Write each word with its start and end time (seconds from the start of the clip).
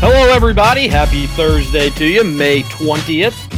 Hello, 0.00 0.32
everybody. 0.32 0.86
Happy 0.86 1.26
Thursday 1.26 1.90
to 1.90 2.06
you, 2.06 2.22
May 2.22 2.62
20th, 2.62 3.50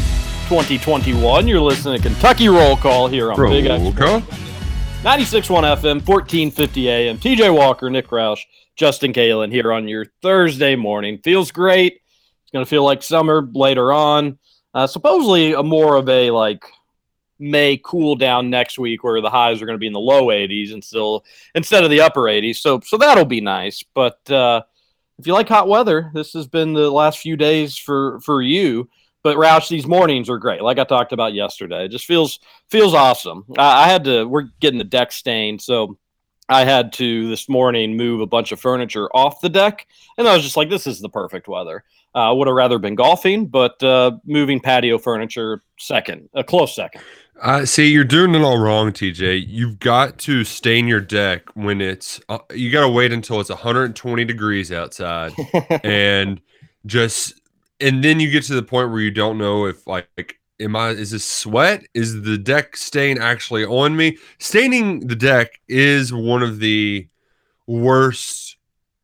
2021. 0.49 1.47
You're 1.47 1.61
listening 1.61 2.01
to 2.01 2.09
Kentucky 2.09 2.49
Roll 2.49 2.79
Call 2.79 3.09
here 3.09 3.31
on 3.31 3.37
Big 3.51 3.67
X. 3.67 3.83
96.1 3.83 4.25
FM, 5.03 6.07
1450 6.07 6.89
AM. 6.89 7.19
TJ 7.19 7.55
Walker, 7.55 7.91
Nick 7.91 8.09
Roush, 8.09 8.41
Justin 8.75 9.13
Kalen 9.13 9.53
here 9.53 9.71
on 9.71 9.87
your 9.87 10.07
Thursday 10.23 10.77
morning. 10.77 11.19
Feels 11.19 11.51
great. 11.53 12.01
It's 12.43 12.51
going 12.51 12.65
to 12.65 12.69
feel 12.69 12.85
like 12.85 13.03
summer 13.03 13.47
later 13.53 13.93
on. 13.93 14.39
Uh, 14.73 14.87
supposedly, 14.87 15.53
a 15.53 15.63
more 15.63 15.97
of 15.97 16.09
a 16.09 16.31
like 16.31 16.65
May 17.39 17.79
cool 17.85 18.17
down 18.17 18.49
next 18.49 18.79
week 18.79 19.05
where 19.05 19.21
the 19.21 19.29
highs 19.29 19.61
are 19.61 19.67
going 19.67 19.77
to 19.77 19.79
be 19.79 19.87
in 19.87 19.93
the 19.93 20.01
low 20.01 20.29
80s 20.29 20.73
and 20.73 20.83
still 20.83 21.23
instead 21.55 21.85
of 21.85 21.91
the 21.91 22.01
upper 22.01 22.23
80s. 22.23 22.57
So, 22.57 22.81
so 22.81 22.97
that'll 22.97 23.27
be 23.27 23.43
nice. 23.43 23.85
But, 23.93 24.31
uh, 24.31 24.63
if 25.21 25.27
you 25.27 25.35
like 25.35 25.49
hot 25.49 25.69
weather, 25.69 26.11
this 26.15 26.33
has 26.33 26.47
been 26.47 26.73
the 26.73 26.91
last 26.91 27.19
few 27.19 27.37
days 27.37 27.77
for 27.77 28.21
for 28.21 28.43
you. 28.43 28.89
But 29.23 29.37
Roush, 29.37 29.69
these 29.69 29.87
mornings 29.87 30.31
are 30.31 30.39
great. 30.39 30.63
Like 30.63 30.79
I 30.79 30.85
talked 30.85 31.13
about 31.13 31.35
yesterday, 31.35 31.85
it 31.85 31.91
just 31.91 32.07
feels 32.07 32.41
feels 32.71 32.95
awesome. 32.95 33.45
I, 33.59 33.85
I 33.85 33.89
had 33.89 34.05
to. 34.05 34.25
We're 34.25 34.49
getting 34.61 34.79
the 34.79 34.85
deck 34.85 35.13
stained, 35.13 35.61
so 35.61 35.99
I 36.49 36.65
had 36.65 36.93
to 36.95 37.29
this 37.29 37.49
morning 37.49 37.97
move 37.97 38.23
a 38.23 38.27
bunch 38.27 38.51
of 38.51 38.61
furniture 38.61 39.09
off 39.15 39.43
the 39.43 39.51
deck, 39.51 39.87
and 40.17 40.27
I 40.27 40.35
was 40.35 40.43
just 40.43 40.57
like, 40.57 40.71
"This 40.71 40.87
is 40.87 41.01
the 41.01 41.11
perfect 41.11 41.49
weather." 41.49 41.85
I 42.15 42.29
uh, 42.29 42.35
would 42.35 42.49
have 42.49 42.57
rather 42.57 42.79
been 42.79 42.97
golfing, 42.97 43.47
but 43.47 43.81
uh, 43.85 44.13
moving 44.25 44.59
patio 44.59 44.99
furniture 44.99 45.63
second, 45.79 46.29
a 46.35 46.43
close 46.43 46.75
second. 46.75 47.03
Uh, 47.41 47.65
see, 47.65 47.89
you're 47.89 48.05
doing 48.05 48.35
it 48.35 48.43
all 48.43 48.59
wrong, 48.59 48.93
TJ. 48.93 49.47
You've 49.49 49.79
got 49.79 50.19
to 50.19 50.45
stain 50.45 50.87
your 50.87 51.01
deck 51.01 51.45
when 51.55 51.81
it's. 51.81 52.21
Uh, 52.29 52.39
you 52.55 52.71
got 52.71 52.83
to 52.83 52.89
wait 52.89 53.13
until 53.13 53.41
it's 53.41 53.49
120 53.49 54.25
degrees 54.27 54.71
outside, 54.71 55.33
and 55.83 56.41
just 56.85 57.41
and 57.81 58.05
then 58.05 58.21
you 58.21 58.31
get 58.31 58.45
to 58.45 58.55
the 58.55 58.63
point 58.63 58.91
where 58.91 59.01
you 59.01 59.11
don't 59.11 59.39
know 59.39 59.65
if 59.65 59.87
like, 59.87 60.39
am 60.61 60.77
I? 60.77 60.91
Is 60.91 61.13
this 61.13 61.25
sweat? 61.25 61.87
Is 61.95 62.21
the 62.21 62.37
deck 62.37 62.77
stain 62.77 63.19
actually 63.19 63.65
on 63.65 63.97
me? 63.97 64.19
Staining 64.39 65.07
the 65.07 65.17
deck 65.17 65.61
is 65.67 66.13
one 66.13 66.43
of 66.43 66.59
the 66.59 67.09
worst 67.67 68.59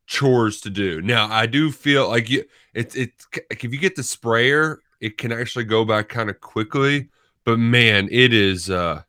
chores 0.07 0.61
to 0.61 0.69
do. 0.69 1.01
Now, 1.01 1.27
I 1.33 1.47
do 1.47 1.73
feel 1.73 2.11
like 2.11 2.29
you. 2.29 2.45
It's 2.75 2.95
it's 2.95 3.27
like 3.35 3.65
if 3.65 3.73
you 3.73 3.79
get 3.79 3.97
the 3.97 4.03
sprayer, 4.03 4.81
it 5.01 5.17
can 5.17 5.33
actually 5.33 5.65
go 5.65 5.87
back 5.87 6.11
kind 6.11 6.29
of 6.29 6.39
quickly 6.43 7.09
but 7.47 7.59
man, 7.59 8.09
it 8.13 8.35
is. 8.35 8.69
uh 8.69 9.03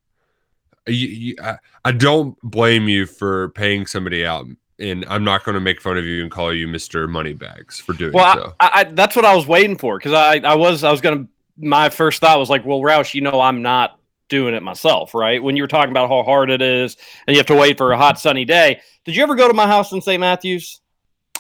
you, 0.87 1.07
you, 1.09 1.35
I, 1.43 1.57
I 1.83 1.91
don't 1.91 2.37
blame 2.41 2.87
you 2.87 3.05
for 3.05 3.49
paying 3.49 3.85
somebody 3.85 4.25
out, 4.25 4.45
and 4.79 5.05
I'm 5.09 5.25
not 5.25 5.43
going 5.43 5.55
to 5.55 5.59
make 5.59 5.81
fun 5.81 5.97
of 5.97 6.05
you 6.05 6.21
and 6.21 6.31
call 6.31 6.53
you 6.53 6.65
Mister 6.69 7.09
Moneybags 7.09 7.77
for 7.81 7.91
doing 7.91 8.13
Well, 8.13 8.33
so. 8.35 8.55
I, 8.61 8.69
I, 8.73 8.83
that's 8.85 9.13
what 9.17 9.25
I 9.25 9.35
was 9.35 9.45
waiting 9.47 9.77
for 9.77 9.97
because 9.97 10.13
I, 10.13 10.37
I 10.37 10.55
was 10.55 10.85
I 10.85 10.91
was 10.91 11.01
gonna. 11.01 11.27
My 11.57 11.89
first 11.89 12.21
thought 12.21 12.39
was 12.39 12.49
like, 12.49 12.65
well, 12.65 12.79
Roush, 12.79 13.13
you 13.15 13.19
know, 13.21 13.41
I'm 13.41 13.61
not 13.61 13.99
doing 14.29 14.53
it 14.53 14.61
myself, 14.61 15.13
right? 15.15 15.41
When 15.41 15.55
you 15.57 15.63
were 15.63 15.67
talking 15.67 15.89
about 15.91 16.07
how 16.09 16.21
hard 16.23 16.51
it 16.51 16.61
is 16.61 16.95
and 17.25 17.33
you 17.35 17.39
have 17.39 17.47
to 17.47 17.55
wait 17.55 17.77
for 17.77 17.91
a 17.93 17.97
hot 17.97 18.19
sunny 18.19 18.45
day. 18.45 18.79
Did 19.05 19.15
you 19.15 19.23
ever 19.23 19.35
go 19.35 19.47
to 19.47 19.53
my 19.53 19.65
house 19.65 19.91
in 19.91 20.01
St. 20.01 20.19
Matthews? 20.19 20.81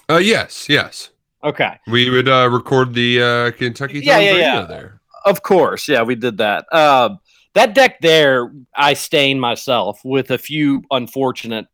uh, 0.09 0.17
yes, 0.17 0.67
yes, 0.69 1.09
Okay. 1.43 1.77
we 1.87 2.09
would 2.09 2.27
uh, 2.27 2.49
record 2.51 2.93
the 2.93 3.21
uh, 3.21 3.51
Kentucky 3.51 3.99
Yeah, 3.99 4.19
yeah, 4.19 4.35
yeah. 4.37 4.61
there. 4.63 4.96
Of 5.27 5.43
course, 5.43 5.89
yeah, 5.89 6.03
we 6.03 6.15
did 6.15 6.37
that. 6.37 6.73
Um, 6.73 7.19
that 7.53 7.75
deck 7.75 7.99
there, 7.99 8.53
I 8.73 8.93
stained 8.93 9.41
myself 9.41 9.99
with 10.05 10.31
a 10.31 10.37
few 10.37 10.83
unfortunate 10.89 11.65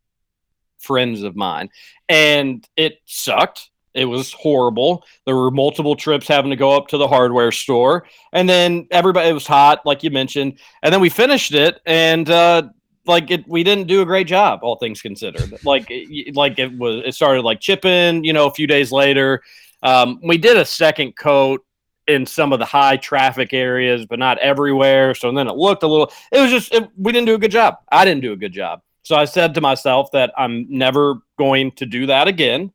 friends 0.78 1.22
of 1.22 1.36
mine, 1.36 1.70
and 2.08 2.66
it 2.76 2.98
sucked. 3.04 3.70
It 3.94 4.06
was 4.06 4.32
horrible. 4.32 5.04
There 5.24 5.36
were 5.36 5.52
multiple 5.52 5.94
trips 5.94 6.26
having 6.26 6.50
to 6.50 6.56
go 6.56 6.72
up 6.72 6.88
to 6.88 6.96
the 6.96 7.06
hardware 7.06 7.52
store, 7.52 8.08
and 8.32 8.48
then 8.48 8.88
everybody. 8.90 9.28
It 9.28 9.34
was 9.34 9.46
hot, 9.46 9.86
like 9.86 10.02
you 10.02 10.10
mentioned, 10.10 10.58
and 10.82 10.92
then 10.92 11.00
we 11.00 11.08
finished 11.08 11.54
it, 11.54 11.80
and 11.86 12.28
uh, 12.28 12.62
like 13.06 13.30
it, 13.30 13.46
we 13.46 13.62
didn't 13.62 13.86
do 13.86 14.02
a 14.02 14.04
great 14.04 14.26
job, 14.26 14.60
all 14.64 14.76
things 14.76 15.00
considered. 15.00 15.54
like, 15.64 15.86
it, 15.90 16.34
like 16.34 16.58
it 16.58 16.76
was, 16.76 17.04
it 17.06 17.14
started 17.14 17.42
like 17.42 17.60
chipping. 17.60 18.24
You 18.24 18.32
know, 18.32 18.48
a 18.48 18.52
few 18.52 18.66
days 18.66 18.90
later, 18.90 19.42
um, 19.84 20.18
we 20.24 20.38
did 20.38 20.56
a 20.56 20.64
second 20.64 21.14
coat 21.16 21.64
in 22.06 22.26
some 22.26 22.52
of 22.52 22.58
the 22.58 22.64
high 22.64 22.96
traffic 22.96 23.52
areas, 23.52 24.06
but 24.06 24.18
not 24.18 24.38
everywhere. 24.38 25.14
So 25.14 25.32
then 25.32 25.48
it 25.48 25.56
looked 25.56 25.82
a 25.82 25.86
little. 25.86 26.12
It 26.32 26.40
was 26.40 26.50
just 26.50 26.72
it, 26.74 26.88
we 26.96 27.12
didn't 27.12 27.26
do 27.26 27.34
a 27.34 27.38
good 27.38 27.50
job. 27.50 27.78
I 27.90 28.04
didn't 28.04 28.22
do 28.22 28.32
a 28.32 28.36
good 28.36 28.52
job. 28.52 28.82
So 29.02 29.16
I 29.16 29.24
said 29.26 29.54
to 29.54 29.60
myself 29.60 30.10
that 30.12 30.32
I'm 30.36 30.66
never 30.68 31.16
going 31.38 31.72
to 31.72 31.86
do 31.86 32.06
that 32.06 32.28
again. 32.28 32.72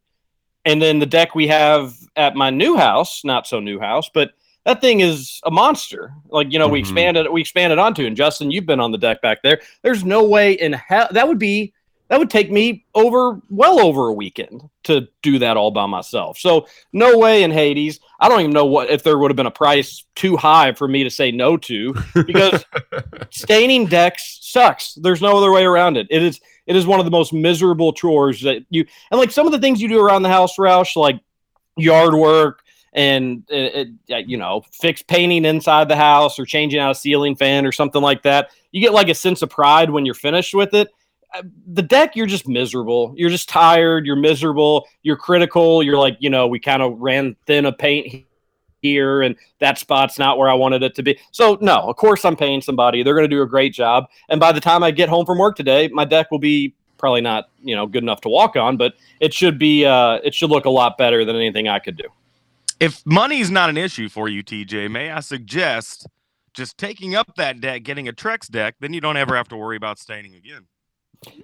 And 0.66 0.82
then 0.82 1.00
the 1.00 1.06
deck 1.06 1.34
we 1.36 1.48
have 1.48 1.96
at 2.16 2.36
my 2.36 2.50
new 2.50 2.78
house, 2.78 3.24
not 3.24 3.48
so 3.48 3.60
new 3.60 3.80
house, 3.80 4.10
but 4.14 4.32
that 4.66 4.82
thing 4.82 5.00
is 5.00 5.40
a 5.46 5.52
monster. 5.52 6.14
Like 6.28 6.52
you 6.52 6.60
know, 6.60 6.68
we 6.68 6.80
Mhm. 6.80 6.84
expanded 6.84 7.32
we 7.32 7.42
expanded 7.42 7.80
onto. 7.80 8.06
And 8.06 8.16
Justin, 8.18 8.52
you've 8.52 8.66
been 8.66 8.80
on 8.80 8.92
the 8.92 8.98
deck 8.98 9.22
back 9.22 9.42
there. 9.42 9.62
There's 9.84 10.04
no 10.04 10.24
way 10.24 10.54
in 10.54 10.74
hell 10.74 11.08
that 11.12 11.28
would 11.28 11.40
be 11.40 11.74
that 12.10 12.18
would 12.18 12.30
take 12.30 12.52
me 12.52 12.86
over 12.96 13.40
well 13.50 13.80
over 13.80 14.08
a 14.08 14.14
weekend 14.14 14.68
to 14.84 15.08
do 15.22 15.40
that 15.40 15.58
all 15.58 15.72
by 15.72 15.86
myself. 15.86 16.38
So 16.40 16.68
no 16.92 17.18
way 17.18 17.44
in 17.44 17.52
Hades. 17.52 18.00
I 18.20 18.28
don't 18.28 18.42
even 18.42 18.52
know 18.52 18.66
what 18.66 18.90
if 18.90 19.04
there 19.04 19.18
would 19.18 19.30
have 19.30 19.36
been 19.36 19.46
a 19.46 19.52
price 19.52 20.06
too 20.16 20.36
high 20.36 20.74
for 20.74 20.88
me 20.88 21.04
to 21.04 21.10
say 21.10 21.32
no 21.32 21.56
to 21.58 21.96
because 22.26 22.66
staining 23.30 23.86
decks 23.86 24.40
sucks. 24.42 24.96
There's 24.96 25.22
no 25.22 25.38
other 25.38 25.52
way 25.52 25.64
around 25.64 25.98
it. 25.98 26.08
It 26.10 26.24
is 26.24 26.42
it 26.66 26.76
is 26.76 26.88
one 26.88 27.00
of 27.00 27.06
the 27.06 27.12
most 27.12 27.32
miserable 27.32 27.94
chores 27.94 28.42
that 28.42 28.66
you 28.70 28.86
and 29.12 29.20
like 29.20 29.32
some 29.32 29.46
of 29.46 29.52
the 29.52 29.60
things 29.60 29.82
you 29.82 29.88
do 29.88 30.04
around 30.04 30.24
the 30.24 30.30
house, 30.30 30.58
Roush, 30.58 30.96
like 30.96 31.20
yard 31.78 32.16
work 32.16 32.64
and 32.94 33.44
uh, 33.52 33.86
uh, 34.12 34.18
you 34.18 34.38
know 34.38 34.64
fix 34.72 35.04
painting 35.04 35.46
inside 35.46 35.88
the 35.88 35.96
house 35.96 36.40
or 36.40 36.46
changing 36.46 36.80
out 36.80 36.90
a 36.90 36.96
ceiling 36.96 37.36
fan 37.36 37.68
or 37.68 37.72
something 37.72 38.02
like 38.02 38.24
that. 38.24 38.50
You 38.72 38.82
get 38.82 38.94
like 38.94 39.10
a 39.10 39.16
sense 39.16 39.44
of 39.44 39.52
pride 39.52 39.92
when 39.92 40.08
you're 40.08 40.16
finished 40.16 40.56
with 40.56 40.74
it 40.74 40.90
the 41.68 41.82
deck 41.82 42.16
you're 42.16 42.26
just 42.26 42.48
miserable. 42.48 43.14
You're 43.16 43.30
just 43.30 43.50
tired. 43.50 44.06
You're 44.06 44.16
miserable. 44.16 44.88
You're 45.04 45.18
critical. 45.18 45.84
You're 45.84 45.98
like 45.98 46.18
you 46.20 46.30
know 46.30 46.48
we 46.48 46.60
kind 46.60 46.82
of 46.82 46.98
ran 47.00 47.36
thin 47.46 47.66
of 47.66 47.78
paint 47.78 48.26
here 48.82 49.22
and 49.22 49.36
that 49.60 49.78
spot's 49.78 50.18
not 50.18 50.38
where 50.38 50.48
i 50.48 50.54
wanted 50.54 50.82
it 50.84 50.96
to 50.96 51.04
be. 51.04 51.20
So 51.32 51.58
no 51.62 51.80
of 51.80 51.96
course 51.98 52.26
i'm 52.26 52.36
paying 52.36 52.62
somebody. 52.62 53.04
They're 53.04 53.14
going 53.14 53.30
to 53.30 53.36
do 53.36 53.42
a 53.42 53.48
great 53.48 53.74
job. 53.74 54.06
And 54.30 54.40
by 54.40 54.52
the 54.52 54.62
time 54.62 54.84
i 54.84 54.92
get 54.92 55.10
home 55.10 55.26
from 55.26 55.38
work 55.38 55.56
today 55.56 55.88
my 55.90 56.06
deck 56.06 56.32
will 56.32 56.40
be 56.40 56.74
probably 56.98 57.22
not 57.22 57.50
you 57.62 57.76
know 57.76 57.86
good 57.86 58.04
enough 58.04 58.20
to 58.20 58.28
walk 58.28 58.58
on 58.58 58.76
but 58.76 58.94
it 59.22 59.34
should 59.34 59.58
be 59.58 59.86
uh 59.86 60.20
it 60.24 60.34
should 60.34 60.50
look 60.50 60.66
a 60.66 60.70
lot 60.70 60.98
better 60.98 61.24
than 61.24 61.36
anything 61.36 61.68
i 61.68 61.80
could 61.80 61.98
do. 61.98 62.06
If 62.80 63.06
money's 63.06 63.52
not 63.52 63.70
an 63.70 63.76
issue 63.76 64.08
for 64.08 64.30
you, 64.30 64.42
TJ, 64.42 64.90
may 64.90 65.12
I 65.12 65.20
suggest 65.20 66.08
just 66.54 66.78
taking 66.78 67.16
up 67.16 67.36
that 67.36 67.62
deck, 67.62 67.84
getting 67.84 68.08
a 68.08 68.14
Trex 68.14 68.50
deck, 68.50 68.76
then 68.80 68.94
you 68.94 69.02
don't 69.02 69.18
ever 69.18 69.36
have 69.36 69.50
to 69.50 69.58
worry 69.58 69.76
about 69.76 70.00
staining 70.00 70.36
again. 70.36 70.66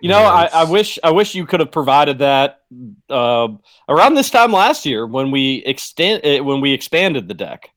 You 0.01 0.09
know, 0.09 0.19
I, 0.19 0.45
I 0.53 0.63
wish 0.63 0.97
I 1.03 1.11
wish 1.11 1.35
you 1.35 1.45
could 1.45 1.59
have 1.59 1.71
provided 1.71 2.19
that 2.19 2.61
uh, 3.09 3.49
around 3.89 4.13
this 4.15 4.29
time 4.29 4.51
last 4.51 4.85
year 4.85 5.05
when 5.05 5.31
we 5.31 5.63
extend 5.65 6.25
uh, 6.25 6.43
when 6.43 6.61
we 6.61 6.71
expanded 6.71 7.27
the 7.27 7.33
deck. 7.33 7.69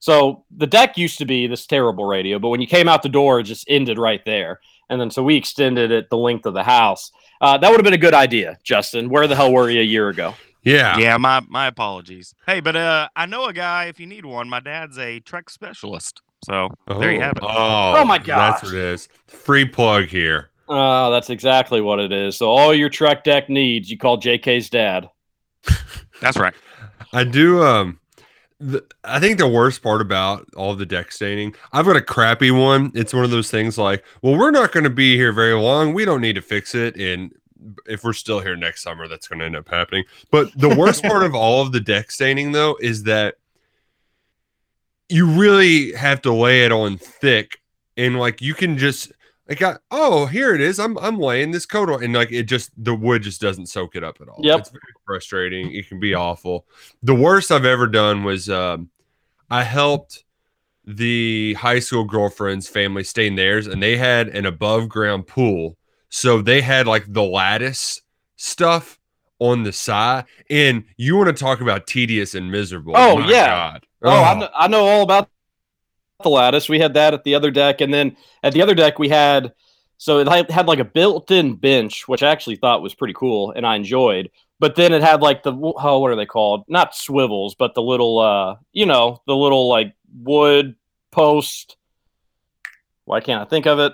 So 0.00 0.44
the 0.54 0.66
deck 0.66 0.98
used 0.98 1.18
to 1.18 1.24
be 1.24 1.46
this 1.46 1.66
terrible 1.66 2.04
radio, 2.04 2.38
but 2.38 2.48
when 2.48 2.60
you 2.60 2.66
came 2.66 2.88
out 2.88 3.02
the 3.02 3.08
door, 3.08 3.40
it 3.40 3.44
just 3.44 3.64
ended 3.68 3.98
right 3.98 4.22
there. 4.24 4.60
And 4.90 5.00
then 5.00 5.10
so 5.10 5.22
we 5.22 5.36
extended 5.36 5.90
it 5.90 6.10
the 6.10 6.18
length 6.18 6.44
of 6.44 6.54
the 6.54 6.64
house. 6.64 7.10
Uh, 7.40 7.56
that 7.56 7.70
would 7.70 7.78
have 7.78 7.84
been 7.84 7.94
a 7.94 7.98
good 7.98 8.14
idea, 8.14 8.58
Justin. 8.64 9.08
Where 9.08 9.26
the 9.26 9.36
hell 9.36 9.52
were 9.52 9.70
you 9.70 9.80
a 9.80 9.84
year 9.84 10.08
ago? 10.08 10.34
Yeah, 10.62 10.98
Yeah, 10.98 11.16
my 11.18 11.40
my 11.48 11.66
apologies. 11.66 12.34
Hey, 12.46 12.60
but 12.60 12.74
uh, 12.74 13.08
I 13.14 13.26
know 13.26 13.44
a 13.44 13.52
guy. 13.52 13.84
If 13.84 14.00
you 14.00 14.06
need 14.06 14.24
one, 14.24 14.48
my 14.48 14.60
dad's 14.60 14.98
a 14.98 15.20
Trex 15.20 15.50
specialist. 15.50 16.20
So 16.44 16.68
there 16.88 17.12
you 17.12 17.20
have 17.20 17.36
it. 17.36 17.42
Oh, 17.42 17.94
Oh 17.98 18.04
my 18.04 18.18
god. 18.18 18.54
That's 18.54 18.62
what 18.64 18.74
it 18.74 18.78
is. 18.78 19.08
Free 19.26 19.64
plug 19.66 20.06
here. 20.06 20.50
Oh, 20.68 21.10
that's 21.10 21.30
exactly 21.30 21.80
what 21.80 22.00
it 22.00 22.12
is. 22.12 22.36
So 22.36 22.48
all 22.48 22.74
your 22.74 22.88
Trex 22.88 23.22
deck 23.22 23.48
needs, 23.48 23.90
you 23.90 23.98
call 23.98 24.18
JK's 24.18 24.70
dad. 24.70 25.10
That's 26.20 26.38
right. 26.38 26.54
I 27.12 27.24
do. 27.24 27.62
Um, 27.62 28.00
the, 28.60 28.84
I 29.02 29.20
think 29.20 29.38
the 29.38 29.48
worst 29.48 29.82
part 29.82 30.00
about 30.00 30.46
all 30.56 30.74
the 30.74 30.86
deck 30.86 31.12
staining, 31.12 31.54
I've 31.72 31.84
got 31.84 31.96
a 31.96 32.02
crappy 32.02 32.50
one. 32.50 32.92
It's 32.94 33.12
one 33.12 33.24
of 33.24 33.30
those 33.30 33.50
things 33.50 33.76
like, 33.76 34.04
well, 34.22 34.38
we're 34.38 34.50
not 34.50 34.72
going 34.72 34.84
to 34.84 34.90
be 34.90 35.16
here 35.16 35.32
very 35.32 35.54
long. 35.54 35.92
We 35.92 36.04
don't 36.04 36.20
need 36.20 36.36
to 36.36 36.42
fix 36.42 36.74
it, 36.74 36.96
and 36.96 37.32
if 37.86 38.04
we're 38.04 38.12
still 38.12 38.40
here 38.40 38.56
next 38.56 38.82
summer, 38.82 39.08
that's 39.08 39.28
going 39.28 39.40
to 39.40 39.44
end 39.44 39.56
up 39.56 39.68
happening. 39.68 40.04
But 40.30 40.56
the 40.58 40.74
worst 40.74 41.02
part 41.02 41.24
of 41.24 41.34
all 41.34 41.62
of 41.62 41.72
the 41.72 41.80
deck 41.80 42.10
staining, 42.10 42.52
though, 42.52 42.76
is 42.80 43.02
that 43.04 43.36
you 45.08 45.26
really 45.26 45.92
have 45.92 46.22
to 46.22 46.32
lay 46.32 46.64
it 46.64 46.72
on 46.72 46.96
thick, 46.96 47.58
and 47.96 48.18
like 48.18 48.40
you 48.40 48.54
can 48.54 48.78
just 48.78 49.12
like, 49.48 49.62
I, 49.62 49.76
oh, 49.90 50.26
here 50.26 50.54
it 50.54 50.60
is. 50.60 50.78
I'm 50.78 50.96
I'm 50.98 51.18
laying 51.18 51.50
this 51.50 51.66
coat 51.66 51.90
on, 51.90 52.02
and 52.02 52.14
like 52.14 52.32
it 52.32 52.44
just 52.44 52.70
the 52.82 52.94
wood 52.94 53.22
just 53.22 53.40
doesn't 53.40 53.66
soak 53.66 53.94
it 53.96 54.02
up 54.04 54.20
at 54.20 54.28
all. 54.28 54.40
Yep. 54.40 54.58
it's 54.60 54.70
very 54.70 54.82
frustrating. 55.06 55.72
It 55.72 55.88
can 55.88 56.00
be 56.00 56.14
awful. 56.14 56.66
The 57.02 57.14
worst 57.14 57.52
I've 57.52 57.64
ever 57.66 57.86
done 57.86 58.24
was 58.24 58.48
um, 58.48 58.90
I 59.50 59.62
helped 59.62 60.24
the 60.86 61.54
high 61.54 61.78
school 61.78 62.04
girlfriend's 62.04 62.68
family 62.68 63.04
stay 63.04 63.26
in 63.26 63.36
theirs, 63.36 63.66
and 63.66 63.82
they 63.82 63.96
had 63.96 64.28
an 64.28 64.46
above 64.46 64.88
ground 64.88 65.26
pool, 65.26 65.76
so 66.08 66.40
they 66.40 66.60
had 66.60 66.86
like 66.86 67.04
the 67.12 67.22
lattice 67.22 68.00
stuff 68.36 68.98
on 69.38 69.62
the 69.62 69.72
side. 69.72 70.24
And 70.48 70.84
you 70.96 71.16
want 71.16 71.34
to 71.36 71.44
talk 71.44 71.60
about 71.60 71.86
tedious 71.86 72.34
and 72.34 72.50
miserable? 72.50 72.94
Oh, 72.96 73.18
My 73.18 73.30
yeah. 73.30 73.46
God. 73.46 73.86
Oh, 74.02 74.22
I, 74.22 74.34
kn- 74.38 74.50
I 74.54 74.68
know 74.68 74.86
all 74.86 75.02
about 75.02 75.28
the 76.24 76.30
lattice. 76.30 76.68
We 76.68 76.80
had 76.80 76.94
that 76.94 77.14
at 77.14 77.22
the 77.22 77.36
other 77.36 77.52
deck, 77.52 77.80
and 77.80 77.94
then 77.94 78.16
at 78.42 78.52
the 78.52 78.62
other 78.62 78.74
deck 78.74 78.98
we 78.98 79.08
had 79.08 79.52
so 79.96 80.18
it 80.18 80.50
had, 80.50 80.66
like 80.66 80.80
a 80.80 80.84
built-in 80.84 81.54
bench, 81.54 82.08
which 82.08 82.22
I 82.22 82.30
actually 82.30 82.56
thought 82.56 82.82
was 82.82 82.94
pretty 82.94 83.14
cool 83.14 83.52
and 83.52 83.66
I 83.66 83.76
enjoyed. 83.76 84.30
But 84.58 84.76
then 84.76 84.92
it 84.92 85.02
had 85.02 85.22
like 85.22 85.42
the 85.42 85.52
oh, 85.52 85.98
what 85.98 86.10
are 86.10 86.16
they 86.16 86.26
called? 86.26 86.64
Not 86.68 86.94
swivels, 86.94 87.54
but 87.54 87.74
the 87.74 87.82
little 87.82 88.18
uh, 88.18 88.56
you 88.72 88.86
know, 88.86 89.22
the 89.26 89.36
little 89.36 89.68
like 89.68 89.94
wood 90.12 90.76
post. 91.10 91.76
Why 93.04 93.20
can't 93.20 93.42
I 93.42 93.44
think 93.44 93.66
of 93.66 93.78
it? 93.78 93.92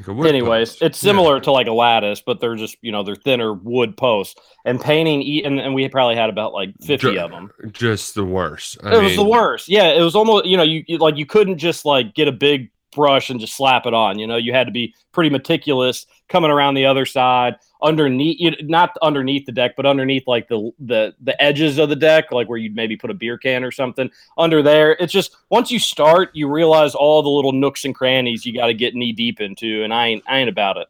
Like 0.00 0.08
a 0.08 0.12
wood 0.14 0.26
Anyways, 0.28 0.70
post. 0.70 0.82
it's 0.82 1.02
Yeah. 1.02 1.10
similar 1.10 1.40
to 1.40 1.52
like 1.52 1.66
a 1.66 1.72
lattice, 1.72 2.22
but 2.24 2.40
they're 2.40 2.56
just 2.56 2.76
you 2.80 2.90
know 2.90 3.02
they're 3.02 3.14
thinner 3.16 3.52
wood 3.52 3.96
posts. 3.96 4.40
And 4.64 4.80
painting, 4.80 5.44
and, 5.44 5.58
and 5.60 5.74
we 5.74 5.88
probably 5.88 6.16
had 6.16 6.28
about 6.30 6.52
like 6.52 6.70
fifty 6.82 7.12
Ju- 7.12 7.20
of 7.20 7.30
them. 7.30 7.50
Just 7.72 8.14
the 8.14 8.24
worst. 8.24 8.78
I 8.82 8.96
it 8.96 9.02
was 9.02 9.16
the 9.16 9.24
worst. 9.24 9.68
Yeah, 9.68 9.88
it 9.88 10.02
was 10.02 10.14
almost 10.16 10.46
you 10.46 10.56
know 10.56 10.62
you, 10.62 10.84
you 10.86 10.98
like 10.98 11.16
you 11.16 11.26
couldn't 11.26 11.58
just 11.58 11.84
like 11.84 12.14
get 12.14 12.28
a 12.28 12.32
big 12.32 12.70
brush 12.94 13.30
and 13.30 13.40
just 13.40 13.54
slap 13.54 13.86
it 13.86 13.94
on. 13.94 14.18
You 14.18 14.26
know, 14.26 14.36
you 14.36 14.52
had 14.52 14.66
to 14.66 14.72
be 14.72 14.94
pretty 15.12 15.30
meticulous 15.30 16.06
coming 16.28 16.50
around 16.50 16.74
the 16.74 16.86
other 16.86 17.06
side, 17.06 17.56
underneath 17.82 18.40
you 18.40 18.52
not 18.62 18.96
underneath 19.02 19.46
the 19.46 19.52
deck, 19.52 19.76
but 19.76 19.86
underneath 19.86 20.26
like 20.26 20.48
the 20.48 20.70
the 20.78 21.14
the 21.20 21.40
edges 21.42 21.78
of 21.78 21.88
the 21.88 21.96
deck, 21.96 22.32
like 22.32 22.48
where 22.48 22.58
you'd 22.58 22.74
maybe 22.74 22.96
put 22.96 23.10
a 23.10 23.14
beer 23.14 23.38
can 23.38 23.64
or 23.64 23.70
something 23.70 24.10
under 24.38 24.62
there. 24.62 24.92
It's 25.00 25.12
just 25.12 25.36
once 25.50 25.70
you 25.70 25.78
start, 25.78 26.30
you 26.34 26.48
realize 26.48 26.94
all 26.94 27.22
the 27.22 27.28
little 27.28 27.52
nooks 27.52 27.84
and 27.84 27.94
crannies 27.94 28.44
you 28.44 28.54
got 28.54 28.66
to 28.66 28.74
get 28.74 28.94
knee 28.94 29.12
deep 29.12 29.40
into, 29.40 29.82
and 29.82 29.92
I 29.92 30.08
ain't 30.08 30.24
I 30.28 30.38
ain't 30.38 30.48
about 30.48 30.76
it. 30.76 30.88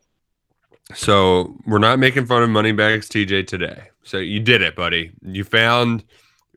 So 0.94 1.56
we're 1.66 1.78
not 1.78 1.98
making 1.98 2.26
fun 2.26 2.42
of 2.42 2.50
Moneybags 2.50 3.08
TJ 3.08 3.46
today. 3.46 3.90
So 4.02 4.18
you 4.18 4.40
did 4.40 4.60
it, 4.62 4.74
buddy. 4.74 5.12
You 5.22 5.44
found 5.44 6.04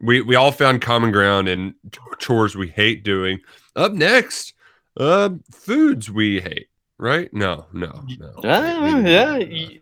we 0.02 0.22
we 0.22 0.36
all 0.36 0.52
found 0.52 0.82
common 0.82 1.12
ground 1.12 1.48
in 1.48 1.76
ch- 1.92 2.00
chores 2.20 2.56
we 2.56 2.68
hate 2.68 3.04
doing. 3.04 3.40
Up 3.76 3.94
next, 3.94 4.54
uh, 4.98 5.30
foods 5.52 6.10
we 6.10 6.40
hate. 6.40 6.68
Right? 7.00 7.34
No, 7.34 7.66
no, 7.74 8.06
no. 8.18 8.50
Uh, 8.50 9.02
yeah, 9.06 9.38
you, 9.38 9.82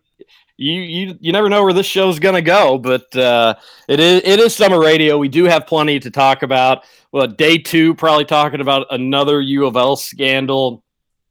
you 0.57 1.17
you 1.19 1.31
never 1.31 1.49
know 1.49 1.63
where 1.63 1.73
this 1.73 1.85
show's 1.85 2.19
gonna 2.19 2.41
go, 2.41 2.77
but 2.77 3.15
uh, 3.15 3.55
it 3.87 3.99
is 3.99 4.21
it 4.23 4.39
is 4.39 4.55
summer 4.55 4.79
radio. 4.79 5.17
We 5.17 5.27
do 5.27 5.45
have 5.45 5.67
plenty 5.67 5.99
to 5.99 6.11
talk 6.11 6.43
about. 6.43 6.83
Well, 7.11 7.27
day 7.27 7.57
two, 7.57 7.93
probably 7.95 8.25
talking 8.25 8.61
about 8.61 8.87
another 8.89 9.41
U 9.41 9.65
of 9.65 9.75
L 9.75 9.95
scandal. 9.95 10.83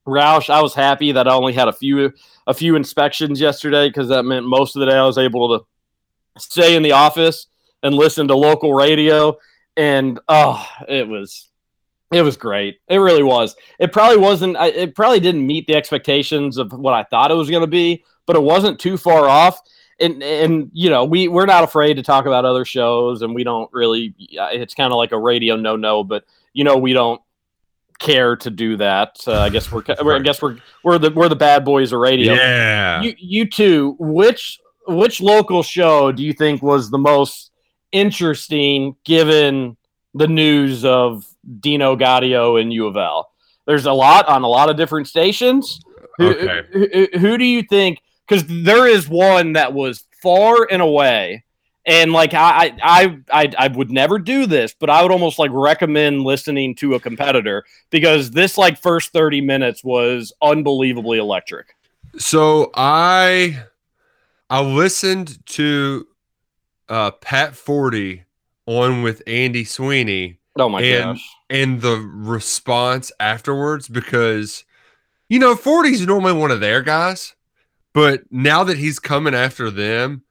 Roush, 0.07 0.51
I 0.51 0.63
was 0.63 0.75
happy 0.75 1.13
that 1.13 1.29
I 1.29 1.33
only 1.33 1.53
had 1.53 1.69
a 1.69 1.73
few 1.73 2.13
a 2.47 2.55
few 2.55 2.75
inspections 2.75 3.41
yesterday 3.41 3.89
because 3.89 4.09
that 4.09 4.25
meant 4.25 4.47
most 4.47 4.77
of 4.77 4.81
the 4.81 4.87
day 4.87 4.97
I 4.97 5.05
was 5.05 5.19
able 5.19 5.59
to 5.59 5.65
stay 6.41 6.75
in 6.75 6.83
the 6.83 6.93
office 6.93 7.47
and 7.83 7.95
listen 7.95 8.29
to 8.29 8.35
local 8.35 8.75
radio. 8.75 9.37
And 9.77 10.19
oh, 10.29 10.67
it 10.89 11.07
was 11.07 11.50
it 12.13 12.23
was 12.23 12.37
great. 12.37 12.81
It 12.89 12.99
really 12.99 13.23
was. 13.23 13.55
It 13.79 13.93
probably 13.93 14.19
wasn't. 14.19 14.57
It 14.59 14.95
probably 14.95 15.21
didn't 15.21 15.47
meet 15.47 15.67
the 15.67 15.77
expectations 15.77 16.57
of 16.59 16.73
what 16.73 16.95
I 16.95 17.05
thought 17.05 17.31
it 17.31 17.35
was 17.35 17.51
going 17.51 17.63
to 17.63 17.69
be, 17.69 18.05
but 18.27 18.37
it 18.37 18.43
wasn't 18.43 18.79
too 18.79 18.97
far 18.97 19.29
off. 19.29 19.61
And 20.01 20.23
and 20.23 20.71
you 20.73 20.89
know 20.91 21.05
we 21.05 21.29
we're 21.29 21.47
not 21.47 21.63
afraid 21.63 21.95
to 21.95 22.03
talk 22.03 22.27
about 22.27 22.45
other 22.45 22.65
shows, 22.65 23.23
and 23.23 23.35
we 23.35 23.45
don't 23.45 23.71
really. 23.73 24.15
It's 24.19 24.75
kind 24.75 24.93
of 24.93 24.97
like 24.97 25.13
a 25.13 25.19
radio 25.19 25.57
no 25.57 25.77
no, 25.77 26.03
but 26.03 26.25
you 26.53 26.65
know 26.65 26.77
we 26.77 26.93
don't 26.95 27.21
care 28.01 28.35
to 28.35 28.51
do 28.51 28.79
that. 28.79 29.21
Uh, 29.27 29.41
I 29.41 29.51
guess 29.51 29.71
we're, 29.71 29.83
we're 30.03 30.17
I 30.17 30.21
guess 30.21 30.43
we're 30.43 30.57
we're 30.83 30.99
the 30.99 31.11
we're 31.11 31.29
the 31.29 31.37
bad 31.37 31.65
boys 31.65 31.93
of 31.93 32.01
radio. 32.01 32.33
Yeah. 32.33 33.03
You 33.03 33.15
you 33.19 33.49
two, 33.49 33.95
which 34.01 34.59
which 34.89 35.21
local 35.21 35.63
show 35.63 36.11
do 36.11 36.25
you 36.25 36.33
think 36.33 36.63
was 36.63 36.91
the 36.91 36.99
most 36.99 37.53
interesting 37.93 38.97
given 39.05 39.77
the 40.15 40.29
news 40.29 40.85
of 40.85 41.27
Dino 41.61 41.97
Gaudio 41.97 42.61
and 42.61 42.73
U 42.73 42.87
of 42.87 42.97
L? 42.97 43.31
There's 43.67 43.87
a 43.87 43.93
lot 43.93 44.27
on 44.29 44.43
a 44.43 44.49
lot 44.49 44.69
of 44.71 44.77
different 44.77 45.07
stations. 45.09 45.81
Who, 46.19 46.29
Okay. 46.31 46.61
who, 46.73 46.89
who- 46.93 47.19
who 47.19 47.39
do 47.39 47.45
you 47.45 47.63
think? 47.63 48.01
Because 48.27 48.45
there 48.47 48.87
is 48.87 49.09
one 49.09 49.55
that 49.55 49.73
was 49.73 50.05
far 50.23 50.67
and 50.71 50.81
away, 50.83 51.45
and 51.87 52.13
like 52.13 52.33
I, 52.35 52.77
I 52.83 53.19
I 53.33 53.53
I 53.59 53.69
would 53.69 53.91
never 53.91 54.19
do 54.19 54.47
this, 54.47 54.75
but 54.79 54.89
I 54.91 55.03
would 55.03 55.11
almost 55.11 55.39
like 55.39 55.51
recommend 55.53 56.23
listening 56.23 56.75
to 56.77 56.95
a 56.95 57.01
competitor 57.01 57.65
because 57.91 58.31
this 58.31 58.57
like 58.59 58.81
first 58.81 59.13
thirty 59.13 59.41
minutes 59.41 59.83
was 59.83 60.33
unbelievably 60.43 61.19
electric. 61.19 61.75
So 62.19 62.71
I 62.75 63.65
I 64.49 64.61
listened 64.63 65.39
to 65.51 66.07
uh 66.89 67.11
Pat 67.13 67.55
Forde 67.55 68.25
on 68.71 69.03
with 69.03 69.23
Andy 69.27 69.65
Sweeney 69.65 70.39
Oh 70.59 70.69
my 70.69 70.83
And- 70.83 71.05
gosh. 71.17 71.29
and 71.49 71.81
the 71.81 71.97
response 71.99 73.11
afterwards 73.19 73.89
because 73.89 74.65
you 75.29 75.39
know 75.39 75.55
Forde's 75.57 76.07
normally 76.07 76.33
one 76.35 76.51
of 76.51 76.61
their 76.61 76.83
guys, 76.83 77.35
but 77.93 78.23
now 78.31 78.63
that 78.65 78.79
he's 78.79 78.99
coming 78.99 79.35
after 79.35 79.71
them, 79.71 80.23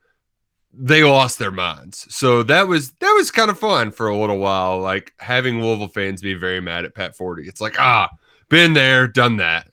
they 0.73 1.03
lost 1.03 1.39
their 1.39 1.51
minds. 1.51 2.05
So 2.13 2.43
that 2.43 2.67
was 2.67 2.91
that 2.99 3.11
was 3.13 3.31
kind 3.31 3.49
of 3.49 3.59
fun 3.59 3.91
for 3.91 4.07
a 4.07 4.15
little 4.17 4.37
while, 4.37 4.79
like 4.79 5.13
having 5.19 5.61
Louisville 5.61 5.87
fans 5.87 6.21
be 6.21 6.33
very 6.33 6.59
mad 6.61 6.85
at 6.85 6.93
Pat 6.95 7.17
Forde. 7.17 7.45
It's 7.47 7.61
like 7.61 7.79
ah, 7.79 8.09
been 8.49 8.73
there, 8.73 9.07
done 9.07 9.37
that. 9.37 9.67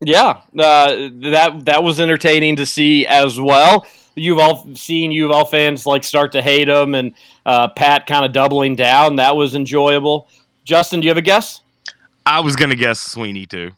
Yeah, 0.00 0.40
uh, 0.58 1.08
that 1.32 1.62
that 1.64 1.82
was 1.82 1.98
entertaining 2.00 2.56
to 2.56 2.66
see 2.66 3.06
as 3.06 3.40
well. 3.40 3.86
You've 4.16 4.38
all 4.38 4.66
seen 4.74 5.12
U 5.12 5.26
of 5.26 5.32
L 5.32 5.44
fans 5.44 5.84
like 5.86 6.02
start 6.02 6.32
to 6.32 6.42
hate 6.42 6.68
him, 6.68 6.94
and 6.94 7.12
uh, 7.44 7.68
Pat 7.68 8.06
kind 8.06 8.24
of 8.24 8.32
doubling 8.32 8.74
down. 8.74 9.16
That 9.16 9.36
was 9.36 9.54
enjoyable. 9.54 10.28
Justin, 10.64 11.00
do 11.00 11.04
you 11.04 11.10
have 11.10 11.18
a 11.18 11.22
guess? 11.22 11.60
I 12.24 12.40
was 12.40 12.56
gonna 12.56 12.74
guess 12.74 12.98
Sweeney 13.00 13.46
too. 13.46 13.70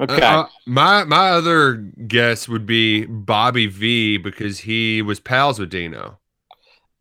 Okay, 0.00 0.22
Uh, 0.22 0.46
my 0.66 1.04
my 1.04 1.30
other 1.30 1.74
guess 1.74 2.48
would 2.48 2.64
be 2.64 3.04
Bobby 3.04 3.66
V 3.66 4.16
because 4.16 4.60
he 4.60 5.02
was 5.02 5.20
pals 5.20 5.58
with 5.58 5.68
Dino. 5.70 6.18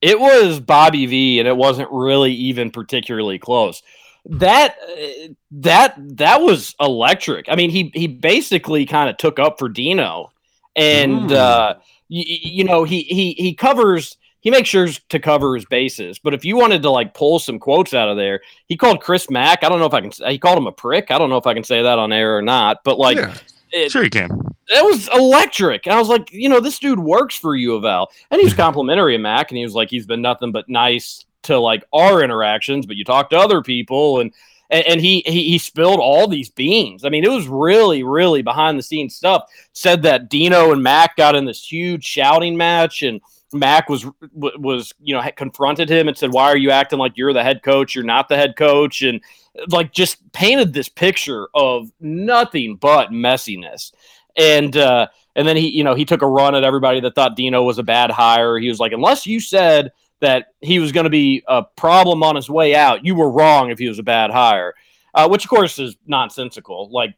it 0.01 0.19
was 0.19 0.59
Bobby 0.59 1.05
V, 1.05 1.39
and 1.39 1.47
it 1.47 1.55
wasn't 1.55 1.89
really 1.91 2.33
even 2.33 2.71
particularly 2.71 3.37
close. 3.39 3.81
That 4.25 4.75
uh, 4.81 5.33
that 5.51 5.93
that 6.17 6.41
was 6.41 6.75
electric. 6.81 7.45
I 7.47 7.55
mean, 7.55 7.69
he 7.69 7.91
he 7.93 8.07
basically 8.07 8.85
kind 8.85 9.09
of 9.09 9.17
took 9.17 9.39
up 9.39 9.59
for 9.59 9.69
Dino, 9.69 10.31
and 10.75 11.29
Mm. 11.29 11.35
uh, 11.35 11.75
you, 12.09 12.23
you 12.27 12.63
know 12.65 12.83
he 12.83 13.03
he 13.03 13.33
he 13.33 13.53
covers 13.53 14.17
he 14.41 14.51
makes 14.51 14.69
sure 14.69 14.87
to 14.87 15.19
cover 15.19 15.55
his 15.55 15.65
bases. 15.65 16.19
But 16.19 16.33
if 16.33 16.45
you 16.45 16.55
wanted 16.55 16.81
to 16.83 16.89
like 16.89 17.13
pull 17.13 17.39
some 17.39 17.59
quotes 17.59 17.93
out 17.93 18.09
of 18.09 18.17
there, 18.17 18.41
he 18.67 18.77
called 18.77 19.01
Chris 19.01 19.29
Mack. 19.29 19.63
I 19.63 19.69
don't 19.69 19.79
know 19.79 19.85
if 19.85 19.93
I 19.93 20.01
can. 20.01 20.11
He 20.29 20.37
called 20.37 20.57
him 20.57 20.67
a 20.67 20.71
prick. 20.71 21.11
I 21.11 21.17
don't 21.17 21.29
know 21.29 21.37
if 21.37 21.47
I 21.47 21.53
can 21.53 21.63
say 21.63 21.81
that 21.81 21.99
on 21.99 22.13
air 22.13 22.37
or 22.37 22.41
not. 22.41 22.77
But 22.83 22.97
like, 22.97 23.17
yeah. 23.17 23.35
it, 23.71 23.91
Sure, 23.91 24.03
you 24.03 24.09
can. 24.09 24.29
it 24.69 24.85
was 24.85 25.09
electric. 25.13 25.85
And 25.85 25.93
I 25.93 25.99
was 25.99 26.07
like, 26.07 26.31
you 26.31 26.47
know, 26.47 26.61
this 26.61 26.79
dude 26.79 26.99
works 26.99 27.35
for 27.35 27.55
U 27.55 27.75
of 27.75 27.83
L. 27.83 28.09
And 28.31 28.39
he 28.39 28.45
was 28.45 28.53
complimentary 28.65 29.15
of 29.15 29.21
Mack, 29.21 29.51
and 29.51 29.57
he 29.57 29.63
was 29.63 29.75
like, 29.75 29.89
he's 29.89 30.05
been 30.05 30.21
nothing 30.21 30.51
but 30.51 30.69
nice 30.69 31.25
to 31.43 31.57
like 31.57 31.83
our 31.93 32.21
interactions, 32.21 32.85
but 32.85 32.95
you 32.95 33.03
talk 33.03 33.29
to 33.29 33.37
other 33.37 33.61
people 33.61 34.19
and 34.19 34.33
and, 34.69 34.85
and 34.85 35.01
he, 35.01 35.23
he 35.25 35.43
he 35.43 35.57
spilled 35.57 35.99
all 35.99 36.27
these 36.27 36.49
beans. 36.49 37.05
I 37.05 37.09
mean, 37.09 37.23
it 37.23 37.31
was 37.31 37.47
really, 37.47 38.03
really 38.03 38.41
behind 38.41 38.77
the 38.77 38.83
scenes 38.83 39.15
stuff. 39.15 39.49
Said 39.73 40.03
that 40.03 40.29
Dino 40.29 40.71
and 40.71 40.83
Mack 40.83 41.15
got 41.15 41.35
in 41.35 41.45
this 41.45 41.63
huge 41.63 42.03
shouting 42.05 42.55
match 42.57 43.01
and 43.01 43.21
Mack 43.51 43.89
was 43.89 44.05
was 44.31 44.93
you 45.01 45.15
know 45.15 45.23
confronted 45.35 45.89
him 45.89 46.07
and 46.07 46.17
said, 46.17 46.31
"Why 46.31 46.45
are 46.45 46.57
you 46.57 46.71
acting 46.71 46.99
like 46.99 47.17
you're 47.17 47.33
the 47.33 47.43
head 47.43 47.63
coach? 47.63 47.95
You're 47.95 48.03
not 48.03 48.29
the 48.29 48.37
head 48.37 48.55
coach." 48.55 49.01
And 49.01 49.21
like 49.69 49.91
just 49.91 50.31
painted 50.31 50.71
this 50.73 50.89
picture 50.89 51.47
of 51.53 51.91
nothing 51.99 52.75
but 52.75 53.09
messiness. 53.09 53.91
And 54.37 54.77
uh, 54.77 55.07
and 55.35 55.47
then 55.47 55.57
he 55.57 55.69
you 55.69 55.83
know 55.83 55.95
he 55.95 56.05
took 56.05 56.21
a 56.21 56.27
run 56.27 56.53
at 56.53 56.63
everybody 56.63 56.99
that 56.99 57.15
thought 57.15 57.35
Dino 57.35 57.63
was 57.63 57.79
a 57.79 57.83
bad 57.83 58.11
hire. 58.11 58.59
He 58.59 58.69
was 58.69 58.79
like, 58.79 58.91
unless 58.91 59.25
you 59.25 59.39
said 59.39 59.91
that 60.21 60.47
he 60.61 60.79
was 60.79 60.91
going 60.91 61.05
to 61.05 61.09
be 61.09 61.43
a 61.47 61.63
problem 61.63 62.23
on 62.23 62.35
his 62.35 62.49
way 62.49 62.75
out, 62.75 63.05
you 63.05 63.15
were 63.15 63.31
wrong 63.31 63.69
if 63.69 63.79
he 63.79 63.87
was 63.87 63.99
a 63.99 64.03
bad 64.03 64.31
hire. 64.31 64.73
Uh, 65.13 65.27
which 65.27 65.43
of 65.43 65.49
course 65.49 65.79
is 65.79 65.95
nonsensical. 66.05 66.89
Like 66.91 67.15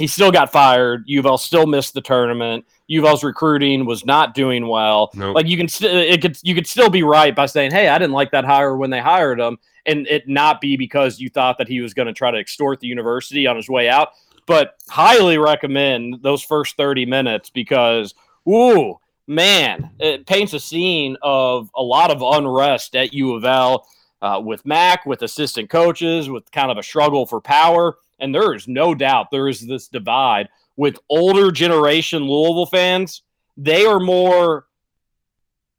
he 0.00 0.06
still 0.06 0.32
got 0.32 0.50
fired. 0.50 1.04
U 1.06 1.20
of 1.20 1.26
L 1.26 1.38
still 1.38 1.66
missed 1.66 1.94
the 1.94 2.00
tournament. 2.00 2.64
U 2.86 3.00
of 3.00 3.06
L's 3.06 3.24
recruiting 3.24 3.84
was 3.84 4.04
not 4.04 4.34
doing 4.34 4.66
well. 4.66 5.10
Nope. 5.14 5.34
Like 5.34 5.46
you 5.46 5.56
can 5.56 5.68
st- 5.68 5.92
it 5.92 6.22
could 6.22 6.38
you 6.42 6.54
could 6.54 6.66
still 6.66 6.90
be 6.90 7.02
right 7.02 7.34
by 7.34 7.46
saying, 7.46 7.70
"Hey, 7.70 7.88
I 7.88 7.98
didn't 7.98 8.14
like 8.14 8.30
that 8.32 8.44
hire 8.44 8.76
when 8.76 8.90
they 8.90 9.00
hired 9.00 9.38
him," 9.38 9.58
and 9.86 10.06
it 10.06 10.28
not 10.28 10.60
be 10.60 10.76
because 10.76 11.20
you 11.20 11.28
thought 11.28 11.58
that 11.58 11.68
he 11.68 11.80
was 11.80 11.94
going 11.94 12.06
to 12.06 12.14
try 12.14 12.30
to 12.30 12.38
extort 12.38 12.80
the 12.80 12.86
university 12.86 13.46
on 13.46 13.56
his 13.56 13.68
way 13.68 13.88
out. 13.88 14.10
But 14.46 14.76
highly 14.88 15.38
recommend 15.38 16.22
those 16.22 16.42
first 16.42 16.76
thirty 16.76 17.04
minutes 17.06 17.50
because, 17.50 18.14
ooh, 18.48 18.98
man, 19.30 19.88
it 20.00 20.26
paints 20.26 20.52
a 20.52 20.60
scene 20.60 21.16
of 21.22 21.70
a 21.76 21.82
lot 21.82 22.10
of 22.10 22.20
unrest 22.20 22.96
at 22.96 23.14
U 23.14 23.34
of 23.34 23.44
L 23.44 23.86
uh, 24.20 24.42
with 24.44 24.66
Mack, 24.66 25.06
with 25.06 25.22
assistant 25.22 25.70
coaches, 25.70 26.28
with 26.28 26.50
kind 26.50 26.70
of 26.70 26.78
a 26.78 26.82
struggle 26.82 27.24
for 27.26 27.40
power. 27.40 27.96
And 28.18 28.34
there 28.34 28.54
is 28.54 28.66
no 28.66 28.92
doubt 28.92 29.30
there 29.30 29.48
is 29.48 29.66
this 29.66 29.86
divide 29.86 30.48
with 30.76 30.98
older 31.08 31.52
generation 31.52 32.24
Louisville 32.24 32.66
fans. 32.66 33.22
They 33.56 33.86
are 33.86 34.00
more, 34.00 34.66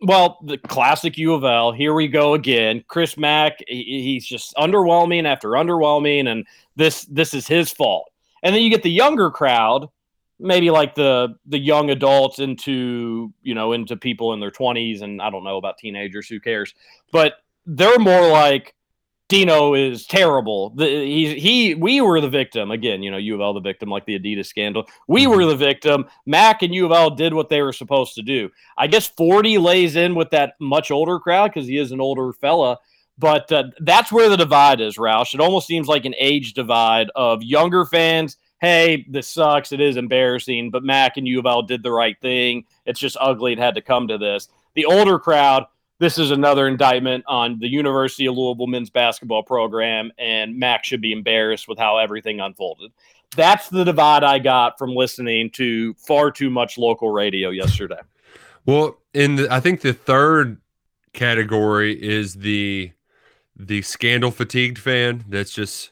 well, 0.02 0.40
the 0.44 0.58
classic 0.58 1.18
U 1.18 1.34
of 1.34 1.44
L. 1.44 1.74
Here 1.74 1.94
we 1.94 2.08
go 2.08 2.36
again. 2.36 2.86
Chris 2.88 3.18
Mack, 3.18 3.60
he's 3.68 4.26
just 4.26 4.56
underwhelming 4.56 5.26
after 5.26 5.50
underwhelming, 5.50 6.30
and 6.30 6.48
this 6.78 7.04
this 7.06 7.34
is 7.34 7.48
his 7.48 7.70
fault. 7.70 8.12
And 8.44 8.56
then 8.56 8.64
you 8.64 8.70
get 8.70 8.82
the 8.82 8.90
younger 8.92 9.30
crowd, 9.30 9.90
maybe 10.42 10.70
like 10.72 10.96
the 10.96 11.36
the 11.46 11.60
young 11.60 11.90
adults 11.90 12.40
into 12.40 13.34
you 13.42 13.54
know 13.54 13.72
into 13.74 13.96
people 13.96 14.34
in 14.34 14.40
their 14.40 14.52
20s 14.52 15.02
and 15.02 15.22
i 15.22 15.30
don't 15.30 15.44
know 15.44 15.58
about 15.58 15.78
teenagers 15.78 16.28
who 16.28 16.40
cares? 16.40 16.74
But 17.12 17.36
they're 17.66 18.00
more 18.00 18.28
like 18.28 18.74
dino 19.30 19.76
is 19.76 20.06
terrible. 20.08 20.72
The, 20.72 20.86
he, 20.86 21.40
he 21.40 21.76
we 21.76 22.02
were 22.02 22.20
the 22.20 22.30
victim. 22.30 22.72
Again 22.72 23.02
you 23.02 23.12
know 23.12 23.18
u 23.18 23.36
of 23.36 23.42
l 23.42 23.54
the 23.54 23.62
victim 23.62 23.90
like 23.90 24.06
the 24.06 24.20
adidas 24.20 24.48
scandal. 24.48 24.86
We 25.08 25.28
were 25.28 25.46
the 25.46 25.56
victim. 25.56 26.06
Mack 26.26 26.64
and 26.64 26.74
u 26.74 26.86
of 26.86 26.92
l 26.92 27.12
did 27.12 27.34
what 27.34 27.50
they 27.50 27.62
were 27.62 27.74
supposed 27.74 28.16
to 28.16 28.22
do. 28.22 28.50
I 28.78 28.88
guess 28.88 29.10
Forde 29.10 29.62
lays 29.62 29.96
in 29.96 30.16
with 30.16 30.32
that 30.32 30.56
much 30.60 30.92
older 30.92 31.20
crowd 31.20 31.54
because 31.54 31.68
he 31.68 31.78
is 31.78 31.92
an 31.92 32.02
older 32.02 32.34
fella. 32.34 32.78
But 33.18 33.52
uh, 33.52 33.66
that's 33.82 34.12
where 34.12 34.30
the 34.30 34.38
divide 34.38 34.82
is 34.82 34.98
roush. 34.98 35.36
It 35.36 35.40
almost 35.42 35.68
seems 35.68 35.88
like 35.88 36.06
an 36.06 36.16
age 36.18 36.54
divide 36.54 37.12
of 37.16 37.44
younger 37.44 37.86
fans 37.86 38.38
hey, 38.62 39.06
this 39.10 39.28
sucks. 39.28 39.72
It 39.72 39.82
is 39.82 39.98
embarrassing, 39.98 40.70
but 40.70 40.84
Mack 40.84 41.18
and 41.18 41.28
U 41.28 41.40
of 41.40 41.46
L 41.46 41.64
did 41.64 41.84
the 41.84 41.92
right 41.92 42.20
thing. 42.22 42.66
It's 42.86 43.00
just 43.00 43.18
ugly. 43.20 43.54
It 43.54 43.60
had 43.60 43.76
to 43.76 43.82
come 43.82 44.08
to 44.08 44.18
this. 44.18 44.48
The 44.76 44.86
older 44.86 45.20
crowd, 45.20 45.66
this 46.00 46.18
is 46.18 46.32
another 46.32 46.68
indictment 46.68 47.26
on 47.28 47.60
the 47.60 47.68
University 47.68 48.28
of 48.28 48.36
Louisville 48.36 48.68
men's 48.68 48.90
basketball 48.90 49.44
program, 49.44 50.12
and 50.18 50.58
Mack 50.58 50.86
should 50.86 51.02
be 51.02 51.12
embarrassed 51.12 51.68
with 51.68 51.78
how 51.78 51.98
everything 51.98 52.40
unfolded. 52.40 52.92
That's 53.36 53.70
the 53.70 53.84
divide 53.84 54.24
I 54.24 54.40
got 54.40 54.78
from 54.78 54.94
listening 54.96 55.50
to 55.52 55.94
far 55.96 56.32
too 56.32 56.50
much 56.50 56.78
local 56.78 57.10
radio 57.10 57.50
yesterday. 57.50 58.00
Well, 58.66 59.00
in 59.14 59.38
the, 59.38 59.48
I 59.52 59.60
think 59.60 59.82
the 59.82 59.94
third 59.94 60.62
category 61.14 61.94
is 61.94 62.36
the 62.36 62.92
the 63.56 63.82
scandal 63.82 64.32
fatigued 64.32 64.80
fan 64.80 65.26
that's 65.28 65.52
just 65.52 65.92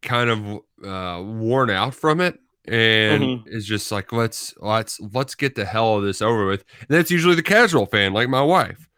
kind 0.00 0.30
of 0.30 0.60
uh, 0.84 1.22
worn 1.24 1.70
out 1.70 1.94
from 1.94 2.20
it 2.20 2.38
and 2.66 3.22
Mhm. 3.22 3.42
is 3.46 3.66
just 3.66 3.90
like 3.90 4.12
let's 4.12 4.54
let's 4.58 5.00
let's 5.12 5.34
get 5.34 5.54
the 5.54 5.64
hell 5.64 5.96
of 5.96 6.04
this 6.04 6.22
over 6.22 6.46
with. 6.46 6.64
And 6.80 6.88
that's 6.90 7.10
usually 7.10 7.34
the 7.34 7.42
casual 7.42 7.86
fan, 7.86 8.12
like 8.12 8.28
my 8.28 8.42
wife. 8.42 8.88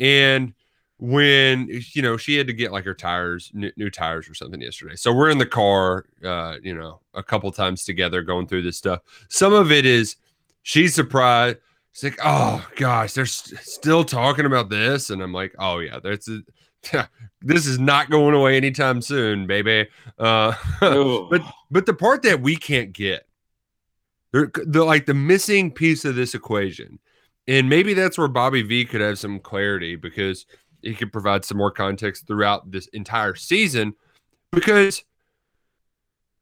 And 0.00 0.54
when 0.98 1.68
you 1.94 2.00
know 2.02 2.16
she 2.16 2.36
had 2.36 2.46
to 2.46 2.52
get 2.52 2.70
like 2.70 2.84
her 2.84 2.94
tires 2.94 3.50
new, 3.54 3.72
new 3.76 3.90
tires 3.90 4.28
or 4.28 4.34
something 4.34 4.60
yesterday 4.60 4.94
so 4.94 5.12
we're 5.12 5.30
in 5.30 5.38
the 5.38 5.44
car 5.46 6.04
uh 6.24 6.54
you 6.62 6.72
know 6.72 7.00
a 7.14 7.22
couple 7.24 7.50
times 7.50 7.82
together 7.84 8.22
going 8.22 8.46
through 8.46 8.62
this 8.62 8.76
stuff 8.76 9.00
some 9.28 9.52
of 9.52 9.72
it 9.72 9.84
is 9.84 10.14
she's 10.62 10.94
surprised 10.94 11.56
she's 11.92 12.04
like 12.04 12.18
oh 12.22 12.64
gosh 12.76 13.14
they're 13.14 13.24
s- 13.24 13.52
still 13.62 14.04
talking 14.04 14.46
about 14.46 14.68
this 14.68 15.10
and 15.10 15.20
i'm 15.20 15.32
like 15.32 15.52
oh 15.58 15.80
yeah 15.80 15.98
that's 16.00 16.28
a, 16.28 16.38
this 17.40 17.66
is 17.66 17.78
not 17.78 18.10
going 18.10 18.34
away 18.34 18.56
anytime 18.56 19.00
soon 19.02 19.46
baby. 19.46 19.88
Uh 20.18 20.54
but 20.80 21.42
but 21.70 21.86
the 21.86 21.94
part 21.94 22.22
that 22.22 22.40
we 22.40 22.56
can't 22.56 22.92
get 22.92 23.26
the, 24.32 24.50
the 24.66 24.84
like 24.84 25.06
the 25.06 25.14
missing 25.14 25.70
piece 25.70 26.04
of 26.04 26.16
this 26.16 26.34
equation 26.34 26.98
and 27.46 27.68
maybe 27.68 27.94
that's 27.94 28.18
where 28.18 28.28
bobby 28.28 28.62
v 28.62 28.84
could 28.84 29.00
have 29.00 29.18
some 29.18 29.38
clarity 29.38 29.96
because 29.96 30.46
he 30.82 30.94
could 30.94 31.12
provide 31.12 31.44
some 31.44 31.58
more 31.58 31.70
context 31.70 32.26
throughout 32.26 32.70
this 32.70 32.86
entire 32.88 33.34
season 33.34 33.94
because 34.50 35.04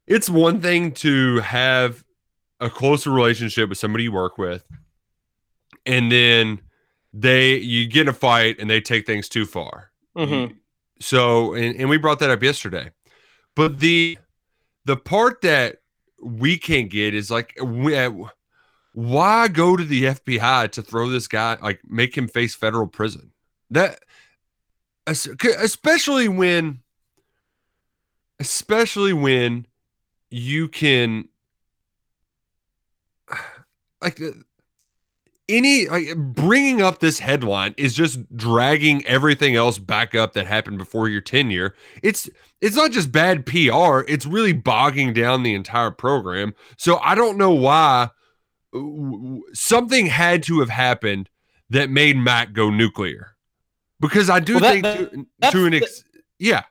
it's 0.07 0.31
one 0.31 0.61
thing 0.61 0.93
to 0.93 1.41
have 1.41 2.05
a 2.59 2.71
closer 2.71 3.11
relationship 3.11 3.69
with 3.69 3.79
somebody 3.79 4.05
you 4.05 4.13
work 4.13 4.39
with 4.39 4.65
and 5.87 6.11
then 6.11 6.61
they 7.13 7.57
you 7.57 7.87
get 7.87 8.03
in 8.03 8.09
a 8.09 8.13
fight 8.13 8.57
and 8.59 8.71
they 8.71 8.81
take 8.81 9.07
things 9.07 9.29
too 9.29 9.45
far 9.45 9.90
Mhm. 10.21 10.57
so 11.01 11.55
and, 11.55 11.77
and 11.77 11.89
we 11.89 11.97
brought 11.97 12.19
that 12.19 12.31
up 12.31 12.43
yesterday 12.43 12.91
but 13.55 13.81
the 13.81 14.19
the 14.85 14.97
part 14.97 15.41
that 15.43 15.79
we 16.23 16.59
can't 16.59 16.91
get 16.91 17.15
is 17.15 17.31
like 17.31 17.57
we, 17.63 17.97
uh, 17.97 18.11
why 18.93 19.49
go 19.49 19.77
to 19.77 19.85
the 19.85 20.05
fbi 20.05 20.71
to 20.73 20.83
throw 20.83 21.09
this 21.09 21.29
guy 21.29 21.57
like 21.63 21.81
make 21.89 22.17
him 22.17 22.29
face 22.29 22.55
federal 22.55 22.87
prison 22.87 23.33
that 23.71 24.01
especially 25.07 26.29
when 26.29 26.81
especially 28.39 29.13
when 29.13 29.67
you 30.31 30.69
can 30.69 31.29
like 34.03 34.21
any 35.51 35.89
like 35.89 36.17
bringing 36.17 36.81
up 36.81 37.01
this 37.01 37.19
headline 37.19 37.75
is 37.77 37.95
just 37.95 38.21
dragging 38.37 39.05
everything 39.07 39.57
else 39.57 39.79
back 39.79 40.15
up 40.15 40.33
that 40.35 40.47
happened 40.47 40.79
before 40.79 41.09
your 41.09 41.21
tenure. 41.21 41.75
It's 42.03 42.31
it's 42.61 42.77
not 42.77 42.93
just 42.93 43.11
bad 43.13 43.45
PR, 43.47 44.01
it's 44.09 44.27
really 44.27 44.53
bogging 44.53 45.13
down 45.13 45.43
the 45.43 45.55
entire 45.55 45.91
program. 45.91 46.55
So 46.79 46.99
I 46.99 47.15
don't 47.15 47.37
know 47.39 47.51
why 47.53 48.11
uh, 48.75 48.81
something 49.53 50.07
had 50.07 50.43
to 50.45 50.61
have 50.61 50.69
happened 50.71 51.29
that 51.71 51.91
made 51.91 52.17
Mack 52.17 52.53
go 52.53 52.71
nuclear. 52.71 53.37
Because 54.01 54.31
I 54.31 54.41
do 54.41 54.55
Well, 54.55 54.61
that- 54.63 54.73
think 54.73 54.85
that- 55.41 55.51
to, 55.53 55.59
to 55.59 55.65
an 55.67 55.71
the- 55.73 55.77
ex- 55.79 56.05
yeah. 56.39 56.63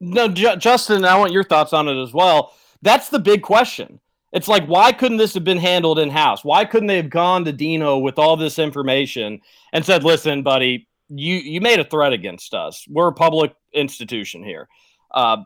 No, 0.00 0.28
Ju- 0.28 0.56
Justin, 0.56 1.04
I 1.04 1.16
want 1.16 1.32
your 1.32 1.42
thoughts 1.44 1.72
on 1.72 1.88
it 1.88 2.00
as 2.00 2.12
well. 2.12 2.54
That's 2.82 3.08
the 3.08 3.18
big 3.18 3.42
question. 3.42 4.00
It's 4.32 4.48
like, 4.48 4.66
why 4.66 4.92
couldn't 4.92 5.16
this 5.16 5.34
have 5.34 5.44
been 5.44 5.58
handled 5.58 5.98
in 5.98 6.10
house? 6.10 6.44
Why 6.44 6.64
couldn't 6.64 6.86
they 6.86 6.96
have 6.96 7.10
gone 7.10 7.44
to 7.46 7.52
Dino 7.52 7.98
with 7.98 8.18
all 8.18 8.36
this 8.36 8.58
information 8.58 9.40
and 9.72 9.84
said, 9.84 10.04
"Listen, 10.04 10.42
buddy, 10.42 10.86
you 11.08 11.36
you 11.36 11.60
made 11.60 11.80
a 11.80 11.84
threat 11.84 12.12
against 12.12 12.52
us. 12.52 12.84
We're 12.88 13.08
a 13.08 13.14
public 13.14 13.54
institution 13.72 14.44
here, 14.44 14.68
uh, 15.12 15.38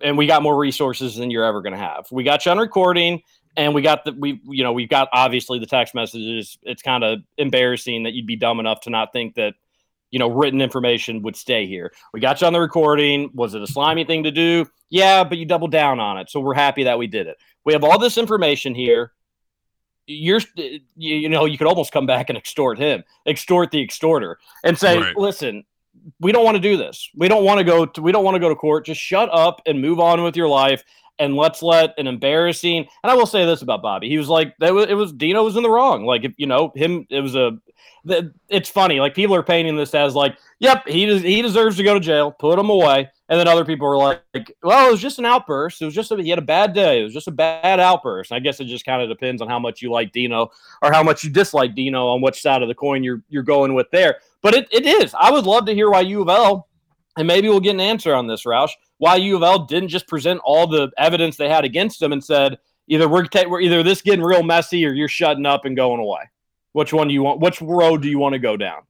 and 0.00 0.16
we 0.16 0.26
got 0.26 0.42
more 0.42 0.56
resources 0.56 1.16
than 1.16 1.30
you're 1.30 1.44
ever 1.44 1.62
going 1.62 1.72
to 1.72 1.78
have. 1.78 2.06
We 2.12 2.22
got 2.22 2.46
you 2.46 2.52
on 2.52 2.58
recording, 2.58 3.22
and 3.56 3.74
we 3.74 3.82
got 3.82 4.04
the 4.04 4.12
we 4.12 4.40
you 4.44 4.62
know 4.62 4.72
we've 4.72 4.88
got 4.88 5.08
obviously 5.12 5.58
the 5.58 5.66
text 5.66 5.92
messages. 5.94 6.58
It's 6.62 6.82
kind 6.82 7.02
of 7.02 7.20
embarrassing 7.38 8.04
that 8.04 8.12
you'd 8.12 8.26
be 8.26 8.36
dumb 8.36 8.60
enough 8.60 8.80
to 8.82 8.90
not 8.90 9.12
think 9.12 9.34
that." 9.34 9.54
You 10.12 10.18
know, 10.18 10.28
written 10.28 10.60
information 10.60 11.22
would 11.22 11.34
stay 11.34 11.66
here. 11.66 11.92
We 12.12 12.20
got 12.20 12.40
you 12.40 12.46
on 12.46 12.52
the 12.52 12.60
recording. 12.60 13.30
Was 13.34 13.54
it 13.54 13.62
a 13.62 13.66
slimy 13.66 14.04
thing 14.04 14.22
to 14.22 14.30
do? 14.30 14.66
Yeah, 14.90 15.24
but 15.24 15.38
you 15.38 15.46
doubled 15.46 15.72
down 15.72 15.98
on 15.98 16.18
it. 16.18 16.30
So 16.30 16.38
we're 16.38 16.54
happy 16.54 16.84
that 16.84 16.98
we 16.98 17.06
did 17.08 17.26
it. 17.26 17.38
We 17.64 17.72
have 17.72 17.82
all 17.82 17.98
this 17.98 18.18
information 18.18 18.74
here. 18.74 19.12
You're, 20.06 20.40
you, 20.96 21.28
know, 21.28 21.46
you 21.46 21.56
could 21.56 21.66
almost 21.66 21.92
come 21.92 22.06
back 22.06 22.28
and 22.28 22.36
extort 22.36 22.78
him, 22.78 23.02
extort 23.26 23.70
the 23.70 23.82
extorter, 23.82 24.38
and 24.62 24.78
say, 24.78 24.98
Right. 24.98 25.16
listen, 25.16 25.64
we 26.20 26.30
don't 26.30 26.44
want 26.44 26.56
to 26.56 26.60
do 26.60 26.76
this. 26.76 27.08
We 27.16 27.28
don't 27.28 27.44
want 27.44 27.58
to 27.58 27.64
go 27.64 27.86
to, 27.86 28.02
we 28.02 28.12
don't 28.12 28.24
want 28.24 28.34
to 28.34 28.40
go 28.40 28.48
to 28.50 28.54
court. 28.54 28.84
Just 28.84 29.00
shut 29.00 29.30
up 29.32 29.62
and 29.64 29.80
move 29.80 29.98
on 29.98 30.22
with 30.22 30.36
your 30.36 30.48
life. 30.48 30.84
And 31.18 31.36
let's 31.36 31.62
let 31.62 31.94
an 31.98 32.06
embarrassing. 32.06 32.88
And 33.02 33.10
I 33.10 33.14
will 33.14 33.26
say 33.26 33.44
this 33.44 33.62
about 33.62 33.82
Bobby: 33.82 34.08
he 34.08 34.18
was 34.18 34.28
like, 34.28 34.56
that 34.58 34.74
was, 34.74 34.86
it 34.86 34.94
was 34.94 35.12
Dino 35.12 35.44
was 35.44 35.56
in 35.56 35.62
the 35.62 35.70
wrong. 35.70 36.04
Like, 36.04 36.24
if 36.24 36.32
you 36.36 36.46
know 36.46 36.72
him, 36.74 37.06
it 37.10 37.20
was 37.20 37.34
a. 37.34 37.58
It's 38.48 38.68
funny. 38.68 38.98
Like 38.98 39.14
people 39.14 39.36
are 39.36 39.44
painting 39.44 39.76
this 39.76 39.94
as 39.94 40.16
like, 40.16 40.36
yep, 40.58 40.86
he 40.88 41.18
he 41.20 41.40
deserves 41.40 41.76
to 41.76 41.84
go 41.84 41.94
to 41.94 42.00
jail. 42.00 42.32
Put 42.32 42.58
him 42.58 42.68
away. 42.68 43.08
And 43.28 43.38
then 43.38 43.46
other 43.46 43.64
people 43.64 43.86
were 43.86 43.96
like, 43.96 44.20
well, 44.62 44.88
it 44.88 44.90
was 44.90 45.00
just 45.00 45.18
an 45.18 45.24
outburst. 45.24 45.80
It 45.80 45.84
was 45.84 45.94
just 45.94 46.10
a, 46.10 46.16
he 46.16 46.28
had 46.28 46.38
a 46.38 46.42
bad 46.42 46.74
day. 46.74 47.00
It 47.00 47.04
was 47.04 47.14
just 47.14 47.28
a 47.28 47.32
bad 47.32 47.80
outburst. 47.80 48.30
And 48.30 48.36
I 48.36 48.40
guess 48.40 48.60
it 48.60 48.64
just 48.64 48.84
kind 48.84 49.00
of 49.00 49.08
depends 49.08 49.40
on 49.40 49.48
how 49.48 49.58
much 49.58 49.80
you 49.80 49.90
like 49.90 50.12
Dino 50.12 50.50
or 50.82 50.92
how 50.92 51.02
much 51.02 51.24
you 51.24 51.30
dislike 51.30 51.74
Dino 51.74 52.08
on 52.08 52.20
which 52.20 52.42
side 52.42 52.60
of 52.60 52.68
the 52.68 52.74
coin 52.74 53.04
you're 53.04 53.22
you're 53.28 53.42
going 53.44 53.74
with 53.74 53.90
there. 53.90 54.18
But 54.42 54.54
it, 54.54 54.68
it 54.72 54.84
is. 54.84 55.14
I 55.18 55.30
would 55.30 55.46
love 55.46 55.66
to 55.66 55.74
hear 55.74 55.88
why 55.88 56.00
U 56.00 56.22
of 56.22 56.28
L, 56.28 56.68
and 57.16 57.26
maybe 57.26 57.48
we'll 57.48 57.60
get 57.60 57.74
an 57.74 57.80
answer 57.80 58.14
on 58.14 58.26
this, 58.26 58.44
Roush, 58.44 58.72
why 58.98 59.16
U 59.16 59.36
of 59.36 59.42
L 59.42 59.66
didn't 59.66 59.88
just 59.88 60.08
present 60.08 60.40
all 60.44 60.66
the 60.66 60.90
evidence 60.96 61.36
they 61.36 61.48
had 61.48 61.64
against 61.64 62.00
them 62.00 62.12
and 62.12 62.24
said 62.24 62.58
either 62.88 63.08
we're, 63.08 63.24
ta- 63.26 63.48
we're 63.48 63.60
either 63.60 63.82
this 63.82 64.02
getting 64.02 64.24
real 64.24 64.42
messy 64.42 64.86
or 64.86 64.92
you're 64.92 65.08
shutting 65.08 65.46
up 65.46 65.64
and 65.64 65.76
going 65.76 66.00
away. 66.00 66.30
Which 66.72 66.92
one 66.92 67.08
do 67.08 67.14
you 67.14 67.22
want? 67.22 67.40
Which 67.40 67.60
road 67.60 68.02
do 68.02 68.08
you 68.08 68.18
want 68.18 68.32
to 68.32 68.38
go 68.38 68.56
down? 68.56 68.82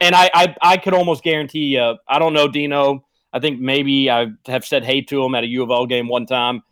And 0.00 0.14
I 0.14 0.30
I, 0.32 0.56
I 0.62 0.76
could 0.76 0.94
almost 0.94 1.22
guarantee. 1.24 1.78
I 1.78 2.18
don't 2.18 2.32
know 2.32 2.48
Dino. 2.48 3.04
I 3.32 3.40
think 3.40 3.60
maybe 3.60 4.10
I 4.10 4.28
have 4.46 4.64
said 4.64 4.84
hey 4.84 5.00
to 5.02 5.24
him 5.24 5.34
at 5.34 5.44
a 5.44 5.48
U 5.48 5.62
of 5.62 5.70
L 5.70 5.86
game 5.86 6.08
one 6.08 6.26
time. 6.26 6.62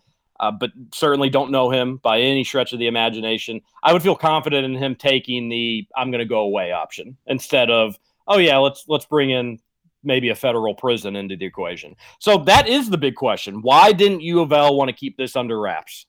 uh, 0.40 0.52
but 0.52 0.70
certainly 0.94 1.30
don't 1.30 1.50
know 1.50 1.70
him 1.70 1.96
by 1.98 2.20
any 2.20 2.44
stretch 2.44 2.72
of 2.72 2.78
the 2.78 2.86
imagination. 2.86 3.60
I 3.82 3.92
would 3.92 4.02
feel 4.02 4.16
confident 4.16 4.64
in 4.64 4.74
him 4.74 4.94
taking 4.94 5.48
the 5.48 5.86
"I'm 5.96 6.10
going 6.10 6.20
to 6.20 6.24
go 6.24 6.40
away" 6.40 6.72
option 6.72 7.16
instead 7.26 7.70
of 7.70 7.98
"Oh 8.26 8.38
yeah, 8.38 8.58
let's 8.58 8.84
let's 8.88 9.06
bring 9.06 9.30
in 9.30 9.58
maybe 10.02 10.28
a 10.30 10.34
federal 10.34 10.74
prison 10.74 11.16
into 11.16 11.36
the 11.36 11.44
equation." 11.44 11.96
So 12.18 12.38
that 12.38 12.68
is 12.68 12.90
the 12.90 12.98
big 12.98 13.14
question: 13.14 13.62
Why 13.62 13.92
didn't 13.92 14.22
U 14.22 14.40
of 14.40 14.52
L 14.52 14.76
want 14.76 14.88
to 14.88 14.94
keep 14.94 15.16
this 15.16 15.36
under 15.36 15.58
wraps? 15.60 16.06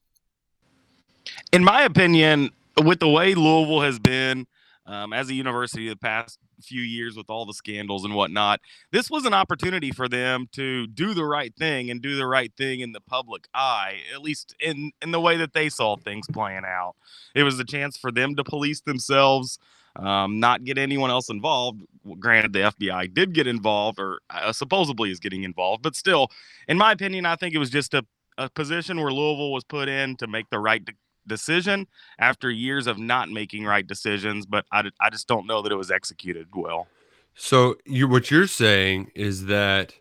in 1.52 1.64
my 1.64 1.84
opinion, 1.84 2.52
with 2.84 3.00
the 3.00 3.10
way 3.10 3.36
Louisville 3.36 3.82
has 3.82 4.00
been 4.00 4.48
um, 4.86 5.14
as 5.14 5.30
a 5.30 5.34
university 5.34 5.90
the 5.90 5.96
past 5.96 6.40
few 6.62 6.82
years 6.82 7.16
with 7.16 7.30
all 7.30 7.46
the 7.46 7.54
scandals 7.54 8.06
and 8.06 8.16
whatnot, 8.16 8.60
this 8.92 9.10
was 9.10 9.26
an 9.26 9.34
opportunity 9.34 9.92
for 9.92 10.08
them 10.08 10.48
to 10.54 10.88
do 10.88 11.14
the 11.14 11.26
right 11.26 11.54
thing 11.56 11.90
and 11.90 12.02
do 12.02 12.16
the 12.16 12.26
right 12.26 12.52
thing 12.58 12.80
in 12.80 12.92
the 12.92 13.02
public 13.02 13.48
eye, 13.54 13.98
at 14.14 14.22
least 14.22 14.56
in 14.60 14.92
in 15.02 15.12
the 15.12 15.22
way 15.22 15.38
that 15.38 15.54
they 15.54 15.70
saw 15.70 15.96
things 15.96 16.28
playing 16.32 16.64
out. 16.66 16.96
It 17.36 17.44
was 17.44 17.60
a 17.60 17.66
chance 17.66 17.98
for 17.98 18.12
them 18.12 18.36
to 18.36 18.44
police 18.44 18.82
themselves. 18.82 19.60
Um, 20.00 20.40
not 20.40 20.64
get 20.64 20.78
anyone 20.78 21.10
else 21.10 21.30
involved. 21.30 21.82
Granted, 22.20 22.54
the 22.54 22.60
FBI 22.60 23.14
did 23.14 23.34
get 23.34 23.48
involved, 23.48 24.00
or 24.00 24.20
uh, 24.30 24.54
supposedly 24.54 25.12
is 25.12 25.20
getting 25.20 25.44
involved, 25.44 25.84
but 25.84 25.96
still, 25.96 26.30
in 26.68 26.78
my 26.78 26.92
opinion, 26.92 27.26
I 27.26 27.36
think 27.36 27.54
it 27.54 27.58
was 27.58 27.70
just 27.70 27.94
a, 27.94 28.06
a 28.38 28.50
position 28.50 29.00
where 29.02 29.12
Louisville 29.12 29.52
was 29.52 29.64
put 29.64 29.90
in 29.90 30.16
to 30.18 30.28
make 30.28 30.50
the 30.50 30.60
right 30.60 30.84
de- 30.84 30.94
decision 31.28 31.88
after 32.18 32.50
years 32.50 32.88
of 32.88 32.98
not 32.98 33.30
making 33.30 33.66
right 33.66 33.86
decisions, 33.86 34.46
but 34.46 34.66
I, 34.72 34.90
I 35.02 35.10
just 35.10 35.28
don't 35.28 35.46
know 35.46 35.62
that 35.62 35.72
it 35.72 35.76
was 35.76 35.92
executed 35.92 36.48
well. 36.54 36.88
So 37.36 37.76
you 37.86 38.08
what 38.08 38.32
you're 38.32 38.48
saying 38.48 39.12
is 39.16 39.46
that 39.46 39.96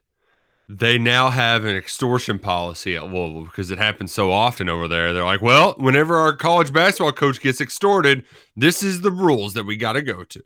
they 0.68 0.98
now 0.98 1.30
have 1.30 1.64
an 1.64 1.74
extortion 1.74 2.38
policy 2.38 2.94
at 2.94 3.04
Louisville 3.04 3.44
because 3.44 3.70
it 3.70 3.78
happens 3.78 4.12
so 4.12 4.30
often 4.30 4.68
over 4.68 4.86
there. 4.86 5.14
They're 5.14 5.24
like, 5.24 5.40
well, 5.40 5.74
whenever 5.78 6.16
our 6.16 6.36
college 6.36 6.72
basketball 6.72 7.12
coach 7.12 7.40
gets 7.40 7.60
extorted, 7.60 8.24
this 8.54 8.82
is 8.82 9.00
the 9.00 9.10
rules 9.10 9.54
that 9.54 9.64
we 9.64 9.76
got 9.76 9.94
to 9.94 10.02
go 10.02 10.24
to. 10.24 10.42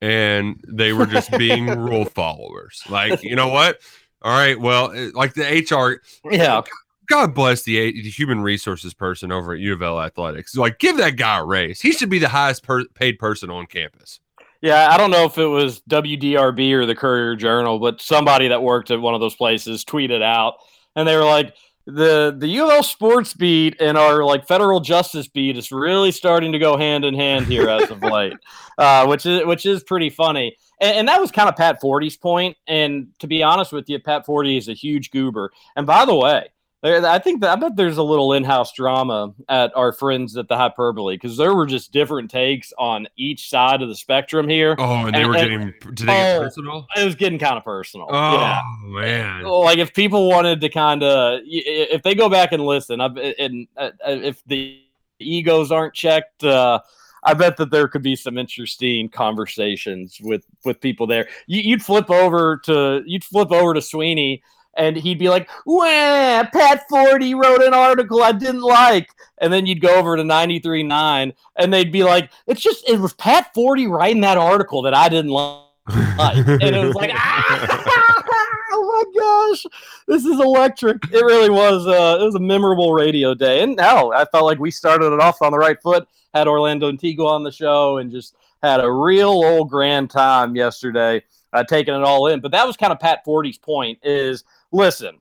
And 0.00 0.62
they 0.66 0.92
were 0.92 1.06
just 1.06 1.30
being 1.32 1.66
rule 1.78 2.04
followers. 2.04 2.82
Like, 2.88 3.22
you 3.22 3.36
know 3.36 3.48
what? 3.48 3.80
All 4.22 4.32
right, 4.32 4.58
well, 4.58 4.92
eh, 4.92 5.10
like 5.14 5.34
the 5.34 5.44
HR, 5.44 6.02
Yeah, 6.30 6.62
God 7.06 7.34
bless 7.34 7.62
the, 7.62 7.92
the 7.92 8.10
human 8.10 8.40
resources 8.40 8.92
person 8.92 9.30
over 9.30 9.52
at 9.52 9.60
U 9.60 9.72
of 9.72 9.82
L 9.82 10.00
Athletics. 10.00 10.56
Like, 10.56 10.78
give 10.78 10.96
that 10.96 11.16
guy 11.16 11.38
a 11.38 11.44
raise. 11.44 11.80
He 11.80 11.92
should 11.92 12.10
be 12.10 12.18
the 12.18 12.28
highest 12.28 12.64
per- 12.64 12.86
paid 12.94 13.18
person 13.18 13.50
on 13.50 13.66
campus. 13.66 14.20
Yeah, 14.62 14.90
I 14.90 14.98
don't 14.98 15.10
know 15.10 15.24
if 15.24 15.38
it 15.38 15.46
was 15.46 15.80
WDRB 15.88 16.72
or 16.72 16.84
the 16.84 16.94
Courier 16.94 17.34
Journal, 17.34 17.78
but 17.78 18.00
somebody 18.00 18.48
that 18.48 18.62
worked 18.62 18.90
at 18.90 19.00
one 19.00 19.14
of 19.14 19.20
those 19.20 19.34
places 19.34 19.84
tweeted 19.84 20.22
out, 20.22 20.54
and 20.94 21.08
they 21.08 21.16
were 21.16 21.24
like, 21.24 21.54
"the 21.86 22.34
the 22.36 22.48
U 22.48 22.66
of 22.66 22.70
L 22.70 22.82
sports 22.82 23.32
beat 23.32 23.80
and 23.80 23.96
our 23.96 24.22
like 24.22 24.46
federal 24.46 24.80
justice 24.80 25.28
beat 25.28 25.56
is 25.56 25.72
really 25.72 26.12
starting 26.12 26.52
to 26.52 26.58
go 26.58 26.76
hand 26.76 27.06
in 27.06 27.14
hand 27.14 27.46
here 27.46 27.70
as 27.70 27.90
of 27.90 28.02
late," 28.02 28.34
uh, 28.78 29.06
which 29.06 29.24
is 29.24 29.46
which 29.46 29.64
is 29.64 29.82
pretty 29.82 30.10
funny. 30.10 30.54
And, 30.78 30.98
and 30.98 31.08
that 31.08 31.20
was 31.20 31.30
kind 31.30 31.48
of 31.48 31.56
Pat 31.56 31.80
Forde's 31.80 32.18
point. 32.18 32.56
And 32.66 33.08
to 33.20 33.26
be 33.26 33.42
honest 33.42 33.72
with 33.72 33.88
you, 33.88 33.98
Pat 33.98 34.26
Forde 34.26 34.58
is 34.58 34.68
a 34.68 34.74
huge 34.74 35.10
goober. 35.10 35.52
And 35.74 35.86
by 35.86 36.04
the 36.04 36.14
way, 36.14 36.48
I 36.82 37.18
think 37.18 37.42
that 37.42 37.50
I 37.50 37.56
bet 37.56 37.76
there's 37.76 37.98
a 37.98 38.02
little 38.02 38.32
in-house 38.32 38.72
drama 38.72 39.34
at 39.50 39.70
our 39.76 39.92
friends 39.92 40.36
at 40.38 40.48
the 40.48 40.56
Hyperbole 40.56 41.14
because 41.16 41.36
there 41.36 41.54
were 41.54 41.66
just 41.66 41.92
different 41.92 42.30
takes 42.30 42.72
on 42.78 43.06
each 43.16 43.50
side 43.50 43.82
of 43.82 43.88
the 43.88 43.94
spectrum 43.94 44.48
here. 44.48 44.76
Oh, 44.78 45.04
and 45.06 45.14
they 45.14 45.20
And- 45.20 45.28
were 45.28 45.36
and- 45.36 45.50
getting, 45.50 45.94
did 45.94 46.06
they 46.06 46.12
get 46.12 46.36
oh, 46.36 46.40
personal? 46.44 46.86
It 46.96 47.04
was 47.04 47.14
getting 47.16 47.38
kind 47.38 47.58
of 47.58 47.64
personal. 47.64 48.06
Oh, 48.10 48.32
yeah. 48.32 48.62
man. 48.84 49.44
Like 49.44 49.76
if 49.78 49.92
people 49.92 50.28
wanted 50.28 50.62
to 50.62 50.70
kind 50.70 51.02
of, 51.02 51.40
if 51.44 52.02
they 52.02 52.14
go 52.14 52.30
back 52.30 52.52
and 52.52 52.64
listen, 52.64 53.00
I've, 53.00 53.16
and 53.16 53.68
uh, 53.76 53.90
if 54.06 54.42
the 54.46 54.80
egos 55.18 55.70
aren't 55.70 55.92
checked, 55.92 56.44
uh, 56.44 56.80
I 57.22 57.34
bet 57.34 57.58
that 57.58 57.70
there 57.70 57.88
could 57.88 58.02
be 58.02 58.16
some 58.16 58.38
interesting 58.38 59.10
conversations 59.10 60.18
with 60.22 60.46
with 60.64 60.80
people 60.80 61.06
there. 61.06 61.28
You, 61.46 61.60
you'd 61.60 61.82
flip 61.82 62.08
over 62.10 62.56
to 62.64 63.02
you'd 63.04 63.24
flip 63.24 63.52
over 63.52 63.74
to 63.74 63.82
Sweeney, 63.82 64.42
and 64.74 64.96
he'd 64.96 65.18
be 65.18 65.28
like, 65.28 65.48
"Wah, 65.66 66.44
Pat 66.52 66.84
Forde 66.90 67.34
wrote 67.34 67.62
an 67.62 67.74
article 67.74 68.22
I 68.22 68.32
didn't 68.32 68.62
like," 68.62 69.10
and 69.38 69.52
then 69.52 69.66
you'd 69.66 69.80
go 69.80 69.96
over 69.96 70.16
to 70.16 70.22
93.9, 70.22 71.32
and 71.56 71.72
they'd 71.72 71.92
be 71.92 72.04
like, 72.04 72.30
"It's 72.46 72.60
just 72.60 72.88
it 72.88 72.98
was 73.00 73.12
Pat 73.14 73.52
Forde 73.54 73.88
writing 73.88 74.20
that 74.22 74.38
article 74.38 74.82
that 74.82 74.94
I 74.94 75.08
didn't 75.08 75.32
like." 75.32 75.66
And 76.20 76.62
it 76.62 76.86
was 76.86 76.94
like, 76.94 77.10
ah, 77.12 78.24
oh 78.72 79.04
my 79.14 79.20
gosh, 79.20 79.66
this 80.06 80.24
is 80.24 80.38
electric. 80.38 80.98
It 81.12 81.24
really 81.24 81.50
was. 81.50 81.86
Uh, 81.86 82.18
it 82.20 82.24
was 82.24 82.34
a 82.34 82.40
memorable 82.40 82.92
radio 82.92 83.34
day, 83.34 83.62
and 83.62 83.74
now 83.76 84.12
I 84.12 84.24
felt 84.26 84.44
like 84.44 84.58
we 84.58 84.70
started 84.70 85.12
it 85.12 85.20
off 85.20 85.42
on 85.42 85.52
the 85.52 85.58
right 85.58 85.80
foot. 85.82 86.06
Had 86.32 86.46
Orlando 86.46 86.88
Antigua 86.88 87.26
on 87.26 87.42
the 87.42 87.50
show, 87.50 87.98
and 87.98 88.10
just 88.10 88.36
had 88.62 88.80
a 88.80 88.90
real 88.90 89.30
old 89.30 89.70
grand 89.70 90.10
time 90.10 90.54
yesterday, 90.54 91.22
uh, 91.52 91.64
taking 91.64 91.94
it 91.94 92.02
all 92.02 92.28
in. 92.28 92.40
But 92.40 92.52
that 92.52 92.66
was 92.66 92.76
kind 92.76 92.92
of 92.92 93.00
Pat 93.00 93.24
Forde's 93.24 93.58
point: 93.58 93.98
is 94.02 94.44
listen, 94.72 95.18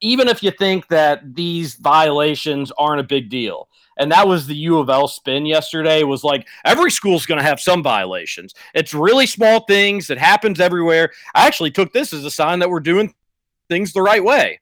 even 0.00 0.28
if 0.28 0.42
you 0.42 0.50
think 0.50 0.88
that 0.88 1.34
these 1.34 1.74
violations 1.74 2.72
aren't 2.78 3.00
a 3.00 3.04
big 3.04 3.28
deal. 3.28 3.68
And 3.98 4.12
that 4.12 4.28
was 4.28 4.46
the 4.46 4.54
U 4.54 4.78
of 4.78 4.90
L 4.90 5.08
spin 5.08 5.44
yesterday 5.44 6.04
was 6.04 6.22
like 6.22 6.46
every 6.64 6.90
school's 6.90 7.26
going 7.26 7.38
to 7.38 7.44
have 7.44 7.60
some 7.60 7.82
violations. 7.82 8.54
It's 8.74 8.94
really 8.94 9.26
small 9.26 9.64
things. 9.64 10.08
It 10.08 10.18
happens 10.18 10.60
everywhere. 10.60 11.10
I 11.34 11.46
actually 11.46 11.72
took 11.72 11.92
this 11.92 12.12
as 12.12 12.24
a 12.24 12.30
sign 12.30 12.60
that 12.60 12.70
we're 12.70 12.80
doing 12.80 13.12
things 13.68 13.92
the 13.92 14.02
right 14.02 14.22
way, 14.22 14.60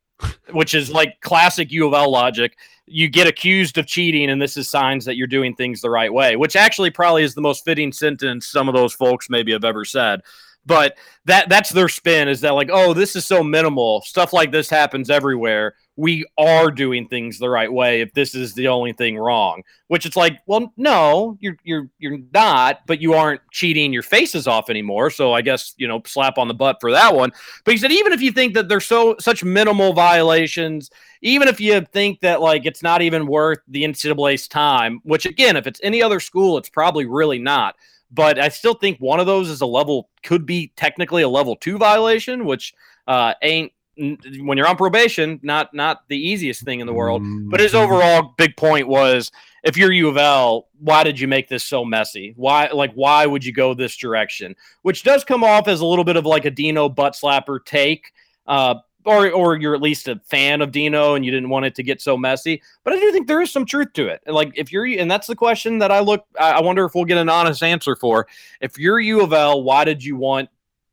which 0.53 0.75
is 0.75 0.91
like 0.91 1.21
classic 1.21 1.71
U 1.71 1.87
of 1.87 1.93
L 1.93 2.11
logic. 2.11 2.57
You 2.87 3.11
get 3.11 3.27
accused 3.27 3.79
of 3.79 3.87
cheating, 3.87 4.31
and 4.31 4.41
this 4.41 4.57
is 4.57 4.71
signs 4.71 5.05
that 5.05 5.17
you're 5.17 5.27
doing 5.27 5.55
things 5.55 5.81
the 5.81 5.91
right 5.91 6.13
way, 6.13 6.37
which 6.37 6.57
actually 6.57 6.91
probably 6.91 7.25
is 7.25 7.35
the 7.35 7.41
most 7.41 7.65
fitting 7.65 7.93
sentence 7.93 8.47
some 8.47 8.69
of 8.69 8.75
those 8.75 8.95
folks 8.95 9.29
maybe 9.29 9.53
have 9.53 9.65
ever 9.65 9.85
said. 9.85 10.23
But 10.67 10.99
that 11.27 11.49
that's 11.49 11.71
their 11.71 11.89
spin 11.89 12.29
is 12.29 12.41
that 12.41 12.55
like, 12.55 12.71
oh, 12.73 12.93
this 12.93 13.15
is 13.15 13.25
so 13.25 13.43
minimal. 13.43 14.03
Stuff 14.03 14.33
like 14.33 14.51
this 14.51 14.69
happens 14.69 15.11
everywhere. 15.11 15.75
We 15.95 16.27
are 16.37 16.71
doing 16.71 17.09
things 17.09 17.39
the 17.39 17.49
right 17.49 17.73
way 17.73 18.01
if 18.01 18.13
this 18.13 18.35
is 18.35 18.53
the 18.53 18.69
only 18.69 18.93
thing 18.93 19.17
wrong. 19.17 19.63
Which 19.87 20.07
it's 20.07 20.17
like, 20.17 20.41
well, 20.47 20.73
no, 20.77 21.39
you're 21.41 21.57
you're 21.63 21.89
you're 21.99 22.19
not, 22.35 22.81
but 22.87 23.01
you 23.01 23.15
aren't 23.15 23.41
cheating 23.53 23.93
your 23.93 24.03
faces 24.03 24.49
off 24.49 24.69
anymore. 24.69 25.11
So 25.11 25.33
I 25.33 25.41
guess, 25.41 25.75
you 25.77 25.87
know, 25.87 26.03
slap 26.05 26.37
on 26.37 26.49
the 26.49 26.55
butt 26.55 26.79
for 26.81 26.91
that 26.91 27.15
one. 27.15 27.31
But 27.65 27.73
he 27.73 27.79
said 27.79 27.93
even 27.93 28.13
if 28.13 28.21
you 28.21 28.33
think 28.33 28.55
that 28.55 28.69
there's 28.69 28.87
so 28.87 29.15
such 29.21 29.45
minimal 29.45 29.93
violations, 29.93 30.91
even 31.23 31.47
if 31.47 31.61
you 31.61 31.81
think 31.81 32.21
that 32.21 32.41
like 32.41 32.67
it's 32.67 32.83
not 32.83 33.03
even 33.03 33.27
worth 33.27 33.59
the 33.69 33.85
NCAA's 33.85 34.49
time, 34.49 35.01
which 35.05 35.27
again, 35.27 35.57
if 35.57 35.69
it's 35.69 35.81
any 35.83 36.03
other 36.03 36.19
school, 36.19 36.59
it's 36.59 36.69
probably 36.69 37.07
really 37.07 37.39
not 37.39 37.77
but 38.11 38.39
I 38.39 38.49
still 38.49 38.75
think 38.75 38.99
one 38.99 39.21
of 39.21 39.27
those 39.27 39.49
is 39.49 39.61
a 39.61 39.67
level 39.67 40.09
could 40.23 40.47
be 40.47 40.73
technically 40.77 41.23
a 41.23 41.29
level 41.29 41.57
two 41.57 41.79
violation, 41.79 42.45
which 42.45 42.75
uh, 43.07 43.35
ain't 43.43 43.73
when 43.97 44.59
you're 44.59 44.69
on 44.69 44.77
probation, 44.77 45.41
not 45.43 45.73
not 45.73 46.07
the 46.09 46.19
easiest 46.19 46.63
thing 46.65 46.81
in 46.81 46.87
the 46.87 46.93
world. 46.93 47.23
But 47.51 47.61
his 47.61 47.75
overall 47.75 48.35
big 48.37 48.57
point 48.57 48.89
was, 48.89 49.33
if 49.65 49.77
you're 49.77 49.91
U 49.91 50.09
of 50.09 50.19
L, 50.19 50.69
why 50.79 51.03
did 51.03 51.19
you 51.19 51.27
make 51.27 51.49
this 51.49 51.65
so 51.65 51.85
messy? 51.85 52.35
Why 52.37 52.69
like 52.69 52.93
why 52.93 53.27
would 53.27 53.45
you 53.45 53.53
go 53.53 53.73
this 53.73 53.97
direction? 53.97 54.55
Which 54.83 55.03
does 55.03 55.25
come 55.25 55.43
off 55.43 55.67
as 55.67 55.81
a 55.81 55.87
little 55.87 56.05
bit 56.05 56.17
of 56.17 56.27
like 56.27 56.45
a 56.45 56.51
Dino 56.51 56.89
butt 56.89 57.15
slapper 57.15 57.65
take. 57.65 58.13
Uh, 58.47 58.77
or, 59.07 59.31
or 59.31 59.57
you're 59.57 59.75
at 59.75 59.81
least 59.81 60.09
a 60.09 60.21
fan 60.25 60.61
of 60.61 60.73
Dino 60.73 61.15
and 61.15 61.25
you 61.25 61.31
didn't 61.31 61.49
want 61.49 61.65
it 61.65 61.75
to 61.77 61.83
get 61.83 62.01
so 62.01 62.17
messy. 62.17 62.61
But 62.85 62.93
I 62.93 63.01
do 63.01 63.13
think 63.13 63.29
there 63.29 63.41
is 63.41 63.51
some 63.51 63.65
truth 63.65 63.93
to 63.95 64.09
it. 64.09 64.21
Like 64.27 64.53
if 64.57 64.73
you're, 64.73 64.85
and 64.85 65.11
that's 65.11 65.29
the 65.29 65.37
question 65.37 65.79
that 65.79 65.93
I 65.93 66.01
look, 66.01 66.27
I 66.39 66.53
I 66.53 66.61
wonder 66.61 66.85
if 66.85 66.95
we'll 66.95 67.05
get 67.05 67.19
an 67.19 67.29
honest 67.29 67.63
answer 67.63 67.95
for. 67.95 68.27
If 68.61 68.79
you're 68.79 68.99
U 68.99 69.23
of 69.23 69.33
L, 69.33 69.63
why 69.63 69.85
did 69.85 70.03
you 70.05 70.17
want, 70.17 70.49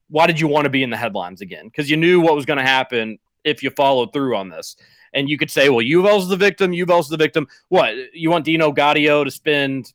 why 0.10 0.28
did 0.28 0.40
you 0.40 0.48
want 0.48 0.66
to 0.66 0.70
be 0.70 0.84
in 0.84 0.92
the 0.92 0.98
headlines 0.98 1.42
again? 1.42 1.66
Because 1.66 1.90
you 1.90 1.98
knew 1.98 2.22
what 2.22 2.36
was 2.36 2.46
going 2.46 2.60
to 2.60 2.64
happen 2.64 3.18
if 3.44 3.64
you 3.64 3.72
followed 3.72 4.14
through 4.14 4.38
on 4.38 4.50
this. 4.50 4.76
And 5.14 5.30
you 5.30 5.38
could 5.38 5.52
say, 5.52 5.70
well, 5.70 5.82
U 5.82 6.00
of 6.00 6.06
L's 6.06 6.30
the 6.30 6.38
victim, 6.38 6.74
U 6.74 6.84
of 6.84 6.90
L's 6.90 7.10
the 7.10 7.18
victim. 7.18 7.48
What 7.70 7.96
you 8.14 8.30
want 8.30 8.46
Dino 8.46 8.72
Gaudio 8.72 9.24
to 9.24 9.32
spend 9.32 9.94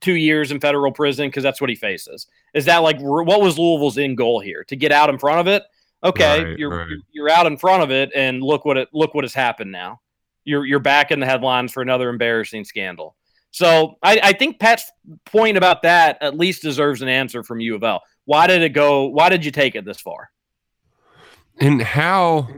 two 0.00 0.14
years 0.14 0.50
in 0.50 0.60
federal 0.60 0.92
prison 0.92 1.28
because 1.28 1.42
that's 1.42 1.60
what 1.60 1.70
he 1.70 1.76
faces? 1.76 2.26
Is 2.54 2.64
that 2.64 2.78
like 2.78 2.98
what 3.00 3.40
was 3.40 3.58
Louisville's 3.58 3.98
end 3.98 4.16
goal 4.16 4.40
here 4.40 4.64
to 4.64 4.76
get 4.76 4.92
out 4.92 5.10
in 5.10 5.18
front 5.18 5.40
of 5.40 5.46
it? 5.46 5.62
Okay, 6.02 6.44
Right, 6.44 6.58
you're, 6.58 6.70
right. 6.70 6.88
you're 6.88 6.98
you're 7.12 7.30
out 7.30 7.46
in 7.46 7.56
front 7.56 7.82
of 7.82 7.90
it, 7.90 8.10
and 8.14 8.42
look 8.42 8.64
what 8.64 8.76
it 8.76 8.88
look 8.92 9.14
what 9.14 9.24
has 9.24 9.34
happened 9.34 9.72
now. 9.72 10.00
You're 10.44 10.64
you're 10.64 10.78
back 10.80 11.10
in 11.10 11.20
the 11.20 11.26
headlines 11.26 11.72
for 11.72 11.82
another 11.82 12.08
embarrassing 12.08 12.64
scandal. 12.64 13.16
So 13.52 13.96
I, 14.02 14.20
I 14.22 14.32
think 14.32 14.60
Pat's 14.60 14.90
point 15.26 15.56
about 15.56 15.82
that 15.82 16.18
at 16.20 16.36
least 16.36 16.62
deserves 16.62 17.02
an 17.02 17.08
answer 17.08 17.42
from 17.42 17.60
U 17.60 17.74
of 17.74 17.82
L. 17.82 18.00
Why 18.24 18.46
did 18.46 18.62
it 18.62 18.70
go? 18.70 19.06
Why 19.06 19.28
did 19.28 19.44
you 19.44 19.50
take 19.50 19.74
it 19.74 19.84
this 19.84 20.00
far? 20.00 20.30
And 21.58 21.82
how 21.82 22.48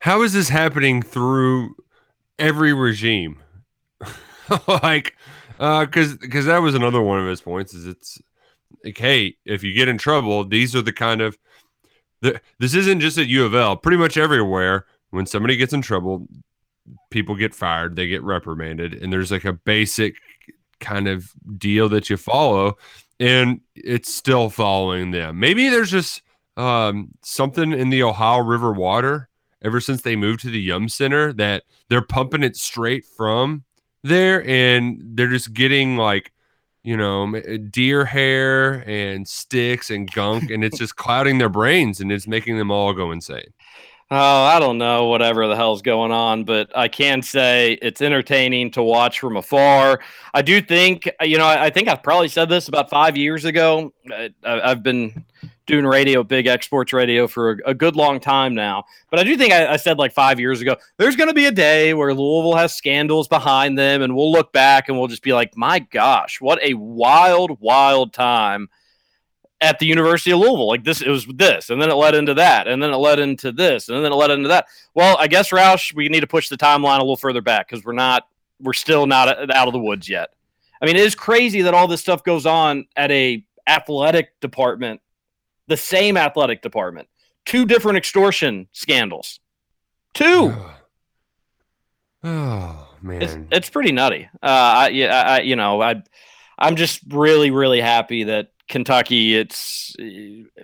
how 0.00 0.22
is 0.22 0.32
this 0.32 0.48
happening 0.48 1.02
through 1.02 1.76
every 2.38 2.72
regime? 2.72 3.38
like 4.68 5.14
uh 5.60 5.86
cuz 5.86 6.16
cuz 6.16 6.46
that 6.46 6.58
was 6.58 6.74
another 6.74 7.00
one 7.00 7.20
of 7.20 7.26
his 7.26 7.40
points 7.40 7.72
is 7.74 7.86
it's 7.86 8.18
like 8.84 8.98
hey, 8.98 9.36
if 9.44 9.62
you 9.62 9.72
get 9.72 9.88
in 9.88 9.96
trouble, 9.98 10.44
these 10.44 10.74
are 10.74 10.82
the 10.82 10.92
kind 10.92 11.20
of 11.22 11.38
this 12.58 12.74
isn't 12.74 13.00
just 13.00 13.18
at 13.18 13.26
U 13.26 13.44
of 13.44 13.54
L, 13.54 13.76
pretty 13.76 13.98
much 13.98 14.16
everywhere 14.16 14.86
when 15.10 15.26
somebody 15.26 15.56
gets 15.56 15.72
in 15.72 15.80
trouble, 15.80 16.26
people 17.10 17.36
get 17.36 17.54
fired, 17.54 17.96
they 17.96 18.08
get 18.08 18.22
reprimanded, 18.22 18.94
and 18.94 19.12
there's 19.12 19.30
like 19.30 19.44
a 19.44 19.52
basic 19.52 20.16
kind 20.80 21.08
of 21.08 21.32
deal 21.56 21.88
that 21.88 22.10
you 22.10 22.16
follow, 22.16 22.76
and 23.20 23.60
it's 23.76 24.12
still 24.12 24.50
following 24.50 25.12
them. 25.12 25.38
Maybe 25.38 25.68
there's 25.68 25.90
just 25.90 26.22
um, 26.56 27.08
something 27.22 27.72
in 27.72 27.90
the 27.90 28.02
Ohio 28.02 28.40
River 28.40 28.72
water 28.72 29.28
ever 29.62 29.80
since 29.80 30.02
they 30.02 30.16
moved 30.16 30.40
to 30.40 30.50
the 30.50 30.60
Yum 30.60 30.88
Center 30.88 31.32
that 31.32 31.62
they're 31.88 32.02
pumping 32.02 32.42
it 32.42 32.56
straight 32.56 33.04
from 33.04 33.64
there, 34.02 34.46
and 34.46 35.00
they're 35.14 35.28
just 35.28 35.54
getting 35.54 35.96
like 35.96 36.32
you 36.84 36.96
know 36.96 37.34
eh, 37.34 37.58
deer 37.70 38.04
hair 38.04 38.84
and 38.88 39.26
sticks 39.26 39.90
and 39.90 40.10
gunk, 40.12 40.50
and 40.50 40.62
it's 40.62 40.78
just 40.78 40.94
clouding 40.96 41.38
their 41.38 41.48
brains 41.48 42.00
and 42.00 42.12
it's 42.12 42.28
making 42.28 42.56
them 42.58 42.70
all 42.70 42.92
go 42.92 43.10
insane. 43.10 43.52
Oh, 44.10 44.16
I 44.16 44.60
don't 44.60 44.76
know, 44.78 45.06
whatever 45.06 45.48
the 45.48 45.56
hell's 45.56 45.80
going 45.80 46.12
on, 46.12 46.44
but 46.44 46.70
I 46.76 46.88
can 46.88 47.22
say 47.22 47.78
it's 47.80 48.02
entertaining 48.02 48.70
to 48.72 48.82
watch 48.82 49.18
from 49.18 49.36
afar. 49.38 49.98
I 50.34 50.42
do 50.42 50.60
think, 50.60 51.10
uh, 51.20 51.24
you 51.24 51.38
know, 51.38 51.46
I, 51.46 51.70
think 51.70 51.88
I've 51.88 52.02
probably 52.02 52.28
said 52.28 52.50
this 52.50 52.68
about 52.68 52.90
five 52.90 53.16
years 53.16 53.46
ago. 53.46 53.92
I, 54.12 54.28
I- 54.44 54.70
I've 54.70 54.82
been 54.82 55.24
doing 55.66 55.86
radio, 55.86 56.22
Big 56.22 56.46
X 56.46 56.66
Sports 56.66 56.92
radio 56.92 57.26
for 57.26 57.52
a, 57.52 57.56
a 57.66 57.74
good 57.74 57.96
long 57.96 58.20
time 58.20 58.54
now. 58.54 58.84
But 59.10 59.20
I 59.20 59.24
do 59.24 59.36
think 59.36 59.52
I, 59.52 59.72
I 59.72 59.76
said 59.76 59.98
like 59.98 60.12
five 60.12 60.38
years 60.38 60.60
ago, 60.60 60.76
there's 60.98 61.16
going 61.16 61.28
to 61.28 61.34
be 61.34 61.46
a 61.46 61.52
day 61.52 61.94
where 61.94 62.12
Louisville 62.12 62.56
has 62.56 62.74
scandals 62.74 63.28
behind 63.28 63.78
them, 63.78 64.02
and 64.02 64.14
we'll 64.14 64.32
look 64.32 64.52
back 64.52 64.88
and 64.88 64.98
we'll 64.98 65.08
just 65.08 65.22
be 65.22 65.32
like, 65.32 65.56
my 65.56 65.78
gosh, 65.78 66.40
what 66.40 66.62
a 66.62 66.74
wild, 66.74 67.58
wild 67.60 68.12
time 68.12 68.68
at 69.60 69.78
the 69.78 69.86
University 69.86 70.30
of 70.30 70.40
Louisville. 70.40 70.68
Like 70.68 70.84
this, 70.84 71.00
it 71.00 71.08
was 71.08 71.26
this, 71.26 71.70
and 71.70 71.80
then 71.80 71.90
it 71.90 71.94
led 71.94 72.14
into 72.14 72.34
that, 72.34 72.68
and 72.68 72.82
then 72.82 72.92
it 72.92 72.96
led 72.96 73.18
into 73.18 73.50
this, 73.50 73.88
and 73.88 74.04
then 74.04 74.12
it 74.12 74.16
led 74.16 74.30
into 74.30 74.48
that. 74.48 74.66
Well, 74.94 75.16
I 75.18 75.26
guess 75.26 75.50
Roush, 75.50 75.94
we 75.94 76.08
need 76.08 76.20
to 76.20 76.26
push 76.26 76.48
the 76.48 76.56
timeline 76.56 76.98
a 76.98 77.02
little 77.02 77.16
further 77.16 77.40
back 77.40 77.68
because 77.68 77.84
we're 77.84 77.92
not, 77.92 78.28
we're 78.60 78.74
still 78.74 79.06
not 79.06 79.28
uh, 79.28 79.46
out 79.54 79.66
of 79.66 79.72
the 79.72 79.80
woods 79.80 80.08
yet. 80.08 80.30
I 80.82 80.86
mean, 80.86 80.96
it 80.96 81.02
is 81.02 81.14
crazy 81.14 81.62
that 81.62 81.72
all 81.72 81.88
this 81.88 82.02
stuff 82.02 82.22
goes 82.24 82.44
on 82.44 82.86
at 82.96 83.10
a 83.10 83.42
athletic 83.66 84.38
department, 84.40 85.00
the 85.68 85.76
same 85.76 86.16
athletic 86.16 86.62
department, 86.62 87.08
two 87.46 87.64
different 87.66 87.98
extortion 87.98 88.68
scandals, 88.72 89.40
two. 90.14 90.54
Oh 92.22 92.88
man. 93.02 93.22
It's, 93.22 93.36
it's 93.50 93.70
pretty 93.70 93.92
nutty. 93.92 94.28
Uh, 94.42 94.46
I, 94.46 94.88
yeah, 94.88 95.14
I, 95.14 95.36
I- 95.36 95.40
you 95.40 95.56
know, 95.56 95.82
I, 95.82 96.02
I'm 96.58 96.76
just 96.76 97.00
really, 97.10 97.50
really 97.50 97.80
happy 97.80 98.24
that 98.24 98.48
Kentucky. 98.68 99.34
It's 99.36 99.94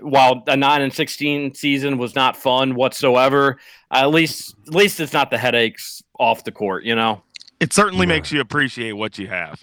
while 0.00 0.42
a 0.46 0.56
nine 0.56 0.80
and 0.82 0.92
sixteen 0.92 1.52
season 1.52 1.98
was 1.98 2.14
not 2.14 2.36
fun 2.36 2.74
whatsoever. 2.76 3.58
At 3.90 4.06
least, 4.10 4.54
at 4.68 4.74
least 4.74 5.00
it's 5.00 5.12
not 5.12 5.30
the 5.30 5.36
headaches 5.36 6.02
off 6.18 6.44
the 6.44 6.52
court. 6.52 6.84
You 6.84 6.94
know, 6.94 7.22
It 7.60 7.72
certainly 7.74 8.06
Yeah. 8.06 8.14
makes 8.14 8.32
you 8.32 8.40
appreciate 8.40 8.92
what 8.92 9.18
you 9.18 9.26
have. 9.26 9.62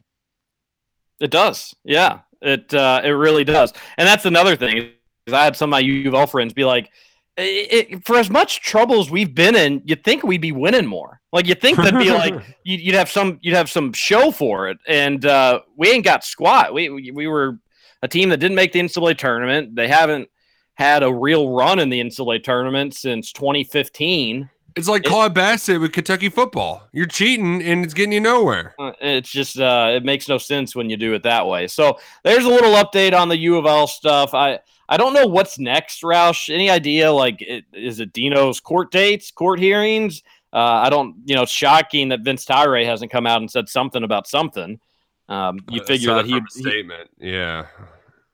it 1.20 1.32
does. 1.32 1.74
Yeah, 1.84 2.20
it 2.44 2.72
uh, 2.76 3.02
it 3.04 3.10
really 3.12 3.44
does. 3.44 3.74
And 3.98 4.08
that's 4.08 4.26
another 4.26 4.56
thing. 4.56 4.92
Is 5.28 5.34
I 5.34 5.44
had 5.44 5.56
some 5.56 5.70
of 5.70 5.72
my 5.72 5.80
U 5.80 6.08
of 6.08 6.14
L 6.16 6.26
friends 6.26 6.54
be 6.54 6.64
like, 6.66 6.92
it, 7.38 7.90
it, 7.92 8.06
for 8.06 8.18
as 8.18 8.30
much 8.30 8.62
trouble 8.62 9.00
as 9.00 9.12
we've 9.12 9.36
been 9.36 9.56
in, 9.56 9.82
you'd 9.86 10.04
think 10.04 10.24
we'd 10.24 10.42
be 10.42 10.52
winning 10.52 10.88
more. 10.88 11.22
Like 11.32 11.46
you'd 11.48 11.62
think 11.62 11.78
that'd 11.78 12.00
be 12.00 12.12
like 12.12 12.34
you'd, 12.64 12.80
you'd 12.80 12.96
have 12.96 13.10
some 13.10 13.38
you'd 13.42 13.56
have 13.56 13.70
some 13.70 13.94
show 13.94 14.32
for 14.32 14.70
it, 14.70 14.78
and 14.88 15.24
uh, 15.26 15.62
we 15.76 15.90
ain't 15.90 16.06
got 16.06 16.24
squat. 16.24 16.74
We, 16.74 16.90
we 16.90 17.12
we 17.12 17.28
were 17.28 17.60
a 18.02 18.08
team 18.08 18.30
that 18.30 18.38
didn't 18.38 18.56
make 18.56 18.72
the 18.72 18.80
NCAA 18.80 19.18
tournament. 19.18 19.76
They 19.76 19.88
haven't 19.88 20.30
had 20.76 21.04
a 21.04 21.14
real 21.14 21.54
run 21.54 21.80
in 21.80 21.90
the 21.90 22.00
NCAA 22.00 22.44
tournament 22.44 22.96
since 22.96 23.32
2015. 23.34 24.50
It's 24.78 24.88
like 24.88 25.04
Claude 25.04 25.34
Bassett 25.34 25.82
with 25.82 25.92
Kentucky 25.92 26.30
football. 26.30 26.88
You're 26.94 27.08
cheating 27.08 27.62
and 27.64 27.84
it's 27.84 27.94
getting 27.94 28.12
you 28.12 28.20
nowhere. 28.20 28.76
Uh, 28.78 28.92
It's 29.02 29.30
just 29.30 29.60
uh, 29.60 29.92
it 29.94 30.06
makes 30.06 30.30
no 30.30 30.38
sense 30.38 30.76
when 30.76 30.90
you 30.90 30.98
do 30.98 31.14
it 31.14 31.24
that 31.24 31.48
way. 31.48 31.68
So 31.68 31.98
there's 32.24 32.46
a 32.46 32.50
little 32.50 32.74
update 32.74 33.18
on 33.18 33.30
the 33.30 33.38
U 33.38 33.58
of 33.58 33.66
L 33.66 33.88
stuff. 33.88 34.34
I 34.34 34.60
I 34.90 34.98
don't 34.98 35.14
know 35.14 35.28
what's 35.28 35.60
next, 35.60 36.02
Roush. 36.02 36.54
Any 36.54 36.70
idea? 36.70 37.12
Like, 37.12 37.42
it, 37.42 37.66
is 37.74 38.00
it 38.00 38.14
Dino's 38.14 38.60
court 38.60 38.92
dates, 38.92 39.32
court 39.32 39.60
hearings? 39.60 40.24
Uh, 40.54 40.60
I 40.86 40.90
don't. 40.90 41.16
You 41.26 41.36
know, 41.36 41.44
it's 41.44 41.52
shocking 41.52 42.10
that 42.10 42.22
Vince 42.22 42.46
Tyra 42.46 42.86
hasn't 42.86 43.12
come 43.12 43.28
out 43.28 43.42
and 43.42 43.52
said 43.52 43.68
something 43.68 44.04
about 44.04 44.28
something. 44.28 44.80
Um, 45.28 45.60
you 45.70 45.84
figure 45.84 46.14
that 46.14 46.26
a 46.26 46.42
statement. 46.50 47.10
He, 47.20 47.32
yeah, 47.32 47.66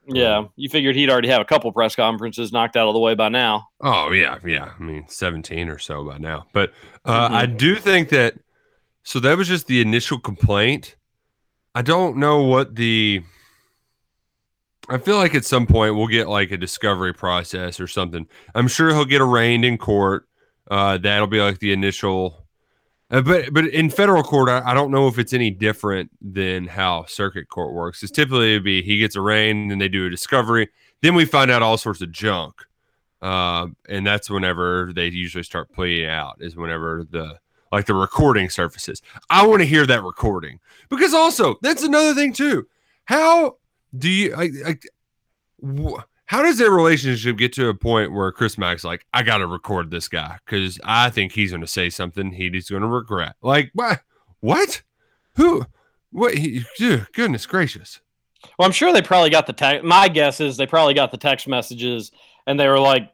you 0.07 0.69
figured 0.69 0.95
he'd 0.95 1.09
already 1.09 1.29
have 1.29 1.41
a 1.41 1.45
couple 1.45 1.71
press 1.71 1.95
conferences 1.95 2.51
knocked 2.51 2.75
out 2.75 2.87
of 2.87 2.93
the 2.93 2.99
way 2.99 3.15
by 3.15 3.29
now. 3.29 3.67
Oh 3.81 4.11
yeah, 4.11 4.37
yeah. 4.45 4.71
I 4.77 4.83
mean, 4.83 5.05
seventeen 5.07 5.69
or 5.69 5.79
so 5.79 6.03
by 6.03 6.17
now. 6.17 6.45
But 6.53 6.73
uh, 7.05 7.29
Mhm. 7.29 7.33
I 7.33 7.45
do 7.45 7.75
think 7.75 8.09
that. 8.09 8.35
So 9.03 9.19
that 9.19 9.37
was 9.37 9.47
just 9.47 9.67
the 9.67 9.81
initial 9.81 10.17
complaint. 10.19 10.95
I 11.75 11.81
don't 11.81 12.17
know 12.17 12.43
what 12.43 12.75
the. 12.75 13.21
I 14.89 14.97
feel 14.97 15.15
like 15.15 15.33
at 15.35 15.45
some 15.45 15.65
point 15.65 15.95
we'll 15.95 16.07
get 16.07 16.27
like 16.27 16.51
a 16.51 16.57
discovery 16.57 17.13
process 17.13 17.79
or 17.79 17.87
something. 17.87 18.27
I'm 18.53 18.67
sure 18.67 18.89
he'll 18.89 19.05
get 19.05 19.21
arraigned 19.21 19.63
in 19.63 19.77
court. 19.77 20.27
Uh, 20.69 20.97
that'll 20.97 21.27
be 21.27 21.39
like 21.41 21.59
the 21.59 21.71
initial. 21.71 22.42
Uh, 23.13 23.21
but 23.21 23.53
but 23.53 23.67
in 23.67 23.91
federal 23.91 24.23
court, 24.23 24.49
I, 24.49 24.71
I 24.71 24.73
don't 24.73 24.89
know 24.89 25.07
if 25.07 25.19
it's 25.19 25.33
any 25.33 25.51
different 25.51 26.09
than 26.19 26.65
how 26.65 27.05
circuit 27.05 27.47
court 27.47 27.73
works. 27.73 28.01
It's 28.01 28.11
typically 28.11 28.57
be 28.59 28.81
he 28.81 28.97
gets 28.97 29.15
arraigned 29.15 29.71
and 29.71 29.79
they 29.79 29.87
do 29.87 30.07
a 30.07 30.09
discovery. 30.09 30.69
Then 31.01 31.13
we 31.13 31.25
find 31.25 31.51
out 31.51 31.61
all 31.61 31.77
sorts 31.77 32.01
of 32.01 32.11
junk. 32.11 32.55
Uh, 33.21 33.67
and 33.87 34.05
that's 34.05 34.29
whenever 34.29 34.91
they 34.93 35.07
usually 35.07 35.43
start 35.43 35.71
pleading 35.71 36.09
out 36.09 36.37
is 36.41 36.55
whenever 36.57 37.05
the 37.09 37.39
like 37.71 37.85
the 37.85 37.93
recording 37.93 38.49
surfaces. 38.49 39.01
I 39.29 39.45
want 39.45 39.61
to 39.61 39.65
hear 39.67 39.85
that 39.85 40.03
recording 40.03 40.59
because 40.89 41.13
also 41.13 41.55
that's 41.61 41.83
another 41.83 42.15
thing 42.15 42.33
too. 42.33 42.67
How 43.05 43.57
do 43.95 44.09
you 44.09 44.35
like, 44.35 44.51
like 44.63 44.89
wh- 45.63 46.01
how 46.33 46.41
does 46.41 46.57
their 46.57 46.71
relationship 46.71 47.37
get 47.37 47.53
to 47.53 47.67
a 47.67 47.75
point 47.75 48.11
where 48.11 48.31
Chris 48.31 48.57
Mack's 48.57 48.83
like, 48.83 49.05
I 49.13 49.21
got 49.21 49.37
to 49.37 49.45
record 49.45 49.91
this 49.91 50.07
guy 50.07 50.39
because 50.43 50.79
I 50.83 51.11
think 51.11 51.31
he's 51.31 51.51
going 51.51 51.61
to 51.61 51.67
say 51.67 51.91
something 51.91 52.31
he's 52.31 52.71
going 52.71 52.81
to 52.81 52.87
regret. 52.87 53.35
Like, 53.43 53.69
what? 53.75 54.01
What? 54.39 54.81
Who? 55.35 55.63
What? 56.09 56.33
He, 56.33 56.65
ugh, 56.81 57.05
goodness 57.13 57.45
gracious. 57.45 58.01
Well, 58.57 58.65
I'm 58.65 58.71
sure 58.71 58.91
they 58.91 59.03
probably 59.03 59.29
got 59.29 59.45
the 59.45 59.53
text. 59.53 59.85
My 59.85 60.07
guess 60.07 60.39
is 60.39 60.57
they 60.57 60.65
probably 60.65 60.95
got 60.95 61.11
the 61.11 61.17
text 61.17 61.47
messages 61.47 62.11
and 62.47 62.59
they 62.59 62.67
were 62.67 62.79
like, 62.79 63.11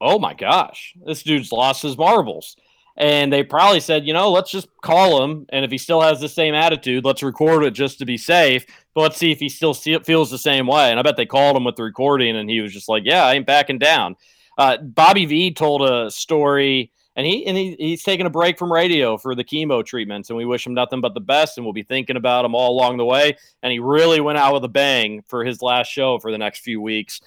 "Oh 0.00 0.18
my 0.18 0.34
gosh, 0.34 0.92
this 1.06 1.22
dude's 1.22 1.52
lost 1.52 1.82
his 1.82 1.96
marbles." 1.96 2.56
And 2.96 3.32
they 3.32 3.42
probably 3.42 3.80
said, 3.80 4.06
"You 4.06 4.14
know, 4.14 4.30
let's 4.30 4.50
just 4.50 4.68
call 4.82 5.22
him, 5.22 5.46
and 5.50 5.64
if 5.64 5.70
he 5.70 5.78
still 5.78 6.00
has 6.00 6.20
the 6.20 6.28
same 6.28 6.54
attitude, 6.54 7.04
let's 7.04 7.22
record 7.22 7.64
it 7.64 7.72
just 7.72 7.98
to 7.98 8.06
be 8.06 8.16
safe. 8.16 8.64
But 8.94 9.02
let's 9.02 9.16
see 9.18 9.32
if 9.32 9.38
he 9.38 9.48
still 9.48 9.74
feels 9.74 10.30
the 10.30 10.38
same 10.38 10.66
way." 10.66 10.90
And 10.90 10.98
I 10.98 11.02
bet 11.02 11.16
they 11.16 11.26
called 11.26 11.56
him 11.56 11.64
with 11.64 11.76
the 11.76 11.82
recording, 11.82 12.36
and 12.36 12.48
he 12.48 12.60
was 12.60 12.72
just 12.72 12.88
like, 12.88 13.02
"Yeah, 13.04 13.24
I 13.24 13.34
ain't 13.34 13.46
backing 13.46 13.78
down." 13.78 14.16
Uh, 14.56 14.78
Bobby 14.78 15.26
V 15.26 15.52
told 15.52 15.82
a 15.82 16.10
story, 16.10 16.90
and 17.16 17.26
he 17.26 17.46
and 17.46 17.56
he, 17.56 17.76
he's 17.78 18.02
taking 18.02 18.24
a 18.24 18.30
break 18.30 18.58
from 18.58 18.72
radio 18.72 19.18
for 19.18 19.34
the 19.34 19.44
chemo 19.44 19.84
treatments, 19.84 20.30
and 20.30 20.36
we 20.38 20.46
wish 20.46 20.66
him 20.66 20.72
nothing 20.72 21.02
but 21.02 21.12
the 21.12 21.20
best, 21.20 21.58
and 21.58 21.66
we'll 21.66 21.74
be 21.74 21.82
thinking 21.82 22.16
about 22.16 22.46
him 22.46 22.54
all 22.54 22.72
along 22.72 22.96
the 22.96 23.04
way 23.04 23.36
and 23.66 23.72
he 23.72 23.80
really 23.80 24.20
went 24.20 24.38
out 24.38 24.54
with 24.54 24.64
a 24.64 24.68
bang 24.68 25.24
for 25.26 25.44
his 25.44 25.60
last 25.60 25.88
show 25.88 26.20
for 26.20 26.30
the 26.30 26.38
next 26.38 26.60
few 26.60 26.80
weeks 26.80 27.20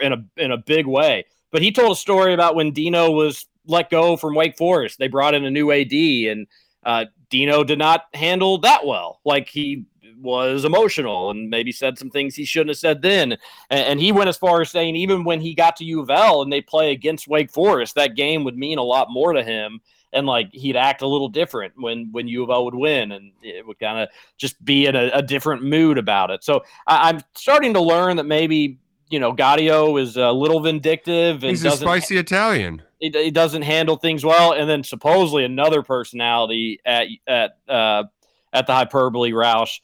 in 0.00 0.12
a 0.12 0.24
in 0.42 0.52
a 0.52 0.56
big 0.56 0.86
way. 0.86 1.24
But 1.50 1.60
he 1.60 1.70
told 1.70 1.92
a 1.92 1.96
story 1.96 2.32
about 2.32 2.54
when 2.54 2.72
Dino 2.72 3.10
was 3.10 3.46
let 3.66 3.90
go 3.90 4.16
from 4.16 4.34
Wake 4.34 4.56
Forest. 4.56 4.98
They 4.98 5.08
brought 5.08 5.34
in 5.34 5.44
a 5.44 5.50
new 5.50 5.70
AD, 5.70 5.92
and 5.92 6.46
uh, 6.84 7.06
Dino 7.30 7.64
did 7.64 7.78
not 7.78 8.04
handle 8.14 8.58
that 8.58 8.86
well. 8.86 9.20
Like 9.24 9.48
he 9.48 9.84
was 10.22 10.64
emotional 10.64 11.30
and 11.30 11.50
maybe 11.50 11.72
said 11.72 11.98
some 11.98 12.10
things 12.10 12.34
he 12.34 12.44
shouldn't 12.44 12.70
have 12.70 12.78
said 12.78 13.02
then. 13.02 13.32
And, 13.32 13.40
and 13.70 14.00
he 14.00 14.12
went 14.12 14.28
as 14.28 14.36
far 14.36 14.60
as 14.60 14.70
saying 14.70 14.96
even 14.96 15.24
when 15.24 15.40
he 15.40 15.54
got 15.54 15.76
to 15.76 15.84
U 15.84 16.00
of 16.00 16.10
L 16.10 16.42
and 16.42 16.52
they 16.52 16.60
play 16.60 16.92
against 16.92 17.28
Wake 17.28 17.50
Forest, 17.50 17.96
that 17.96 18.14
game 18.14 18.44
would 18.44 18.56
mean 18.56 18.78
a 18.78 18.82
lot 18.82 19.08
more 19.10 19.32
to 19.32 19.42
him. 19.42 19.80
And 20.14 20.26
like 20.26 20.50
he'd 20.52 20.76
act 20.76 21.02
a 21.02 21.06
little 21.06 21.30
different 21.30 21.72
when 21.76 22.10
when 22.12 22.28
U 22.28 22.42
of 22.42 22.50
L 22.50 22.66
would 22.66 22.74
win, 22.74 23.12
and 23.12 23.32
it 23.42 23.66
would 23.66 23.78
kind 23.78 23.98
of 23.98 24.10
just 24.36 24.62
be 24.62 24.84
in 24.84 24.94
a, 24.94 25.10
a 25.14 25.22
different 25.22 25.62
mood 25.62 25.96
about 25.96 26.30
it. 26.30 26.44
So 26.44 26.64
I, 26.86 27.08
I'm 27.08 27.22
starting 27.34 27.72
to 27.72 27.80
learn 27.80 28.18
that 28.18 28.26
maybe 28.26 28.78
you 29.08 29.18
know 29.18 29.32
Gaudio 29.32 29.98
is 29.98 30.18
a 30.18 30.30
little 30.30 30.60
vindictive 30.60 31.36
and 31.42 31.50
He's 31.50 31.64
a 31.64 31.70
spicy 31.70 32.18
Italian. 32.18 32.82
He, 33.02 33.10
he 33.10 33.30
doesn't 33.32 33.62
handle 33.62 33.96
things 33.96 34.24
well. 34.24 34.52
And 34.52 34.70
then 34.70 34.84
supposedly 34.84 35.44
another 35.44 35.82
personality 35.82 36.80
at 36.86 37.08
at 37.26 37.58
uh, 37.68 38.04
at 38.52 38.66
the 38.66 38.72
hyperbole 38.72 39.32
Roush 39.32 39.80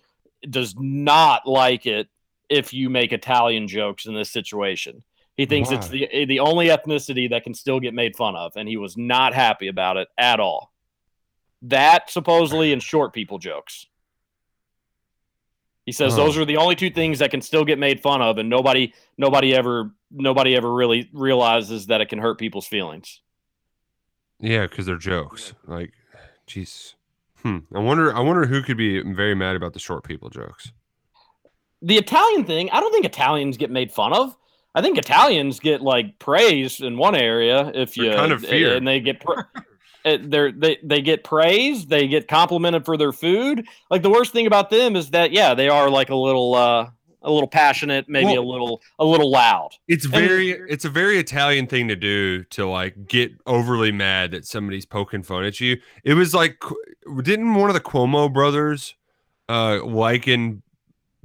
does 0.48 0.74
not 0.78 1.46
like 1.46 1.84
it 1.84 2.08
if 2.48 2.72
you 2.72 2.88
make 2.88 3.12
Italian 3.12 3.66
jokes 3.66 4.06
in 4.06 4.14
this 4.14 4.30
situation. 4.30 5.02
He 5.36 5.46
thinks 5.46 5.70
it's 5.70 5.88
the 5.88 6.26
the 6.26 6.40
only 6.40 6.68
ethnicity 6.68 7.28
that 7.30 7.42
can 7.42 7.54
still 7.54 7.80
get 7.80 7.92
made 7.92 8.16
fun 8.16 8.36
of, 8.36 8.52
and 8.56 8.68
he 8.68 8.76
was 8.76 8.96
not 8.96 9.34
happy 9.34 9.66
about 9.66 9.96
it 9.96 10.08
at 10.16 10.38
all. 10.40 10.72
That 11.62 12.10
supposedly 12.10 12.72
and 12.72 12.82
short 12.82 13.12
people 13.12 13.38
jokes. 13.38 13.87
He 15.88 15.92
says 15.92 16.12
Oh. 16.12 16.16
those 16.16 16.36
are 16.36 16.44
the 16.44 16.58
only 16.58 16.76
two 16.76 16.90
things 16.90 17.18
that 17.20 17.30
can 17.30 17.40
still 17.40 17.64
get 17.64 17.78
made 17.78 17.98
fun 18.02 18.20
of, 18.20 18.36
and 18.36 18.50
nobody 18.50 18.92
nobody 19.16 19.54
ever 19.54 19.90
nobody 20.10 20.54
ever 20.54 20.70
really 20.74 21.08
realizes 21.14 21.86
that 21.86 22.02
it 22.02 22.10
can 22.10 22.18
hurt 22.18 22.36
people's 22.38 22.66
feelings. 22.66 23.22
Yeah, 24.38 24.66
because 24.66 24.84
they're 24.84 24.98
jokes. 24.98 25.54
Like, 25.66 25.94
Jeez. 26.46 26.92
Hmm. 27.42 27.60
I 27.74 27.78
wonder. 27.78 28.14
I 28.14 28.20
wonder 28.20 28.44
who 28.44 28.60
could 28.62 28.76
be 28.76 29.00
very 29.00 29.34
mad 29.34 29.56
about 29.56 29.72
the 29.72 29.78
short 29.78 30.04
people 30.04 30.28
jokes. 30.28 30.72
The 31.80 31.96
Italian 31.96 32.44
thing, 32.44 32.68
I 32.70 32.80
don't 32.80 32.92
think 32.92 33.06
Italians 33.06 33.56
get 33.56 33.70
made 33.70 33.90
fun 33.90 34.12
of. 34.12 34.36
I 34.74 34.82
think 34.82 34.98
Italians 34.98 35.58
get 35.58 35.80
like 35.80 36.18
praised 36.18 36.82
in 36.82 36.98
one 36.98 37.14
area 37.14 37.72
if 37.74 37.94
They're 37.94 38.04
you 38.04 38.12
kind 38.12 38.32
of 38.32 38.42
feared. 38.44 38.76
and 38.76 38.86
they 38.86 39.00
get 39.00 39.20
pra- 39.20 39.48
they're, 40.16 40.50
they 40.50 40.78
they 40.82 41.00
get 41.02 41.24
praised, 41.24 41.88
they 41.90 42.08
get 42.08 42.28
complimented 42.28 42.84
for 42.84 42.96
their 42.96 43.12
food. 43.12 43.66
Like 43.90 44.02
the 44.02 44.10
worst 44.10 44.32
thing 44.32 44.46
about 44.46 44.70
them 44.70 44.96
is 44.96 45.10
that 45.10 45.32
yeah, 45.32 45.54
they 45.54 45.68
are 45.68 45.90
like 45.90 46.08
a 46.10 46.16
little 46.16 46.54
uh 46.54 46.90
a 47.22 47.30
little 47.30 47.48
passionate, 47.48 48.08
maybe 48.08 48.34
a 48.34 48.42
little 48.42 48.80
a 48.98 49.04
little 49.04 49.30
loud. 49.30 49.70
It's 49.88 50.06
very. 50.06 50.50
It's 50.50 50.84
a 50.84 50.90
very 50.90 51.18
Italian 51.18 51.66
thing 51.66 51.88
to 51.88 51.96
do 51.96 52.44
to 52.44 52.66
like 52.66 53.06
get 53.06 53.32
overly 53.46 53.92
mad 53.92 54.30
that 54.30 54.46
somebody's 54.46 54.86
poking 54.86 55.22
fun 55.22 55.44
at 55.44 55.60
you. 55.60 55.78
It 56.04 56.14
was 56.14 56.34
like, 56.34 56.62
didn't 57.22 57.54
one 57.54 57.70
of 57.70 57.74
the 57.74 57.80
Cuomo 57.80 58.32
brothers, 58.32 58.94
uh, 59.48 59.84
liken 59.84 60.62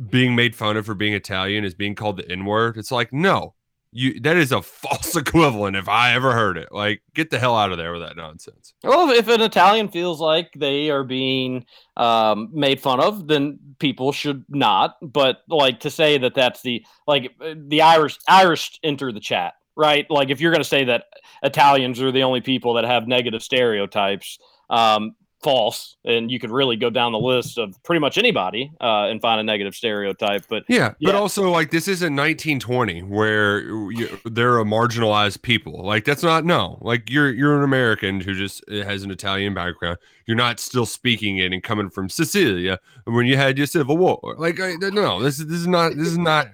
being 0.10 0.36
made 0.36 0.56
fun 0.56 0.78
of 0.78 0.86
for 0.86 0.96
being 0.96 1.14
Italian 1.14 1.64
as 1.64 1.74
being 1.74 1.96
called 1.96 2.18
the 2.18 2.30
N 2.30 2.46
word? 2.46 2.78
It's 2.78 2.92
like 2.92 3.14
no. 3.14 3.54
You, 3.94 4.20
that 4.22 4.36
is 4.36 4.52
a 4.52 4.62
false 4.62 5.16
equivalent 5.16 5.76
if 5.76 5.88
I 5.88 6.14
ever 6.14 6.34
heard 6.34 6.58
it. 6.58 6.70
Like, 6.72 7.02
get 7.14 7.30
the 7.30 7.40
hell 7.40 7.56
out 7.56 7.72
of 7.72 7.78
there 7.78 7.94
with 7.94 8.02
that 8.02 8.18
nonsense. 8.18 8.74
Well, 8.84 9.10
if 9.10 9.28
an 9.28 9.42
Italian 9.42 9.90
feels 9.90 10.20
like 10.20 10.52
they 10.56 10.90
are 10.90 11.04
being 11.04 11.66
um, 11.96 12.50
made 12.52 12.82
fun 12.82 13.00
of, 13.00 13.28
then 13.28 13.60
people 13.80 14.12
should 14.12 14.44
not. 14.50 14.96
But 15.02 15.38
like 15.48 15.80
to 15.82 15.90
say 15.90 16.18
that 16.18 16.36
that's 16.36 16.62
the 16.62 16.86
like 17.08 17.32
the 17.40 17.82
Irish 17.82 18.18
Irish 18.28 18.80
enter 18.84 19.12
the 19.12 19.20
chat, 19.20 19.54
right? 19.76 20.06
Like 20.10 20.30
if 20.30 20.42
you're 20.42 20.52
going 20.52 20.64
to 20.64 20.70
say 20.70 20.86
that 20.86 21.06
Italians 21.44 22.02
are 22.02 22.12
the 22.12 22.24
only 22.24 22.42
people 22.42 22.74
that 22.74 22.86
have 22.86 23.08
negative 23.08 23.44
stereotypes, 23.44 24.40
um, 24.70 25.16
false, 25.44 25.98
and 26.06 26.32
you 26.32 26.40
could 26.40 26.50
really 26.50 26.76
go 26.76 26.90
down 26.90 27.12
the 27.12 27.20
list 27.20 27.58
of 27.58 27.82
pretty 27.84 28.00
much 28.00 28.18
anybody 28.18 28.72
uh, 28.82 29.06
and 29.06 29.22
find 29.22 29.40
a 29.40 29.44
negative 29.44 29.76
stereotype. 29.76 30.46
But 30.48 30.64
Yeah, 30.68 30.94
but 31.02 31.16
also 31.16 31.50
like 31.50 31.72
this 31.72 31.88
isn't 31.88 32.16
1920 32.16 33.04
where 33.04 33.60
you, 33.92 34.20
they're 34.26 34.60
a 34.60 34.64
marginalized 34.64 35.42
people. 35.42 35.86
Like 35.86 36.06
that's 36.06 36.24
not 36.24 36.46
no. 36.46 36.80
Like 36.82 37.10
you're 37.10 37.32
you're 37.32 37.58
an 37.58 37.64
American 37.64 38.22
who 38.22 38.34
just 38.34 38.64
uh, 38.72 38.84
has 38.84 39.04
an 39.04 39.12
Italian 39.12 39.54
background. 39.54 39.98
You're 40.26 40.38
not 40.38 40.60
still 40.60 40.86
speaking 40.86 41.38
it 41.38 41.52
and 41.52 41.62
coming 41.62 41.90
from 41.90 42.10
Sicilia 42.10 42.80
when 43.04 43.26
you 43.26 43.36
had 43.36 43.58
your 43.58 43.68
civil 43.68 43.98
war. 43.98 44.36
Like 44.38 44.60
I, 44.60 44.76
no, 44.80 45.22
this 45.22 45.40
is 45.40 45.48
this 45.48 45.60
is 45.60 45.68
not 45.68 45.96
this 45.96 46.08
is 46.08 46.18
not. 46.18 46.48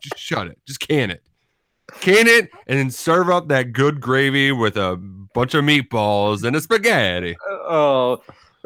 Just 0.00 0.18
shut 0.18 0.48
it. 0.48 0.58
Just 0.66 0.80
can 0.80 1.10
it. 1.10 1.22
Can 2.00 2.26
it 2.26 2.50
and 2.66 2.78
then 2.78 2.90
serve 2.90 3.30
up 3.30 3.48
that 3.48 3.72
good 3.72 4.00
gravy 4.00 4.52
with 4.52 4.76
a 4.76 5.00
bunch 5.34 5.54
of 5.54 5.64
meatballs 5.64 6.44
and 6.44 6.56
a 6.56 6.60
spaghetti. 6.60 7.36
oh, 7.46 8.22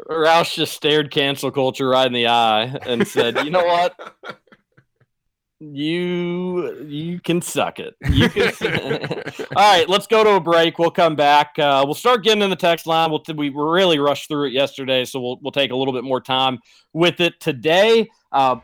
Roush 0.07 0.55
just 0.55 0.73
stared 0.73 1.11
cancel 1.11 1.51
culture 1.51 1.89
right 1.89 2.07
in 2.07 2.13
the 2.13 2.27
eye 2.27 2.77
and 2.85 3.05
said, 3.07 3.43
"You 3.43 3.49
know 3.49 3.65
what? 3.65 4.15
You 5.59 6.85
you 6.85 7.19
can 7.19 7.41
suck 7.41 7.79
it. 7.79 7.95
You 8.09 8.29
can." 8.29 8.53
All 9.55 9.77
right, 9.77 9.89
let's 9.89 10.07
go 10.07 10.23
to 10.23 10.31
a 10.31 10.39
break. 10.39 10.79
We'll 10.79 10.91
come 10.91 11.15
back. 11.15 11.59
Uh, 11.59 11.83
we'll 11.85 11.95
start 11.95 12.23
getting 12.23 12.41
in 12.41 12.49
the 12.49 12.55
text 12.55 12.87
line. 12.87 13.11
We'll 13.11 13.23
we 13.35 13.49
really 13.49 13.99
rushed 13.99 14.29
through 14.29 14.47
it 14.47 14.53
yesterday, 14.53 15.03
so 15.03 15.19
we'll 15.19 15.37
we'll 15.41 15.51
take 15.51 15.71
a 15.71 15.75
little 15.75 15.93
bit 15.93 16.05
more 16.05 16.21
time 16.21 16.59
with 16.93 17.19
it 17.19 17.39
today. 17.41 18.07
Uh, 18.31 18.57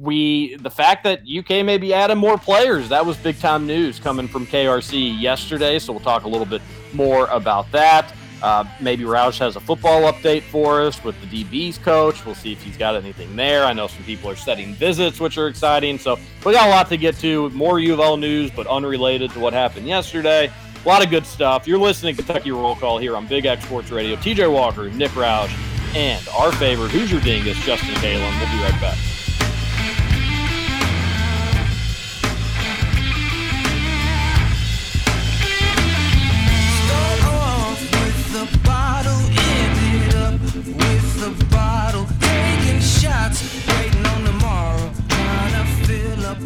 we 0.00 0.56
the 0.56 0.70
fact 0.70 1.04
that 1.04 1.20
UK 1.28 1.64
may 1.64 1.76
be 1.76 1.92
adding 1.92 2.16
more 2.16 2.38
players 2.38 2.88
that 2.88 3.04
was 3.04 3.16
big 3.18 3.38
time 3.38 3.66
news 3.66 4.00
coming 4.00 4.26
from 4.26 4.46
KRC 4.46 5.20
yesterday. 5.20 5.78
So 5.78 5.92
we'll 5.92 6.00
talk 6.00 6.24
a 6.24 6.28
little 6.28 6.46
bit 6.46 6.62
more 6.92 7.26
about 7.26 7.70
that. 7.72 8.14
Uh, 8.42 8.64
maybe 8.80 9.04
Roush 9.04 9.38
has 9.38 9.56
a 9.56 9.60
football 9.60 10.10
update 10.10 10.42
for 10.42 10.80
us 10.80 11.02
with 11.04 11.20
the 11.20 11.44
DB's 11.44 11.76
coach. 11.78 12.24
We'll 12.24 12.34
see 12.34 12.52
if 12.52 12.62
he's 12.62 12.76
got 12.76 12.96
anything 12.96 13.36
there. 13.36 13.64
I 13.64 13.72
know 13.72 13.86
some 13.86 14.02
people 14.04 14.30
are 14.30 14.36
setting 14.36 14.74
visits, 14.74 15.20
which 15.20 15.36
are 15.36 15.48
exciting. 15.48 15.98
So 15.98 16.18
we 16.44 16.52
got 16.52 16.66
a 16.66 16.70
lot 16.70 16.88
to 16.88 16.96
get 16.96 17.16
to. 17.18 17.50
More 17.50 17.80
U 17.80 17.92
of 17.92 18.00
L 18.00 18.16
news, 18.16 18.50
but 18.50 18.66
unrelated 18.66 19.30
to 19.32 19.40
what 19.40 19.52
happened 19.52 19.86
yesterday. 19.86 20.50
A 20.82 20.88
lot 20.88 21.04
of 21.04 21.10
good 21.10 21.26
stuff. 21.26 21.66
You're 21.66 21.78
listening 21.78 22.16
to 22.16 22.22
Kentucky 22.22 22.50
Roll 22.52 22.74
Call 22.74 22.96
here 22.96 23.14
on 23.14 23.26
Big 23.26 23.44
X 23.44 23.64
Sports 23.64 23.90
Radio. 23.90 24.16
TJ 24.16 24.50
Walker, 24.50 24.88
Nick 24.88 25.10
Roush, 25.10 25.54
and 25.94 26.26
our 26.28 26.52
favorite 26.52 26.90
Hoosier 26.90 27.20
Dingus, 27.20 27.58
Justin 27.66 27.94
Kalen. 27.96 28.40
We'll 28.40 28.50
be 28.50 28.62
right 28.62 28.80
back. 28.80 29.09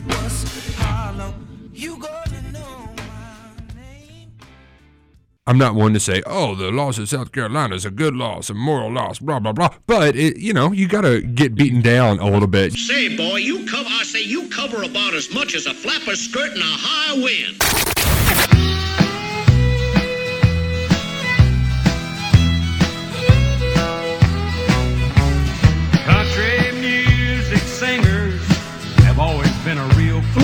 Fill 0.00 0.12
up 0.12 0.33
hollow. 0.76 1.35
You 1.72 1.98
gonna 1.98 2.52
know 2.52 2.88
my 2.96 3.74
name. 3.74 4.33
I'm 5.46 5.59
not 5.59 5.74
one 5.74 5.92
to 5.94 6.00
say, 6.00 6.22
oh, 6.26 6.54
the 6.54 6.70
loss 6.70 6.98
of 6.98 7.09
South 7.09 7.33
Carolina 7.33 7.74
is 7.74 7.85
a 7.85 7.90
good 7.90 8.14
loss, 8.14 8.50
a 8.50 8.54
moral 8.54 8.92
loss, 8.92 9.18
blah 9.18 9.38
blah 9.38 9.52
blah. 9.52 9.70
But 9.87 10.16
it, 10.16 10.38
you 10.38 10.52
know, 10.52 10.72
you 10.72 10.88
got 10.88 11.02
to 11.02 11.20
get 11.20 11.54
beaten 11.54 11.83
down 11.83 12.18
a 12.18 12.26
little 12.26 12.48
bit. 12.48 12.72
Say, 12.72 13.16
boy, 13.16 13.37
you 13.37 13.66
cover. 13.66 13.88
I 13.88 14.02
say 14.04 14.22
you 14.22 14.48
cover 14.48 14.83
about 14.83 15.14
as 15.14 15.33
much 15.33 15.54
as 15.54 15.66
a 15.66 15.74
flapper 15.74 16.16
skirt 16.16 16.52
in 16.52 16.59
a 16.59 16.64
high 16.64 17.14
wind. 17.14 17.93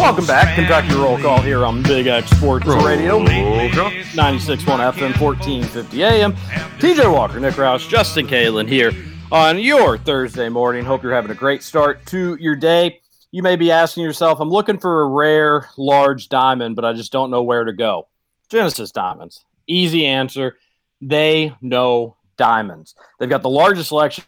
Welcome 0.00 0.24
back, 0.24 0.54
Kentucky 0.56 0.94
Roll 0.94 1.18
Call 1.18 1.42
here 1.42 1.66
on 1.66 1.82
Big 1.82 2.06
X 2.06 2.30
Sports 2.30 2.64
Radio, 2.66 3.18
Roll 3.18 3.70
call. 3.70 3.90
96.1 3.90 4.64
FM, 4.94 5.20
1450 5.20 6.02
AM. 6.02 6.32
TJ 6.78 7.12
Walker, 7.12 7.38
Nick 7.38 7.54
Roush, 7.54 7.86
Justin 7.86 8.26
Kalen 8.26 8.66
here 8.66 8.92
on 9.30 9.58
your 9.58 9.98
Thursday 9.98 10.48
morning. 10.48 10.86
Hope 10.86 11.02
you're 11.02 11.12
having 11.12 11.30
a 11.30 11.34
great 11.34 11.62
start 11.62 12.06
to 12.06 12.34
your 12.40 12.56
day. 12.56 13.02
You 13.30 13.42
may 13.42 13.56
be 13.56 13.70
asking 13.70 14.02
yourself, 14.02 14.40
I'm 14.40 14.48
looking 14.48 14.78
for 14.78 15.02
a 15.02 15.06
rare, 15.06 15.68
large 15.76 16.30
diamond, 16.30 16.76
but 16.76 16.86
I 16.86 16.94
just 16.94 17.12
don't 17.12 17.30
know 17.30 17.42
where 17.42 17.64
to 17.64 17.72
go. 17.74 18.08
Genesis 18.48 18.92
Diamonds. 18.92 19.44
Easy 19.66 20.06
answer. 20.06 20.56
They 21.02 21.54
know 21.60 22.16
diamonds. 22.38 22.94
They've 23.18 23.28
got 23.28 23.42
the 23.42 23.50
largest 23.50 23.90
selection, 23.90 24.24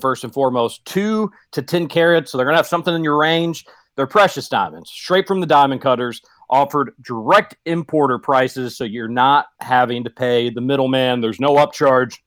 first 0.00 0.24
and 0.24 0.32
foremost, 0.32 0.82
two 0.86 1.30
to 1.52 1.60
10 1.60 1.88
carats. 1.88 2.32
So 2.32 2.38
they're 2.38 2.46
going 2.46 2.54
to 2.54 2.58
have 2.58 2.66
something 2.66 2.94
in 2.94 3.04
your 3.04 3.18
range. 3.18 3.66
They're 3.96 4.06
precious 4.06 4.48
diamonds, 4.48 4.90
straight 4.90 5.26
from 5.26 5.40
the 5.40 5.46
diamond 5.46 5.82
cutters, 5.82 6.22
offered 6.48 6.92
direct 7.02 7.56
importer 7.66 8.18
prices. 8.18 8.76
So 8.76 8.84
you're 8.84 9.08
not 9.08 9.46
having 9.60 10.04
to 10.04 10.10
pay 10.10 10.50
the 10.50 10.60
middleman. 10.60 11.20
There's 11.20 11.40
no 11.40 11.56
upcharge. 11.56 12.18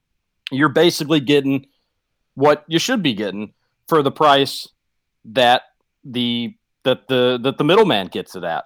You're 0.51 0.69
basically 0.69 1.19
getting 1.19 1.67
what 2.35 2.65
you 2.67 2.79
should 2.79 3.01
be 3.01 3.13
getting 3.13 3.53
for 3.87 4.03
the 4.03 4.11
price 4.11 4.67
that 5.25 5.63
the 6.03 6.55
that 6.83 7.07
the 7.07 7.39
that 7.41 7.57
the 7.57 7.63
middleman 7.63 8.07
gets 8.07 8.35
it 8.35 8.43
at. 8.43 8.65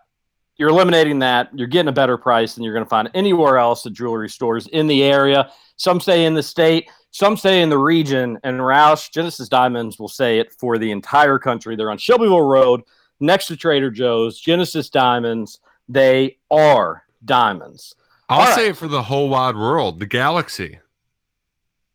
You're 0.57 0.69
eliminating 0.69 1.19
that. 1.19 1.49
You're 1.53 1.67
getting 1.67 1.87
a 1.87 1.93
better 1.93 2.17
price 2.17 2.53
than 2.53 2.65
you're 2.65 2.73
going 2.73 2.85
to 2.85 2.89
find 2.89 3.09
anywhere 3.13 3.57
else 3.57 3.85
at 3.85 3.93
jewelry 3.93 4.29
stores 4.29 4.67
in 4.67 4.87
the 4.87 5.03
area. 5.03 5.51
Some 5.77 6.01
say 6.01 6.25
in 6.25 6.33
the 6.33 6.43
state, 6.43 6.89
some 7.11 7.37
say 7.37 7.61
in 7.61 7.69
the 7.69 7.77
region. 7.77 8.37
And 8.43 8.59
Roush 8.59 9.11
Genesis 9.11 9.49
Diamonds 9.49 9.99
will 9.99 10.09
say 10.09 10.39
it 10.39 10.53
for 10.53 10.77
the 10.77 10.91
entire 10.91 11.39
country. 11.39 11.75
They're 11.75 11.91
on 11.91 11.97
Shelbyville 11.97 12.41
Road, 12.47 12.81
next 13.19 13.47
to 13.47 13.57
Trader 13.57 13.91
Joe's. 13.91 14.39
Genesis 14.39 14.89
Diamonds. 14.89 15.59
They 15.87 16.37
are 16.51 17.03
diamonds. 17.25 17.95
I'll 18.29 18.45
right. 18.45 18.55
say 18.55 18.69
it 18.69 18.77
for 18.77 18.87
the 18.87 19.01
whole 19.01 19.29
wide 19.29 19.55
world, 19.55 19.99
the 19.99 20.05
galaxy. 20.05 20.79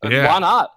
Uh, 0.03 0.09
Yeah. 0.09 0.27
Why 0.27 0.39
not? 0.39 0.71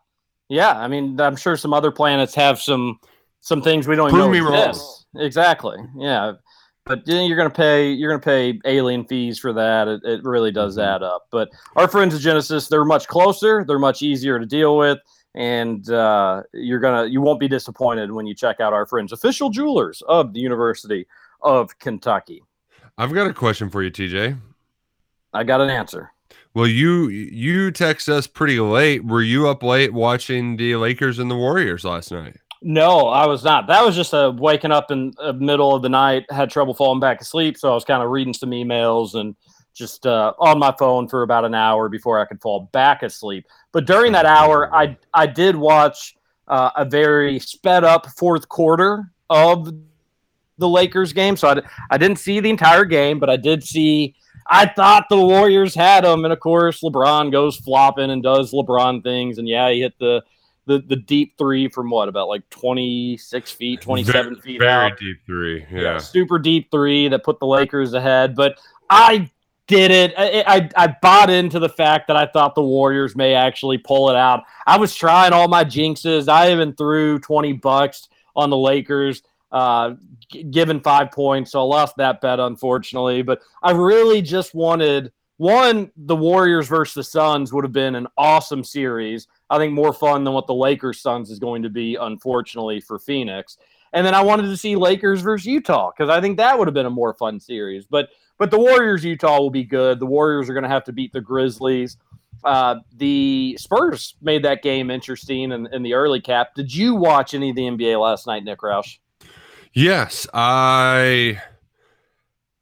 Yeah, 0.48 0.72
I 0.72 0.88
mean, 0.88 1.20
I'm 1.20 1.36
sure 1.36 1.56
some 1.56 1.74
other 1.74 1.90
planets 1.90 2.34
have 2.34 2.60
some 2.60 3.00
some 3.40 3.60
things 3.62 3.86
we 3.86 3.96
don't 3.96 4.08
even 4.08 4.18
Prove 4.18 4.26
know 4.26 4.32
me 4.32 4.40
wrong. 4.40 4.74
Exactly. 5.16 5.76
Yeah, 5.96 6.32
but 6.88 7.04
then 7.06 7.26
you're 7.28 7.36
gonna 7.36 7.50
pay 7.50 7.92
you're 7.92 8.10
gonna 8.10 8.20
pay 8.20 8.58
alien 8.64 9.04
fees 9.04 9.38
for 9.38 9.52
that. 9.52 9.86
It, 9.86 10.00
it 10.04 10.24
really 10.24 10.50
does 10.50 10.76
Mhm. 10.76 10.86
add 10.96 11.02
up. 11.02 11.26
But 11.30 11.50
our 11.76 11.86
friends 11.86 12.14
at 12.14 12.20
Genesis, 12.20 12.68
they're 12.68 12.84
much 12.84 13.06
closer. 13.06 13.64
They're 13.66 13.78
much 13.78 14.02
easier 14.02 14.38
to 14.38 14.46
deal 14.46 14.76
with, 14.76 14.98
and 15.34 15.88
uh, 15.90 16.42
you're 16.54 16.80
gonna 16.80 17.06
you 17.06 17.20
won't 17.20 17.38
be 17.40 17.48
disappointed 17.48 18.10
when 18.10 18.26
you 18.26 18.34
check 18.34 18.58
out 18.60 18.72
our 18.72 18.86
friends, 18.86 19.12
official 19.12 19.50
jewelers 19.50 20.02
of 20.08 20.32
the 20.32 20.40
University 20.40 21.06
of 21.42 21.78
Kentucky. 21.78 22.42
I've 22.96 23.12
got 23.12 23.28
a 23.28 23.32
question 23.34 23.70
for 23.70 23.82
you, 23.82 23.90
TJ. 23.90 24.36
I 25.32 25.44
got 25.44 25.60
an 25.60 25.70
answer. 25.70 26.10
Well, 26.54 26.66
you 26.66 27.08
you 27.08 27.70
text 27.70 28.08
us 28.08 28.26
pretty 28.26 28.58
late. 28.58 29.04
Were 29.04 29.22
you 29.22 29.46
up 29.48 29.62
late 29.62 29.92
watching 29.92 30.56
the 30.56 30.74
Lakers 30.76 31.18
and 31.18 31.30
the 31.30 31.36
Warriors 31.36 31.84
last 31.84 32.10
night? 32.10 32.38
No, 32.60 33.08
I 33.08 33.26
was 33.26 33.44
not. 33.44 33.68
That 33.68 33.84
was 33.84 33.94
just 33.94 34.12
a 34.12 34.30
waking 34.30 34.72
up 34.72 34.90
in 34.90 35.12
the 35.16 35.32
middle 35.32 35.74
of 35.74 35.82
the 35.82 35.88
night, 35.88 36.26
had 36.30 36.50
trouble 36.50 36.74
falling 36.74 37.00
back 37.00 37.20
asleep, 37.20 37.56
so 37.56 37.70
I 37.70 37.74
was 37.74 37.84
kind 37.84 38.02
of 38.02 38.10
reading 38.10 38.34
some 38.34 38.50
emails 38.50 39.14
and 39.14 39.36
just 39.74 40.06
uh, 40.06 40.32
on 40.40 40.58
my 40.58 40.74
phone 40.76 41.06
for 41.06 41.22
about 41.22 41.44
an 41.44 41.54
hour 41.54 41.88
before 41.88 42.18
I 42.18 42.24
could 42.24 42.40
fall 42.40 42.68
back 42.72 43.04
asleep. 43.04 43.46
But 43.70 43.86
during 43.86 44.12
that 44.12 44.26
hour, 44.26 44.74
I 44.74 44.96
I 45.14 45.26
did 45.26 45.54
watch 45.54 46.16
uh, 46.48 46.70
a 46.74 46.84
very 46.84 47.38
sped 47.38 47.84
up 47.84 48.06
fourth 48.16 48.48
quarter 48.48 49.12
of 49.30 49.72
the 50.58 50.68
Lakers 50.68 51.12
game. 51.12 51.36
So 51.36 51.48
I 51.48 51.60
I 51.90 51.96
didn't 51.96 52.18
see 52.18 52.40
the 52.40 52.50
entire 52.50 52.84
game, 52.84 53.20
but 53.20 53.30
I 53.30 53.36
did 53.36 53.62
see. 53.62 54.16
I 54.50 54.66
thought 54.66 55.06
the 55.08 55.16
Warriors 55.16 55.74
had 55.74 56.04
them, 56.04 56.24
and 56.24 56.32
of 56.32 56.40
course 56.40 56.82
LeBron 56.82 57.30
goes 57.30 57.56
flopping 57.58 58.10
and 58.10 58.22
does 58.22 58.52
LeBron 58.52 59.04
things, 59.04 59.38
and 59.38 59.46
yeah, 59.46 59.70
he 59.70 59.82
hit 59.82 59.94
the 60.00 60.24
the, 60.68 60.78
the 60.86 60.96
deep 60.96 61.36
three 61.38 61.68
from 61.68 61.90
what 61.90 62.08
about 62.08 62.28
like 62.28 62.48
twenty 62.50 63.16
six 63.16 63.50
feet, 63.50 63.80
twenty 63.80 64.04
seven 64.04 64.34
very, 64.34 64.40
feet 64.42 64.58
very 64.60 64.92
out. 64.92 64.98
deep 64.98 65.16
three. 65.26 65.66
Yeah, 65.72 65.80
Yeah. 65.80 65.98
super 65.98 66.38
deep 66.38 66.70
three 66.70 67.08
that 67.08 67.24
put 67.24 67.40
the 67.40 67.46
Lakers 67.46 67.94
ahead. 67.94 68.36
But 68.36 68.60
I 68.88 69.30
did 69.66 69.90
it. 69.90 70.14
I, 70.16 70.44
I 70.46 70.70
I 70.84 70.96
bought 71.02 71.28
into 71.30 71.58
the 71.58 71.68
fact 71.68 72.06
that 72.08 72.16
I 72.16 72.26
thought 72.26 72.54
the 72.54 72.62
Warriors 72.62 73.16
may 73.16 73.34
actually 73.34 73.78
pull 73.78 74.08
it 74.10 74.16
out. 74.16 74.44
I 74.66 74.78
was 74.78 74.94
trying 74.94 75.32
all 75.32 75.48
my 75.48 75.64
jinxes. 75.64 76.28
I 76.28 76.52
even 76.52 76.74
threw 76.74 77.18
twenty 77.18 77.52
bucks 77.54 78.08
on 78.36 78.50
the 78.50 78.56
Lakers, 78.56 79.22
uh, 79.50 79.94
g- 80.30 80.44
given 80.44 80.80
five 80.80 81.10
points. 81.10 81.50
So 81.52 81.60
I 81.60 81.64
lost 81.64 81.96
that 81.96 82.20
bet 82.20 82.38
unfortunately. 82.40 83.22
But 83.22 83.40
I 83.62 83.72
really 83.72 84.22
just 84.22 84.54
wanted 84.54 85.12
one. 85.38 85.90
The 85.96 86.16
Warriors 86.16 86.68
versus 86.68 86.94
the 86.94 87.04
Suns 87.04 87.52
would 87.52 87.64
have 87.64 87.72
been 87.72 87.94
an 87.94 88.06
awesome 88.16 88.64
series. 88.64 89.26
I 89.50 89.58
think 89.58 89.72
more 89.72 89.92
fun 89.92 90.24
than 90.24 90.34
what 90.34 90.46
the 90.46 90.54
Lakers 90.54 91.00
Suns 91.00 91.30
is 91.30 91.38
going 91.38 91.62
to 91.62 91.70
be, 91.70 91.96
unfortunately 91.96 92.80
for 92.80 92.98
Phoenix. 92.98 93.56
And 93.92 94.06
then 94.06 94.14
I 94.14 94.22
wanted 94.22 94.44
to 94.44 94.56
see 94.56 94.76
Lakers 94.76 95.22
versus 95.22 95.46
Utah 95.46 95.90
because 95.90 96.10
I 96.10 96.20
think 96.20 96.36
that 96.36 96.58
would 96.58 96.68
have 96.68 96.74
been 96.74 96.86
a 96.86 96.90
more 96.90 97.14
fun 97.14 97.40
series. 97.40 97.86
But 97.86 98.10
but 98.36 98.50
the 98.50 98.58
Warriors 98.58 99.04
Utah 99.04 99.38
will 99.38 99.50
be 99.50 99.64
good. 99.64 99.98
The 99.98 100.06
Warriors 100.06 100.48
are 100.48 100.54
going 100.54 100.64
to 100.64 100.68
have 100.68 100.84
to 100.84 100.92
beat 100.92 101.12
the 101.12 101.20
Grizzlies. 101.20 101.96
Uh, 102.44 102.76
the 102.96 103.56
Spurs 103.58 104.14
made 104.20 104.44
that 104.44 104.62
game 104.62 104.90
interesting 104.90 105.50
in, 105.50 105.66
in 105.72 105.82
the 105.82 105.94
early 105.94 106.20
cap. 106.20 106.54
Did 106.54 106.72
you 106.72 106.94
watch 106.94 107.34
any 107.34 107.50
of 107.50 107.56
the 107.56 107.62
NBA 107.62 108.00
last 108.00 108.26
night, 108.26 108.44
Nick 108.44 108.60
Roush? 108.60 108.98
Yes, 109.72 110.26
I 110.32 111.40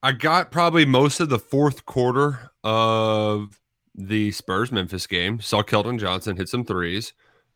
I 0.02 0.12
got 0.12 0.50
probably 0.50 0.86
most 0.86 1.20
of 1.20 1.28
the 1.28 1.38
fourth 1.38 1.84
quarter 1.84 2.52
of 2.64 3.60
the 3.96 4.30
Spurs 4.30 4.70
Memphis 4.70 5.06
game. 5.06 5.40
Saw 5.40 5.62
Keldon 5.62 5.98
Johnson 5.98 6.36
hit 6.36 6.48
some 6.48 6.64
threes, 6.64 7.12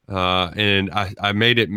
uh, 0.08 0.50
and 0.56 0.90
I 0.90 1.14
I 1.20 1.32
made 1.32 1.58
it. 1.58 1.68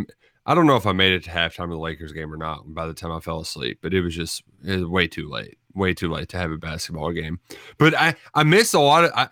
I 0.45 0.55
don't 0.55 0.67
know 0.67 0.75
if 0.75 0.85
I 0.85 0.91
made 0.91 1.13
it 1.13 1.23
to 1.25 1.29
halftime 1.29 1.65
of 1.65 1.69
the 1.71 1.77
Lakers 1.77 2.11
game 2.11 2.33
or 2.33 2.37
not. 2.37 2.73
By 2.73 2.87
the 2.87 2.93
time 2.93 3.11
I 3.11 3.19
fell 3.19 3.39
asleep, 3.39 3.79
but 3.81 3.93
it 3.93 4.01
was 4.01 4.15
just 4.15 4.43
it 4.65 4.79
was 4.79 4.85
way 4.85 5.07
too 5.07 5.29
late. 5.29 5.57
Way 5.73 5.93
too 5.93 6.09
late 6.09 6.29
to 6.29 6.37
have 6.37 6.51
a 6.51 6.57
basketball 6.57 7.11
game. 7.11 7.39
But 7.77 7.95
I 7.95 8.15
I 8.33 8.43
missed 8.43 8.73
a 8.73 8.79
lot 8.79 9.05
of 9.05 9.11
I 9.15 9.29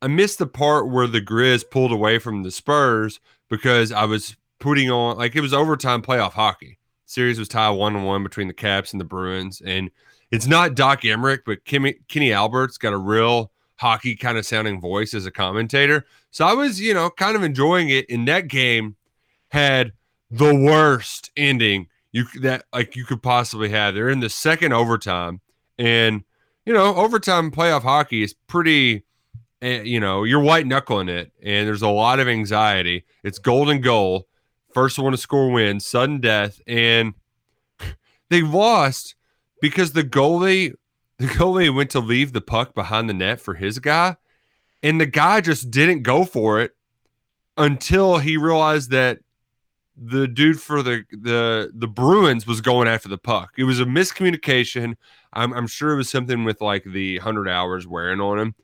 I 0.00 0.06
missed 0.06 0.38
the 0.38 0.46
part 0.46 0.90
where 0.90 1.06
the 1.06 1.20
Grizz 1.20 1.70
pulled 1.70 1.92
away 1.92 2.18
from 2.18 2.42
the 2.42 2.50
Spurs 2.50 3.20
because 3.48 3.90
I 3.92 4.04
was 4.04 4.36
putting 4.60 4.90
on 4.90 5.16
like 5.16 5.36
it 5.36 5.40
was 5.40 5.54
overtime 5.54 6.02
playoff 6.02 6.32
hockey 6.32 6.78
series 7.08 7.38
was 7.38 7.48
tied 7.48 7.70
one 7.70 7.96
on 7.96 8.04
one 8.04 8.22
between 8.22 8.48
the 8.48 8.54
Caps 8.54 8.92
and 8.92 9.00
the 9.00 9.04
Bruins, 9.04 9.60
and 9.64 9.90
it's 10.30 10.46
not 10.46 10.74
Doc 10.74 11.02
Emrick, 11.02 11.40
but 11.44 11.64
Kimmy, 11.64 11.94
Kenny 12.06 12.32
Albert's 12.32 12.78
got 12.78 12.92
a 12.92 12.98
real 12.98 13.50
hockey 13.78 14.16
kind 14.16 14.38
of 14.38 14.46
sounding 14.46 14.80
voice 14.80 15.14
as 15.14 15.26
a 15.26 15.30
commentator. 15.30 16.04
So 16.30 16.44
I 16.46 16.52
was, 16.52 16.80
you 16.80 16.94
know, 16.94 17.10
kind 17.10 17.36
of 17.36 17.42
enjoying 17.42 17.88
it. 17.88 18.06
And 18.10 18.28
that 18.28 18.48
game 18.48 18.96
had 19.48 19.92
the 20.30 20.54
worst 20.54 21.30
ending 21.36 21.88
you 22.12 22.24
that 22.40 22.64
like 22.72 22.96
you 22.96 23.04
could 23.04 23.22
possibly 23.22 23.68
have. 23.70 23.94
They're 23.94 24.08
in 24.08 24.20
the 24.20 24.30
second 24.30 24.72
overtime, 24.72 25.40
and 25.78 26.24
you 26.66 26.72
know, 26.72 26.94
overtime 26.96 27.50
playoff 27.50 27.82
hockey 27.82 28.22
is 28.22 28.34
pretty. 28.46 29.04
eh, 29.62 29.82
You 29.82 30.00
know, 30.00 30.24
you're 30.24 30.40
white 30.40 30.66
knuckling 30.66 31.08
it, 31.08 31.32
and 31.42 31.66
there's 31.66 31.82
a 31.82 31.88
lot 31.88 32.20
of 32.20 32.28
anxiety. 32.28 33.04
It's 33.22 33.38
golden 33.38 33.80
goal 33.80 34.26
first 34.74 34.98
one 34.98 35.12
to 35.12 35.18
score 35.18 35.50
wins, 35.50 35.86
sudden 35.86 36.20
death, 36.20 36.60
and 36.66 37.14
they 38.30 38.42
lost 38.42 39.14
because 39.60 39.92
the 39.92 40.04
goalie 40.04 40.74
the 41.18 41.26
goalie 41.26 41.74
went 41.74 41.90
to 41.90 42.00
leave 42.00 42.32
the 42.32 42.40
puck 42.40 42.74
behind 42.74 43.08
the 43.08 43.14
net 43.14 43.40
for 43.40 43.54
his 43.54 43.78
guy, 43.78 44.16
and 44.82 45.00
the 45.00 45.06
guy 45.06 45.40
just 45.40 45.70
didn't 45.70 46.02
go 46.02 46.24
for 46.24 46.60
it 46.60 46.72
until 47.56 48.18
he 48.18 48.36
realized 48.36 48.90
that 48.90 49.18
the 50.00 50.28
dude 50.28 50.60
for 50.60 50.82
the 50.82 51.04
the 51.10 51.72
the 51.74 51.88
Bruins 51.88 52.46
was 52.46 52.60
going 52.60 52.86
after 52.86 53.08
the 53.08 53.18
puck. 53.18 53.54
It 53.58 53.64
was 53.64 53.80
a 53.80 53.84
miscommunication. 53.84 54.94
I'm, 55.32 55.52
I'm 55.52 55.66
sure 55.66 55.92
it 55.92 55.96
was 55.96 56.08
something 56.08 56.44
with 56.44 56.60
like 56.60 56.84
the 56.84 57.18
hundred 57.18 57.48
hours 57.48 57.86
wearing 57.86 58.20
on 58.20 58.38
him. 58.38 58.54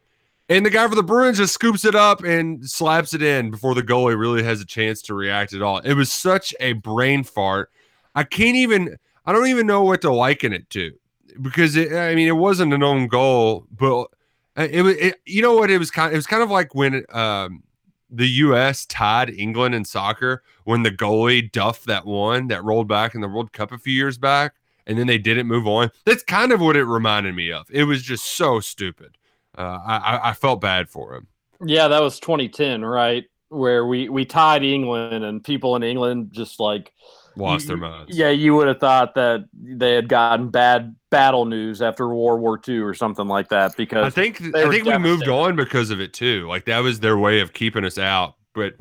And 0.49 0.64
the 0.64 0.71
guy 0.71 0.87
for 0.88 0.95
the 0.95 1.03
Bruins 1.03 1.38
just 1.38 1.55
scoops 1.55 1.85
it 1.85 1.95
up 1.95 2.23
and 2.23 2.69
slaps 2.69 3.14
it 3.14 3.23
in 3.23 3.51
before 3.51 3.75
the 3.75 3.83
goalie 3.83 4.19
really 4.19 4.43
has 4.43 4.61
a 4.61 4.67
chance 4.67 5.01
to 5.03 5.14
react 5.14 5.55
at 5.55 5.62
all. 5.62 5.79
It 5.79 5.95
was 5.95 6.12
such 6.12 6.55
a 6.61 6.75
brain 6.75 7.25
fart. 7.25 7.71
I 8.14 8.25
can't 8.25 8.57
even, 8.57 8.99
I 9.25 9.33
don't 9.33 9.47
even 9.47 9.67
know 9.67 9.83
what 9.83 10.03
to 10.03 10.12
liken 10.12 10.53
it 10.53 10.69
to 10.71 10.93
because 11.40 11.77
it, 11.77 11.92
I 11.92 12.14
mean, 12.14 12.29
it 12.29 12.33
wasn't 12.37 12.73
an 12.73 12.83
own 12.83 13.09
goal, 13.09 13.66
but 13.70 14.09
it 14.57 14.83
was, 14.83 14.97
you 15.27 15.42
know 15.42 15.57
what? 15.57 15.70
It 15.70 15.79
was 15.79 15.90
kind, 15.90 16.12
it 16.12 16.16
was 16.16 16.27
kind 16.27 16.42
of 16.42 16.51
like 16.51 16.75
when 16.75 17.05
um, 17.12 17.62
the 18.11 18.27
U.S. 18.29 18.87
tied 18.87 19.31
England 19.31 19.75
in 19.75 19.85
soccer 19.85 20.42
when 20.64 20.83
the 20.83 20.90
goalie 20.90 21.51
duffed 21.51 21.87
that 21.87 22.07
one 22.07 22.49
that 22.49 22.64
rolled 22.64 22.88
back 22.88 23.14
in 23.14 23.20
the 23.20 23.29
World 23.29 23.53
Cup 23.53 23.73
a 23.73 23.79
few 23.79 23.92
years 23.92 24.18
back, 24.18 24.55
and 24.87 24.99
then 24.99 25.07
they 25.07 25.18
didn't 25.18 25.47
move 25.47 25.66
on. 25.66 25.90
That's 26.05 26.23
kind 26.23 26.53
of 26.53 26.61
what 26.61 26.77
it 26.77 26.85
reminded 26.85 27.35
me 27.35 27.51
of. 27.53 27.66
It 27.70 27.85
was 27.85 28.03
just 28.03 28.25
so 28.25 28.61
stupid. 28.61 29.16
Uh, 29.57 29.79
I- 29.85 30.20
I 30.31 30.33
felt 30.33 30.61
bad 30.61 30.88
for 30.88 31.14
him. 31.14 31.29
Yeah, 31.64 31.88
that 31.88 32.03
was 32.03 32.20
2010, 32.20 32.85
right? 32.85 33.25
Where 33.49 33.87
we 33.87 34.09
we 34.09 34.25
tied 34.25 34.64
England 34.64 35.25
and 35.25 35.42
people 35.42 35.77
in 35.77 35.83
England 35.83 36.31
just 36.33 36.59
like 36.59 36.92
Lost 37.37 37.64
you- 37.64 37.68
their 37.68 37.77
minds. 37.77 38.16
Yeah, 38.16 38.31
you 38.31 38.55
would 38.55 38.68
have 38.68 38.79
thought 38.79 39.14
that 39.14 39.44
they 39.53 39.94
had 39.94 40.09
gotten 40.09 40.51
bad 40.51 40.94
battle 41.11 41.44
news 41.44 41.83
after 41.83 42.09
World 42.09 42.40
War 42.40 42.61
II 42.66 42.79
or 42.79 42.94
something 42.94 43.27
like 43.27 43.49
that 43.49 43.77
because 43.77 44.05
I 44.05 44.11
think 44.11 44.40
I 44.55 44.68
think 44.68 44.85
we 44.85 44.99
moved 44.99 45.29
on 45.29 45.57
because 45.57 45.90
of 45.90 46.01
it 46.01 46.12
too. 46.12 46.47
Like 46.49 46.64
that 46.66 46.81
was 46.81 47.01
their 47.01 47.18
way 47.18 47.40
of 47.40 47.53
keeping 47.53 47.85
us 47.85 47.99
out. 47.99 48.35
But 48.55 48.75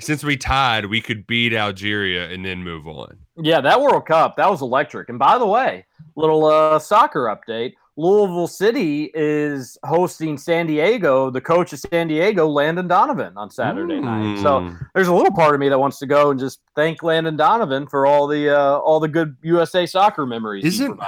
since 0.00 0.24
we 0.24 0.36
tied, 0.36 0.86
we 0.86 1.00
could 1.00 1.26
beat 1.26 1.52
Algeria 1.52 2.30
and 2.30 2.44
then 2.44 2.62
move 2.62 2.86
on. 2.88 3.18
Yeah, 3.36 3.60
that 3.60 3.80
World 3.80 4.06
Cup, 4.06 4.36
that 4.36 4.50
was 4.50 4.62
electric. 4.62 5.08
And 5.08 5.18
by 5.18 5.38
the 5.38 5.46
way, 5.46 5.86
little 6.16 6.44
uh, 6.46 6.78
soccer 6.78 7.24
update. 7.24 7.74
Louisville 8.00 8.46
City 8.46 9.10
is 9.14 9.76
hosting 9.84 10.38
San 10.38 10.66
Diego, 10.66 11.28
the 11.28 11.40
coach 11.40 11.74
of 11.74 11.80
San 11.80 12.08
Diego, 12.08 12.46
Landon 12.48 12.88
Donovan, 12.88 13.36
on 13.36 13.50
Saturday 13.50 14.00
night. 14.00 14.38
So 14.40 14.60
Mm. 14.60 14.88
there's 14.94 15.08
a 15.08 15.14
little 15.14 15.32
part 15.32 15.54
of 15.54 15.60
me 15.60 15.68
that 15.68 15.78
wants 15.78 15.98
to 15.98 16.06
go 16.06 16.30
and 16.30 16.40
just 16.40 16.60
thank 16.74 17.02
Landon 17.02 17.36
Donovan 17.36 17.86
for 17.86 18.06
all 18.06 18.26
the 18.26 18.48
uh, 18.48 18.78
all 18.78 19.00
the 19.00 19.08
good 19.08 19.36
USA 19.42 19.84
soccer 19.84 20.24
memories 20.24 20.64
Isn't-. 20.64 20.98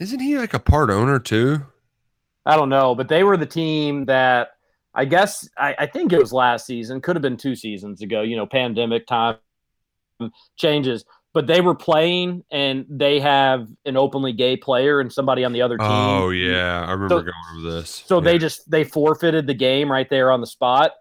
Isn't 0.00 0.20
he 0.20 0.38
like 0.38 0.54
a 0.54 0.58
part 0.58 0.88
owner 0.88 1.18
too? 1.18 1.66
I 2.46 2.56
don't 2.56 2.70
know, 2.70 2.94
but 2.94 3.08
they 3.08 3.24
were 3.24 3.36
the 3.36 3.46
team 3.46 4.06
that 4.06 4.52
I 4.94 5.04
guess 5.04 5.48
I, 5.58 5.74
I 5.80 5.86
think 5.86 6.12
it 6.12 6.18
was 6.18 6.32
last 6.32 6.66
season, 6.66 7.00
could 7.02 7.14
have 7.14 7.22
been 7.22 7.36
two 7.36 7.54
seasons 7.54 8.00
ago. 8.00 8.22
You 8.22 8.36
know, 8.36 8.46
pandemic 8.46 9.06
time 9.06 9.36
changes, 10.56 11.04
but 11.34 11.46
they 11.46 11.60
were 11.60 11.74
playing 11.74 12.44
and 12.50 12.84
they 12.90 13.18
have 13.20 13.66
an 13.86 13.96
openly 13.96 14.32
gay 14.32 14.56
player 14.56 15.00
and 15.00 15.12
somebody 15.12 15.44
on 15.44 15.52
the 15.52 15.62
other 15.62 15.78
team. 15.78 15.86
Oh 15.88 16.30
yeah, 16.30 16.84
I 16.86 16.92
remember 16.92 17.08
So- 17.16 17.22
going 17.22 17.32
over 17.56 17.70
this. 17.76 18.02
So 18.06 18.18
Yeah. 18.18 18.24
they 18.24 18.38
just 18.38 18.70
they 18.70 18.84
forfeited 18.84 19.46
the 19.46 19.54
game 19.54 19.90
right 19.90 20.08
there 20.10 20.30
on 20.30 20.40
the 20.40 20.46
spot, 20.46 20.92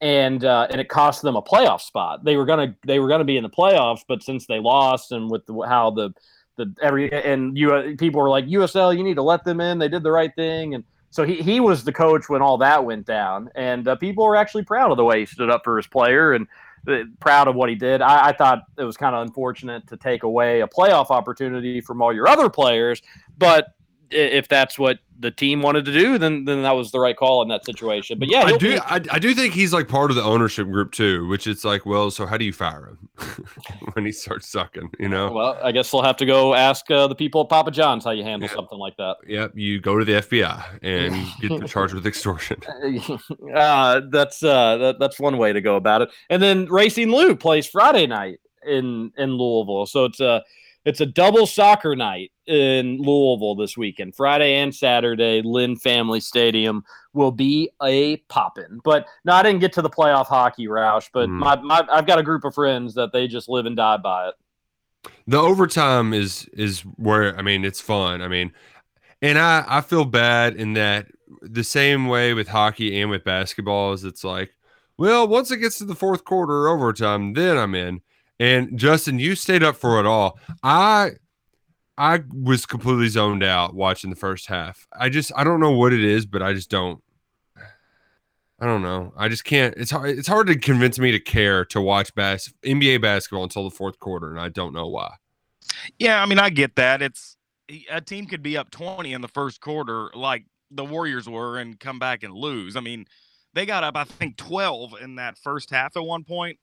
and 0.00 0.44
uh, 0.44 0.66
and 0.70 0.80
it 0.80 0.88
cost 0.88 1.22
them 1.22 1.36
a 1.36 1.42
playoff 1.42 1.80
spot. 1.80 2.24
They 2.24 2.36
were 2.36 2.44
gonna 2.46 2.74
they 2.86 2.98
were 3.00 3.08
gonna 3.08 3.24
be 3.24 3.36
in 3.36 3.42
the 3.42 3.50
playoffs, 3.50 4.00
but 4.06 4.22
since 4.22 4.46
they 4.46 4.58
lost 4.60 5.12
and 5.12 5.30
with 5.30 5.46
the, 5.46 5.60
how 5.68 5.90
the 5.90 6.10
the 6.56 6.74
every 6.82 7.10
and 7.12 7.56
you 7.56 7.96
people 7.98 8.20
were 8.20 8.28
like 8.28 8.46
USL, 8.46 8.96
you 8.96 9.02
need 9.04 9.14
to 9.16 9.22
let 9.22 9.44
them 9.44 9.60
in. 9.60 9.78
They 9.78 9.88
did 9.88 10.02
the 10.02 10.10
right 10.12 10.34
thing, 10.36 10.74
and 10.74 10.84
so 11.10 11.24
he 11.24 11.36
he 11.36 11.58
was 11.60 11.84
the 11.84 11.92
coach 11.92 12.28
when 12.28 12.42
all 12.42 12.58
that 12.58 12.84
went 12.84 13.06
down, 13.06 13.48
and 13.54 13.86
uh, 13.88 13.96
people 13.96 14.24
were 14.26 14.36
actually 14.36 14.64
proud 14.64 14.90
of 14.90 14.96
the 14.96 15.04
way 15.04 15.20
he 15.20 15.26
stood 15.26 15.50
up 15.50 15.62
for 15.64 15.76
his 15.76 15.86
player 15.86 16.32
and. 16.34 16.46
Proud 17.20 17.48
of 17.48 17.54
what 17.54 17.68
he 17.68 17.74
did. 17.74 18.00
I, 18.00 18.28
I 18.28 18.32
thought 18.32 18.62
it 18.78 18.84
was 18.84 18.96
kind 18.96 19.14
of 19.14 19.22
unfortunate 19.22 19.86
to 19.88 19.96
take 19.96 20.22
away 20.22 20.62
a 20.62 20.66
playoff 20.66 21.10
opportunity 21.10 21.80
from 21.80 22.00
all 22.00 22.12
your 22.12 22.28
other 22.28 22.48
players, 22.48 23.02
but 23.36 23.74
if 24.10 24.48
that's 24.48 24.78
what 24.78 24.98
the 25.20 25.30
team 25.30 25.60
wanted 25.60 25.84
to 25.84 25.92
do, 25.92 26.18
then 26.18 26.44
then 26.46 26.62
that 26.62 26.72
was 26.72 26.90
the 26.90 26.98
right 26.98 27.16
call 27.16 27.42
in 27.42 27.48
that 27.48 27.64
situation. 27.64 28.18
But 28.18 28.30
yeah, 28.30 28.42
I 28.42 28.56
do. 28.56 28.74
be- 28.74 28.78
I, 28.78 29.00
I 29.10 29.18
do 29.18 29.34
think 29.34 29.52
he's 29.52 29.72
like 29.72 29.86
part 29.86 30.10
of 30.10 30.16
the 30.16 30.22
ownership 30.22 30.66
group 30.66 30.92
too, 30.92 31.28
which 31.28 31.46
it's 31.46 31.64
like, 31.64 31.84
well, 31.84 32.10
so 32.10 32.26
how 32.26 32.36
do 32.36 32.44
you 32.44 32.52
fire 32.52 32.86
him 32.86 33.08
when 33.92 34.06
he 34.06 34.12
starts 34.12 34.48
sucking? 34.48 34.90
You 34.98 35.08
know? 35.08 35.30
well, 35.30 35.58
I 35.62 35.72
guess 35.72 35.92
we'll 35.92 36.02
have 36.02 36.16
to 36.18 36.26
go 36.26 36.54
ask 36.54 36.90
uh, 36.90 37.06
the 37.06 37.14
people 37.14 37.42
at 37.42 37.48
Papa 37.50 37.70
John's 37.70 38.04
how 38.04 38.10
you 38.12 38.24
handle 38.24 38.48
something 38.48 38.78
like 38.78 38.96
that. 38.96 39.16
Yep. 39.26 39.52
You 39.54 39.80
go 39.80 39.98
to 39.98 40.04
the 40.04 40.12
FBI 40.12 40.78
and 40.82 41.26
get 41.40 41.48
them 41.50 41.66
charged 41.66 41.94
with 41.94 42.06
extortion. 42.06 42.60
uh, 43.54 44.00
that's 44.10 44.42
uh, 44.42 44.76
that, 44.78 44.96
that's 44.98 45.20
one 45.20 45.36
way 45.36 45.52
to 45.52 45.60
go 45.60 45.76
about 45.76 46.02
it. 46.02 46.10
And 46.30 46.42
then 46.42 46.66
Racing 46.66 47.10
Lou 47.10 47.36
plays 47.36 47.66
Friday 47.66 48.06
night 48.06 48.40
in 48.66 49.12
in 49.18 49.32
Louisville, 49.32 49.86
so 49.86 50.06
it's 50.06 50.20
a 50.20 50.42
it's 50.84 51.00
a 51.00 51.06
double 51.06 51.46
soccer 51.46 51.94
night 51.94 52.32
in 52.46 52.98
Louisville 52.98 53.54
this 53.54 53.76
weekend. 53.76 54.14
Friday 54.16 54.56
and 54.56 54.74
Saturday, 54.74 55.42
Lynn 55.44 55.76
Family 55.76 56.20
Stadium 56.20 56.82
will 57.12 57.32
be 57.32 57.70
a 57.82 58.16
poppin'. 58.28 58.80
But 58.84 59.06
no, 59.24 59.32
I 59.34 59.42
didn't 59.42 59.60
get 59.60 59.72
to 59.74 59.82
the 59.82 59.90
playoff 59.90 60.26
hockey, 60.26 60.66
Roush. 60.68 61.08
But 61.12 61.28
Mm. 61.28 61.38
my, 61.38 61.56
my 61.60 61.86
I've 61.92 62.06
got 62.06 62.18
a 62.18 62.22
group 62.22 62.44
of 62.44 62.54
friends 62.54 62.94
that 62.94 63.12
they 63.12 63.28
just 63.28 63.48
live 63.48 63.66
and 63.66 63.76
die 63.76 63.96
by 63.98 64.28
it. 64.28 64.34
the 65.26 65.38
overtime 65.38 66.12
is 66.12 66.48
is 66.52 66.80
where 66.96 67.36
I 67.38 67.42
mean 67.42 67.64
it's 67.64 67.80
fun. 67.80 68.22
I 68.22 68.28
mean, 68.28 68.52
and 69.22 69.38
I 69.38 69.64
I 69.66 69.80
feel 69.82 70.04
bad 70.04 70.56
in 70.56 70.72
that 70.74 71.06
the 71.42 71.64
same 71.64 72.06
way 72.08 72.34
with 72.34 72.48
hockey 72.48 73.00
and 73.00 73.10
with 73.10 73.22
basketball 73.24 73.92
is 73.92 74.04
it's 74.04 74.24
like, 74.24 74.54
well, 74.98 75.26
once 75.28 75.50
it 75.50 75.58
gets 75.58 75.78
to 75.78 75.84
the 75.84 75.94
fourth 75.94 76.24
quarter 76.24 76.52
or 76.52 76.68
overtime, 76.68 77.32
then 77.34 77.56
I'm 77.56 77.74
in. 77.74 78.00
And 78.40 78.78
Justin, 78.78 79.18
you 79.18 79.34
stayed 79.36 79.62
up 79.62 79.76
for 79.76 80.00
it 80.00 80.06
all. 80.06 80.40
I 80.62 81.12
I 81.98 82.20
was 82.32 82.64
completely 82.64 83.08
zoned 83.08 83.44
out 83.44 83.74
watching 83.74 84.08
the 84.08 84.16
first 84.16 84.46
half. 84.46 84.88
I 84.98 85.10
just 85.10 85.30
I 85.36 85.44
don't 85.44 85.60
know 85.60 85.72
what 85.72 85.92
it 85.92 86.02
is, 86.02 86.24
but 86.24 86.42
I 86.42 86.54
just 86.54 86.70
don't. 86.70 87.02
I 88.62 88.66
don't 88.66 88.82
know. 88.82 89.12
I 89.16 89.28
just 89.28 89.44
can't. 89.44 89.74
It's 89.76 89.90
hard. 89.90 90.18
It's 90.18 90.26
hard 90.26 90.46
to 90.46 90.58
convince 90.58 90.98
me 90.98 91.12
to 91.12 91.20
care 91.20 91.66
to 91.66 91.80
watch 91.80 92.14
bas- 92.14 92.52
NBA 92.64 93.02
basketball 93.02 93.42
until 93.42 93.64
the 93.64 93.74
fourth 93.74 93.98
quarter, 93.98 94.30
and 94.30 94.40
I 94.40 94.48
don't 94.48 94.72
know 94.72 94.88
why. 94.88 95.14
Yeah, 95.98 96.22
I 96.22 96.26
mean, 96.26 96.38
I 96.38 96.48
get 96.48 96.76
that. 96.76 97.02
It's 97.02 97.36
a 97.90 98.00
team 98.00 98.26
could 98.26 98.42
be 98.42 98.56
up 98.56 98.70
20 98.70 99.12
in 99.12 99.20
the 99.20 99.28
first 99.28 99.60
quarter, 99.60 100.10
like 100.14 100.44
the 100.70 100.84
Warriors 100.84 101.28
were, 101.28 101.58
and 101.58 101.78
come 101.78 101.98
back 101.98 102.22
and 102.22 102.34
lose. 102.34 102.76
I 102.76 102.80
mean, 102.80 103.04
they 103.52 103.66
got 103.66 103.84
up, 103.84 103.96
I 103.96 104.04
think, 104.04 104.36
12 104.36 104.94
in 105.02 105.16
that 105.16 105.38
first 105.38 105.70
half 105.70 105.96
at 105.96 106.04
one 106.04 106.24
point. 106.24 106.58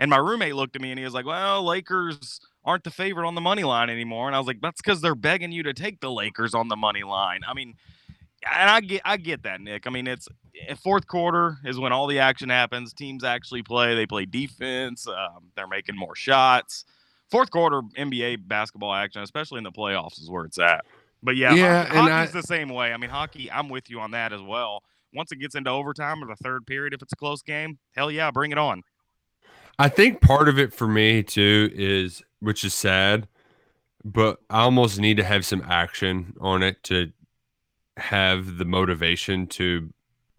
And 0.00 0.10
my 0.10 0.16
roommate 0.16 0.56
looked 0.56 0.74
at 0.74 0.82
me 0.82 0.90
and 0.90 0.98
he 0.98 1.04
was 1.04 1.14
like, 1.14 1.26
Well, 1.26 1.62
Lakers 1.62 2.40
aren't 2.64 2.82
the 2.84 2.90
favorite 2.90 3.26
on 3.28 3.34
the 3.36 3.40
money 3.40 3.62
line 3.62 3.88
anymore. 3.90 4.26
And 4.26 4.34
I 4.34 4.38
was 4.38 4.48
like, 4.48 4.60
That's 4.60 4.80
because 4.82 5.00
they're 5.00 5.14
begging 5.14 5.52
you 5.52 5.62
to 5.64 5.72
take 5.74 6.00
the 6.00 6.10
Lakers 6.10 6.54
on 6.54 6.66
the 6.68 6.76
money 6.76 7.02
line. 7.04 7.42
I 7.46 7.54
mean, 7.54 7.74
and 8.50 8.70
I 8.70 8.80
get 8.80 9.02
I 9.04 9.18
get 9.18 9.42
that, 9.44 9.60
Nick. 9.60 9.86
I 9.86 9.90
mean, 9.90 10.06
it's 10.06 10.26
eh, 10.66 10.74
fourth 10.74 11.06
quarter 11.06 11.58
is 11.64 11.78
when 11.78 11.92
all 11.92 12.06
the 12.06 12.18
action 12.18 12.48
happens. 12.48 12.94
Teams 12.94 13.22
actually 13.22 13.62
play. 13.62 13.94
They 13.94 14.06
play 14.06 14.24
defense. 14.24 15.06
Um, 15.06 15.50
they're 15.54 15.68
making 15.68 15.96
more 15.96 16.16
shots. 16.16 16.86
Fourth 17.30 17.50
quarter 17.50 17.82
NBA 17.96 18.48
basketball 18.48 18.92
action, 18.94 19.22
especially 19.22 19.58
in 19.58 19.64
the 19.64 19.70
playoffs, 19.70 20.18
is 20.18 20.28
where 20.30 20.44
it's 20.46 20.58
at. 20.58 20.84
But 21.22 21.36
yeah, 21.36 21.54
Yeah, 21.54 21.84
hockey, 21.84 21.96
hockey's 21.98 22.34
I- 22.34 22.40
the 22.40 22.46
same 22.46 22.70
way. 22.70 22.92
I 22.92 22.96
mean, 22.96 23.10
hockey. 23.10 23.50
I'm 23.52 23.68
with 23.68 23.90
you 23.90 24.00
on 24.00 24.12
that 24.12 24.32
as 24.32 24.40
well. 24.40 24.82
Once 25.12 25.30
it 25.32 25.36
gets 25.36 25.54
into 25.54 25.68
overtime 25.70 26.22
or 26.24 26.26
the 26.26 26.36
third 26.36 26.66
period, 26.66 26.94
if 26.94 27.02
it's 27.02 27.12
a 27.12 27.16
close 27.16 27.42
game, 27.42 27.78
hell 27.94 28.10
yeah, 28.10 28.30
bring 28.30 28.52
it 28.52 28.58
on. 28.58 28.82
I 29.78 29.88
think 29.88 30.20
part 30.20 30.48
of 30.48 30.58
it 30.58 30.72
for 30.72 30.86
me 30.86 31.22
too 31.22 31.70
is, 31.74 32.22
which 32.40 32.64
is 32.64 32.74
sad, 32.74 33.28
but 34.04 34.38
I 34.48 34.60
almost 34.60 34.98
need 34.98 35.16
to 35.18 35.24
have 35.24 35.44
some 35.44 35.62
action 35.62 36.34
on 36.40 36.62
it 36.62 36.82
to 36.84 37.12
have 37.96 38.58
the 38.58 38.64
motivation 38.64 39.46
to 39.46 39.92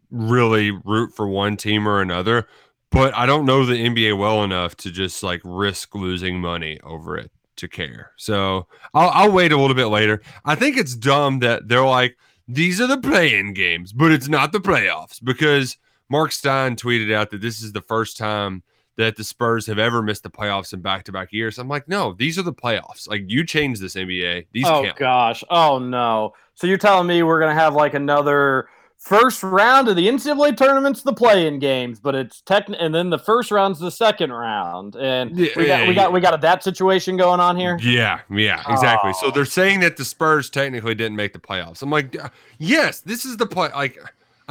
really 0.09 0.71
root 0.71 1.13
for 1.15 1.27
one 1.27 1.57
team 1.57 1.87
or 1.87 2.01
another. 2.01 2.47
But 2.91 3.15
I 3.15 3.25
don't 3.25 3.45
know 3.45 3.65
the 3.65 3.75
NBA 3.75 4.17
well 4.17 4.43
enough 4.43 4.75
to 4.77 4.91
just 4.91 5.23
like 5.23 5.41
risk 5.43 5.95
losing 5.95 6.41
money 6.41 6.79
over 6.83 7.17
it 7.17 7.31
to 7.57 7.67
care. 7.67 8.11
So 8.17 8.67
I'll, 8.93 9.09
I'll 9.09 9.31
wait 9.31 9.53
a 9.53 9.57
little 9.57 9.75
bit 9.75 9.85
later. 9.85 10.21
I 10.43 10.55
think 10.55 10.77
it's 10.77 10.95
dumb 10.95 11.39
that 11.39 11.67
they're 11.67 11.85
like, 11.85 12.17
these 12.47 12.81
are 12.81 12.87
the 12.87 12.97
play-in 12.97 13.53
games, 13.53 13.93
but 13.93 14.11
it's 14.11 14.27
not 14.27 14.51
the 14.51 14.59
playoffs 14.59 15.23
because 15.23 15.77
Marc 16.09 16.33
Stein 16.33 16.75
tweeted 16.75 17.13
out 17.13 17.29
that 17.29 17.39
this 17.39 17.61
is 17.61 17.71
the 17.71 17.81
first 17.81 18.17
time 18.17 18.63
that 18.97 19.15
the 19.15 19.23
Spurs 19.23 19.65
have 19.67 19.79
ever 19.79 20.01
missed 20.01 20.23
the 20.23 20.29
playoffs 20.29 20.73
in 20.73 20.81
back-to-back 20.81 21.31
years. 21.31 21.57
I'm 21.57 21.67
like, 21.69 21.87
no, 21.87 22.13
these 22.13 22.37
are 22.37 22.43
the 22.43 22.53
playoffs. 22.53 23.07
Like 23.07 23.23
you 23.27 23.45
changed 23.45 23.81
this 23.81 23.95
NBA. 23.95 24.47
These 24.51 24.65
oh 24.67 24.83
count. 24.83 24.97
gosh. 24.97 25.43
Oh 25.49 25.79
no. 25.79 26.33
So 26.55 26.67
you're 26.67 26.77
telling 26.77 27.07
me 27.07 27.23
we're 27.23 27.39
gonna 27.39 27.53
have 27.53 27.73
like 27.73 27.93
another 27.93 28.67
first 28.97 29.41
round 29.41 29.87
of 29.87 29.95
the 29.95 30.07
NCAA 30.07 30.55
tournaments, 30.55 31.01
the 31.01 31.13
play-in 31.13 31.57
games, 31.57 31.99
but 31.99 32.13
it's 32.13 32.41
tech, 32.41 32.67
and 32.77 32.93
then 32.93 33.09
the 33.09 33.17
first 33.17 33.49
round's 33.49 33.79
the 33.79 33.89
second 33.89 34.31
round, 34.31 34.95
and 34.95 35.35
we 35.35 35.47
got 35.47 35.55
we 35.57 35.65
Yeah. 35.67 35.93
got 35.93 36.13
we 36.13 36.19
got 36.19 36.33
a 36.35 36.37
that 36.37 36.63
situation 36.63 37.17
going 37.17 37.39
on 37.39 37.57
here. 37.57 37.79
Yeah, 37.81 38.19
yeah, 38.29 38.61
exactly. 38.71 39.13
So 39.13 39.27
Oh. 39.27 39.31
they're 39.31 39.45
saying 39.45 39.79
that 39.79 39.97
the 39.97 40.05
Spurs 40.05 40.51
technically 40.51 40.93
didn't 40.93 41.15
make 41.15 41.33
the 41.33 41.39
playoffs. 41.39 41.81
I'm 41.81 41.89
like, 41.89 42.15
"Uh, 42.21 42.29
yes, 42.59 42.99
this 42.99 43.25
is 43.25 43.37
the 43.37 43.47
play. 43.47 43.69
Like, 43.73 43.97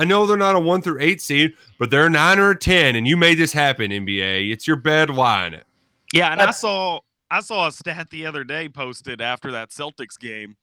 I 0.00 0.04
know 0.04 0.24
they're 0.24 0.38
not 0.38 0.56
a 0.56 0.60
one 0.60 0.80
through 0.80 0.96
eight 0.98 1.20
seed, 1.20 1.52
but 1.78 1.90
they're 1.90 2.06
a 2.06 2.10
nine 2.10 2.38
or 2.38 2.52
a 2.52 2.58
ten, 2.58 2.96
and 2.96 3.06
you 3.06 3.18
made 3.18 3.34
this 3.34 3.52
happen, 3.52 3.90
NBA. 3.90 4.50
It's 4.50 4.66
your 4.66 4.76
bed. 4.76 5.10
Lie 5.10 5.48
in 5.48 5.54
it. 5.54 5.66
Yeah, 6.14 6.32
and 6.32 6.40
I 6.40 6.52
saw 6.52 7.00
I 7.30 7.40
saw 7.40 7.68
a 7.68 7.72
stat 7.72 8.08
the 8.08 8.24
other 8.24 8.42
day 8.42 8.70
posted 8.70 9.20
after 9.20 9.52
that 9.52 9.68
Celtics 9.68 10.18
game. 10.18 10.56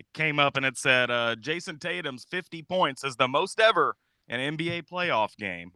It 0.00 0.06
came 0.14 0.40
up 0.40 0.56
and 0.56 0.66
it 0.66 0.76
said 0.76 1.12
uh, 1.12 1.36
Jayson 1.36 1.78
Tatum's 1.78 2.26
50 2.28 2.62
points 2.64 3.04
is 3.04 3.14
the 3.14 3.28
most 3.28 3.60
ever 3.60 3.94
in 4.26 4.40
an 4.40 4.56
NBA 4.56 4.88
playoff 4.88 5.36
game, 5.36 5.70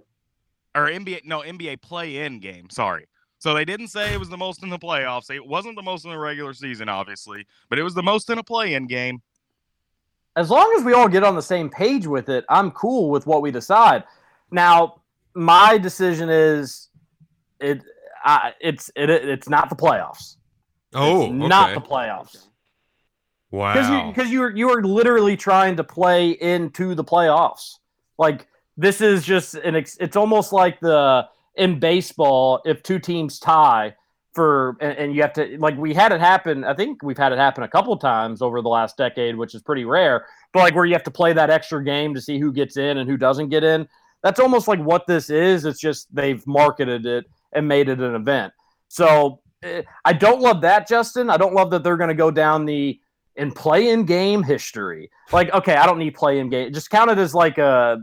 or 0.75 0.89
NBA 0.89 1.25
no 1.25 1.43
NBA 1.43 1.83
play-in 1.83 2.41
game. 2.41 2.69
Sorry. 2.71 3.07
So 3.39 3.55
they 3.55 3.65
didn't 3.65 3.89
say 3.89 4.15
it 4.15 4.19
was 4.19 4.31
the 4.31 4.37
most 4.37 4.65
in 4.65 4.69
the 4.69 4.81
playoffs. 4.81 5.31
It 5.31 5.47
wasn't 5.47 5.77
the 5.77 5.83
most 5.83 6.05
in 6.05 6.11
the 6.11 6.19
regular 6.19 6.55
season, 6.55 6.89
obviously, 6.89 7.47
but 7.71 7.79
it 7.79 7.85
was 7.85 7.95
the 7.95 8.03
most 8.03 8.31
in 8.31 8.39
a 8.39 8.43
play-in 8.43 8.89
game. 8.89 9.23
As 10.37 10.51
long 10.51 10.73
as 10.77 10.85
we 10.85 10.93
all 10.93 11.09
get 11.09 11.25
on 11.25 11.35
the 11.35 11.43
same 11.43 11.69
page 11.69 12.07
with 12.07 12.29
it, 12.29 12.45
I'm 12.49 12.71
cool 12.71 13.11
with 13.11 13.27
what 13.27 13.43
we 13.43 13.51
decide. 13.51 14.05
Now, 14.51 15.01
my 15.35 15.79
decision 15.79 16.29
is 16.29 16.89
it. 17.61 17.83
I, 18.25 18.53
it's 18.61 18.91
it, 18.95 19.09
it's 19.09 19.49
not 19.49 19.71
the 19.71 19.77
playoffs. 19.77 20.37
Oh, 20.95 21.25
It's 21.25 21.33
not 21.33 21.75
the 21.75 21.81
playoffs 21.81 22.47
wow. 23.51 23.73
because 23.73 23.91
you 23.91 24.13
because 24.13 24.31
you 24.31 24.43
are 24.43 24.51
you 24.51 24.71
are 24.71 24.83
literally 24.83 25.37
trying 25.37 25.77
to 25.77 25.85
play 25.85 26.31
into 26.31 26.95
the 26.95 27.05
playoffs. 27.05 27.77
Like 28.19 28.47
this 28.77 29.01
is 29.01 29.25
just 29.25 29.55
an. 29.55 29.77
Ex, 29.77 29.97
it's 30.01 30.17
almost 30.17 30.53
like 30.53 30.81
the 30.81 31.29
in 31.57 31.79
baseball 31.79 32.61
if 32.65 32.83
two 32.83 32.99
teams 32.99 33.39
tie 33.39 33.95
for 34.37 34.77
and, 34.81 34.97
and 34.99 35.15
you 35.17 35.23
have 35.23 35.33
to 35.33 35.57
like 35.59 35.77
we 35.77 35.93
had 35.93 36.13
it 36.13 36.21
happen. 36.21 36.63
I 36.63 36.75
think 36.75 37.03
we've 37.03 37.19
had 37.19 37.33
it 37.33 37.39
happen 37.39 37.65
a 37.65 37.69
couple 37.69 37.97
times 37.97 38.43
over 38.43 38.63
the 38.63 38.69
last 38.69 38.97
decade, 38.97 39.35
which 39.35 39.55
is 39.55 39.63
pretty 39.63 39.85
rare. 39.85 40.27
But 40.53 40.61
like 40.61 40.75
where 40.75 40.85
you 40.85 40.93
have 40.93 41.03
to 41.05 41.11
play 41.11 41.33
that 41.33 41.51
extra 41.51 41.83
game 41.83 42.15
to 42.15 42.21
see 42.21 42.39
who 42.39 42.53
gets 42.53 42.77
in 42.77 42.99
and 42.99 43.11
who 43.11 43.17
doesn't 43.17 43.49
get 43.49 43.65
in. 43.65 43.89
That's 44.23 44.39
almost 44.39 44.69
like 44.69 44.79
what 44.79 45.07
this 45.07 45.31
is. 45.31 45.65
It's 45.65 45.81
just 45.81 46.15
they've 46.15 46.47
marketed 46.47 47.07
it 47.07 47.25
and 47.53 47.67
made 47.67 47.89
it 47.89 48.01
an 48.01 48.15
event. 48.15 48.53
So 48.89 49.41
eh, 49.63 49.83
I 50.05 50.13
don't 50.13 50.41
love 50.41 50.61
that, 50.61 50.87
Justin. 50.87 51.31
I 51.31 51.37
don't 51.37 51.55
love 51.55 51.71
that 51.71 51.83
they're 51.83 51.97
going 51.97 52.09
to 52.09 52.15
go 52.15 52.31
down 52.31 52.67
the 52.67 53.01
in 53.37 53.53
play 53.53 53.89
in 53.89 54.05
game 54.05 54.43
history. 54.43 55.11
Like, 55.33 55.53
okay, 55.53 55.75
I 55.75 55.87
don't 55.87 55.99
need 55.99 56.15
play 56.15 56.39
in 56.39 56.51
game. 56.51 56.73
Just 56.73 56.91
count 56.91 57.11
it 57.11 57.19
as 57.19 57.35
like 57.35 57.59
a 57.59 57.99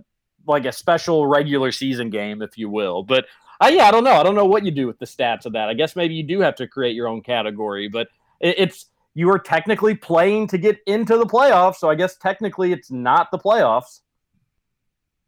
like 0.45 0.65
a 0.65 0.71
special 0.71 1.27
regular 1.27 1.71
season 1.71 2.09
game, 2.09 2.41
if 2.41 2.57
you 2.57 2.69
will. 2.69 3.03
But 3.03 3.25
uh, 3.61 3.71
yeah, 3.73 3.87
I 3.87 3.91
don't 3.91 4.03
know. 4.03 4.13
I 4.13 4.23
don't 4.23 4.35
know 4.35 4.45
what 4.45 4.65
you 4.65 4.71
do 4.71 4.87
with 4.87 4.99
the 4.99 5.05
stats 5.05 5.45
of 5.45 5.53
that. 5.53 5.69
I 5.69 5.73
guess 5.73 5.95
maybe 5.95 6.15
you 6.15 6.23
do 6.23 6.39
have 6.41 6.55
to 6.55 6.67
create 6.67 6.95
your 6.95 7.07
own 7.07 7.21
category, 7.21 7.87
but 7.87 8.07
it, 8.39 8.55
it's 8.57 8.87
you 9.13 9.29
are 9.29 9.39
technically 9.39 9.95
playing 9.95 10.47
to 10.47 10.57
get 10.57 10.79
into 10.87 11.17
the 11.17 11.25
playoffs. 11.25 11.75
So 11.75 11.89
I 11.89 11.95
guess 11.95 12.17
technically 12.17 12.71
it's 12.71 12.91
not 12.91 13.29
the 13.31 13.37
playoffs. 13.37 14.01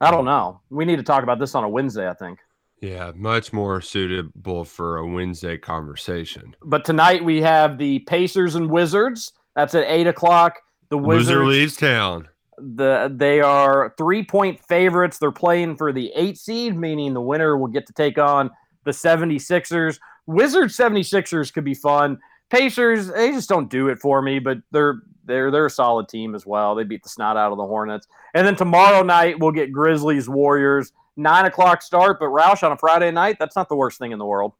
I 0.02 0.12
don't 0.12 0.26
know. 0.26 0.62
We 0.70 0.86
need 0.86 0.98
to 0.98 1.04
talk 1.04 1.24
about 1.24 1.40
this 1.40 1.56
on 1.56 1.64
a 1.64 1.70
Wednesday, 1.70 2.10
I 2.10 2.14
think. 2.14 2.40
yeah, 2.82 3.12
much 3.16 3.54
more 3.54 3.82
suitable 3.82 4.66
for 4.66 4.98
a 4.98 5.08
Wednesday 5.08 5.58
conversation. 5.58 6.56
But 6.62 6.86
tonight 6.86 7.24
we 7.24 7.42
have 7.42 7.78
the 7.78 8.00
Pacers 8.00 8.56
and 8.56 8.70
Wizards. 8.70 9.34
That's 9.56 9.74
at 9.76 9.86
eight 9.88 10.08
o'clock. 10.08 10.58
The 10.90 10.98
Wizards 10.98 11.30
Loser 11.30 11.46
leaves 11.46 11.76
town. 11.78 12.28
The 12.58 13.14
they 13.16 13.42
are 13.42 13.94
three 13.98 14.24
point 14.24 14.60
favorites. 14.66 15.18
They're 15.18 15.32
playing 15.32 15.78
for 15.78 15.92
the 15.92 16.12
eight 16.16 16.38
seed, 16.38 16.76
meaning 16.76 17.14
the 17.14 17.22
winner 17.22 17.58
will 17.58 17.68
get 17.68 17.88
to 17.88 17.94
take 17.94 18.18
on 18.18 18.50
the 18.84 18.92
76ers. 18.92 20.00
Wizards 20.28 20.78
76ers 20.78 21.54
could 21.54 21.66
be 21.66 21.74
fun. 21.74 22.20
Pacers, 22.50 23.08
they 23.08 23.32
just 23.32 23.50
don't 23.50 23.70
do 23.70 23.90
it 23.90 24.00
for 24.00 24.22
me, 24.22 24.40
but 24.40 24.60
they're 24.72 25.02
they're 25.26 25.52
they're 25.52 25.66
a 25.66 25.72
solid 25.72 26.08
team 26.08 26.36
as 26.36 26.46
well. 26.46 26.76
They 26.76 26.84
beat 26.84 27.04
the 27.04 27.10
snot 27.10 27.38
out 27.38 27.52
of 27.52 27.58
the 27.58 27.66
Hornets. 27.66 28.08
And 28.34 28.46
then 28.46 28.56
tomorrow 28.56 29.04
night 29.04 29.40
we'll 29.40 29.52
get 29.52 29.72
Grizzlies 29.72 30.30
Warriors. 30.30 30.92
Nine 31.18 31.46
o'clock 31.46 31.82
start, 31.82 32.20
but 32.20 32.28
Roush 32.28 32.64
on 32.64 32.72
a 32.72 32.78
Friday 32.78 33.10
night, 33.12 33.38
that's 33.40 33.56
not 33.56 33.70
the 33.70 33.76
worst 33.76 34.00
thing 34.00 34.12
in 34.12 34.20
the 34.20 34.26
world. 34.26 34.54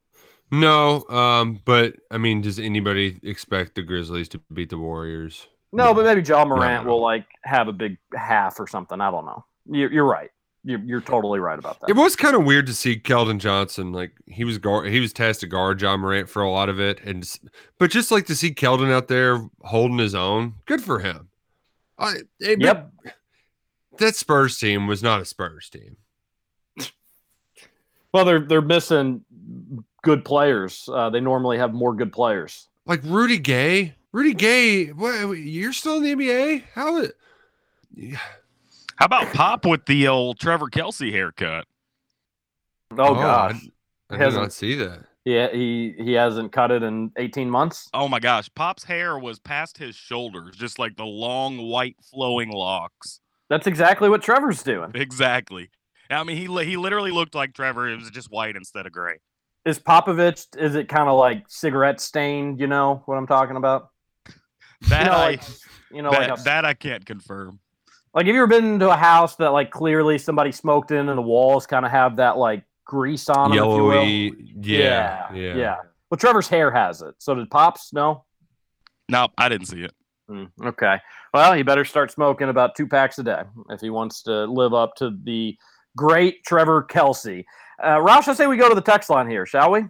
No, 0.50 1.04
um, 1.08 1.60
but 1.64 1.96
I 2.10 2.18
mean, 2.18 2.40
does 2.40 2.58
anybody 2.58 3.18
expect 3.22 3.74
the 3.74 3.82
Grizzlies 3.82 4.28
to 4.30 4.40
beat 4.52 4.70
the 4.70 4.78
Warriors? 4.78 5.48
No, 5.72 5.92
but 5.92 6.04
maybe 6.04 6.22
Ja 6.22 6.44
Morant 6.44 6.84
No. 6.84 6.92
will 6.92 7.02
like 7.02 7.26
have 7.42 7.68
a 7.68 7.72
big 7.72 7.98
half 8.14 8.58
or 8.60 8.66
something. 8.66 9.00
I 9.00 9.10
don't 9.10 9.24
know. 9.26 9.44
You're, 9.70 9.92
you're 9.92 10.04
right. 10.06 10.30
You're, 10.64 10.80
you're 10.80 11.00
totally 11.00 11.38
right 11.38 11.58
about 11.58 11.78
that. 11.80 11.90
It 11.90 11.96
was 11.96 12.16
kind 12.16 12.34
of 12.34 12.44
weird 12.44 12.66
to 12.66 12.74
see 12.74 12.98
Keldon 12.98 13.38
Johnson 13.38 13.92
like 13.92 14.12
he 14.26 14.44
was 14.44 14.58
guard, 14.58 14.88
he 14.88 14.98
was 15.00 15.12
tasked 15.12 15.40
to 15.42 15.46
guard 15.46 15.80
Ja 15.80 15.96
Morant 15.96 16.28
for 16.28 16.42
a 16.42 16.50
lot 16.50 16.68
of 16.68 16.80
it, 16.80 17.00
and 17.04 17.24
but 17.78 17.90
just 17.90 18.10
like 18.10 18.26
to 18.26 18.34
see 18.34 18.52
Keldon 18.52 18.90
out 18.92 19.06
there 19.08 19.48
holding 19.62 19.98
his 19.98 20.14
own, 20.14 20.54
good 20.66 20.82
for 20.82 20.98
him. 21.00 21.28
I 21.98 22.16
it- 22.40 22.60
Yep. 22.60 22.90
that 23.98 24.16
Spurs 24.16 24.58
team 24.58 24.86
was 24.88 25.02
not 25.02 25.20
a 25.20 25.24
Spurs 25.24 25.68
team. 25.70 25.96
Well, 28.12 28.24
they're 28.24 28.40
they're 28.40 28.62
missing 28.62 29.24
good 30.02 30.24
players. 30.24 30.88
Uh, 30.90 31.10
they 31.10 31.20
normally 31.20 31.58
have 31.58 31.74
more 31.74 31.94
good 31.94 32.12
players. 32.12 32.68
like 32.86 33.00
Rudy 33.04 33.38
Gay. 33.38 33.94
Rudy 34.16 34.32
Gay, 34.32 34.86
what, 34.86 35.34
you're 35.34 35.74
still 35.74 35.98
in 35.98 36.02
the 36.02 36.14
NBA? 36.14 36.62
How? 36.74 36.96
it- 37.02 37.16
How 38.96 39.04
about 39.04 39.30
Pop 39.34 39.66
with 39.66 39.84
the 39.84 40.08
old 40.08 40.38
Trevor 40.40 40.70
Kelsey 40.70 41.12
haircut? 41.12 41.66
Oh, 42.92 42.96
oh 42.98 43.14
I- 43.14 43.22
gosh. 43.22 43.66
I, 44.08 44.14
did 44.16 44.22
Hasn't- 44.22 44.42
not 44.44 44.52
see 44.54 44.74
that. 44.76 45.00
Yeah, 45.26 45.48
he 45.52 45.92
he 45.98 46.12
hasn't 46.14 46.52
cut 46.52 46.70
it 46.70 46.82
in 46.82 47.10
18 47.18 47.50
months. 47.50 47.90
Oh 47.92 48.08
my 48.08 48.18
gosh, 48.18 48.48
Pop's 48.54 48.84
hair 48.84 49.18
was 49.18 49.38
past 49.38 49.76
his 49.76 49.94
shoulders, 49.94 50.56
just 50.56 50.78
like 50.78 50.96
the 50.96 51.04
long 51.04 51.58
white 51.58 51.96
flowing 52.00 52.50
locks. 52.52 53.20
That's 53.50 53.66
exactly 53.66 54.08
what 54.08 54.22
Trevor's 54.22 54.62
doing. 54.62 54.92
Exactly. 54.94 55.68
I 56.08 56.24
mean, 56.24 56.38
he 56.38 56.64
he 56.64 56.78
literally 56.78 57.10
looked 57.10 57.34
like 57.34 57.52
Trevor. 57.52 57.86
It 57.86 57.96
was 57.98 58.08
just 58.10 58.30
white 58.30 58.56
instead 58.56 58.86
of 58.86 58.92
gray. 58.92 59.16
Is 59.66 59.78
Popovich? 59.78 60.46
Is 60.56 60.74
it 60.74 60.88
kind 60.88 61.08
of 61.10 61.18
like 61.18 61.44
cigarette 61.48 62.00
stained? 62.00 62.60
You 62.60 62.68
know 62.68 63.02
what 63.04 63.18
I'm 63.18 63.26
talking 63.26 63.56
about? 63.56 63.90
That 64.90 65.00
you 65.04 65.10
know, 65.10 65.12
I 65.12 65.26
like, 65.26 65.42
you 65.92 66.02
know, 66.02 66.10
that, 66.10 66.30
like, 66.30 66.38
a- 66.38 66.42
that 66.44 66.64
I 66.64 66.74
can't 66.74 67.04
confirm. 67.04 67.58
like 68.14 68.26
have 68.26 68.34
you 68.34 68.42
ever 68.42 68.46
been 68.48 68.78
to 68.80 68.90
a 68.90 68.96
house 68.96 69.36
that 69.36 69.50
like 69.50 69.70
clearly 69.70 70.18
somebody 70.18 70.52
smoked 70.52 70.90
in 70.90 71.08
and 71.08 71.18
the 71.18 71.22
walls 71.22 71.66
kind 71.66 71.84
of 71.84 71.90
have 71.90 72.16
that 72.16 72.36
like 72.38 72.64
grease 72.84 73.28
on 73.28 73.50
them? 73.50 73.58
if 73.58 73.64
you 73.64 73.84
will? 73.84 73.92
Yellowy. 74.04 74.52
Yeah. 74.62 75.32
Yeah. 75.34 75.54
yeah. 75.56 75.76
Well, 76.10 76.18
Trevor's 76.18 76.48
hair 76.48 76.70
has 76.70 77.02
it. 77.02 77.14
So 77.18 77.34
did 77.34 77.50
Pops? 77.50 77.92
No. 77.92 78.24
No, 79.08 79.28
I 79.38 79.48
didn't 79.48 79.66
see 79.66 79.82
it. 79.82 79.92
Mm, 80.30 80.50
okay. 80.64 80.98
Well, 81.32 81.52
he 81.52 81.62
better 81.62 81.84
start 81.84 82.10
smoking 82.10 82.48
about 82.48 82.74
two 82.74 82.86
packs 82.88 83.18
a 83.18 83.22
day 83.22 83.42
if 83.70 83.80
he 83.80 83.90
wants 83.90 84.22
to 84.22 84.44
live 84.46 84.74
up 84.74 84.94
to 84.96 85.10
the 85.24 85.56
great 85.96 86.44
Trevor 86.44 86.82
Kelsey. 86.82 87.44
Uh, 87.82 87.96
Roush, 87.98 88.26
I 88.28 88.34
say 88.34 88.46
we 88.46 88.56
go 88.56 88.68
to 88.68 88.74
the 88.74 88.80
text 88.80 89.10
line 89.10 89.28
here, 89.28 89.46
shall 89.46 89.70
we? 89.70 89.84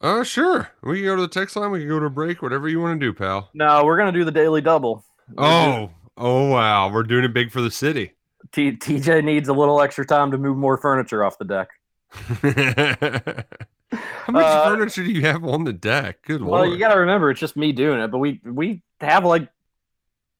Oh, 0.00 0.22
sure. 0.22 0.70
We 0.82 0.96
can 0.96 1.04
go 1.06 1.16
to 1.16 1.22
the 1.22 1.28
text 1.28 1.56
line. 1.56 1.70
We 1.72 1.80
can 1.80 1.88
go 1.88 1.98
to 1.98 2.06
a 2.06 2.10
break. 2.10 2.40
Whatever 2.42 2.68
you 2.68 2.80
want 2.80 3.00
to 3.00 3.06
do, 3.06 3.12
pal. 3.12 3.50
No, 3.54 3.84
we're 3.84 3.96
gonna 3.98 4.12
do 4.12 4.24
the 4.24 4.30
daily 4.30 4.60
double. 4.60 5.04
Oh, 5.36 5.90
oh 6.16 6.48
wow. 6.48 6.90
We're 6.92 7.02
doing 7.02 7.24
it 7.24 7.34
big 7.34 7.50
for 7.50 7.60
the 7.60 7.70
city. 7.70 8.12
T- 8.52 8.72
TJ 8.76 9.24
needs 9.24 9.48
a 9.48 9.52
little 9.52 9.80
extra 9.80 10.06
time 10.06 10.30
to 10.30 10.38
move 10.38 10.56
more 10.56 10.76
furniture 10.78 11.24
off 11.24 11.36
the 11.38 11.44
deck. 11.44 11.68
How 13.90 14.32
much 14.32 14.44
Uh, 14.44 14.64
furniture 14.68 15.02
do 15.02 15.10
you 15.10 15.22
have 15.22 15.44
on 15.44 15.64
the 15.64 15.72
deck? 15.72 16.22
Good 16.22 16.42
Well, 16.42 16.60
lord. 16.62 16.70
you 16.72 16.78
got 16.78 16.92
to 16.94 17.00
remember, 17.00 17.30
it's 17.30 17.40
just 17.40 17.56
me 17.56 17.72
doing 17.72 18.00
it, 18.00 18.10
but 18.10 18.18
we 18.18 18.40
we 18.44 18.82
have 19.00 19.24
like 19.24 19.48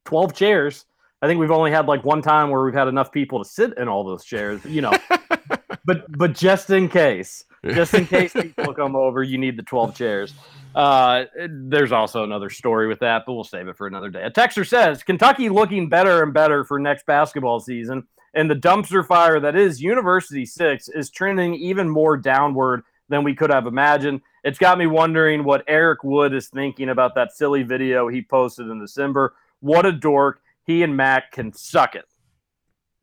twelve 0.05 0.35
chairs. 0.35 0.85
I 1.21 1.27
think 1.27 1.41
we've 1.41 1.51
only 1.51 1.71
had 1.73 1.87
like 1.87 2.05
one 2.05 2.23
time 2.23 2.51
where 2.51 2.63
we've 2.63 2.75
had 2.75 2.89
enough 2.89 3.11
people 3.11 3.43
to 3.43 3.49
sit 3.49 3.77
in 3.77 3.89
all 3.89 4.05
those 4.05 4.25
chairs, 4.25 4.65
you 4.65 4.83
know. 4.83 4.93
but 5.85 6.05
but 6.17 6.33
just 6.35 6.71
in 6.71 6.89
case, 6.89 7.45
just 7.65 7.95
in 7.95 8.07
case 8.07 8.33
people 8.33 8.75
come 8.75 8.95
over, 8.97 9.23
you 9.23 9.39
need 9.39 9.57
the 9.57 9.63
twelve 9.63 9.95
chairs. 9.95 10.35
Uh, 10.75 11.25
there's 11.49 11.93
also 11.93 12.25
another 12.25 12.51
story 12.51 12.87
with 12.87 13.01
that, 13.01 13.25
but 13.27 13.35
we'll 13.35 13.45
save 13.45 13.69
it 13.69 13.77
for 13.77 13.87
another 13.87 14.11
day. 14.11 14.23
A 14.23 14.31
texter 14.31 14.67
says 14.67 15.03
Kentucky 15.03 15.49
looking 15.49 15.89
better 15.89 16.23
and 16.23 16.33
better 16.33 16.65
for 16.65 16.79
next 16.79 17.07
basketball 17.07 17.61
season, 17.61 18.07
and 18.35 18.51
the 18.51 18.55
dumpster 18.55 19.07
fire 19.07 19.41
that 19.41 19.57
is 19.57 19.83
University 19.83 20.47
Six 20.47 20.89
is 20.89 21.11
trending 21.11 21.55
even 21.55 21.89
more 21.89 22.17
downward 22.17 22.83
than 23.09 23.25
we 23.25 23.35
could 23.35 23.51
have 23.51 23.67
imagined. 23.67 24.21
It's 24.45 24.59
got 24.59 24.79
me 24.79 24.87
wondering 24.87 25.43
what 25.43 25.65
Eric 25.67 26.05
Wood 26.05 26.33
is 26.33 26.49
thinking 26.49 26.91
about 26.91 27.15
that 27.17 27.33
silly 27.33 27.63
video 27.63 28.09
he 28.09 28.23
posted 28.23 28.69
in 28.69 28.79
December. 28.79 29.35
What 29.61 29.87
a 29.87 29.93
dork. 29.93 30.41
He 30.65 30.83
and 30.83 30.97
Mack 30.97 31.33
can 31.33 31.53
suck 31.53 31.97
it. 31.97 32.05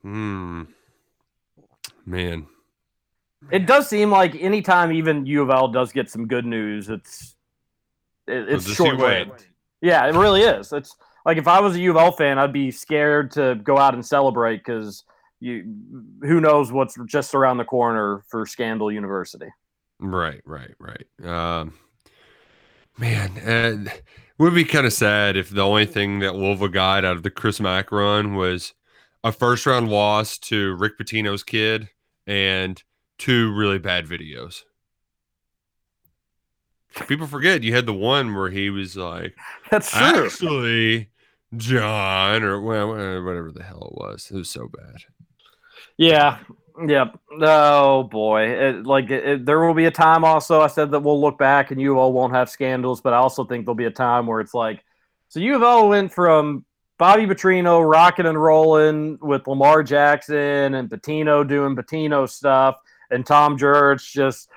Hmm. 0.02 0.64
Man. 2.06 2.46
It 3.52 3.66
does 3.66 3.88
seem 3.88 4.10
like 4.10 4.36
anytime 4.36 4.92
even 4.92 5.26
U 5.26 5.42
of 5.42 5.50
L 5.50 5.68
does 5.68 5.92
get 5.92 6.10
some 6.10 6.28
good 6.28 6.46
news, 6.46 6.90
it's 6.90 7.36
it, 8.28 8.50
it's 8.50 8.68
short 8.68 8.98
lived. 8.98 9.46
Yeah, 9.82 10.06
it 10.08 10.16
really 10.16 10.42
is. 10.42 10.74
It's 10.74 10.96
like 11.26 11.38
if 11.38 11.48
I 11.48 11.60
was 11.60 11.76
a 11.76 11.80
U 11.80 11.92
of 11.92 11.98
L 11.98 12.12
fan, 12.12 12.40
I'd 12.40 12.54
be 12.54 12.72
scared 12.72 13.32
to 13.32 13.56
go 13.56 13.78
out 13.78 13.94
and 13.94 14.06
celebrate 14.06 14.58
because 14.58 15.04
you 15.40 15.64
who 16.22 16.42
knows 16.42 16.72
what's 16.72 16.98
just 17.06 17.36
around 17.36 17.58
the 17.58 17.66
corner 17.66 18.24
for 18.30 18.46
Scandal 18.46 18.92
University. 18.92 19.48
Right, 20.00 20.42
right, 20.46 20.74
right. 20.80 21.06
Um, 21.24 21.74
man, 22.98 23.38
uh, 23.38 23.90
it 23.92 24.04
would 24.38 24.56
be 24.56 24.66
kind 24.66 24.86
of 24.86 24.94
sad 24.94 25.38
if 25.38 25.50
the 25.50 25.62
only 25.62 25.86
thing 25.86 26.20
that 26.20 26.36
Louisville 26.36 26.68
got 26.68 27.06
out 27.06 27.18
of 27.18 27.24
the 27.24 27.32
Chris 27.32 27.60
Mack 27.60 27.92
run 27.92 28.36
was 28.36 28.74
a 29.24 29.32
first 29.32 29.66
round 29.66 29.90
loss 29.90 30.38
to 30.38 30.76
Rick 30.76 31.00
Pitino's 31.00 31.44
kid 31.44 31.90
and 32.28 32.82
two 33.18 33.54
really 33.54 33.80
bad 33.80 34.06
videos. 34.06 34.64
People 37.08 37.28
forget 37.28 37.64
you 37.64 37.74
had 37.76 37.86
the 37.86 37.94
one 37.94 38.34
where 38.34 38.50
he 38.50 38.70
was 38.70 38.96
like, 38.96 39.36
That's 39.72 39.92
true. 39.92 40.26
actually, 40.26 41.10
John, 41.56 42.44
or 42.44 42.62
whatever 42.62 43.52
the 43.52 43.64
hell 43.64 43.92
it 43.92 44.02
was. 44.02 44.30
It 44.32 44.38
was 44.38 44.50
so 44.50 44.70
bad. 44.70 45.04
Yeah. 45.98 46.40
Yep. 46.86 47.20
Oh 47.42 48.04
boy. 48.04 48.48
It, 48.48 48.86
like 48.86 49.10
it, 49.10 49.46
there 49.46 49.60
will 49.66 49.74
be 49.74 49.86
a 49.86 49.92
time 49.92 50.26
also 50.26 50.60
I 50.60 50.68
said 50.68 50.92
that 50.92 51.00
we'll 51.00 51.22
look 51.22 51.38
back 51.38 51.72
and 51.72 51.80
you 51.80 51.98
all 51.98 52.12
won't 52.12 52.34
have 52.34 52.50
scandals, 52.50 53.00
but 53.00 53.14
I 53.14 53.18
also 53.18 53.46
think 53.46 53.66
there'll 53.66 53.76
be 53.76 53.86
a 53.86 53.92
time 53.92 54.28
where 54.28 54.42
it's 54.42 54.54
like 54.54 54.84
so 55.30 55.40
U 55.40 55.56
of 55.56 55.64
L 55.64 55.90
went 55.90 56.12
from 56.14 56.66
Bobby 56.98 57.26
Petrino 57.28 57.90
rocking 57.90 58.26
and 58.26 58.42
rolling 58.42 59.18
with 59.22 59.48
Lamar 59.48 59.84
Jackson 59.84 60.76
and 60.76 60.90
Pitino 60.90 61.48
doing 61.48 61.76
Pitino 61.76 62.30
stuff 62.30 62.76
and 63.12 63.26
Tom 63.26 63.58
Jurich 63.58 64.02
just 64.02 64.50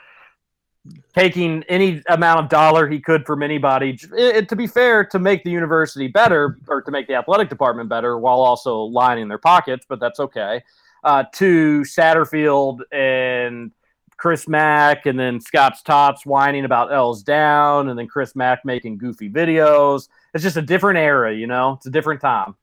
taking 1.15 1.63
any 1.69 2.03
amount 2.09 2.41
of 2.41 2.49
dollar 2.49 2.89
he 2.89 2.99
could 3.01 3.27
from 3.27 3.43
anybody. 3.43 3.99
It- 4.17 4.37
it- 4.37 4.49
to 4.49 4.57
be 4.57 4.67
fair, 4.67 5.05
to 5.07 5.19
make 5.19 5.45
the 5.45 5.51
university 5.51 6.09
better 6.09 6.59
or 6.69 6.81
to 6.83 6.91
make 6.91 7.07
the 7.09 7.15
athletic 7.15 7.49
department 7.49 7.89
better 7.89 8.19
while 8.19 8.41
also 8.41 8.81
lining 8.81 9.29
their 9.29 9.39
pockets, 9.39 9.85
but 9.89 10.01
that's 10.01 10.21
okay 10.21 10.63
uh, 11.05 11.25
to 11.33 11.83
Satterfield 11.83 12.81
and 12.91 13.71
Chris 14.17 14.49
Mack, 14.49 15.07
and 15.07 15.19
then 15.19 15.41
Scott's 15.41 15.81
Tots 15.83 16.27
whining 16.27 16.65
about 16.65 16.93
L's 16.93 17.23
down, 17.23 17.89
and 17.89 17.97
then 17.99 18.09
Chris 18.09 18.35
Mack 18.35 18.65
making 18.65 18.99
goofy 18.99 19.31
videos. 19.31 20.09
It's 20.35 20.43
just 20.43 20.57
a 20.57 20.63
different 20.63 20.99
era, 20.99 21.33
you 21.33 21.47
know. 21.47 21.75
It's 21.75 21.87
a 21.87 21.91
different 21.91 22.21
time. 22.21 22.57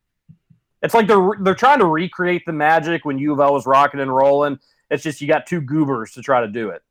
It's 0.82 0.94
like 0.94 1.08
they're 1.08 1.32
they're 1.40 1.56
trying 1.56 1.80
to 1.80 1.86
recreate 1.86 2.46
the 2.46 2.52
magic 2.52 3.06
when 3.06 3.18
U 3.20 3.32
of 3.34 3.40
L 3.40 3.54
was 3.54 3.66
rocking 3.66 4.02
and 4.02 4.14
rolling. 4.14 4.60
It's 4.90 5.04
just 5.04 5.22
you 5.22 5.28
got 5.28 5.48
two 5.48 5.62
goobers 5.62 6.14
to 6.14 6.22
try 6.22 6.42
to 6.42 6.48
do 6.48 6.70
it. 6.70 6.82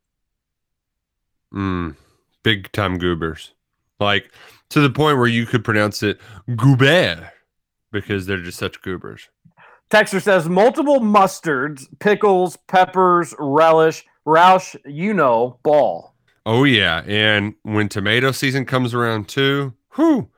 Mm, 1.53 1.97
big 2.43 2.71
time 2.73 2.99
goobers. 2.99 3.53
Like 4.01 4.33
to 4.71 4.81
the 4.81 4.91
point 4.91 5.19
where 5.19 5.27
you 5.27 5.47
could 5.47 5.65
pronounce 5.65 6.03
it 6.03 6.19
goober 6.57 7.31
because 7.93 8.27
they're 8.27 8.43
just 8.43 8.59
such 8.59 8.83
goobers. 8.83 9.29
Texter 9.91 10.21
says 10.21 10.49
multiple 10.49 10.99
mustards, 10.99 11.87
pickles, 12.01 12.57
peppers, 12.67 13.35
relish, 13.39 14.05
Roush, 14.27 14.75
you 14.87 15.13
know, 15.13 15.59
ball. 15.63 16.15
Oh 16.47 16.65
yeah, 16.65 17.03
and 17.07 17.55
when 17.63 17.89
tomato 17.89 18.33
season 18.33 18.65
comes 18.65 18.95
around 18.95 19.29
too, 19.29 19.75
whew, 19.95 20.31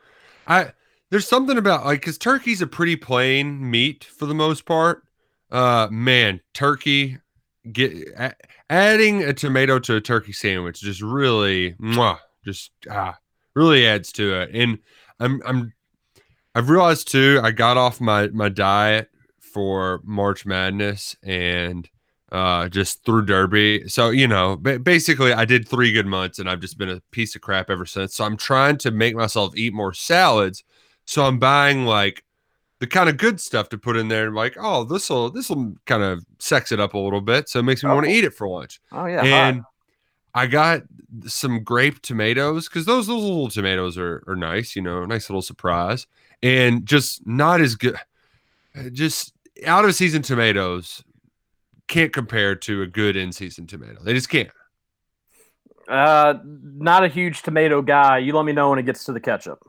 I 0.47 0.73
there's 1.11 1.29
something 1.29 1.57
about 1.57 1.85
like 1.85 2.01
because 2.01 2.19
turkey's 2.19 2.63
a 2.63 2.67
pretty 2.67 2.97
plain 2.97 3.71
meat 3.71 4.05
for 4.05 4.27
the 4.27 4.35
most 4.35 4.67
part. 4.67 5.05
Uh, 5.51 5.89
man, 5.91 6.41
turkey 6.53 7.19
get 7.73 8.15
adding 8.71 9.23
a 9.23 9.33
tomato 9.33 9.79
to 9.81 9.97
a 9.97 10.01
turkey 10.01 10.33
sandwich 10.33 10.81
just 10.81 11.03
really, 11.03 11.73
mwah, 11.75 12.19
just 12.45 12.71
ah, 12.91 13.17
really 13.55 13.87
adds 13.87 14.13
to 14.13 14.41
it. 14.41 14.51
And 14.53 14.79
I'm 15.21 15.41
I'm 15.45 15.73
I've 16.55 16.71
realized 16.71 17.11
too. 17.11 17.41
I 17.43 17.51
got 17.51 17.77
off 17.77 18.01
my 18.01 18.29
my 18.29 18.49
diet 18.49 19.11
for 19.41 20.01
March 20.05 20.47
Madness 20.47 21.17
and 21.23 21.89
uh 22.33 22.69
just 22.69 23.05
through 23.05 23.25
derby 23.25 23.89
so 23.89 24.11
you 24.11 24.27
know 24.27 24.57
ba- 24.57 24.81
basically 24.81 25.33
i 25.33 25.45
did 25.45 25.69
three 25.69 25.93
good 25.93 26.07
months 26.07 26.41
and 26.41 26.51
i've 26.51 26.61
just 26.61 26.77
been 26.77 26.89
a 26.89 27.01
piece 27.13 27.37
of 27.37 27.41
crap 27.41 27.71
ever 27.71 27.87
since 27.87 28.15
so 28.17 28.25
i'm 28.25 28.37
trying 28.37 28.77
to 28.77 28.91
make 28.91 29.15
myself 29.15 29.57
eat 29.57 29.73
more 29.73 29.93
salads 29.93 30.65
so 31.05 31.25
i'm 31.25 31.39
buying 31.39 31.85
like 31.85 32.25
the 32.79 32.87
kind 32.87 33.09
of 33.09 33.17
good 33.17 33.41
stuff 33.41 33.69
to 33.71 33.79
put 33.79 33.97
in 33.97 34.09
there 34.09 34.31
like 34.31 34.57
oh 34.61 34.85
this 34.85 35.09
will 35.11 35.31
this 35.31 35.49
will 35.49 35.75
kind 35.87 36.03
of 36.03 36.25
sex 36.39 36.73
it 36.73 36.79
up 36.81 36.95
a 36.95 36.99
little 36.99 37.21
bit 37.21 37.49
so 37.49 37.59
it 37.61 37.63
makes 37.65 37.83
me 37.83 37.91
want 37.91 38.05
to 38.05 38.11
Oh. 38.11 38.15
eat 38.15 38.25
it 38.25 38.35
for 38.35 38.47
lunch 38.49 38.81
Oh 38.93 39.07
yeah, 39.07 39.23
and 39.25 39.63
i 40.35 40.47
got 40.47 40.83
some 41.27 41.65
grape 41.65 42.03
tomatoes 42.03 42.69
because 42.69 42.85
those 42.85 43.07
those 43.07 43.23
little 43.23 43.49
tomatoes 43.49 43.97
are, 43.97 44.23
are 44.27 44.37
nice 44.37 44.77
you 44.77 44.83
know 44.83 45.05
nice 45.07 45.31
little 45.31 45.41
surprise 45.43 46.07
and 46.43 46.85
just 46.85 47.27
not 47.27 47.61
as 47.63 47.75
good 47.77 47.97
just 48.93 49.33
out 49.67 49.85
of 49.87 49.95
season 49.95 50.21
tomatoes 50.21 51.03
can't 51.89 52.13
compare 52.13 52.55
to 52.55 52.83
a 52.83 52.87
good 52.87 53.17
in 53.17 53.31
season 53.33 53.65
tomato. 53.67 54.03
They 54.03 54.13
just 54.13 54.29
can't. 54.29 54.51
uh, 55.89 56.35
not 56.45 57.05
a 57.05 57.09
huge 57.09 57.43
tomato 57.43 57.81
guy. 57.81 58.19
You 58.19 58.35
let 58.35 58.45
me 58.45 58.53
know 58.53 58.71
when 58.71 58.79
it 58.81 58.83
gets 58.87 59.05
to 59.05 59.13
the 59.13 59.21
ketchup. 59.21 59.61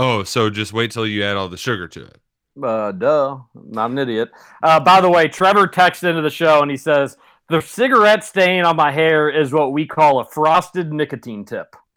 Oh, 0.00 0.22
so 0.22 0.48
just 0.48 0.72
wait 0.72 0.92
till 0.92 1.08
you 1.08 1.24
add 1.24 1.36
all 1.36 1.48
the 1.48 1.56
sugar 1.56 1.88
to 1.88 2.04
it. 2.04 2.20
Uh, 2.62 2.92
duh. 2.92 3.38
Not 3.52 3.90
an 3.90 3.98
idiot. 3.98 4.30
Uh, 4.62 4.78
by 4.78 5.00
the 5.00 5.10
way, 5.10 5.26
Trevor 5.26 5.66
texted 5.66 6.10
into 6.10 6.22
the 6.22 6.30
show 6.30 6.62
and 6.62 6.70
he 6.70 6.76
says, 6.76 7.16
The 7.48 7.60
cigarette 7.60 8.22
stain 8.22 8.64
on 8.64 8.76
my 8.76 8.92
hair 8.92 9.28
is 9.28 9.52
what 9.52 9.72
we 9.72 9.86
call 9.86 10.20
a 10.20 10.24
frosted 10.24 10.92
nicotine 10.92 11.44
tip. 11.44 11.74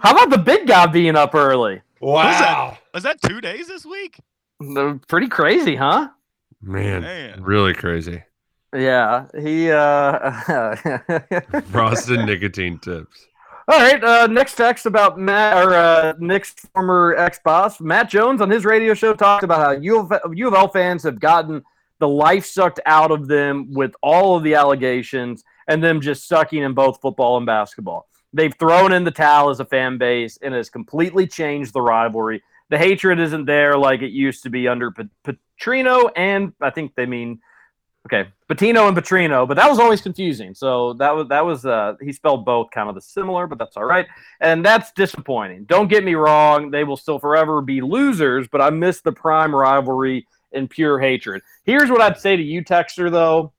How 0.00 0.12
about 0.12 0.30
the 0.30 0.42
big 0.42 0.66
guy 0.66 0.86
being 0.86 1.16
up 1.16 1.34
early? 1.34 1.82
Wow. 2.00 2.78
Was 2.94 3.02
that 3.02 3.20
two 3.20 3.42
days 3.42 3.68
this 3.68 3.84
week? 3.84 4.20
Pretty 5.06 5.28
crazy, 5.28 5.76
huh? 5.76 6.08
Man, 6.62 7.02
Man. 7.02 7.42
really 7.42 7.74
crazy. 7.74 8.22
Yeah, 8.74 9.26
he. 9.38 9.70
uh 9.70 10.76
Frosted 11.70 12.24
nicotine 12.24 12.78
tips. 12.78 13.28
All 13.68 13.78
right, 13.78 14.02
uh, 14.02 14.26
next 14.26 14.56
text 14.56 14.86
about 14.86 15.18
Matt 15.18 15.64
or 15.64 15.74
uh, 15.74 16.14
Nick's 16.18 16.52
former 16.74 17.14
ex 17.16 17.38
boss, 17.44 17.80
Matt 17.80 18.10
Jones, 18.10 18.40
on 18.40 18.50
his 18.50 18.64
radio 18.64 18.92
show 18.92 19.14
talked 19.14 19.44
about 19.44 19.60
how 19.60 19.70
U 19.80 20.00
of, 20.00 20.12
U 20.34 20.48
of 20.48 20.54
L 20.54 20.68
fans 20.68 21.04
have 21.04 21.20
gotten 21.20 21.62
the 22.00 22.08
life 22.08 22.44
sucked 22.44 22.80
out 22.86 23.12
of 23.12 23.28
them 23.28 23.72
with 23.72 23.94
all 24.02 24.36
of 24.36 24.42
the 24.42 24.54
allegations 24.54 25.44
and 25.68 25.82
them 25.82 26.00
just 26.00 26.26
sucking 26.26 26.64
in 26.64 26.74
both 26.74 27.00
football 27.00 27.36
and 27.36 27.46
basketball. 27.46 28.08
They've 28.32 28.54
thrown 28.58 28.92
in 28.92 29.04
the 29.04 29.12
towel 29.12 29.50
as 29.50 29.60
a 29.60 29.64
fan 29.64 29.98
base 29.98 30.38
and 30.42 30.52
has 30.54 30.68
completely 30.68 31.28
changed 31.28 31.72
the 31.72 31.82
rivalry. 31.82 32.42
The 32.70 32.78
hatred 32.78 33.20
isn't 33.20 33.44
there 33.44 33.78
like 33.78 34.02
it 34.02 34.10
used 34.10 34.42
to 34.42 34.50
be 34.50 34.66
under 34.66 34.90
Petrino, 34.90 36.10
and 36.16 36.52
I 36.60 36.70
think 36.70 36.96
they 36.96 37.06
mean 37.06 37.40
Okay, 38.06 38.28
Pitino 38.50 38.88
and 38.88 38.96
Petrino, 38.96 39.46
but 39.46 39.56
that 39.56 39.70
was 39.70 39.78
always 39.78 40.00
confusing. 40.00 40.54
So 40.54 40.94
that 40.94 41.14
was 41.14 41.28
that 41.28 41.44
was 41.44 41.64
uh, 41.64 41.94
he 42.00 42.12
spelled 42.12 42.44
both 42.44 42.72
kind 42.72 42.88
of 42.88 42.96
the 42.96 43.00
similar, 43.00 43.46
but 43.46 43.58
that's 43.58 43.76
all 43.76 43.84
right. 43.84 44.06
And 44.40 44.64
that's 44.64 44.90
disappointing. 44.92 45.64
Don't 45.64 45.86
get 45.86 46.02
me 46.02 46.14
wrong; 46.14 46.72
they 46.72 46.82
will 46.82 46.96
still 46.96 47.20
forever 47.20 47.60
be 47.60 47.80
losers. 47.80 48.48
But 48.48 48.60
I 48.60 48.70
miss 48.70 49.00
the 49.00 49.12
prime 49.12 49.54
rivalry 49.54 50.26
and 50.52 50.68
pure 50.68 50.98
hatred. 50.98 51.42
Here's 51.64 51.90
what 51.90 52.00
I'd 52.00 52.18
say 52.18 52.36
to 52.36 52.42
you, 52.42 52.64
Texter, 52.64 53.08
though: 53.08 53.52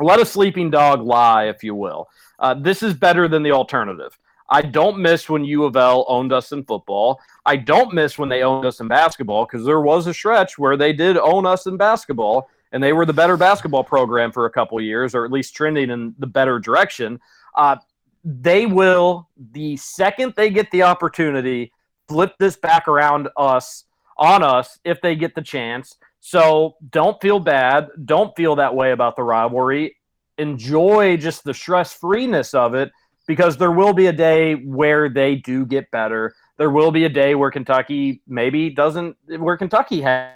let 0.00 0.18
a 0.18 0.26
sleeping 0.26 0.68
dog 0.68 1.02
lie, 1.02 1.44
if 1.44 1.62
you 1.62 1.76
will. 1.76 2.08
Uh, 2.40 2.54
this 2.54 2.82
is 2.82 2.92
better 2.92 3.28
than 3.28 3.44
the 3.44 3.52
alternative. 3.52 4.18
I 4.48 4.62
don't 4.62 4.98
miss 4.98 5.28
when 5.28 5.44
U 5.44 5.64
of 5.64 5.76
L 5.76 6.04
owned 6.08 6.32
us 6.32 6.50
in 6.52 6.64
football. 6.64 7.20
I 7.44 7.56
don't 7.56 7.94
miss 7.94 8.18
when 8.18 8.28
they 8.28 8.42
owned 8.42 8.66
us 8.66 8.80
in 8.80 8.88
basketball 8.88 9.46
because 9.46 9.64
there 9.64 9.80
was 9.80 10.06
a 10.06 10.14
stretch 10.14 10.58
where 10.58 10.76
they 10.76 10.92
did 10.92 11.16
own 11.16 11.46
us 11.46 11.66
in 11.66 11.76
basketball 11.76 12.48
and 12.76 12.84
they 12.84 12.92
were 12.92 13.06
the 13.06 13.12
better 13.14 13.38
basketball 13.38 13.82
program 13.82 14.30
for 14.30 14.44
a 14.44 14.50
couple 14.50 14.78
years, 14.82 15.14
or 15.14 15.24
at 15.24 15.32
least 15.32 15.56
trending 15.56 15.88
in 15.88 16.14
the 16.18 16.26
better 16.26 16.58
direction. 16.58 17.18
Uh, 17.54 17.76
they 18.22 18.66
will, 18.66 19.30
the 19.52 19.78
second 19.78 20.34
they 20.36 20.50
get 20.50 20.70
the 20.72 20.82
opportunity, 20.82 21.72
flip 22.06 22.34
this 22.38 22.54
back 22.54 22.86
around 22.86 23.30
us 23.34 23.84
on 24.18 24.42
us 24.42 24.78
if 24.84 25.00
they 25.00 25.16
get 25.16 25.34
the 25.34 25.40
chance. 25.40 25.96
So 26.20 26.76
don't 26.90 27.18
feel 27.22 27.40
bad. 27.40 27.88
Don't 28.04 28.36
feel 28.36 28.56
that 28.56 28.74
way 28.74 28.92
about 28.92 29.16
the 29.16 29.22
rivalry. 29.22 29.96
Enjoy 30.36 31.16
just 31.16 31.44
the 31.44 31.54
stress 31.54 31.94
freeness 31.94 32.52
of 32.52 32.74
it 32.74 32.92
because 33.26 33.56
there 33.56 33.72
will 33.72 33.94
be 33.94 34.08
a 34.08 34.12
day 34.12 34.54
where 34.54 35.08
they 35.08 35.36
do 35.36 35.64
get 35.64 35.90
better. 35.90 36.34
There 36.58 36.70
will 36.70 36.90
be 36.90 37.06
a 37.06 37.08
day 37.08 37.36
where 37.36 37.50
Kentucky 37.50 38.20
maybe 38.28 38.68
doesn't, 38.68 39.16
where 39.38 39.56
Kentucky 39.56 40.02
has, 40.02 40.34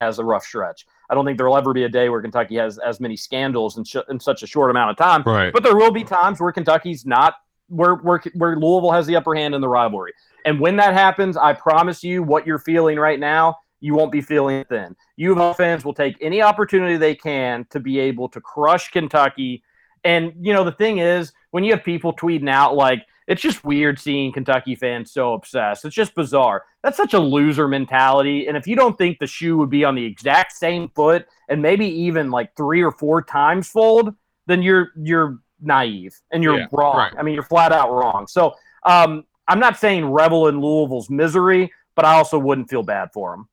has 0.00 0.20
a 0.20 0.24
rough 0.24 0.44
stretch. 0.44 0.86
I 1.10 1.14
don't 1.14 1.24
think 1.24 1.36
there 1.36 1.48
will 1.48 1.56
ever 1.56 1.74
be 1.74 1.84
a 1.84 1.88
day 1.88 2.08
where 2.08 2.22
Kentucky 2.22 2.56
has 2.56 2.78
as 2.78 3.00
many 3.00 3.16
scandals 3.16 3.76
in, 3.76 3.84
sh- 3.84 3.96
in 4.08 4.20
such 4.20 4.44
a 4.44 4.46
short 4.46 4.70
amount 4.70 4.92
of 4.92 4.96
time. 4.96 5.24
Right. 5.26 5.52
But 5.52 5.64
there 5.64 5.76
will 5.76 5.90
be 5.90 6.04
times 6.04 6.40
where 6.40 6.52
Kentucky's 6.52 7.04
not 7.04 7.34
where 7.68 7.96
where 7.96 8.20
where 8.34 8.56
Louisville 8.56 8.92
has 8.92 9.06
the 9.06 9.16
upper 9.16 9.34
hand 9.34 9.54
in 9.54 9.60
the 9.60 9.68
rivalry. 9.68 10.12
And 10.44 10.60
when 10.60 10.76
that 10.76 10.94
happens, 10.94 11.36
I 11.36 11.52
promise 11.52 12.02
you, 12.02 12.22
what 12.22 12.46
you're 12.46 12.58
feeling 12.58 12.98
right 12.98 13.18
now, 13.18 13.56
you 13.80 13.94
won't 13.94 14.12
be 14.12 14.20
feeling 14.20 14.56
it 14.56 14.68
then. 14.68 14.94
U 15.16 15.32
of 15.32 15.38
L 15.38 15.54
fans 15.54 15.84
will 15.84 15.94
take 15.94 16.16
any 16.20 16.42
opportunity 16.42 16.96
they 16.96 17.14
can 17.14 17.66
to 17.70 17.80
be 17.80 17.98
able 17.98 18.28
to 18.28 18.40
crush 18.40 18.90
Kentucky. 18.90 19.62
And 20.04 20.32
you 20.40 20.52
know 20.52 20.64
the 20.64 20.72
thing 20.72 20.98
is, 20.98 21.32
when 21.50 21.64
you 21.64 21.72
have 21.72 21.84
people 21.84 22.14
tweeting 22.14 22.48
out 22.48 22.74
like 22.74 23.04
it's 23.30 23.40
just 23.40 23.62
weird 23.64 23.96
seeing 23.98 24.32
Kentucky 24.32 24.74
fans 24.74 25.12
so 25.12 25.34
obsessed. 25.34 25.84
It's 25.84 25.94
just 25.94 26.16
bizarre. 26.16 26.64
That's 26.82 26.96
such 26.96 27.14
a 27.14 27.18
loser 27.18 27.68
mentality. 27.68 28.48
And 28.48 28.56
if 28.56 28.66
you 28.66 28.74
don't 28.74 28.98
think 28.98 29.20
the 29.20 29.26
shoe 29.28 29.56
would 29.58 29.70
be 29.70 29.84
on 29.84 29.94
the 29.94 30.04
exact 30.04 30.50
same 30.52 30.88
foot 30.88 31.26
and 31.48 31.62
maybe 31.62 31.86
even 31.86 32.32
like 32.32 32.56
three 32.56 32.82
or 32.82 32.90
four 32.90 33.22
times 33.22 33.68
fold, 33.68 34.12
then 34.46 34.62
you're 34.62 34.88
you're 35.00 35.38
naive 35.62 36.18
and 36.32 36.42
you're 36.42 36.58
Yeah, 36.58 36.66
wrong. 36.72 36.96
right. 36.96 37.12
I 37.16 37.22
mean, 37.22 37.34
you're 37.34 37.44
flat 37.44 37.70
out 37.70 37.92
wrong. 37.92 38.26
So 38.26 38.56
um, 38.84 39.24
I'm 39.46 39.60
not 39.60 39.78
saying 39.78 40.06
revel 40.06 40.48
in 40.48 40.60
Louisville's 40.60 41.08
misery, 41.08 41.72
but 41.94 42.04
I 42.04 42.14
also 42.14 42.36
wouldn't 42.36 42.68
feel 42.68 42.82
bad 42.82 43.10
for 43.12 43.30
them. 43.30 43.48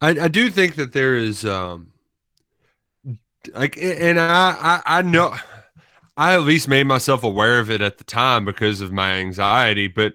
I, 0.00 0.24
I 0.24 0.28
do 0.28 0.48
think 0.48 0.76
that 0.76 0.92
there 0.94 1.14
is 1.14 1.44
um 1.44 1.92
like 3.54 3.76
and 3.76 4.18
I, 4.18 4.56
I 4.86 4.98
I 4.98 5.02
know 5.02 5.34
I 6.20 6.34
at 6.34 6.42
least 6.42 6.68
made 6.68 6.86
myself 6.86 7.24
aware 7.24 7.60
of 7.60 7.70
it 7.70 7.80
at 7.80 7.96
the 7.96 8.04
time 8.04 8.44
because 8.44 8.82
of 8.82 8.92
my 8.92 9.12
anxiety, 9.14 9.88
but 9.88 10.12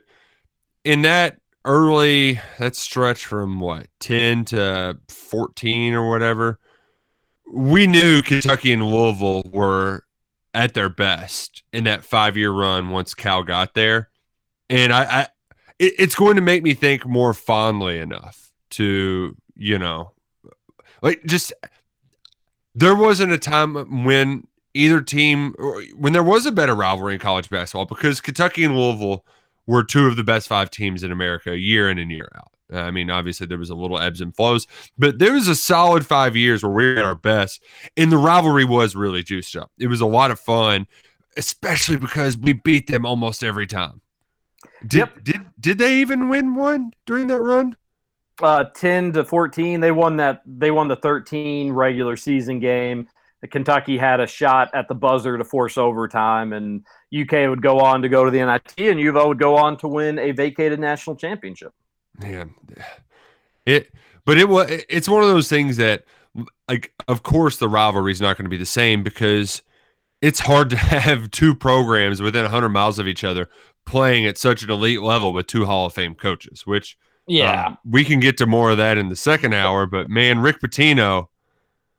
in 0.83 1.01
that 1.01 1.37
early 1.65 2.39
that 2.59 2.75
stretch 2.75 3.25
from 3.25 3.59
what 3.59 3.87
10 4.01 4.45
to 4.45 4.99
14 5.09 5.95
or 5.95 6.07
whatever, 6.07 6.59
we 7.51 7.87
knew 7.87 8.21
Kentucky 8.21 8.71
and 8.71 8.85
Louisville 8.85 9.49
were 9.51 10.03
at 10.53 10.75
their 10.75 10.89
best 10.89 11.63
in 11.73 11.85
that 11.85 12.03
five 12.03 12.37
year 12.37 12.51
run 12.51 12.91
once 12.91 13.15
Cal 13.15 13.41
got 13.41 13.73
there. 13.73 14.11
And 14.69 14.93
I, 14.93 15.03
I 15.03 15.21
it, 15.79 15.93
it's 15.97 16.13
going 16.13 16.35
to 16.35 16.41
make 16.43 16.61
me 16.61 16.75
think 16.75 17.07
more 17.07 17.33
fondly 17.33 17.97
enough 17.97 18.51
to, 18.69 19.35
you 19.55 19.79
know, 19.79 20.11
like 21.01 21.25
just 21.25 21.51
there 22.75 22.95
wasn't 22.95 23.31
a 23.31 23.39
time 23.39 24.03
when 24.03 24.45
either 24.75 25.01
team 25.01 25.55
when 25.95 26.13
there 26.13 26.23
was 26.23 26.45
a 26.45 26.51
better 26.51 26.75
rivalry 26.75 27.15
in 27.15 27.19
college 27.19 27.49
basketball 27.49 27.85
because 27.85 28.21
Kentucky 28.21 28.63
and 28.63 28.77
Louisville 28.77 29.25
were 29.65 29.83
two 29.83 30.05
of 30.05 30.15
the 30.15 30.23
best 30.23 30.47
five 30.47 30.69
teams 30.69 31.01
in 31.01 31.11
America 31.11 31.57
year 31.57 31.89
in 31.89 31.97
and 31.97 32.11
year 32.11 32.29
out. 32.35 32.51
I 32.73 32.91
mean, 32.91 33.09
obviously 33.09 33.47
there 33.47 33.57
was 33.57 33.69
a 33.69 33.75
little 33.75 33.99
ebbs 33.99 34.21
and 34.21 34.35
flows, 34.35 34.67
but 34.97 35.19
there 35.19 35.33
was 35.33 35.47
a 35.47 35.55
solid 35.55 36.05
five 36.05 36.35
years 36.35 36.63
where 36.63 36.71
we 36.71 36.85
were 36.85 36.97
at 36.99 37.05
our 37.05 37.15
best, 37.15 37.63
and 37.95 38.11
the 38.11 38.17
rivalry 38.17 38.65
was 38.65 38.95
really 38.95 39.23
juiced 39.23 39.55
up. 39.55 39.71
It 39.77 39.87
was 39.87 40.01
a 40.01 40.05
lot 40.05 40.31
of 40.31 40.39
fun, 40.39 40.87
especially 41.37 41.97
because 41.97 42.37
we 42.37 42.53
beat 42.53 42.87
them 42.87 43.05
almost 43.05 43.43
every 43.43 43.67
time. 43.67 44.01
Did 44.85 44.97
Yep. 44.97 45.23
did 45.23 45.45
did 45.59 45.77
they 45.77 45.97
even 46.01 46.27
win 46.27 46.55
one 46.55 46.91
during 47.05 47.27
that 47.27 47.39
run? 47.39 47.75
uh, 48.41 48.65
10 48.75 49.13
to 49.13 49.23
14 49.23 49.79
they 49.79 49.91
won 49.91 50.17
that 50.17 50.41
they 50.45 50.69
won 50.69 50.89
the 50.89 50.95
13 50.97 51.71
regular 51.71 52.17
season 52.17 52.59
game 52.59 53.07
kentucky 53.47 53.97
had 53.97 54.19
a 54.19 54.27
shot 54.27 54.69
at 54.73 54.87
the 54.87 54.95
buzzer 54.95 55.37
to 55.37 55.43
force 55.43 55.77
overtime 55.77 56.53
and 56.53 56.85
uk 57.19 57.31
would 57.31 57.61
go 57.61 57.79
on 57.79 58.01
to 58.01 58.09
go 58.09 58.25
to 58.25 58.31
the 58.31 58.45
nit 58.45 58.73
and 58.77 58.99
u 58.99 59.09
of 59.09 59.15
L 59.15 59.27
would 59.29 59.39
go 59.39 59.55
on 59.55 59.77
to 59.77 59.87
win 59.87 60.19
a 60.19 60.31
vacated 60.31 60.79
national 60.79 61.15
championship. 61.15 61.73
Man 62.19 62.53
it 63.65 63.91
but 64.25 64.37
it 64.37 64.47
was 64.47 64.69
it's 64.89 65.09
one 65.09 65.23
of 65.23 65.29
those 65.29 65.49
things 65.49 65.77
that 65.77 66.03
like 66.67 66.93
of 67.07 67.23
course 67.23 67.57
the 67.57 67.69
rivalry 67.69 68.11
is 68.11 68.21
not 68.21 68.37
going 68.37 68.45
to 68.45 68.49
be 68.49 68.57
the 68.57 68.65
same 68.65 69.03
because 69.03 69.61
it's 70.21 70.39
hard 70.39 70.69
to 70.69 70.77
have 70.77 71.31
two 71.31 71.55
programs 71.55 72.21
within 72.21 72.43
100 72.43 72.69
miles 72.69 72.99
of 72.99 73.07
each 73.07 73.23
other 73.23 73.49
playing 73.85 74.25
at 74.25 74.37
such 74.37 74.63
an 74.63 74.71
elite 74.71 75.01
level 75.01 75.33
with 75.33 75.47
two 75.47 75.65
hall 75.65 75.87
of 75.87 75.93
fame 75.93 76.15
coaches 76.15 76.65
which 76.65 76.97
um, 77.67 77.77
we 77.85 78.05
can 78.05 78.19
get 78.19 78.37
to 78.37 78.45
more 78.45 78.71
of 78.71 78.77
that 78.77 78.97
in 78.97 79.09
the 79.09 79.15
second 79.15 79.53
hour 79.53 79.85
but 79.85 80.09
man 80.09 80.39
rick 80.39 80.59
pitino 80.59 81.27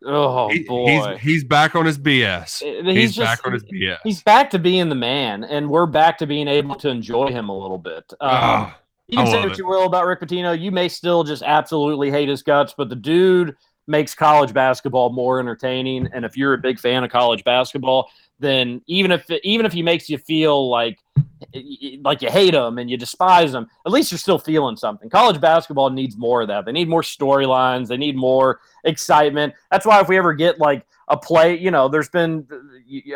oh 0.05 0.49
he- 0.49 0.63
boy 0.65 0.87
he's, 1.15 1.21
he's 1.23 1.45
back 1.45 1.75
on 1.75 1.87
his 1.87 1.99
bs 1.99 2.63
Uh, 2.63 2.91
he's, 2.91 3.15
just- 3.15 3.27
back 3.43 3.47
on 3.47 3.53
his 3.53 3.65
bs 3.65 3.99
he's 4.05 4.23
back 4.23 4.51
to 4.51 4.59
being 4.59 4.89
the 4.89 4.95
man 4.95 5.43
and 5.45 5.69
we're 5.71 5.87
back 5.87 6.19
to 6.19 6.27
being 6.27 6.49
able 6.49 6.75
to 6.75 6.89
enjoy 6.89 7.29
him 7.29 7.49
a 7.49 7.57
little 7.59 7.79
bit 7.79 8.05
um, 8.21 8.29
Ah, 8.31 8.79
You 9.09 9.19
can 9.19 9.27
say 9.27 9.41
what 9.41 9.53
it. 9.53 9.59
you 9.59 9.67
will 9.67 9.87
about 9.87 10.07
Rick 10.07 10.21
Pitino. 10.21 10.59
You 10.59 10.71
may 10.73 10.89
still 10.89 11.23
just 11.25 11.43
absolutely 11.45 12.11
hate 12.11 12.29
his 12.29 12.43
guts, 12.43 12.75
but 12.77 12.89
the 12.89 12.97
dude 12.97 13.57
makes 13.87 14.15
college 14.17 14.53
basketball 14.53 15.11
more 15.11 15.39
entertaining. 15.39 16.09
And 16.13 16.25
if 16.25 16.37
you're 16.37 16.55
a 16.55 16.59
big 16.59 16.79
fan 16.81 17.05
of 17.05 17.11
college 17.11 17.45
basketball, 17.45 18.11
then 18.41 18.83
even 18.89 19.13
if 19.13 19.31
even 19.45 19.65
if 19.65 19.73
he 19.73 19.81
makes 19.83 20.11
you 20.11 20.19
feel 20.19 20.69
like 20.69 20.99
like 22.03 22.23
you 22.23 22.31
hate 22.31 22.53
them 22.53 22.79
and 22.79 22.91
you 22.91 22.97
despise 22.97 23.53
them, 23.53 23.69
at 23.85 23.93
least 23.93 24.11
you're 24.11 24.19
still 24.19 24.39
feeling 24.39 24.77
something. 24.77 25.09
College 25.09 25.41
basketball 25.41 25.91
needs 25.91 26.17
more 26.17 26.43
of 26.43 26.49
that. 26.49 26.65
They 26.65 26.73
need 26.73 26.89
more 26.89 27.03
storylines. 27.03 27.89
They 27.89 27.97
need 27.97 28.17
more 28.17 28.61
excitement. 28.85 29.55
That's 29.71 29.87
why 29.87 30.01
if 30.01 30.09
we 30.09 30.17
ever 30.19 30.35
get 30.35 30.59
like 30.59 30.87
a 31.09 31.17
play, 31.17 31.57
you 31.57 31.71
know, 31.71 31.89
there's 31.89 32.09
been 32.09 32.47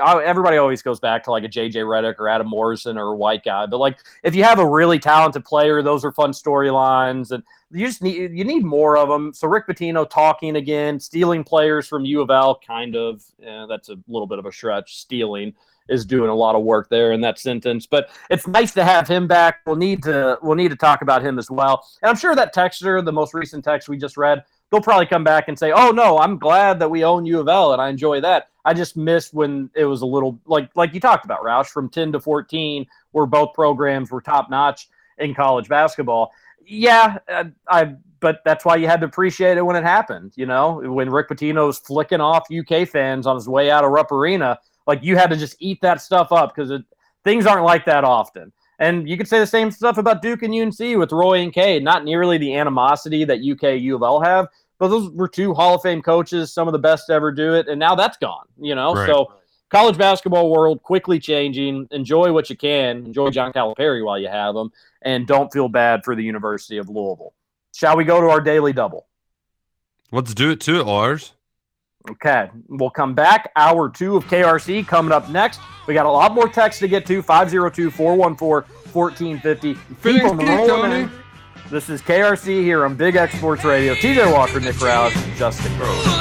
everybody 0.03 0.57
always 0.57 0.83
goes 0.83 1.01
back 1.01 1.25
to 1.25 1.31
like 1.31 1.45
a 1.45 1.49
JJ 1.49 1.75
Redick 1.75 2.17
or 2.19 2.29
Adam 2.29 2.49
Morrison 2.49 2.97
or 2.97 3.13
a 3.13 3.17
white 3.17 3.45
guy, 3.45 3.67
but 3.67 3.79
like 3.79 3.99
if 4.23 4.35
you 4.35 4.45
have 4.45 4.59
a 4.59 4.67
really 4.67 4.99
talented 4.99 5.45
player, 5.45 5.83
those 5.83 6.05
are 6.05 6.13
fun 6.13 6.33
storylines, 6.33 7.33
and 7.33 7.43
you 7.73 7.87
just 7.87 8.03
need 8.03 8.33
you 8.33 8.45
need 8.45 8.65
more 8.65 8.97
of 8.97 9.09
them. 9.09 9.33
So 9.35 9.49
Rick 9.49 9.67
Pitino 9.67 10.09
talking 10.09 10.57
again, 10.57 11.01
stealing 11.01 11.43
players 11.43 11.87
from 11.89 12.05
U 12.05 12.21
of 12.21 12.31
L, 12.31 12.61
kind 12.65 12.95
of. 12.97 13.25
Yeah, 13.39 13.67
that's 13.69 13.89
a 13.89 13.97
little 14.07 14.27
bit 14.27 14.39
of 14.39 14.47
a 14.47 14.53
stretch. 14.53 14.97
Stealing 14.99 15.55
is 15.91 16.07
doing 16.07 16.31
a 16.31 16.35
lot 16.35 16.55
of 16.55 16.63
work 16.63 16.89
there 16.89 17.13
in 17.13 17.21
that 17.21 17.39
sentence, 17.39 17.87
but 17.87 18.11
it's 18.31 18.47
nice 18.47 18.73
to 18.73 18.85
have 18.85 19.09
him 19.09 19.27
back. 19.27 19.61
We'll 19.67 19.77
need 19.77 20.03
to 20.05 20.39
we'll 20.43 20.57
need 20.57 20.71
to 20.71 20.77
talk 20.77 21.03
about 21.03 21.23
him 21.23 21.39
as 21.39 21.51
well. 21.51 21.87
And 22.03 22.09
I'm 22.09 22.17
sure 22.17 22.35
that 22.35 22.55
texter, 22.55 23.05
the 23.05 23.13
most 23.13 23.35
recent 23.35 23.65
text 23.65 23.89
we 23.89 23.99
just 23.99 24.17
read, 24.17 24.45
they'll 24.71 24.81
probably 24.81 25.07
come 25.07 25.25
back 25.25 25.49
and 25.49 25.59
say, 25.59 25.73
"Oh 25.73 25.91
no, 25.91 26.19
I'm 26.19 26.39
glad 26.39 26.79
that 26.79 26.91
we 26.91 27.05
own 27.05 27.27
U 27.27 27.41
of 27.41 27.49
L 27.49 27.73
and 27.73 27.83
I 27.83 27.89
enjoy 27.89 28.21
that." 28.23 28.49
I 28.65 28.75
just 28.75 28.97
missed 28.97 29.35
when 29.35 29.71
it 29.75 29.85
was 29.85 30.03
a 30.03 30.07
little 30.07 30.39
like 30.47 30.71
like 30.75 30.95
you 30.95 31.01
talked 31.01 31.25
about, 31.25 31.43
Roush, 31.43 31.69
from 31.69 31.89
10 31.89 32.13
to 32.13 32.21
14, 32.21 32.87
where 33.13 33.27
both 33.27 33.53
programs 33.55 34.11
were 34.11 34.21
top 34.21 34.51
notch 34.51 34.89
in 35.19 35.35
college 35.35 35.69
basketball. 35.69 36.33
Yeah, 36.65 37.19
uh, 37.29 37.45
I 37.69 37.97
but 38.21 38.43
that's 38.45 38.65
why 38.65 38.77
you 38.77 38.87
had 38.87 39.01
to 39.01 39.07
appreciate 39.07 39.57
it 39.57 39.63
when 39.63 39.77
it 39.77 39.83
happened. 39.83 40.33
You 40.37 40.47
know, 40.47 40.81
when 40.85 41.11
Rick 41.11 41.31
Pitino 41.31 41.67
was 41.67 41.79
flicking 41.79 42.21
off 42.21 42.47
UK 42.51 42.87
fans 42.87 43.27
on 43.27 43.35
his 43.35 43.49
way 43.49 43.71
out 43.71 43.83
of 43.83 43.91
Rupp 43.91 44.13
Arena, 44.13 44.59
like 44.91 45.05
you 45.05 45.17
had 45.17 45.31
to 45.31 45.37
just 45.37 45.55
eat 45.61 45.81
that 45.83 46.01
stuff 46.01 46.33
up 46.33 46.53
because 46.53 46.73
things 47.23 47.47
aren't 47.47 47.65
like 47.65 47.85
that 47.85 48.03
often. 48.03 48.53
And 48.81 49.09
you 49.09 49.17
could 49.17 49.29
say 49.29 49.39
the 49.39 49.47
same 49.47 49.71
stuff 49.71 49.99
about 49.99 50.21
Duke 50.21 50.43
and 50.43 50.53
UNC 50.53 50.99
with 50.99 51.13
Roy 51.13 51.41
and 51.43 51.53
Cade. 51.53 51.85
Not 51.85 52.05
nearly 52.05 52.39
the 52.39 52.57
animosity 52.57 53.25
that 53.25 53.39
UK 53.39 53.81
U 53.81 53.95
of 53.95 54.03
L 54.03 54.21
have, 54.21 54.49
but 54.81 54.89
those 54.89 55.11
were 55.13 55.29
two 55.29 55.55
Hall 55.55 55.77
of 55.77 55.83
Fame 55.83 56.03
coaches, 56.03 56.53
some 56.53 56.67
of 56.67 56.73
the 56.73 56.79
best 56.79 57.07
to 57.07 57.13
ever 57.13 57.31
do 57.31 57.55
it, 57.55 57.69
and 57.69 57.79
now 57.79 57.95
that's 57.95 58.17
gone. 58.17 58.47
You 58.59 58.75
know, 58.75 58.95
Right. 58.95 59.07
so 59.07 59.33
college 59.69 59.97
basketball 59.97 60.51
world 60.51 60.83
quickly 60.83 61.21
changing. 61.21 61.87
Enjoy 61.93 62.33
what 62.33 62.51
you 62.51 62.57
can. 62.57 63.07
Enjoy 63.07 63.31
John 63.31 63.53
Calipari 63.53 64.05
while 64.05 64.19
you 64.19 64.29
have 64.29 64.57
him, 64.57 64.73
and 65.03 65.25
don't 65.25 65.53
feel 65.53 65.69
bad 65.69 66.03
for 66.05 66.17
the 66.17 66.25
University 66.25 66.79
of 66.79 66.89
Louisville. 66.89 67.33
Shall 67.73 67.97
we 67.97 68.03
go 68.03 68.21
to 68.21 68.29
our 68.29 68.41
daily 68.41 68.73
double? 68.73 69.07
Let's 70.11 70.35
do 70.35 70.51
it 70.51 70.61
to 70.63 70.81
it, 70.81 70.87
Lars. 70.87 71.35
Okay, 72.09 72.49
we'll 72.69 72.91
come 72.91 73.15
back. 73.15 73.53
Hour 73.57 73.91
two 73.91 74.17
of 74.17 74.25
KRC 74.25 74.87
coming 74.87 75.13
up 75.13 75.29
next. 75.29 75.61
We 75.87 75.95
got 75.95 76.07
a 76.07 76.11
lot 76.11 76.35
more 76.35 76.49
text 76.49 76.81
to 76.81 76.89
get 76.89 77.05
to 77.07 77.23
502 77.23 77.91
414 77.91 78.75
1450. 78.93 79.75
Keep 79.75 80.23
'em 80.23 80.39
Finish 80.39 80.69
rolling 80.69 81.11
This 81.71 81.89
is 81.91 82.01
KRC 82.01 82.63
here 82.63 82.85
on 82.85 82.95
Big 82.95 83.17
X 83.17 83.35
Sports 83.35 83.65
Radio. 83.65 83.95
TJ 83.95 84.33
Walker, 84.33 84.61
Nick 84.61 84.77
Roush, 84.77 85.15
Justin 85.37 85.77
Grove. 85.77 86.20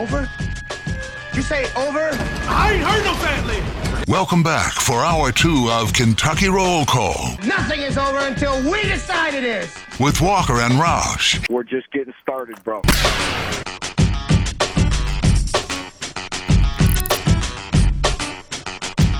Over? 0.00 0.30
You 1.34 1.42
say 1.42 1.66
over? 1.76 2.08
I 2.48 2.72
ain't 2.72 2.82
heard 2.82 3.04
no 3.04 3.12
family. 3.16 3.62
Welcome 4.08 4.42
back 4.42 4.72
for 4.72 5.04
hour 5.04 5.30
two 5.30 5.68
of 5.70 5.92
Kentucky 5.92 6.48
Roll 6.48 6.86
Call 6.86 7.36
Nothing 7.44 7.80
is 7.82 7.98
over 7.98 8.20
until 8.20 8.62
we 8.70 8.82
decide 8.84 9.34
it 9.34 9.44
is. 9.44 9.76
with 10.00 10.22
Walker 10.22 10.54
and 10.60 10.72
Roush. 10.74 11.46
We're 11.50 11.64
just 11.64 11.92
getting 11.92 12.14
started, 12.22 12.64
bro. 12.64 12.80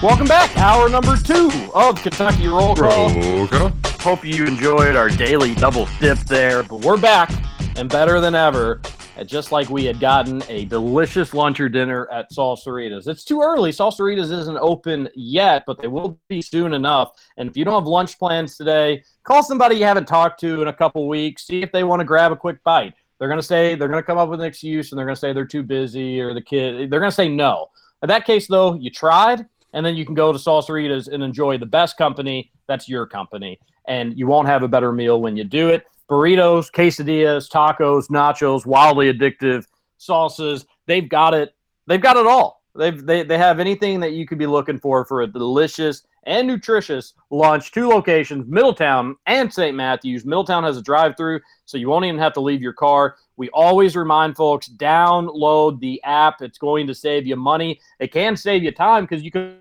Welcome 0.02 0.28
back. 0.28 0.56
Hour 0.56 0.88
number 0.88 1.14
two 1.18 1.50
of 1.74 2.02
Kentucky 2.02 2.48
Roll 2.48 2.74
Call. 2.74 3.10
Roll 3.12 3.46
call. 3.46 3.70
Hope 4.00 4.24
you 4.24 4.46
enjoyed 4.46 4.96
our 4.96 5.10
daily 5.10 5.54
double 5.54 5.86
dip 6.00 6.16
there, 6.20 6.62
but 6.62 6.80
we're 6.80 6.96
back 6.96 7.30
and 7.76 7.86
better 7.90 8.18
than 8.18 8.34
ever. 8.34 8.80
Just 9.26 9.52
like 9.52 9.68
we 9.68 9.84
had 9.84 10.00
gotten 10.00 10.42
a 10.48 10.64
delicious 10.64 11.34
lunch 11.34 11.60
or 11.60 11.68
dinner 11.68 12.10
at 12.10 12.30
Salsaritas. 12.30 13.06
It's 13.06 13.24
too 13.24 13.42
early. 13.42 13.70
Salsaritas 13.70 14.32
isn't 14.32 14.58
open 14.58 15.08
yet, 15.14 15.64
but 15.66 15.80
they 15.80 15.88
will 15.88 16.18
be 16.28 16.40
soon 16.40 16.72
enough. 16.72 17.12
And 17.36 17.48
if 17.48 17.56
you 17.56 17.64
don't 17.64 17.74
have 17.74 17.86
lunch 17.86 18.18
plans 18.18 18.56
today, 18.56 19.02
call 19.24 19.42
somebody 19.42 19.76
you 19.76 19.84
haven't 19.84 20.06
talked 20.06 20.40
to 20.40 20.62
in 20.62 20.68
a 20.68 20.72
couple 20.72 21.06
weeks. 21.08 21.46
See 21.46 21.62
if 21.62 21.70
they 21.72 21.84
want 21.84 22.00
to 22.00 22.04
grab 22.04 22.32
a 22.32 22.36
quick 22.36 22.62
bite. 22.64 22.94
They're 23.18 23.28
going 23.28 23.40
to 23.40 23.46
say 23.46 23.74
they're 23.74 23.88
going 23.88 24.02
to 24.02 24.06
come 24.06 24.18
up 24.18 24.30
with 24.30 24.40
an 24.40 24.46
excuse 24.46 24.92
and 24.92 24.98
they're 24.98 25.06
going 25.06 25.16
to 25.16 25.20
say 25.20 25.32
they're 25.32 25.44
too 25.44 25.62
busy 25.62 26.20
or 26.20 26.32
the 26.32 26.40
kid. 26.40 26.90
They're 26.90 27.00
going 27.00 27.12
to 27.12 27.14
say 27.14 27.28
no. 27.28 27.66
In 28.02 28.08
that 28.08 28.24
case, 28.24 28.46
though, 28.46 28.74
you 28.74 28.88
tried, 28.88 29.44
and 29.74 29.84
then 29.84 29.94
you 29.94 30.06
can 30.06 30.14
go 30.14 30.32
to 30.32 30.38
Salsaritas 30.38 31.08
and 31.08 31.22
enjoy 31.22 31.58
the 31.58 31.66
best 31.66 31.98
company. 31.98 32.50
That's 32.66 32.88
your 32.88 33.06
company 33.06 33.60
and 33.90 34.16
you 34.16 34.26
won't 34.26 34.48
have 34.48 34.62
a 34.62 34.68
better 34.68 34.92
meal 34.92 35.20
when 35.20 35.36
you 35.36 35.44
do 35.44 35.68
it. 35.68 35.84
Burritos, 36.10 36.70
quesadillas, 36.72 37.48
tacos, 37.48 38.08
nachos, 38.08 38.66
wildly 38.66 39.12
addictive 39.12 39.64
sauces. 39.98 40.66
They've 40.86 41.08
got 41.08 41.34
it. 41.34 41.54
They've 41.86 42.00
got 42.00 42.16
it 42.16 42.26
all. 42.26 42.62
They've 42.74 43.04
they, 43.04 43.22
they 43.22 43.38
have 43.38 43.60
anything 43.60 44.00
that 44.00 44.12
you 44.12 44.26
could 44.26 44.38
be 44.38 44.46
looking 44.46 44.78
for 44.78 45.04
for 45.04 45.22
a 45.22 45.26
delicious 45.26 46.02
and 46.24 46.46
nutritious 46.46 47.14
lunch. 47.30 47.72
Two 47.72 47.88
locations, 47.88 48.46
Middletown 48.46 49.16
and 49.26 49.52
St. 49.52 49.76
Matthews. 49.76 50.24
Middletown 50.24 50.64
has 50.64 50.76
a 50.76 50.82
drive-through, 50.82 51.40
so 51.64 51.78
you 51.78 51.88
won't 51.88 52.04
even 52.04 52.20
have 52.20 52.34
to 52.34 52.40
leave 52.40 52.60
your 52.60 52.72
car. 52.72 53.16
We 53.36 53.48
always 53.50 53.96
remind 53.96 54.36
folks 54.36 54.68
download 54.68 55.80
the 55.80 56.02
app. 56.04 56.42
It's 56.42 56.58
going 56.58 56.86
to 56.88 56.94
save 56.94 57.26
you 57.26 57.36
money. 57.36 57.80
It 58.00 58.12
can 58.12 58.36
save 58.36 58.62
you 58.62 58.72
time 58.72 59.04
because 59.04 59.22
you 59.22 59.30
can 59.30 59.58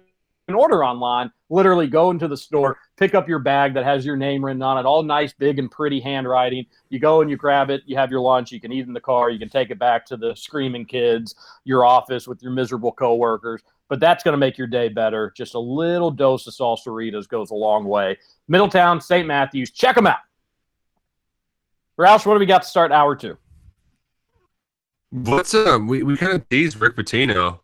order 0.55 0.83
online. 0.83 1.31
Literally 1.49 1.87
go 1.87 2.11
into 2.11 2.27
the 2.27 2.37
store, 2.37 2.77
pick 2.97 3.15
up 3.15 3.27
your 3.27 3.39
bag 3.39 3.73
that 3.73 3.83
has 3.83 4.05
your 4.05 4.15
name 4.15 4.45
written 4.45 4.61
on 4.61 4.77
it, 4.77 4.85
all 4.85 5.01
nice, 5.01 5.33
big, 5.33 5.57
and 5.57 5.69
pretty 5.71 5.99
handwriting. 5.99 6.65
You 6.89 6.99
go 6.99 7.21
and 7.21 7.29
you 7.29 7.37
grab 7.37 7.69
it. 7.69 7.81
You 7.85 7.97
have 7.97 8.11
your 8.11 8.21
lunch. 8.21 8.51
You 8.51 8.61
can 8.61 8.71
eat 8.71 8.85
in 8.85 8.93
the 8.93 9.01
car. 9.01 9.29
You 9.29 9.39
can 9.39 9.49
take 9.49 9.71
it 9.71 9.79
back 9.79 10.05
to 10.07 10.17
the 10.17 10.35
screaming 10.35 10.85
kids, 10.85 11.35
your 11.63 11.85
office 11.85 12.27
with 12.27 12.41
your 12.41 12.51
miserable 12.51 12.91
coworkers. 12.91 13.61
But 13.87 13.99
that's 13.99 14.23
going 14.23 14.33
to 14.33 14.37
make 14.37 14.57
your 14.57 14.67
day 14.67 14.89
better. 14.89 15.33
Just 15.35 15.55
a 15.55 15.59
little 15.59 16.11
dose 16.11 16.45
of 16.45 16.53
salsaritas 16.53 17.27
goes 17.27 17.49
a 17.49 17.55
long 17.55 17.85
way. 17.85 18.17
Middletown, 18.47 19.01
St. 19.01 19.27
Matthews, 19.27 19.71
check 19.71 19.95
them 19.95 20.05
out. 20.05 20.19
Roush, 21.99 22.25
what 22.25 22.35
do 22.35 22.39
we 22.39 22.45
got 22.45 22.61
to 22.61 22.67
start 22.67 22.91
hour 22.91 23.15
two? 23.15 23.37
What's 25.09 25.55
um? 25.55 25.87
We, 25.87 26.03
we 26.03 26.15
kind 26.15 26.33
of 26.33 26.47
teased 26.49 26.79
Rick 26.79 26.95
Pitino. 26.95 27.59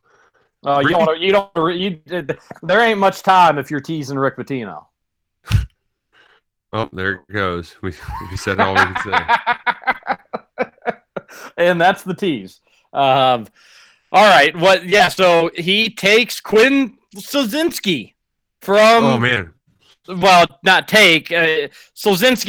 Oh, 0.65 0.79
you 0.79 0.89
don't. 0.89 1.21
You 1.21 1.31
don't. 1.31 1.75
You, 1.77 2.01
there 2.63 2.81
ain't 2.81 2.99
much 2.99 3.21
time 3.21 3.57
if 3.57 3.69
you're 3.69 3.79
teasing 3.79 4.17
Rick 4.17 4.37
Pitino. 4.37 4.85
Oh, 6.73 6.89
there 6.91 7.11
it 7.13 7.31
goes. 7.31 7.75
We, 7.81 7.93
we 8.29 8.35
said 8.35 8.59
all 8.59 8.73
we 8.73 8.81
could 8.81 9.13
say. 10.57 10.63
and 11.57 11.79
that's 11.79 12.03
the 12.03 12.13
tease. 12.13 12.59
Um, 12.91 13.47
all 14.11 14.25
right. 14.25 14.53
What? 14.57 14.85
Yeah. 14.85 15.07
So 15.07 15.51
he 15.55 15.89
takes 15.89 16.41
Quinn 16.41 16.97
Slazinski 17.15 18.13
from. 18.59 19.05
oh 19.05 19.17
man, 19.17 19.53
well, 20.07 20.45
not 20.63 20.87
take. 20.87 21.31
Uh, 21.31 21.67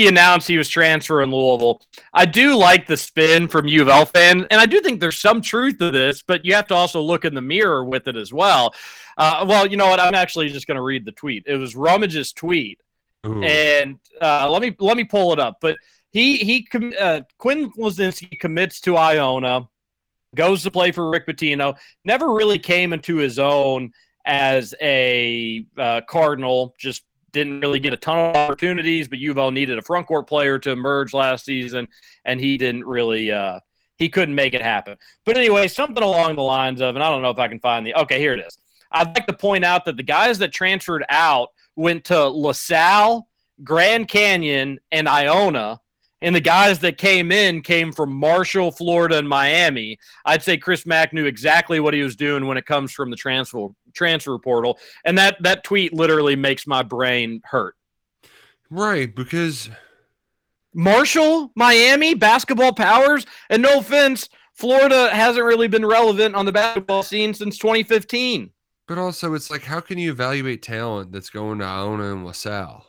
announced 0.07 0.49
he 0.49 0.59
was 0.59 0.69
transferring 0.69 1.31
Louisville. 1.31 1.83
I 2.13 2.27
do 2.27 2.57
like 2.57 2.87
the 2.87 2.97
spin 2.97 3.49
from 3.49 3.67
U 3.69 3.83
of 3.83 3.89
L 3.89 4.05
fan, 4.07 4.47
and 4.51 4.61
I 4.61 4.67
do 4.67 4.81
think 4.81 5.01
there's 5.01 5.19
some 5.19 5.41
truth 5.41 5.79
to 5.79 5.91
this, 5.91 6.23
but 6.23 6.45
you 6.45 6.55
have 6.55 6.69
to 6.69 6.75
also 6.75 7.01
look 7.01 7.25
in 7.25 7.35
the 7.35 7.41
mirror 7.41 7.85
with 7.85 8.09
it 8.09 8.17
as 8.17 8.33
well. 8.33 8.75
Uh, 9.17 9.45
well, 9.49 9.67
you 9.67 9.77
know 9.77 9.89
what? 9.89 10.01
I'm 10.01 10.15
actually 10.15 10.49
just 10.49 10.67
going 10.67 10.77
to 10.77 10.83
read 10.83 11.05
the 11.05 11.13
tweet. 11.13 11.45
It 11.47 11.57
was 11.57 11.75
Rummage's 11.75 12.33
tweet, 12.33 12.81
Ooh. 13.27 13.43
and 13.43 13.99
uh, 14.21 14.51
let 14.51 14.63
me 14.63 14.75
let 14.79 14.97
me 14.97 15.05
pull 15.05 15.33
it 15.33 15.39
up. 15.39 15.59
But 15.61 15.77
he 16.11 16.37
he 16.39 16.65
com- 16.65 16.93
uh, 16.99 17.23
Quinn 17.39 17.71
Slazinski 17.73 18.39
commits 18.39 18.81
to 18.83 18.97
Iona, 18.97 19.69
goes 20.35 20.63
to 20.65 20.71
play 20.71 20.93
for 20.93 21.11
Rick 21.11 21.27
Pitino. 21.27 21.77
Never 22.05 22.33
really 22.33 22.59
came 22.59 22.93
into 22.93 23.17
his 23.17 23.39
own 23.39 23.93
as 24.27 24.75
a 24.81 25.65
uh, 25.79 26.03
Cardinal. 26.07 26.75
Just 26.79 27.03
didn't 27.37 27.61
really 27.61 27.79
get 27.79 27.93
a 27.93 27.97
ton 27.97 28.19
of 28.19 28.37
opportunities. 28.37 29.07
But 29.07 29.19
U 29.19 29.31
of 29.31 29.39
L 29.39 29.51
needed 29.51 29.79
a 29.79 29.83
front 29.83 30.07
court 30.07 30.27
player 30.27 30.59
to 30.59 30.71
emerge 30.71 31.15
last 31.15 31.45
season, 31.45 31.87
and 32.25 32.41
he 32.41 32.59
didn't 32.59 32.85
really. 32.85 33.31
Uh, 33.31 33.61
he 33.99 34.09
couldn't 34.09 34.35
make 34.35 34.53
it 34.53 34.61
happen. 34.61 34.97
But 35.25 35.39
anyway, 35.39 35.69
something 35.69 36.03
along 36.03 36.37
the 36.37 36.43
lines 36.43 36.83
of, 36.83 36.97
and 36.97 37.03
I 37.03 37.09
don't 37.09 37.23
know 37.23 37.31
if 37.31 37.39
I 37.39 37.49
can 37.49 37.61
find 37.61 37.87
the. 37.87 37.95
Okay, 37.95 38.19
here 38.19 38.35
it 38.35 38.45
is. 38.47 38.59
I'd 38.93 39.15
like 39.15 39.27
to 39.27 39.33
point 39.33 39.65
out 39.65 39.85
that 39.87 39.97
the 39.97 40.03
guys 40.03 40.39
that 40.39 40.53
transferred 40.53 41.05
out 41.09 41.49
went 41.77 42.05
to 42.07 42.29
LaSalle, 42.29 43.29
Grand 43.65 44.09
Canyon, 44.09 44.79
and 44.93 45.09
Iona. 45.09 45.81
And 46.23 46.35
the 46.35 46.41
guys 46.41 46.79
that 46.79 46.97
came 46.97 47.31
in 47.31 47.61
came 47.61 47.93
from 47.93 48.13
Marshall, 48.13 48.71
Florida, 48.73 49.19
and 49.19 49.29
Miami. 49.29 49.99
I'd 50.25 50.43
say 50.43 50.57
Chris 50.57 50.87
Mack 50.87 51.13
knew 51.13 51.27
exactly 51.27 51.79
what 51.79 51.93
he 51.93 52.03
was 52.03 52.17
doing 52.17 52.47
when 52.47 52.57
it 52.57 52.65
comes 52.65 52.93
from 52.93 53.11
the 53.11 53.17
transfer 53.17 53.69
transfer 53.93 54.39
portal. 54.39 54.79
And 55.05 55.19
that 55.19 55.37
that 55.43 55.65
tweet 55.65 55.93
literally 55.93 56.37
makes 56.37 56.67
my 56.67 56.83
brain 56.83 57.43
hurt. 57.45 57.75
right? 58.71 59.15
Because 59.15 59.69
Marshall, 60.75 61.53
Miami, 61.55 62.15
basketball 62.15 62.73
powers, 62.73 63.27
and 63.51 63.63
no 63.63 63.79
offense, 63.79 64.29
Florida 64.55 65.11
hasn't 65.11 65.45
really 65.45 65.69
been 65.69 65.85
relevant 65.85 66.35
on 66.35 66.47
the 66.47 66.53
basketball 66.53 67.03
scene 67.03 67.35
since 67.35 67.59
2015. 67.59 68.51
But 68.89 68.99
also, 68.99 69.35
it's 69.35 69.51
like, 69.51 69.63
how 69.65 69.81
can 69.81 69.99
you 69.99 70.11
evaluate 70.13 70.63
talent 70.63 71.13
that's 71.13 71.31
going 71.31 71.59
to 71.59 71.65
Iona 71.65 72.13
and 72.13 72.25
LaSalle? 72.25 72.87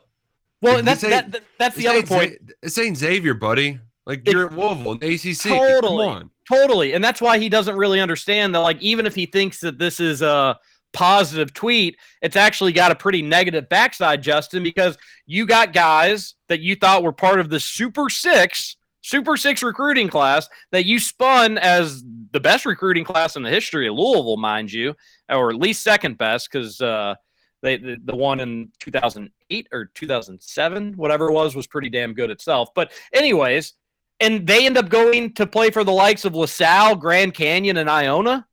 Well, 0.61 0.75
Like, 0.75 0.85
that's 0.85 1.01
that, 1.01 1.31
that- 1.31 1.43
that's 1.59 1.75
the 1.75 1.87
other 1.87 2.03
point. 2.03 2.37
Za- 2.67 2.81
this 2.83 2.99
Xavier, 2.99 3.33
buddy. 3.33 3.79
Like 4.05 4.27
you're 4.27 4.47
at 4.47 4.53
Louisville, 4.57 4.93
in 4.93 5.13
ACC. 5.13 5.49
Totally. 5.49 6.23
Totally. 6.49 6.93
And 6.93 7.03
that's 7.03 7.19
why 7.19 7.39
he 7.39 7.49
doesn't 7.49 7.75
really 7.75 7.99
understand 7.99 8.55
that, 8.55 8.59
like, 8.59 8.81
even 8.81 9.05
if 9.05 9.13
he 9.13 9.25
thinks 9.25 9.59
that 9.59 9.77
this 9.77 9.99
is 9.99 10.21
a 10.21 10.57
positive 10.93 11.53
tweet, 11.53 11.97
it's 12.21 12.37
actually 12.37 12.71
got 12.71 12.89
a 12.89 12.95
pretty 12.95 13.21
negative 13.21 13.67
backside, 13.67 14.23
Justin, 14.23 14.63
because 14.63 14.97
you 15.25 15.45
got 15.45 15.73
guys 15.73 16.35
that 16.47 16.61
you 16.61 16.75
thought 16.75 17.03
were 17.03 17.11
part 17.11 17.41
of 17.41 17.49
the 17.49 17.59
Super 17.59 18.09
Six, 18.09 18.77
Super 19.01 19.35
Six 19.35 19.61
recruiting 19.61 20.07
class 20.07 20.47
that 20.71 20.85
you 20.85 20.99
spun 21.01 21.57
as 21.57 22.01
the 22.31 22.39
best 22.39 22.65
recruiting 22.65 23.03
class 23.03 23.35
in 23.35 23.43
the 23.43 23.49
history 23.49 23.89
of 23.89 23.95
Louisville, 23.95 24.37
mind 24.37 24.71
you, 24.71 24.95
or 25.27 25.49
at 25.49 25.57
least 25.57 25.83
second 25.83 26.17
best, 26.17 26.49
because 26.49 26.79
uh, 26.79 27.15
they 27.61 27.77
the, 27.77 27.97
the 28.03 28.15
one 28.15 28.39
in 28.39 28.71
2008 28.79 29.67
or 29.71 29.85
2007, 29.93 30.93
whatever 30.93 31.29
it 31.29 31.33
was, 31.33 31.55
was 31.55 31.67
pretty 31.67 31.89
damn 31.89 32.13
good 32.13 32.29
itself. 32.29 32.69
But 32.73 32.91
anyways, 33.13 33.73
and 34.19 34.45
they 34.45 34.65
end 34.65 34.77
up 34.77 34.89
going 34.89 35.33
to 35.33 35.47
play 35.47 35.69
for 35.69 35.83
the 35.83 35.91
likes 35.91 36.25
of 36.25 36.35
LaSalle, 36.35 36.95
Grand 36.95 37.33
Canyon, 37.33 37.77
and 37.77 37.89
Iona. 37.89 38.47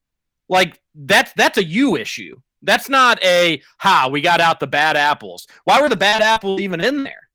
Like 0.48 0.80
that's 0.94 1.32
that's 1.34 1.58
a 1.58 1.64
you 1.64 1.96
issue. 1.96 2.40
That's 2.62 2.88
not 2.88 3.22
a 3.22 3.62
ha. 3.78 4.08
We 4.10 4.20
got 4.20 4.40
out 4.40 4.60
the 4.60 4.66
bad 4.66 4.96
apples. 4.96 5.46
Why 5.64 5.80
were 5.80 5.88
the 5.88 5.96
bad 5.96 6.22
apples 6.22 6.60
even 6.60 6.80
in 6.80 7.02
there? 7.02 7.28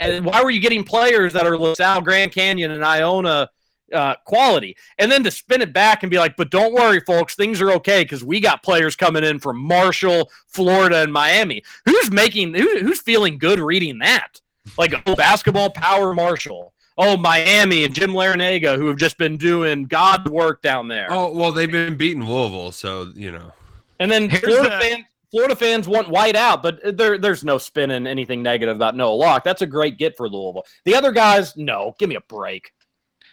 And 0.00 0.24
why 0.24 0.42
were 0.42 0.50
you 0.50 0.60
getting 0.60 0.84
players 0.84 1.32
that 1.34 1.46
are 1.46 1.58
LaSalle, 1.58 2.00
Grand 2.00 2.32
Canyon, 2.32 2.70
and 2.70 2.84
Iona 2.84 3.50
uh, 3.92 4.14
quality? 4.24 4.76
And 4.98 5.10
then 5.10 5.24
to 5.24 5.30
spin 5.30 5.62
it 5.62 5.72
back 5.72 6.02
and 6.02 6.10
be 6.10 6.18
like, 6.18 6.36
but 6.36 6.50
don't 6.50 6.74
worry, 6.74 7.00
folks, 7.00 7.34
things 7.34 7.60
are 7.60 7.72
okay 7.72 8.02
because 8.04 8.24
we 8.24 8.40
got 8.40 8.62
players 8.62 8.96
coming 8.96 9.24
in 9.24 9.38
from 9.38 9.58
Marshall, 9.58 10.30
Florida, 10.48 11.02
and 11.02 11.12
Miami. 11.12 11.62
Who's 11.84 12.10
making? 12.10 12.54
Who, 12.54 12.78
who's 12.80 13.00
feeling 13.00 13.38
good 13.38 13.58
reading 13.58 13.98
that? 13.98 14.40
Like 14.78 14.94
oh, 15.06 15.14
basketball 15.14 15.70
power 15.70 16.14
Marshall. 16.14 16.72
Oh, 16.96 17.16
Miami 17.16 17.84
and 17.84 17.94
Jim 17.94 18.12
Larrañaga, 18.12 18.76
who 18.76 18.86
have 18.86 18.96
just 18.96 19.18
been 19.18 19.36
doing 19.36 19.84
God's 19.84 20.30
work 20.30 20.62
down 20.62 20.88
there. 20.88 21.08
Oh 21.10 21.32
well, 21.32 21.52
they've 21.52 21.70
been 21.70 21.96
beating 21.96 22.24
Louisville, 22.24 22.72
so 22.72 23.10
you 23.14 23.32
know. 23.32 23.52
And 23.98 24.10
then 24.10 24.30
Here's 24.30 24.44
Florida 24.44 24.70
the- 24.70 24.80
fans, 24.80 25.04
Florida 25.30 25.56
fans 25.56 25.88
want 25.88 26.08
white 26.08 26.36
out, 26.36 26.62
but 26.62 26.96
there, 26.96 27.18
there's 27.18 27.42
no 27.42 27.58
spinning 27.58 28.06
anything 28.06 28.40
negative 28.40 28.76
about 28.76 28.94
Noah 28.94 29.14
Locke. 29.14 29.42
That's 29.42 29.62
a 29.62 29.66
great 29.66 29.98
get 29.98 30.16
for 30.16 30.28
Louisville. 30.28 30.64
The 30.84 30.94
other 30.94 31.10
guys, 31.10 31.56
no, 31.56 31.96
give 31.98 32.08
me 32.08 32.14
a 32.14 32.20
break. 32.20 32.70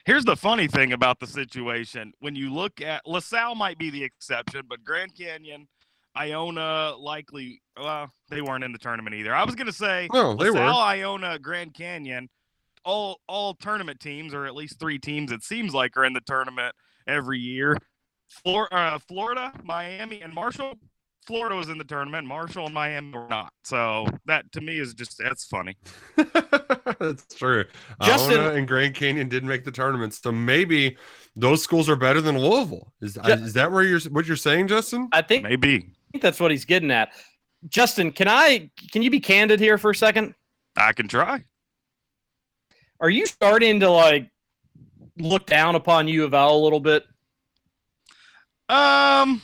Here's 0.06 0.26
the 0.26 0.36
funny 0.36 0.68
thing 0.68 0.94
about 0.94 1.20
the 1.20 1.28
situation. 1.28 2.14
When 2.20 2.36
you 2.36 2.54
look 2.54 2.82
at 2.82 3.06
LaSalle 3.06 3.56
might 3.56 3.78
be 3.78 3.90
the 3.90 4.04
exception, 4.04 4.64
but 4.68 4.84
Grand 4.84 5.16
Canyon, 5.16 5.68
Iona 6.18 6.96
likely 6.98 7.62
well, 7.80 8.12
they 8.30 8.42
weren't 8.42 8.64
in 8.64 8.72
the 8.72 8.80
tournament 8.80 9.16
either. 9.16 9.34
I 9.34 9.44
was 9.44 9.56
gonna 9.56 9.72
say 9.72 10.08
No, 10.14 10.36
they 10.36 10.50
LaSalle, 10.50 10.66
were. 10.66 10.82
Iona, 10.82 11.40
Grand 11.40 11.74
Canyon, 11.74 12.30
all 12.84 13.20
all 13.28 13.54
tournament 13.54 14.00
teams, 14.00 14.34
or 14.34 14.46
at 14.46 14.56
least 14.56 14.80
three 14.80 15.00
teams 15.00 15.32
it 15.32 15.44
seems 15.44 15.74
like 15.74 15.96
are 15.98 16.06
in 16.06 16.14
the 16.14 16.22
tournament 16.22 16.76
every 17.08 17.40
year. 17.40 17.78
Flor- 18.44 18.74
uh, 18.74 18.98
Florida, 19.00 19.54
Miami, 19.64 20.22
and 20.22 20.34
Marshall. 20.34 20.76
Florida 21.28 21.56
was 21.56 21.70
in 21.70 21.78
the 21.78 21.84
tournament. 21.84 22.28
Marshall 22.28 22.66
and 22.66 22.74
Miami 22.74 23.12
were 23.14 23.28
not. 23.30 23.54
So 23.64 24.08
that 24.26 24.52
to 24.54 24.62
me 24.62 24.80
is 24.80 24.94
just 24.94 25.18
that's 25.18 25.46
funny. 25.46 25.78
That's 27.00 27.34
true. 27.36 27.66
Justin- 28.04 28.40
Iona 28.40 28.54
and 28.56 28.68
Grand 28.68 28.94
Canyon 28.94 29.28
didn't 29.28 29.50
make 29.50 29.64
the 29.64 29.72
tournament, 29.72 30.14
so 30.14 30.32
maybe 30.32 30.98
those 31.36 31.64
schools 31.64 31.90
are 31.90 31.96
better 31.96 32.22
than 32.22 32.38
Louisville. 32.38 32.92
Is, 33.02 33.16
Ju- 33.16 33.32
is 33.32 33.54
that 33.54 33.72
where 33.72 33.84
you're 33.84 34.00
what 34.12 34.26
you're 34.28 34.36
saying, 34.38 34.68
Justin? 34.68 35.08
I 35.12 35.22
think, 35.24 35.44
Maybe. 35.44 35.76
I 35.78 36.12
think 36.12 36.22
that's 36.22 36.40
what 36.40 36.52
he's 36.52 36.66
getting 36.66 36.92
at. 36.92 37.10
Justin, 37.70 38.12
can 38.12 38.28
I 38.28 38.70
can 38.92 39.02
you 39.02 39.10
be 39.10 39.20
candid 39.20 39.60
here 39.60 39.78
for 39.78 39.92
a 39.92 39.96
second? 39.96 40.36
I 40.78 40.94
can 40.94 41.08
try. 41.08 41.44
Are 43.00 43.10
you 43.10 43.26
starting 43.26 43.80
to 43.80 43.90
like 43.90 44.30
look 45.18 45.46
down 45.48 45.76
upon 45.76 46.08
U 46.08 46.24
of 46.24 46.34
L 46.34 46.56
a 46.56 46.62
little 46.64 46.80
bit? 46.80 47.06
Um, 48.70 49.42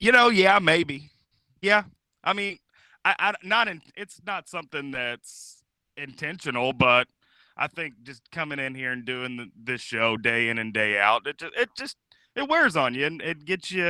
you 0.00 0.12
know, 0.12 0.28
yeah, 0.28 0.58
maybe. 0.58 1.10
Yeah, 1.62 1.84
I 2.24 2.32
mean, 2.32 2.58
I, 3.04 3.14
I 3.18 3.34
not 3.42 3.68
in. 3.68 3.82
It's 3.96 4.20
not 4.26 4.48
something 4.48 4.90
that's 4.90 5.62
intentional, 5.96 6.72
but 6.72 7.06
I 7.56 7.66
think 7.66 8.02
just 8.02 8.22
coming 8.30 8.58
in 8.58 8.74
here 8.74 8.92
and 8.92 9.04
doing 9.04 9.36
the, 9.36 9.50
this 9.54 9.82
show 9.82 10.16
day 10.16 10.48
in 10.48 10.58
and 10.58 10.72
day 10.72 10.98
out, 10.98 11.26
it 11.26 11.38
just, 11.38 11.54
it 11.54 11.68
just 11.76 11.96
it 12.34 12.48
wears 12.48 12.76
on 12.76 12.94
you 12.94 13.06
and 13.06 13.20
it 13.22 13.44
gets 13.44 13.70
you. 13.70 13.84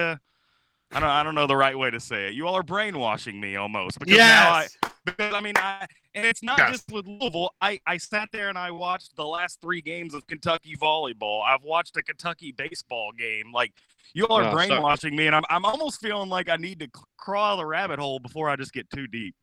I 0.92 0.98
don't 0.98 1.04
I 1.04 1.22
don't 1.22 1.36
know 1.36 1.46
the 1.46 1.56
right 1.56 1.78
way 1.78 1.90
to 1.90 2.00
say 2.00 2.28
it. 2.28 2.34
You 2.34 2.48
all 2.48 2.56
are 2.56 2.64
brainwashing 2.64 3.40
me 3.40 3.56
almost 3.56 4.00
because 4.00 4.18
now 4.18 4.50
I 4.50 4.66
because 5.04 5.34
I 5.34 5.40
mean 5.40 5.54
I 5.56 5.86
and 6.14 6.26
it's 6.26 6.42
not 6.42 6.58
Yes. 6.58 6.70
just 6.72 6.92
with 6.92 7.06
Louisville. 7.06 7.50
I 7.60 7.80
I 7.86 7.96
sat 7.96 8.28
there 8.32 8.48
and 8.48 8.58
I 8.58 8.70
watched 8.70 9.16
the 9.16 9.26
last 9.26 9.60
three 9.60 9.80
games 9.80 10.14
of 10.14 10.26
Kentucky 10.26 10.76
volleyball. 10.76 11.42
I've 11.44 11.62
watched 11.62 11.96
a 11.96 12.02
Kentucky 12.02 12.52
baseball 12.52 13.12
game. 13.12 13.52
Like 13.52 13.72
you 14.12 14.26
all 14.26 14.38
are 14.38 14.44
Oh, 14.48 14.50
sorry. 14.52 14.68
brainwashing 14.68 15.16
me, 15.16 15.26
and 15.26 15.36
I'm 15.36 15.44
I'm 15.48 15.64
almost 15.64 16.00
feeling 16.00 16.28
like 16.28 16.48
I 16.48 16.56
need 16.56 16.80
to 16.80 16.88
crawl 17.16 17.56
the 17.56 17.66
rabbit 17.66 17.98
hole 17.98 18.18
before 18.18 18.48
I 18.50 18.56
just 18.56 18.72
get 18.72 18.88
too 18.90 19.06
deep. 19.06 19.34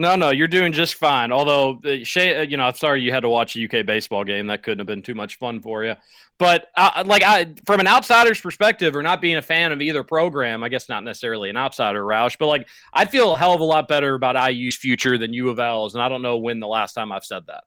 No, 0.00 0.16
no, 0.16 0.30
you're 0.30 0.48
doing 0.48 0.72
just 0.72 0.94
fine. 0.94 1.30
Although, 1.30 1.78
uh, 1.84 2.02
Shay, 2.04 2.34
uh, 2.34 2.40
you 2.40 2.56
know, 2.56 2.64
I'm 2.64 2.74
sorry 2.74 3.02
you 3.02 3.12
had 3.12 3.20
to 3.20 3.28
watch 3.28 3.54
a 3.54 3.62
UK 3.62 3.84
baseball 3.84 4.24
game. 4.24 4.46
That 4.46 4.62
couldn't 4.62 4.78
have 4.78 4.86
been 4.86 5.02
too 5.02 5.14
much 5.14 5.36
fun 5.36 5.60
for 5.60 5.84
you. 5.84 5.94
But 6.38 6.68
uh, 6.74 7.04
like, 7.04 7.22
I, 7.22 7.52
from 7.66 7.80
an 7.80 7.86
outsider's 7.86 8.40
perspective, 8.40 8.96
or 8.96 9.02
not 9.02 9.20
being 9.20 9.36
a 9.36 9.42
fan 9.42 9.72
of 9.72 9.82
either 9.82 10.02
program, 10.02 10.64
I 10.64 10.70
guess 10.70 10.88
not 10.88 11.04
necessarily 11.04 11.50
an 11.50 11.58
outsider, 11.58 12.02
Roush, 12.02 12.38
but 12.38 12.46
like, 12.46 12.66
I'd 12.94 13.10
feel 13.10 13.34
a 13.34 13.36
hell 13.36 13.52
of 13.52 13.60
a 13.60 13.64
lot 13.64 13.88
better 13.88 14.14
about 14.14 14.36
IU's 14.50 14.74
future 14.74 15.18
than 15.18 15.34
U 15.34 15.50
of 15.50 15.58
L's, 15.58 15.92
and 15.94 16.02
I 16.02 16.08
don't 16.08 16.22
know 16.22 16.38
when 16.38 16.60
the 16.60 16.66
last 16.66 16.94
time 16.94 17.12
I've 17.12 17.26
said 17.26 17.42
that. 17.48 17.64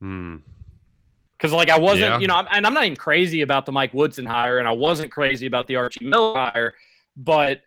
Hmm. 0.00 0.36
Because 1.36 1.52
like 1.52 1.70
I 1.70 1.78
wasn't, 1.78 2.10
Yeah. 2.10 2.18
you 2.18 2.26
know, 2.26 2.34
I'm, 2.34 2.48
and 2.50 2.66
I'm 2.66 2.74
not 2.74 2.86
even 2.86 2.96
crazy 2.96 3.42
about 3.42 3.66
the 3.66 3.72
Mike 3.72 3.94
Woodson 3.94 4.26
hire, 4.26 4.58
and 4.58 4.66
I 4.66 4.72
wasn't 4.72 5.12
crazy 5.12 5.46
about 5.46 5.68
the 5.68 5.76
Archie 5.76 6.06
Miller 6.06 6.34
hire, 6.34 6.74
but 7.16 7.60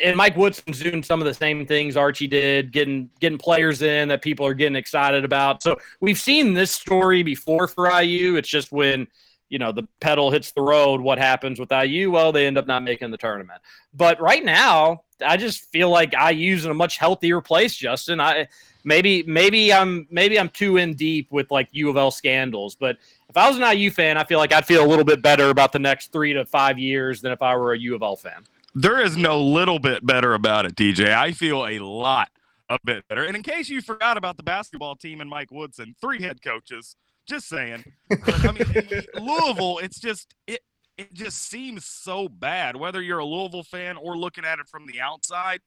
and 0.00 0.16
Mike 0.16 0.36
Woodson's 0.36 0.80
doing 0.80 1.02
some 1.02 1.20
of 1.20 1.26
the 1.26 1.34
same 1.34 1.66
things 1.66 1.96
Archie 1.96 2.26
did, 2.26 2.72
getting 2.72 3.10
getting 3.20 3.38
players 3.38 3.82
in 3.82 4.08
that 4.08 4.22
people 4.22 4.46
are 4.46 4.54
getting 4.54 4.76
excited 4.76 5.24
about. 5.24 5.62
So 5.62 5.76
we've 6.00 6.18
seen 6.18 6.54
this 6.54 6.70
story 6.70 7.22
before 7.22 7.68
for 7.68 7.90
IU. 8.00 8.36
It's 8.36 8.48
just 8.48 8.72
when 8.72 9.06
you 9.48 9.58
know 9.58 9.72
the 9.72 9.86
pedal 10.00 10.30
hits 10.30 10.52
the 10.52 10.62
road, 10.62 11.00
what 11.00 11.18
happens 11.18 11.60
with 11.60 11.70
IU? 11.72 12.10
Well, 12.10 12.32
they 12.32 12.46
end 12.46 12.58
up 12.58 12.66
not 12.66 12.82
making 12.82 13.10
the 13.10 13.18
tournament. 13.18 13.60
But 13.92 14.20
right 14.20 14.44
now, 14.44 15.02
I 15.24 15.36
just 15.36 15.70
feel 15.70 15.90
like 15.90 16.14
IU's 16.14 16.64
in 16.64 16.70
a 16.70 16.74
much 16.74 16.96
healthier 16.96 17.40
place. 17.40 17.76
Justin, 17.76 18.20
I 18.20 18.48
maybe 18.84 19.22
maybe 19.24 19.72
I'm 19.72 20.06
maybe 20.10 20.38
I'm 20.38 20.48
too 20.48 20.76
in 20.76 20.94
deep 20.94 21.30
with 21.30 21.50
like 21.50 21.68
U 21.72 21.90
of 21.90 21.96
L 21.96 22.10
scandals, 22.10 22.74
but 22.74 22.96
if 23.28 23.36
I 23.36 23.48
was 23.48 23.58
an 23.58 23.76
IU 23.76 23.90
fan, 23.90 24.18
I 24.18 24.24
feel 24.24 24.38
like 24.38 24.52
I'd 24.52 24.66
feel 24.66 24.84
a 24.84 24.88
little 24.88 25.04
bit 25.04 25.22
better 25.22 25.50
about 25.50 25.72
the 25.72 25.78
next 25.78 26.12
three 26.12 26.32
to 26.34 26.44
five 26.44 26.78
years 26.78 27.20
than 27.20 27.32
if 27.32 27.42
I 27.42 27.56
were 27.56 27.72
a 27.72 27.78
U 27.78 27.94
of 27.94 28.02
L 28.02 28.16
fan. 28.16 28.44
There 28.74 29.00
is 29.00 29.16
no 29.16 29.40
little 29.40 29.78
bit 29.78 30.04
better 30.04 30.34
about 30.34 30.66
it, 30.66 30.76
TJ. 30.76 31.14
I 31.14 31.32
feel 31.32 31.66
a 31.66 31.78
lot 31.78 32.28
a 32.68 32.78
bit 32.84 33.06
better. 33.08 33.24
And 33.24 33.36
in 33.36 33.42
case 33.42 33.68
you 33.68 33.82
forgot 33.82 34.16
about 34.16 34.36
the 34.36 34.42
basketball 34.42 34.96
team 34.96 35.20
and 35.20 35.28
Mike 35.28 35.50
Woodson, 35.50 35.94
three 36.00 36.22
head 36.22 36.42
coaches. 36.42 36.96
Just 37.26 37.48
saying. 37.48 37.84
But, 38.08 38.44
I 38.44 38.52
mean, 38.52 39.02
Louisville, 39.20 39.78
it's 39.78 40.00
just 40.00 40.34
it 40.46 40.60
it 40.98 41.12
just 41.14 41.48
seems 41.48 41.84
so 41.86 42.28
bad. 42.28 42.76
Whether 42.76 43.00
you're 43.00 43.20
a 43.20 43.24
Louisville 43.24 43.62
fan 43.62 43.96
or 43.96 44.16
looking 44.16 44.44
at 44.44 44.58
it 44.58 44.68
from 44.68 44.86
the 44.86 45.00
outside, 45.00 45.60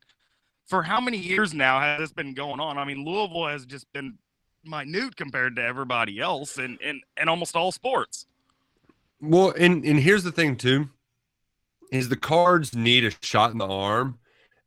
for 0.68 0.84
how 0.84 0.99
many 0.99 1.18
years 1.18 1.53
now 1.53 1.80
has 1.80 1.99
this 1.99 2.14
been 2.14 2.34
going 2.34 2.60
on? 2.60 2.78
I 2.78 2.86
mean, 2.86 3.06
Louisville 3.06 3.47
has 3.47 3.66
just 3.66 3.91
been 3.93 4.18
minute 4.66 5.16
compared 5.16 5.56
to 5.56 5.62
everybody 5.64 6.20
else 6.20 6.58
in 6.58 6.78
in, 6.82 7.01
in 7.20 7.30
almost 7.30 7.56
all 7.56 7.72
sports. 7.72 8.26
Well, 9.22 9.53
and 9.58 9.86
and 9.86 9.99
here's 9.99 10.24
the 10.24 10.32
thing 10.32 10.58
too, 10.58 10.89
is 11.91 12.09
the 12.09 12.15
Cards 12.15 12.75
need 12.75 13.05
a 13.05 13.11
shot 13.21 13.51
in 13.51 13.57
the 13.57 13.67
arm, 13.67 14.19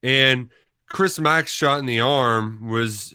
and 0.02 0.50
Chris 0.88 1.18
Mack's 1.18 1.52
shot 1.52 1.80
in 1.80 1.86
the 1.86 2.00
arm 2.00 2.68
was, 2.68 3.14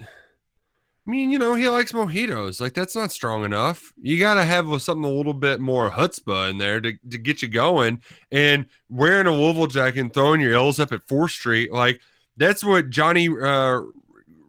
I 1.07 1.11
mean, 1.11 1.31
you 1.31 1.39
know, 1.39 1.55
he 1.55 1.67
likes 1.67 1.91
mojitos. 1.91 2.61
Like 2.61 2.73
that's 2.73 2.95
not 2.95 3.11
strong 3.11 3.43
enough. 3.43 3.91
You 4.01 4.19
got 4.19 4.35
to 4.35 4.45
have 4.45 4.81
something 4.81 5.03
a 5.03 5.13
little 5.13 5.33
bit 5.33 5.59
more 5.59 5.89
chutzpah 5.89 6.49
in 6.49 6.57
there 6.57 6.79
to 6.81 6.93
to 7.09 7.17
get 7.17 7.41
you 7.41 7.47
going. 7.47 8.01
And 8.31 8.67
wearing 8.89 9.27
a 9.27 9.31
Louisville 9.31 9.67
jacket 9.67 9.99
and 9.99 10.13
throwing 10.13 10.41
your 10.41 10.53
L's 10.53 10.79
up 10.79 10.93
at 10.93 11.07
Fourth 11.07 11.31
Street, 11.31 11.71
like 11.71 11.99
that's 12.37 12.63
what 12.63 12.89
Johnny 12.89 13.27
uh, 13.27 13.81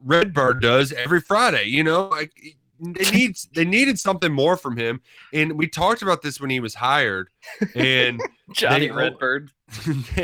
Redbird 0.04 0.60
does 0.60 0.92
every 0.92 1.20
Friday. 1.20 1.64
You 1.64 1.84
know, 1.84 2.08
like 2.08 2.32
they 2.80 3.10
need 3.10 3.36
they 3.54 3.64
needed 3.64 3.98
something 3.98 4.32
more 4.32 4.56
from 4.56 4.76
him. 4.76 5.00
And 5.32 5.52
we 5.58 5.68
talked 5.68 6.02
about 6.02 6.22
this 6.22 6.40
when 6.40 6.50
he 6.50 6.60
was 6.60 6.74
hired, 6.74 7.28
and 7.74 8.20
Johnny 8.52 8.88
They- 8.88 8.92
Redbird. 8.94 9.50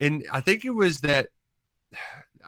and 0.00 0.24
I 0.32 0.40
think 0.40 0.64
it 0.64 0.70
was 0.70 1.00
that 1.00 1.28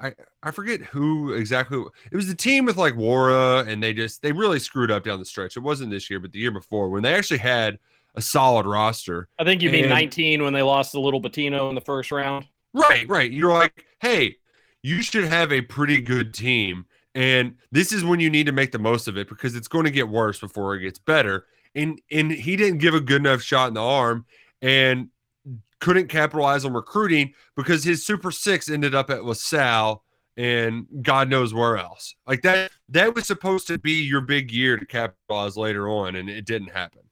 I 0.01 0.13
I 0.43 0.51
forget 0.51 0.81
who 0.81 1.33
exactly 1.33 1.83
it 2.11 2.17
was 2.17 2.29
the 2.29 2.35
team 2.35 2.65
with 2.65 2.77
like 2.77 2.95
Nwora 2.95 3.67
and 3.67 3.83
they 3.83 3.93
just 3.95 4.23
they 4.23 4.33
really 4.33 4.59
screwed 4.59 4.91
up 4.91 5.05
down 5.05 5.19
the 5.19 5.25
stretch. 5.25 5.57
It 5.57 5.61
wasn't 5.61 5.91
this 5.91 6.09
year, 6.11 6.21
but 6.21 6.33
the 6.33 6.39
year 6.39 6.51
before 6.53 6.89
when 6.91 7.03
they 7.03 7.15
actually 7.15 7.39
had 7.39 7.79
a 8.15 8.21
solid 8.23 8.67
roster. 8.67 9.29
I 9.39 9.45
think 9.45 9.63
you 9.63 9.71
mean 9.71 9.85
And- 9.85 9.91
19 9.93 10.43
when 10.43 10.53
they 10.53 10.63
lost 10.63 10.93
the 10.93 11.01
Little 11.01 11.23
Pitino 11.23 11.69
in 11.69 11.75
the 11.75 11.81
first 11.81 12.11
round. 12.13 12.47
Right, 12.75 13.09
right. 13.09 13.31
You're 13.31 13.53
like, 13.53 13.87
hey, 14.01 14.37
you 14.83 15.03
should 15.03 15.25
have 15.25 15.53
a 15.53 15.63
pretty 15.63 16.01
good 16.01 16.35
team. 16.35 16.87
And 17.19 17.57
this 17.73 17.93
is 17.93 18.05
when 18.05 18.21
you 18.21 18.31
need 18.31 18.47
to 18.47 18.53
make 18.53 18.71
the 18.71 18.79
most 18.79 19.09
of 19.09 19.17
it 19.17 19.29
because 19.29 19.57
it's 19.57 19.67
going 19.67 19.87
to 19.87 19.91
get 19.91 20.09
worse 20.09 20.39
before 20.39 20.77
it 20.77 20.83
gets 20.83 21.01
better. 21.01 21.47
And 21.75 22.01
and 22.13 22.31
he 22.31 22.55
didn't 22.55 22.79
give 22.79 22.95
a 22.95 23.01
good 23.01 23.23
enough 23.23 23.43
shot 23.43 23.67
in 23.67 23.75
the 23.75 23.83
arm. 23.83 24.25
And 24.63 25.09
couldn't 25.81 26.09
capitalize 26.09 26.65
on 26.65 26.73
recruiting 26.73 27.35
because 27.57 27.83
his 27.83 28.07
Super 28.07 28.31
Six 28.31 28.69
ended 28.71 28.95
up 28.95 29.11
at 29.11 29.25
LaSalle 29.25 30.05
and 30.37 30.87
God 31.03 31.29
knows 31.29 31.53
where 31.53 31.77
else. 31.77 32.15
Like 32.27 32.43
that, 32.43 32.71
that 32.91 33.15
was 33.15 33.27
supposed 33.27 33.67
to 33.67 33.79
be 33.79 34.03
your 34.05 34.21
big 34.21 34.53
year 34.53 34.77
to 34.77 34.87
capitalize 34.87 35.57
later 35.57 35.89
on, 35.89 36.15
and 36.15 36.31
it 36.31 36.45
didn't 36.45 36.71
happen. 36.71 37.03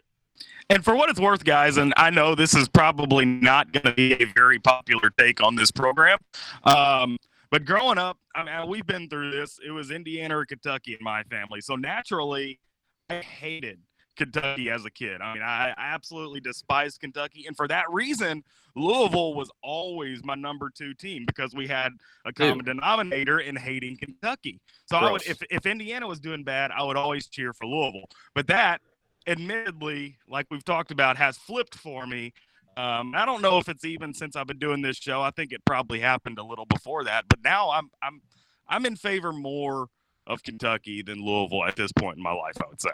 And 0.70 0.84
for 0.84 0.94
what 0.94 1.10
it's 1.10 1.20
worth, 1.20 1.44
guys, 1.44 1.76
and 1.76 1.92
I 1.96 2.10
know 2.10 2.34
this 2.34 2.54
is 2.54 2.68
probably 2.68 3.24
not 3.24 3.72
going 3.72 3.84
to 3.84 3.92
be 3.92 4.14
a 4.14 4.26
very 4.26 4.58
popular 4.58 5.10
take 5.18 5.42
on 5.42 5.56
this 5.56 5.70
program, 5.70 6.18
um, 6.64 7.18
but 7.50 7.64
growing 7.64 7.98
up, 7.98 8.18
I 8.34 8.44
mean, 8.44 8.68
we've 8.68 8.86
been 8.86 9.08
through 9.08 9.30
this. 9.30 9.58
It 9.66 9.70
was 9.70 9.90
Indiana 9.90 10.38
or 10.38 10.46
Kentucky 10.46 10.92
in 10.92 11.04
my 11.04 11.22
family, 11.24 11.60
so 11.60 11.76
naturally, 11.76 12.60
I 13.08 13.16
hated 13.16 13.78
Kentucky 14.16 14.70
as 14.70 14.84
a 14.84 14.90
kid. 14.90 15.20
I 15.20 15.34
mean, 15.34 15.42
I, 15.42 15.70
I 15.70 15.94
absolutely 15.94 16.40
despised 16.40 17.00
Kentucky, 17.00 17.44
and 17.46 17.56
for 17.56 17.68
that 17.68 17.84
reason, 17.90 18.42
Louisville 18.74 19.34
was 19.34 19.50
always 19.62 20.24
my 20.24 20.34
number 20.34 20.70
two 20.70 20.94
team 20.94 21.24
because 21.26 21.54
we 21.54 21.66
had 21.66 21.92
a 22.24 22.32
common 22.32 22.64
denominator 22.64 23.38
in 23.38 23.56
hating 23.56 23.96
Kentucky. 23.96 24.60
So 24.86 24.96
I 24.96 25.10
would, 25.12 25.26
if 25.26 25.38
if 25.50 25.66
Indiana 25.66 26.06
was 26.06 26.20
doing 26.20 26.44
bad, 26.44 26.70
I 26.70 26.82
would 26.82 26.96
always 26.96 27.26
cheer 27.26 27.52
for 27.52 27.66
Louisville. 27.66 28.08
But 28.34 28.46
that, 28.48 28.80
admittedly, 29.26 30.18
like 30.28 30.46
we've 30.50 30.64
talked 30.64 30.90
about, 30.90 31.16
has 31.16 31.36
flipped 31.38 31.74
for 31.74 32.06
me. 32.06 32.32
Um, 32.76 33.14
I 33.14 33.24
don't 33.24 33.40
know 33.40 33.58
if 33.58 33.68
it's 33.68 33.84
even 33.84 34.12
since 34.12 34.36
I've 34.36 34.46
been 34.46 34.58
doing 34.58 34.82
this 34.82 34.98
show. 34.98 35.22
I 35.22 35.30
think 35.30 35.52
it 35.52 35.64
probably 35.64 36.00
happened 36.00 36.38
a 36.38 36.44
little 36.44 36.66
before 36.66 37.04
that, 37.04 37.24
but 37.28 37.42
now 37.42 37.70
I'm 37.70 37.90
I'm 38.02 38.20
I'm 38.68 38.84
in 38.84 38.96
favor 38.96 39.32
more 39.32 39.88
of 40.26 40.42
Kentucky 40.42 41.02
than 41.02 41.24
Louisville 41.24 41.64
at 41.64 41.76
this 41.76 41.92
point 41.92 42.18
in 42.18 42.22
my 42.22 42.32
life. 42.32 42.56
I 42.60 42.68
would 42.68 42.80
say. 42.80 42.90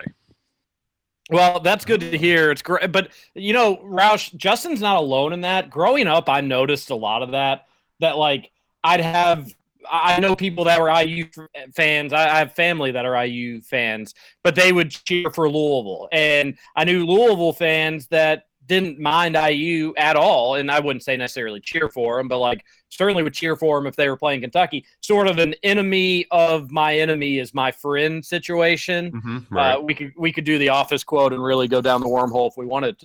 Well, 1.30 1.60
that's 1.60 1.84
good 1.84 2.00
to 2.00 2.18
hear. 2.18 2.50
It's 2.50 2.62
great, 2.62 2.92
but 2.92 3.10
you 3.34 3.52
know, 3.52 3.76
Roush, 3.78 4.34
Justin's 4.36 4.80
not 4.80 4.96
alone 4.96 5.32
in 5.32 5.40
that. 5.40 5.70
Growing 5.70 6.06
up, 6.06 6.28
I 6.28 6.40
noticed 6.40 6.90
a 6.90 6.96
lot 6.96 7.22
of 7.22 7.32
that. 7.32 7.66
That 7.98 8.18
like 8.18 8.52
I'd 8.84 9.00
have, 9.00 9.52
I 9.90 10.20
know 10.20 10.36
people 10.36 10.64
that 10.64 10.80
were 10.80 10.90
IU 10.90 11.26
fans. 11.74 12.12
I 12.12 12.28
I 12.28 12.38
have 12.38 12.54
family 12.54 12.92
that 12.92 13.04
are 13.04 13.24
IU 13.24 13.62
fans, 13.62 14.14
but 14.44 14.54
they 14.54 14.72
would 14.72 14.90
cheer 14.90 15.30
for 15.30 15.48
Louisville, 15.48 16.08
and 16.12 16.56
I 16.76 16.84
knew 16.84 17.04
Louisville 17.04 17.52
fans 17.52 18.06
that 18.08 18.44
didn't 18.72 18.98
mind 18.98 19.36
IU 19.36 19.92
at 19.96 20.16
all, 20.16 20.54
and 20.56 20.70
I 20.70 20.80
wouldn't 20.80 21.02
say 21.02 21.16
necessarily 21.16 21.60
cheer 21.60 21.88
for 21.88 22.16
them, 22.16 22.28
but 22.28 22.38
like 22.38 22.64
certainly 22.88 23.22
would 23.22 23.34
cheer 23.34 23.54
for 23.56 23.78
them 23.78 23.86
if 23.86 23.96
they 23.96 24.08
were 24.08 24.16
playing 24.16 24.40
Kentucky. 24.40 24.84
Sort 25.00 25.28
of 25.28 25.38
an 25.38 25.54
enemy 25.62 26.26
of 26.30 26.70
my 26.70 26.96
enemy 26.98 27.38
is 27.38 27.52
my 27.54 27.70
friend 27.70 28.24
situation. 28.24 29.12
Mm-hmm, 29.12 29.56
Uh, 29.56 29.80
we 29.80 29.94
could 29.94 30.12
we 30.16 30.32
could 30.32 30.44
do 30.44 30.58
the 30.58 30.70
office 30.70 31.04
quote 31.04 31.32
and 31.32 31.42
really 31.42 31.68
go 31.68 31.80
down 31.80 32.00
the 32.00 32.08
wormhole 32.08 32.48
if 32.48 32.56
we 32.56 32.66
wanted 32.66 32.98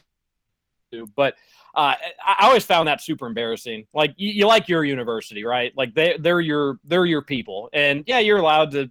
to. 0.91 1.07
But 1.15 1.35
uh, 1.75 1.95
I 2.25 2.35
I 2.39 2.47
always 2.47 2.65
found 2.65 2.87
that 2.87 3.01
super 3.01 3.27
embarrassing. 3.27 3.87
Like 3.93 4.13
you, 4.17 4.29
you 4.29 4.47
like 4.47 4.69
your 4.69 4.83
university, 4.83 5.43
right? 5.43 5.73
Like 5.75 5.93
they 5.93 6.17
they're 6.19 6.39
your 6.39 6.79
they're 6.85 7.05
your 7.05 7.21
people, 7.21 7.69
and 7.73 8.03
yeah, 8.07 8.19
you're 8.19 8.39
allowed 8.39 8.71
to 8.71 8.89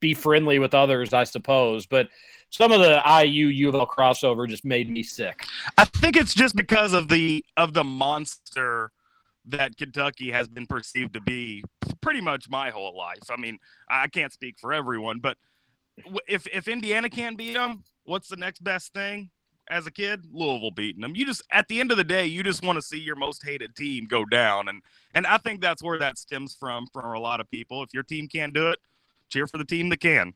be 0.00 0.14
friendly 0.14 0.58
with 0.58 0.74
others, 0.74 1.14
I 1.14 1.24
suppose. 1.24 1.86
But 1.86 2.08
some 2.54 2.70
of 2.70 2.80
the 2.80 3.02
IU 3.04 3.48
U 3.48 3.68
of 3.68 3.74
L 3.74 3.84
crossover 3.84 4.48
just 4.48 4.64
made 4.64 4.88
me 4.88 5.02
sick. 5.02 5.44
I 5.76 5.84
think 5.86 6.16
it's 6.16 6.32
just 6.32 6.54
because 6.54 6.92
of 6.92 7.08
the 7.08 7.44
of 7.56 7.74
the 7.74 7.82
monster 7.82 8.92
that 9.46 9.76
Kentucky 9.76 10.30
has 10.30 10.46
been 10.46 10.64
perceived 10.66 11.14
to 11.14 11.20
be 11.20 11.64
pretty 12.00 12.20
much 12.20 12.48
my 12.48 12.70
whole 12.70 12.96
life. 12.96 13.28
I 13.28 13.36
mean, 13.36 13.58
I 13.88 14.06
can't 14.06 14.32
speak 14.32 14.60
for 14.60 14.72
everyone, 14.72 15.18
but 15.18 15.36
if 16.28 16.46
if 16.46 16.68
Indiana 16.68 17.10
can't 17.10 17.36
beat 17.36 17.54
them, 17.54 17.82
what's 18.04 18.28
the 18.28 18.36
next 18.36 18.62
best 18.62 18.94
thing? 18.94 19.30
As 19.68 19.88
a 19.88 19.90
kid, 19.90 20.24
Louisville 20.30 20.70
beating 20.70 21.00
them. 21.00 21.16
You 21.16 21.26
just 21.26 21.42
at 21.50 21.66
the 21.66 21.80
end 21.80 21.90
of 21.90 21.96
the 21.96 22.04
day, 22.04 22.26
you 22.26 22.44
just 22.44 22.62
want 22.62 22.76
to 22.76 22.82
see 22.82 23.00
your 23.00 23.16
most 23.16 23.44
hated 23.44 23.74
team 23.74 24.06
go 24.06 24.24
down, 24.24 24.68
and 24.68 24.80
and 25.12 25.26
I 25.26 25.38
think 25.38 25.60
that's 25.60 25.82
where 25.82 25.98
that 25.98 26.18
stems 26.18 26.54
from 26.54 26.86
for 26.92 27.14
a 27.14 27.20
lot 27.20 27.40
of 27.40 27.50
people. 27.50 27.82
If 27.82 27.92
your 27.92 28.04
team 28.04 28.28
can't 28.28 28.54
do 28.54 28.68
it, 28.68 28.78
cheer 29.28 29.48
for 29.48 29.58
the 29.58 29.64
team 29.64 29.88
that 29.88 29.98
can. 29.98 30.34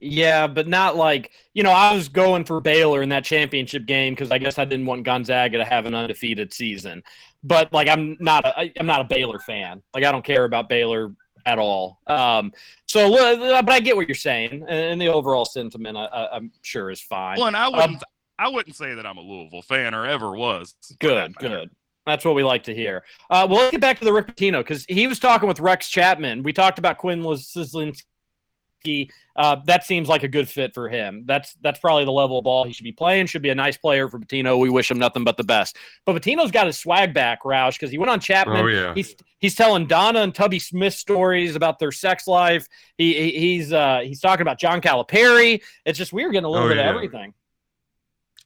Yeah, 0.00 0.46
but 0.46 0.68
not 0.68 0.96
like 0.96 1.32
you 1.52 1.62
know. 1.62 1.70
I 1.70 1.94
was 1.94 2.08
going 2.08 2.44
for 2.44 2.60
Baylor 2.60 3.02
in 3.02 3.10
that 3.10 3.24
championship 3.24 3.84
game 3.84 4.14
because 4.14 4.30
I 4.30 4.38
guess 4.38 4.58
I 4.58 4.64
didn't 4.64 4.86
want 4.86 5.04
Gonzaga 5.04 5.58
to 5.58 5.64
have 5.64 5.84
an 5.86 5.94
undefeated 5.94 6.52
season. 6.54 7.02
But 7.42 7.72
like, 7.72 7.88
I'm 7.88 8.16
not 8.20 8.46
a 8.46 8.72
I'm 8.78 8.86
not 8.86 9.02
a 9.02 9.04
Baylor 9.04 9.38
fan. 9.38 9.82
Like, 9.92 10.04
I 10.04 10.12
don't 10.12 10.24
care 10.24 10.44
about 10.44 10.68
Baylor 10.68 11.12
at 11.44 11.58
all. 11.58 12.00
Um, 12.06 12.52
so, 12.86 13.14
uh, 13.14 13.62
but 13.62 13.72
I 13.72 13.80
get 13.80 13.96
what 13.96 14.08
you're 14.08 14.14
saying, 14.14 14.64
and 14.68 15.00
the 15.00 15.08
overall 15.08 15.44
sentiment, 15.44 15.96
I, 15.96 16.28
I'm 16.32 16.50
sure, 16.62 16.90
is 16.90 17.00
fine. 17.00 17.38
Well, 17.38 17.48
and 17.48 17.56
I 17.56 17.66
Um, 17.66 17.72
wouldn't 17.74 18.04
I 18.38 18.48
wouldn't 18.48 18.76
say 18.76 18.94
that 18.94 19.04
I'm 19.04 19.18
a 19.18 19.22
Louisville 19.22 19.62
fan 19.62 19.94
or 19.94 20.06
ever 20.06 20.34
was. 20.36 20.74
Good, 21.00 21.36
good. 21.36 21.70
That's 22.06 22.24
what 22.24 22.34
we 22.34 22.42
like 22.42 22.62
to 22.64 22.74
hear. 22.74 23.04
Uh, 23.28 23.46
well, 23.50 23.58
let's 23.58 23.72
get 23.72 23.82
back 23.82 23.98
to 23.98 24.04
the 24.06 24.12
Rick 24.12 24.28
Pitino 24.28 24.60
because 24.60 24.86
he 24.88 25.06
was 25.06 25.18
talking 25.18 25.46
with 25.46 25.60
Rex 25.60 25.90
Chapman. 25.90 26.42
We 26.42 26.54
talked 26.54 26.78
about 26.78 26.96
Quinn 26.96 27.22
Slazinski. 27.22 28.04
Uh, 29.36 29.56
that 29.66 29.84
seems 29.84 30.08
like 30.08 30.22
a 30.22 30.28
good 30.28 30.48
fit 30.48 30.72
for 30.72 30.88
him. 30.88 31.24
That's 31.26 31.54
that's 31.62 31.78
probably 31.80 32.04
the 32.04 32.12
level 32.12 32.38
of 32.38 32.44
ball 32.44 32.64
he 32.64 32.72
should 32.72 32.84
be 32.84 32.92
playing. 32.92 33.26
Should 33.26 33.42
be 33.42 33.50
a 33.50 33.54
nice 33.54 33.76
player 33.76 34.08
for 34.08 34.18
Pitino. 34.18 34.58
We 34.58 34.70
wish 34.70 34.90
him 34.90 34.98
nothing 34.98 35.24
but 35.24 35.36
the 35.36 35.44
best. 35.44 35.76
But 36.06 36.20
Pitino's 36.20 36.50
got 36.50 36.66
his 36.66 36.78
swag 36.78 37.12
back, 37.12 37.42
Roush, 37.42 37.74
because 37.74 37.90
he 37.90 37.98
went 37.98 38.10
on 38.10 38.20
Chapman. 38.20 38.56
Oh, 38.64 38.66
yeah. 38.66 38.94
He's 38.94 39.14
he's 39.38 39.54
telling 39.54 39.86
Donna 39.86 40.20
and 40.20 40.34
Tubby 40.34 40.58
Smith 40.58 40.94
stories 40.94 41.56
about 41.56 41.78
their 41.78 41.92
sex 41.92 42.26
life. 42.26 42.66
He, 42.96 43.14
he 43.14 43.30
he's 43.38 43.72
uh 43.72 44.00
he's 44.04 44.20
talking 44.20 44.42
about 44.42 44.58
John 44.58 44.80
Calipari. 44.80 45.62
It's 45.84 45.98
just 45.98 46.12
we 46.12 46.24
were 46.24 46.30
getting 46.32 46.46
a 46.46 46.50
little 46.50 46.66
Oh, 46.66 46.70
bit 46.70 46.78
yeah. 46.78 46.88
of 46.90 46.94
everything. 46.96 47.34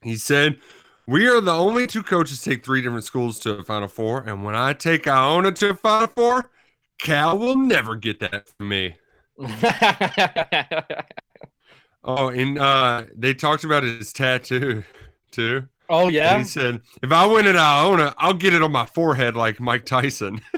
He 0.03 0.17
said, 0.17 0.59
"We 1.07 1.27
are 1.29 1.41
the 1.41 1.53
only 1.55 1.87
two 1.87 2.03
coaches 2.03 2.41
to 2.43 2.51
take 2.51 2.65
three 2.65 2.83
different 2.83 3.05
schools 3.05 3.39
to 3.41 3.53
a 3.59 3.63
Final 3.65 3.89
Four, 3.89 4.23
and 4.27 4.45
when 4.45 4.57
I 4.57 4.73
take 4.73 5.07
Iona 5.07 5.53
to 5.53 5.71
a 5.71 5.75
Final 5.75 6.09
Four, 6.09 6.51
Cal 6.99 7.39
will 7.39 7.57
never 7.57 7.95
get 7.97 8.19
that 8.21 8.49
from 8.49 8.69
me." 8.69 8.97
Oh, 12.05 12.31
and 12.31 12.59
uh, 12.59 13.05
they 13.15 13.33
talked 13.33 13.63
about 13.63 13.85
his 13.85 14.13
tattoo 14.13 14.83
too. 15.31 15.69
oh 15.89 16.07
And 16.07 16.13
yeah. 16.13 16.39
He 16.39 16.43
said, 16.45 16.81
"If 17.01 17.13
I 17.13 17.25
win 17.27 17.47
at 17.47 17.55
Iona, 17.55 18.13
I'll 18.19 18.35
get 18.35 18.55
it 18.55 18.61
on 18.63 18.73
my 18.73 18.87
forehead 18.87 19.37
like 19.37 19.61
Mike 19.61 19.85
Tyson." 19.85 20.41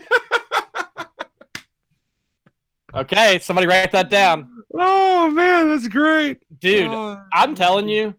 Okay, 2.95 3.41
somebody 3.41 3.67
write 3.67 3.91
that 3.91 4.09
down. 4.09 4.49
oh 4.73 5.29
man, 5.29 5.69
that's 5.69 5.89
great, 5.89 6.39
Dude, 6.61 6.87
Oh. 6.89 7.21
I'm 7.33 7.57
telling 7.57 7.89
you, 7.89 8.15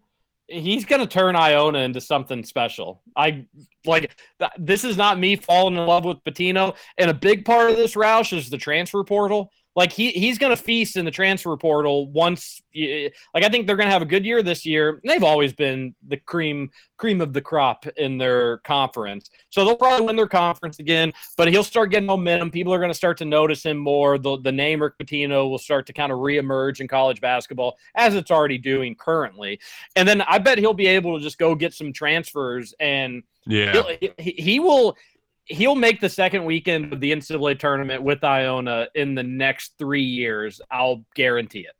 he's 0.48 0.84
gonna 0.84 1.06
turn 1.06 1.34
Iona 1.34 1.78
into 1.78 1.98
something 1.98 2.44
special. 2.44 3.00
I 3.16 3.46
like 3.86 4.14
th- 4.38 4.50
this 4.58 4.84
is 4.84 4.98
not 4.98 5.18
me 5.18 5.36
falling 5.36 5.76
in 5.76 5.86
love 5.86 6.04
with 6.04 6.22
Pitino, 6.24 6.76
and 6.98 7.08
a 7.10 7.14
big 7.14 7.46
part 7.46 7.70
of 7.70 7.76
this 7.78 7.94
Roush 7.94 8.36
is 8.36 8.50
the 8.50 8.58
transfer 8.58 9.02
portal. 9.02 9.50
Like 9.76 9.92
he 9.92 10.10
he's 10.10 10.38
gonna 10.38 10.56
feast 10.56 10.96
in 10.96 11.04
the 11.04 11.10
transfer 11.10 11.54
portal 11.58 12.10
once. 12.10 12.62
Like 12.74 13.44
I 13.44 13.50
think 13.50 13.66
they're 13.66 13.76
gonna 13.76 13.90
have 13.90 14.00
a 14.00 14.06
good 14.06 14.24
year 14.24 14.42
this 14.42 14.64
year. 14.64 15.02
They've 15.04 15.22
always 15.22 15.52
been 15.52 15.94
the 16.08 16.16
cream 16.16 16.70
cream 16.96 17.20
of 17.20 17.34
the 17.34 17.42
crop 17.42 17.86
in 17.98 18.16
their 18.16 18.56
conference, 18.58 19.28
so 19.50 19.66
they'll 19.66 19.76
probably 19.76 20.06
win 20.06 20.16
their 20.16 20.26
conference 20.26 20.78
again. 20.78 21.12
But 21.36 21.48
he'll 21.48 21.62
start 21.62 21.90
getting 21.90 22.06
momentum. 22.06 22.50
People 22.50 22.72
are 22.72 22.80
gonna 22.80 22.94
start 22.94 23.18
to 23.18 23.26
notice 23.26 23.66
him 23.66 23.76
more. 23.76 24.16
The 24.16 24.38
the 24.40 24.50
name 24.50 24.82
Rick 24.82 24.94
Pitino 24.98 25.50
will 25.50 25.58
start 25.58 25.86
to 25.88 25.92
kind 25.92 26.10
of 26.10 26.20
reemerge 26.20 26.80
in 26.80 26.88
college 26.88 27.20
basketball 27.20 27.76
as 27.94 28.14
it's 28.14 28.30
already 28.30 28.56
doing 28.56 28.94
currently. 28.94 29.60
And 29.94 30.08
then 30.08 30.22
I 30.22 30.38
bet 30.38 30.56
he'll 30.56 30.72
be 30.72 30.86
able 30.86 31.18
to 31.18 31.22
just 31.22 31.36
go 31.36 31.54
get 31.54 31.74
some 31.74 31.92
transfers 31.92 32.74
and 32.80 33.22
Yeah, 33.46 33.82
he, 34.18 34.30
he 34.38 34.58
will 34.58 34.96
he'll 35.46 35.74
make 35.74 36.00
the 36.00 36.08
second 36.08 36.44
weekend 36.44 36.92
of 36.92 37.00
the 37.00 37.12
NCAA 37.12 37.58
tournament 37.58 38.02
with 38.02 38.22
Iona 38.24 38.88
in 38.94 39.14
the 39.14 39.22
next 39.22 39.72
three 39.78 40.02
years. 40.02 40.60
I'll 40.70 41.04
guarantee 41.14 41.60
it. 41.60 41.74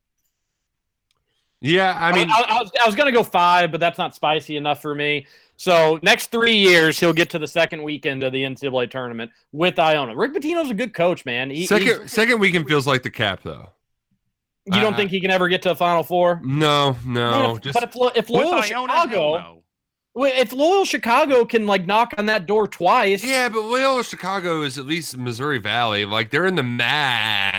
yeah. 1.61 1.97
I 2.01 2.13
mean, 2.13 2.31
I, 2.31 2.45
I 2.49 2.63
was, 2.63 2.71
I 2.83 2.87
was 2.87 2.95
going 2.95 3.07
to 3.07 3.17
go 3.17 3.23
five, 3.23 3.71
but 3.73 3.81
that's 3.81 3.99
not 3.99 4.15
spicy 4.15 4.57
enough 4.57 4.81
for 4.83 4.95
me. 4.95 5.27
So 5.57 5.99
next 6.03 6.31
three 6.31 6.57
years, 6.57 7.01
he'll 7.01 7.15
get 7.15 7.31
to 7.31 7.39
the 7.39 7.47
second 7.47 7.83
weekend 7.83 8.23
of 8.23 8.33
the 8.33 8.43
NCAA 8.43 8.91
tournament 8.91 9.31
with 9.53 9.79
Iona. 9.79 10.15
Rick 10.15 10.35
Pitino's 10.35 10.71
a 10.71 10.75
good 10.75 10.93
coach, 10.93 11.25
man. 11.25 11.49
He, 11.51 11.67
second 11.67 12.09
second 12.09 12.39
weekend 12.41 12.69
feels 12.69 12.87
like 12.87 13.03
the 13.03 13.11
cap 13.11 13.41
though. 13.43 13.71
you 14.67 14.81
don't 14.81 14.93
I- 14.93 14.97
think 14.99 15.11
he 15.11 15.21
can 15.21 15.31
ever 15.31 15.49
get 15.49 15.63
to 15.63 15.71
a 15.71 15.75
Final 15.75 16.03
Four? 16.03 16.41
No, 16.45 16.97
Man, 17.05 17.15
no, 17.15 17.57
if- 17.57 17.63
just 17.63 17.75
but 17.75 17.83
if, 17.85 17.97
Lo- 17.97 18.11
if 18.15 18.29
With 18.29 18.45
Loyola 18.45 18.57
Iona, 18.57 18.67
Chicago, 18.93 19.17
no. 19.17 19.31
well, 19.33 19.63
if 20.17 20.53
Loyola 20.53 20.87
Chicago 20.87 21.45
can 21.45 21.67
like 21.67 21.87
knock 21.87 22.15
on 22.17 22.27
that 22.27 22.47
door 22.47 22.67
twice, 22.67 23.25
Yeah, 23.25 23.49
but 23.49 23.63
Loyola 23.63 24.05
Chicago 24.05 24.63
is 24.63 24.79
at 24.79 24.87
least 24.87 25.17
Missouri 25.17 25.59
Valley. 25.59 26.05
Like 26.05 26.31
they're 26.31 26.47
in 26.47 26.55
the 26.55 26.63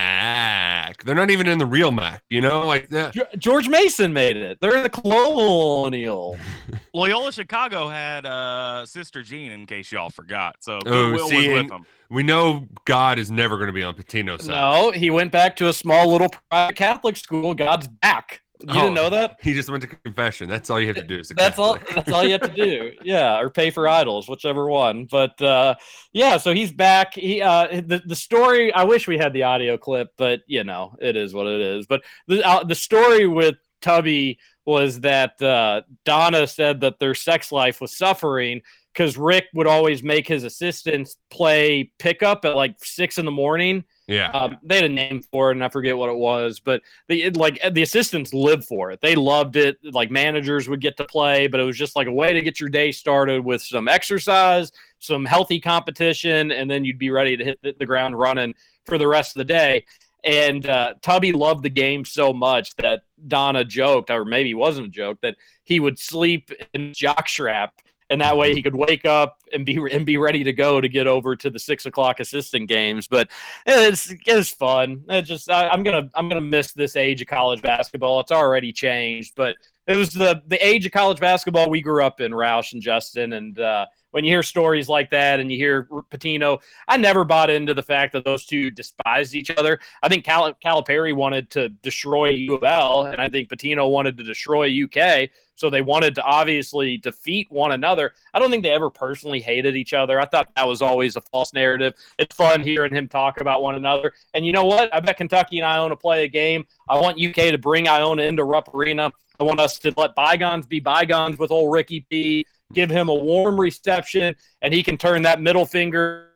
MAC. 0.08 1.03
They're 1.03 1.16
not 1.16 1.30
even 1.30 1.47
in 1.47 1.58
the 1.60 1.66
real 1.66 1.91
MAC. 1.91 2.24
You 2.30 2.41
know, 2.41 2.66
like 2.66 2.89
that. 2.89 3.16
George 3.38 3.68
Mason 3.70 4.14
made 4.14 4.38
it. 4.38 4.58
They're 4.62 4.76
in 4.76 4.84
the 4.84 4.89
colonial. 4.89 6.38
Loyola 6.93 7.32
Chicago 7.32 7.89
had 7.89 8.26
uh, 8.26 8.86
Sister 8.86 9.22
Jean, 9.22 9.51
in 9.51 9.66
case 9.66 9.91
y'all 9.91 10.10
forgot. 10.10 10.55
So 10.62 10.80
Oh, 10.86 11.12
Goodwill 11.12 11.30
see, 11.30 11.49
was 11.49 11.62
with 11.62 11.70
them. 11.70 11.86
We 12.10 12.24
know 12.24 12.66
God 12.86 13.20
is 13.20 13.30
never 13.30 13.58
going 13.58 13.68
to 13.68 13.74
be 13.74 13.84
on 13.84 13.93
Pitino's 13.93 14.45
side. 14.45 14.53
No, 14.53 14.91
he 14.91 15.10
went 15.10 15.32
back 15.32 15.55
to 15.58 15.68
a 15.68 15.74
small 15.74 16.10
little 16.10 16.30
private 16.49 16.76
Catholic 16.78 17.18
school. 17.18 17.53
God's 17.53 17.88
back. 17.88 18.41
You 18.62 18.74
didn't 18.74 18.93
know 18.93 19.10
that? 19.10 19.38
He 19.41 19.53
just 19.53 19.70
went 19.70 19.82
to 19.82 19.88
confession. 19.88 20.49
That's 20.49 20.70
all 20.70 20.80
you 20.80 20.88
have 20.88 20.95
to 20.95 21.03
do. 21.03 21.22
That's 21.36 21.60
all. 21.60 21.78
That's 21.93 22.12
all 22.12 22.24
you 22.24 22.32
have 22.32 22.41
to 22.41 22.47
do. 22.47 22.91
Yeah, 23.03 23.39
or 23.39 23.49
pay 23.49 23.70
for 23.70 23.88
idols, 23.88 24.28
whichever 24.28 24.68
one. 24.68 25.05
But 25.10 25.39
uh, 25.41 25.76
yeah, 26.12 26.38
so 26.38 26.53
he's 26.53 26.72
back. 26.72 27.14
He 27.14 27.41
uh, 27.41 27.82
the 27.82 28.01
the 28.05 28.16
story. 28.16 28.74
I 28.74 28.84
wish 28.84 29.08
we 29.08 29.18
had 29.18 29.34
the 29.34 29.43
audio 29.43 29.78
clip, 29.78 30.10
but 30.18 30.41
you 30.47 30.64
know, 30.64 30.95
it 30.99 31.16
is 31.16 31.34
what 31.34 31.47
it 31.47 31.62
is. 31.62 31.86
But 31.86 32.01
the 32.28 32.45
uh, 32.45 32.64
the 32.64 32.76
story 32.76 33.28
with 33.28 33.55
Tubby 33.82 34.39
was 34.66 34.99
that 35.01 35.41
uh, 35.41 35.82
Donna 36.03 36.47
said 36.47 36.82
that 36.82 36.99
their 36.99 37.16
sex 37.16 37.51
life 37.51 37.80
was 37.80 37.95
suffering 37.95 38.62
because 38.93 39.18
Rick 39.18 39.45
would 39.53 39.68
always 39.68 40.03
make 40.03 40.28
his 40.28 40.43
assistants 40.43 41.18
play 41.30 41.91
pickup 41.99 42.43
at 42.45 42.55
like 42.55 42.76
six 42.84 43.18
in 43.18 43.26
the 43.26 43.32
morning. 43.32 43.86
Yeah. 44.08 44.32
Um, 44.32 44.58
they 44.64 44.76
had 44.76 44.86
a 44.86 44.89
name 44.89 45.22
for 45.22 45.51
it, 45.51 45.55
and 45.55 45.64
I 45.64 45.68
forget 45.68 45.97
what 45.97 46.10
it 46.10 46.16
was, 46.16 46.62
but 46.62 46.82
the 47.10 47.30
like 47.32 47.62
the 47.74 47.82
assistants 47.82 48.34
lived 48.34 48.64
for 48.64 48.89
it. 48.91 49.01
They 49.01 49.16
loved 49.16 49.58
it. 49.58 49.78
Like 49.84 50.10
managers 50.10 50.70
would 50.70 50.80
get 50.80 50.95
to 50.97 51.03
play, 51.03 51.47
but 51.47 51.60
it 51.60 51.64
was 51.64 51.78
just 51.78 51.95
like 51.97 52.08
a 52.08 52.12
way 52.12 52.32
to 52.32 52.41
get 52.41 52.60
your 52.60 52.70
day 52.70 52.93
started 52.93 53.43
with 53.43 53.62
some 53.62 53.89
exercise, 53.89 54.72
some 54.99 55.26
healthy 55.26 55.60
competition, 55.60 56.51
and 56.51 56.72
then 56.72 56.86
you'd 56.86 56.97
be 56.97 57.12
ready 57.12 57.36
to 57.36 57.43
hit 57.43 57.60
the, 57.62 57.76
the 57.78 57.86
ground 57.86 58.18
running 58.18 58.55
for 58.86 58.97
the 58.97 59.08
rest 59.08 59.36
of 59.36 59.39
the 59.39 59.45
day. 59.45 59.86
And 60.24 60.66
uh, 60.68 60.93
Tubby 61.01 61.34
loved 61.34 61.64
the 61.64 61.70
game 61.70 62.05
so 62.05 62.32
much 62.32 62.76
that 62.78 63.01
Donna 63.28 63.66
joked, 63.66 64.10
or 64.10 64.24
maybe 64.24 64.51
it 64.51 64.55
wasn't 64.55 64.88
a 64.88 64.89
joke, 64.89 65.20
that 65.22 65.36
he 65.64 65.82
would 65.82 65.99
sleep 65.99 66.51
in 66.74 66.91
jockstrap 66.91 67.70
and 68.10 68.22
that 68.22 68.38
way 68.38 68.53
he 68.53 68.62
could 68.62 68.76
wake 68.76 69.05
up 69.05 69.39
and 69.53 69.66
be 69.66 69.78
and 69.91 70.05
be 70.05 70.18
ready 70.18 70.43
to 70.43 70.53
go 70.53 70.80
to 70.80 70.88
get 70.88 71.08
over 71.08 71.36
to 71.36 71.49
the 71.49 71.60
six 71.60 71.86
o'clock 71.86 72.20
assistant 72.20 72.68
games. 72.68 73.08
But 73.08 73.30
it's 73.66 74.14
it's 74.26 74.49
fun. 74.49 75.03
It 75.10 75.24
just 75.24 75.49
I, 75.49 75.68
I'm 75.68 75.84
gonna 75.84 76.10
I'm 76.14 76.30
gonna 76.30 76.41
miss 76.41 76.72
this 76.72 76.95
age 76.95 77.22
of 77.22 77.28
college 77.28 77.62
basketball. 77.62 78.20
It's 78.20 78.32
already 78.32 78.72
changed, 78.72 79.34
but 79.36 79.55
it 79.88 79.97
was 79.97 80.12
the 80.12 80.41
the 80.47 80.66
age 80.66 80.86
of 80.86 80.91
college 80.91 81.20
basketball 81.20 81.70
we 81.70 81.82
grew 81.82 82.03
up 82.03 82.22
in, 82.22 82.32
Roush 82.32 82.74
and 82.74 82.82
Justin. 82.82 83.34
And 83.34 83.60
uh, 83.60 83.86
when 84.18 84.26
you 84.26 84.32
hear 84.32 84.41
stories 84.41 84.89
like 84.89 85.11
that 85.11 85.39
and 85.39 85.51
you 85.51 85.59
hear 85.59 85.84
Pitino, 86.09 86.59
I 86.88 86.97
never 86.97 87.24
bought 87.24 87.51
into 87.51 87.76
the 87.76 87.84
fact 87.84 88.13
that 88.13 88.26
those 88.26 88.47
two 88.47 88.72
despised 88.72 89.36
each 89.36 89.51
other. 89.51 89.80
I 90.01 90.09
think 90.09 90.26
Cal- 90.26 90.55
Calipari 90.55 91.15
wanted 91.15 91.51
to 91.51 91.70
destroy 91.70 92.30
U 92.30 92.55
of 92.55 92.63
L, 92.63 93.03
and 93.05 93.22
I 93.22 93.30
think 93.30 93.47
Pitino 93.47 93.91
wanted 93.91 94.18
to 94.18 94.24
destroy 94.24 94.74
UK. 94.86 95.30
So 95.53 95.70
they 95.70 95.84
wanted 95.84 96.15
to 96.15 96.24
obviously 96.24 96.97
defeat 96.97 97.51
one 97.51 97.74
another. 97.74 98.13
I 98.34 98.39
don't 98.39 98.49
think 98.49 98.63
they 98.63 98.72
ever 98.72 98.89
personally 98.89 99.39
hated 99.39 99.76
each 99.76 99.93
other. 99.93 100.20
I 100.20 100.26
thought 100.26 100.49
that 100.55 100.68
was 100.68 100.82
always 100.82 101.15
a 101.15 101.22
false 101.22 101.53
narrative. 101.53 101.93
It's 102.18 102.36
fun 102.36 102.61
hearing 102.61 102.95
him 102.95 103.07
talk 103.07 103.39
about 103.39 103.61
one 103.61 103.76
another. 103.76 104.13
And 104.34 104.47
you 104.47 104.51
know 104.51 104.65
what? 104.65 104.91
I 104.91 104.99
bet 104.99 105.18
Kentucky 105.18 105.59
and 105.59 105.65
Iona 105.68 105.95
play 105.95 106.24
a 106.24 106.28
game. 106.28 106.65
I 106.89 106.99
want 106.99 107.22
UK 107.22 107.51
to 107.51 107.59
bring 107.59 107.88
Iona 107.88 108.24
into 108.24 108.43
Rupp 108.43 108.74
Arena. 108.74 109.11
I 109.39 109.43
want 109.43 109.59
us 109.59 109.78
to 109.80 109.93
let 109.95 110.15
bygones 110.15 110.65
be 110.65 110.80
bygones 110.80 111.38
with 111.38 111.51
old 111.51 111.72
Ricky 111.72 112.01
P. 112.09 112.47
Give 112.74 112.89
him 112.89 113.09
a 113.09 113.15
warm 113.15 113.59
reception, 113.59 114.36
and 114.61 114.74
he 114.74 114.84
can 114.84 114.97
turn 114.97 115.22
that 115.24 115.41
middle 115.41 115.65
finger 115.65 116.30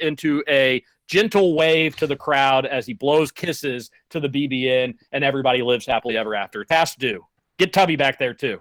into 0.00 0.44
a 0.48 0.82
gentle 1.08 1.54
wave 1.56 1.96
to 1.96 2.06
the 2.06 2.16
crowd 2.16 2.66
as 2.66 2.86
he 2.86 2.92
blows 2.92 3.32
kisses 3.32 3.90
to 4.10 4.20
the 4.20 4.28
BBN, 4.28 4.94
and 5.12 5.24
everybody 5.24 5.62
lives 5.62 5.86
happily 5.86 6.16
ever 6.16 6.34
after. 6.34 6.64
Pass 6.64 6.94
due. 6.94 7.24
Get 7.58 7.72
Tubby 7.72 7.96
back 7.96 8.18
there 8.18 8.34
too. 8.34 8.60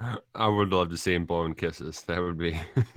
I 0.34 0.46
would 0.46 0.70
love 0.70 0.90
to 0.90 0.96
see 0.96 1.14
him 1.14 1.24
blowing 1.24 1.54
kisses. 1.54 2.02
That 2.02 2.20
would 2.20 2.38
be. 2.38 2.60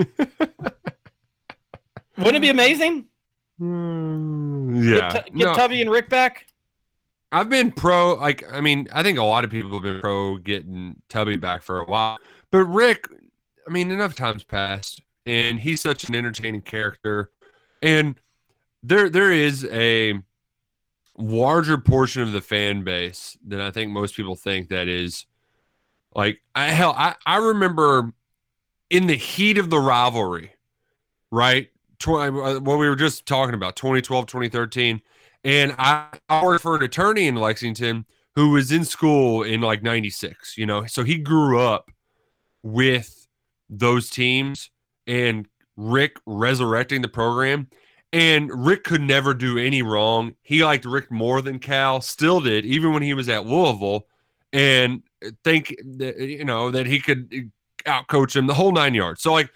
Wouldn't 2.18 2.36
it 2.36 2.41
be 2.41 2.49
amazing? 2.49 3.06
Hmm, 3.58 4.84
yeah. 4.84 5.12
Get, 5.12 5.26
Tu- 5.26 5.32
get 5.38 5.45
No, 5.45 5.54
Tubby 5.54 5.82
and 5.82 5.89
Rick 5.89 6.10
back. 6.10 6.45
I've 7.32 7.49
been 7.49 7.72
pro. 7.72 8.16
Like, 8.16 8.43
I 8.52 8.60
mean, 8.60 8.88
I 8.91 9.04
think 9.04 9.18
a 9.18 9.24
lot 9.24 9.45
of 9.45 9.49
people 9.49 9.72
have 9.72 9.84
been 9.84 10.02
pro 10.02 10.38
getting 10.38 10.97
Tubby 11.10 11.38
back 11.38 11.64
for 11.64 11.80
a 11.80 11.86
while. 11.86 12.18
But 12.52 12.66
Rick, 12.66 13.08
I 13.68 13.72
mean, 13.72 13.91
enough 13.91 14.16
times 14.16 14.43
passed, 14.43 15.02
and 15.26 15.60
he's 15.60 15.82
such 15.82 16.08
an 16.08 16.16
entertaining 16.16 16.62
character. 16.62 17.32
And 17.82 18.20
there, 18.84 19.10
there 19.10 19.32
is 19.32 19.66
a 19.72 20.20
larger 21.18 21.78
portion 21.78 22.22
of 22.22 22.32
the 22.32 22.41
fan 22.41 22.84
base 22.84 23.38
than 23.45 23.62
I 23.62 23.72
think 23.72 23.91
most 23.91 24.16
people 24.16 24.36
think 24.36 24.70
that 24.70 24.88
is 24.88 25.26
like 26.16 26.41
I 26.56 26.68
hell 26.68 26.93
I, 26.97 27.16
I 27.26 27.38
remember 27.38 28.14
in 28.89 29.08
the 29.08 29.16
heat 29.16 29.58
of 29.58 29.70
the 29.70 29.80
rivalry, 29.80 30.54
right? 31.32 31.70
Uh, 32.06 32.32
what 32.60 32.80
we 32.80 32.89
were 32.89 32.95
just 32.95 33.26
talking 33.26 33.54
about, 33.54 33.76
2012, 33.76 34.26
2013. 34.26 35.02
And 35.43 35.76
I, 35.78 36.08
I 36.30 36.43
worked 36.43 36.64
for 36.64 36.76
an 36.76 36.84
attorney 36.84 37.28
in 37.28 37.36
Lexington 37.36 38.06
who 38.36 38.49
was 38.49 38.72
in 38.72 38.86
school 38.86 39.43
in 39.43 39.62
like 39.62 39.84
96, 39.84 40.58
you 40.58 40.66
know, 40.66 40.86
so 40.86 41.04
he 41.04 41.18
grew 41.18 41.60
up 41.60 41.91
with 42.64 43.28
those 43.70 44.09
teams 44.09 44.70
and 45.07 45.47
Rick 45.78 46.18
resurrecting 46.26 47.01
the 47.01 47.07
program. 47.07 47.70
And 48.14 48.51
Rick 48.66 48.84
could 48.84 49.01
never 49.01 49.34
do 49.34 49.57
any 49.57 49.82
wrong. 49.82 50.36
He 50.41 50.66
liked 50.66 50.84
Rick 50.84 51.12
more 51.12 51.41
than 51.41 51.59
Cal, 51.59 52.01
still 52.01 52.41
did, 52.41 52.66
even 52.66 52.93
when 52.93 53.03
he 53.03 53.14
was 53.14 53.30
at 53.30 53.45
Louisville, 53.45 54.05
and 54.51 55.01
think 55.45 55.74
that, 55.97 56.20
you 56.20 56.43
know 56.43 56.72
that 56.72 56.88
he 56.88 56.99
could 56.99 57.51
outcoach 57.86 58.36
him 58.36 58.47
the 58.47 58.53
whole 58.53 58.74
nine 58.74 58.93
yards. 58.93 59.22
So 59.22 59.32
like 59.32 59.49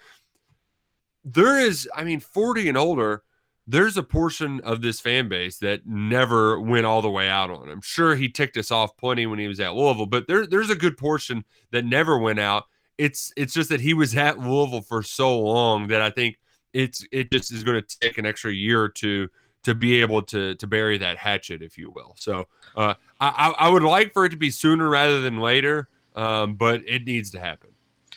there 1.22 1.58
is, 1.58 1.88
I 1.94 2.04
mean, 2.04 2.20
40 2.20 2.68
and 2.68 2.78
older, 2.78 3.22
there's 3.66 3.96
a 3.96 4.02
portion 4.02 4.60
of 4.60 4.80
this 4.80 5.00
fan 5.00 5.28
base 5.28 5.58
that 5.58 5.86
never 5.86 6.60
went 6.60 6.86
all 6.86 7.02
the 7.02 7.10
way 7.10 7.28
out 7.28 7.50
on 7.50 7.68
him. 7.68 7.80
Sure, 7.82 8.14
he 8.14 8.28
ticked 8.28 8.56
us 8.56 8.70
off 8.70 8.96
plenty 8.96 9.26
when 9.26 9.38
he 9.38 9.48
was 9.48 9.60
at 9.60 9.74
Louisville, 9.74 10.06
but 10.06 10.28
there, 10.28 10.46
there's 10.46 10.70
a 10.70 10.76
good 10.76 10.96
portion 10.96 11.44
that 11.72 11.84
never 11.84 12.16
went 12.16 12.38
out. 12.38 12.64
It's 12.98 13.32
it's 13.36 13.52
just 13.52 13.68
that 13.70 13.80
he 13.80 13.94
was 13.94 14.16
at 14.16 14.38
Louisville 14.38 14.80
for 14.82 15.02
so 15.02 15.38
long 15.38 15.88
that 15.88 16.00
I 16.00 16.10
think 16.10 16.38
it's 16.72 17.04
it 17.12 17.30
just 17.30 17.52
is 17.52 17.64
going 17.64 17.82
to 17.82 17.98
take 17.98 18.18
an 18.18 18.26
extra 18.26 18.52
year 18.52 18.82
or 18.82 18.88
two 18.88 19.28
to 19.64 19.74
be 19.74 20.00
able 20.00 20.22
to 20.22 20.54
to 20.54 20.66
bury 20.66 20.98
that 20.98 21.18
hatchet, 21.18 21.62
if 21.62 21.76
you 21.76 21.90
will. 21.90 22.14
So 22.18 22.46
uh, 22.76 22.94
I 23.20 23.28
I 23.58 23.66
I 23.66 23.68
would 23.68 23.82
like 23.82 24.12
for 24.12 24.24
it 24.24 24.30
to 24.30 24.36
be 24.36 24.50
sooner 24.50 24.88
rather 24.88 25.20
than 25.20 25.40
later, 25.40 25.88
um, 26.14 26.54
but 26.54 26.82
it 26.86 27.04
needs 27.04 27.30
to 27.32 27.40
happen. 27.40 27.70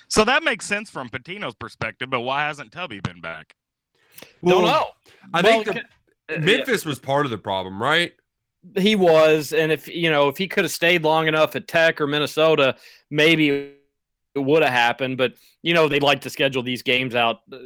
So 0.08 0.24
that 0.26 0.44
makes 0.44 0.66
sense 0.66 0.90
from 0.90 1.10
Pitino's 1.10 1.56
perspective, 1.56 2.10
but 2.10 2.22
why 2.22 2.44
hasn't 2.48 2.72
Tubby 2.72 3.00
been 3.00 3.22
back? 3.22 3.56
Don't 4.44 4.64
know. 4.64 4.88
I 5.34 5.42
Well, 5.42 5.64
think 5.64 5.84
the, 6.28 6.36
uh, 6.36 6.40
Memphis 6.40 6.84
was 6.86 7.00
part 7.00 7.26
of 7.26 7.32
the 7.32 7.38
problem, 7.38 7.82
right? 7.82 8.14
He 8.76 8.96
was, 8.96 9.54
and 9.54 9.72
if 9.72 9.88
you 9.88 10.10
know, 10.10 10.28
if 10.28 10.38
he 10.38 10.48
could 10.48 10.64
have 10.64 10.72
stayed 10.72 11.04
long 11.04 11.28
enough 11.28 11.56
at 11.56 11.68
Tech 11.68 12.02
or 12.02 12.08
Minnesota, 12.08 12.76
maybe 13.10 13.50
it 13.50 13.79
would 14.44 14.64
have 14.64 14.72
happened. 14.72 15.18
But 15.18 15.34
you 15.62 15.74
know, 15.74 15.88
they 15.88 16.00
like 16.00 16.22
to 16.22 16.30
schedule 16.30 16.64
these 16.64 16.82
games 16.82 17.16
out. 17.16 17.42
uh, 17.52 17.58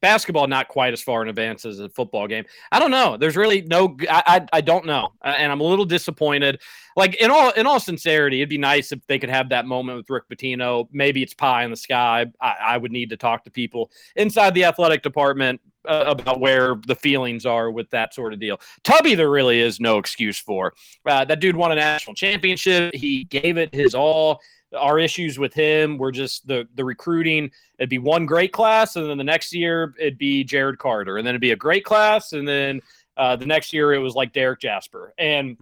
Basketball 0.00 0.46
not 0.46 0.68
quite 0.68 0.92
as 0.92 1.02
far 1.02 1.22
in 1.22 1.28
advance 1.28 1.64
as 1.64 1.80
a 1.80 1.88
football 1.88 2.26
game. 2.26 2.44
I 2.72 2.78
don't 2.78 2.90
know. 2.90 3.16
There's 3.16 3.36
really 3.36 3.62
no. 3.62 3.96
I 4.10 4.22
I, 4.26 4.58
I 4.58 4.60
don't 4.60 4.86
know, 4.86 5.12
uh, 5.24 5.34
and 5.36 5.50
I'm 5.50 5.60
a 5.60 5.64
little 5.64 5.84
disappointed. 5.84 6.60
Like 6.96 7.14
in 7.16 7.30
all 7.30 7.50
in 7.50 7.66
all 7.66 7.80
sincerity, 7.80 8.40
it'd 8.40 8.48
be 8.48 8.58
nice 8.58 8.92
if 8.92 9.06
they 9.06 9.18
could 9.18 9.30
have 9.30 9.48
that 9.50 9.66
moment 9.66 9.98
with 9.98 10.10
Rick 10.10 10.28
Pitino. 10.28 10.88
Maybe 10.92 11.22
it's 11.22 11.34
pie 11.34 11.64
in 11.64 11.70
the 11.70 11.76
sky. 11.76 12.26
I, 12.40 12.54
I 12.60 12.76
would 12.76 12.92
need 12.92 13.10
to 13.10 13.16
talk 13.16 13.44
to 13.44 13.50
people 13.50 13.90
inside 14.16 14.54
the 14.54 14.64
athletic 14.64 15.02
department 15.02 15.60
uh, 15.88 16.04
about 16.06 16.40
where 16.40 16.76
the 16.86 16.94
feelings 16.94 17.46
are 17.46 17.70
with 17.70 17.88
that 17.90 18.14
sort 18.14 18.32
of 18.32 18.40
deal. 18.40 18.60
Tubby, 18.84 19.14
there 19.14 19.30
really 19.30 19.60
is 19.60 19.80
no 19.80 19.98
excuse 19.98 20.38
for. 20.38 20.74
Uh, 21.06 21.24
that 21.24 21.40
dude 21.40 21.56
won 21.56 21.72
a 21.72 21.74
national 21.74 22.14
championship. 22.14 22.94
He 22.94 23.24
gave 23.24 23.56
it 23.56 23.74
his 23.74 23.94
all. 23.94 24.40
Our 24.76 24.98
issues 24.98 25.38
with 25.38 25.54
him 25.54 25.96
were 25.98 26.12
just 26.12 26.46
the 26.46 26.68
the 26.74 26.84
recruiting. 26.84 27.50
It'd 27.78 27.88
be 27.88 27.98
one 27.98 28.26
great 28.26 28.52
class, 28.52 28.96
and 28.96 29.08
then 29.08 29.16
the 29.18 29.24
next 29.24 29.54
year 29.54 29.94
it'd 29.98 30.18
be 30.18 30.44
Jared 30.44 30.78
Carter, 30.78 31.16
and 31.16 31.26
then 31.26 31.32
it'd 31.32 31.40
be 31.40 31.52
a 31.52 31.56
great 31.56 31.84
class, 31.84 32.32
and 32.32 32.46
then 32.46 32.80
uh, 33.16 33.34
the 33.36 33.46
next 33.46 33.72
year 33.72 33.92
it 33.94 33.98
was 33.98 34.14
like 34.14 34.32
Derrick 34.32 34.60
Jasper, 34.60 35.14
and 35.18 35.56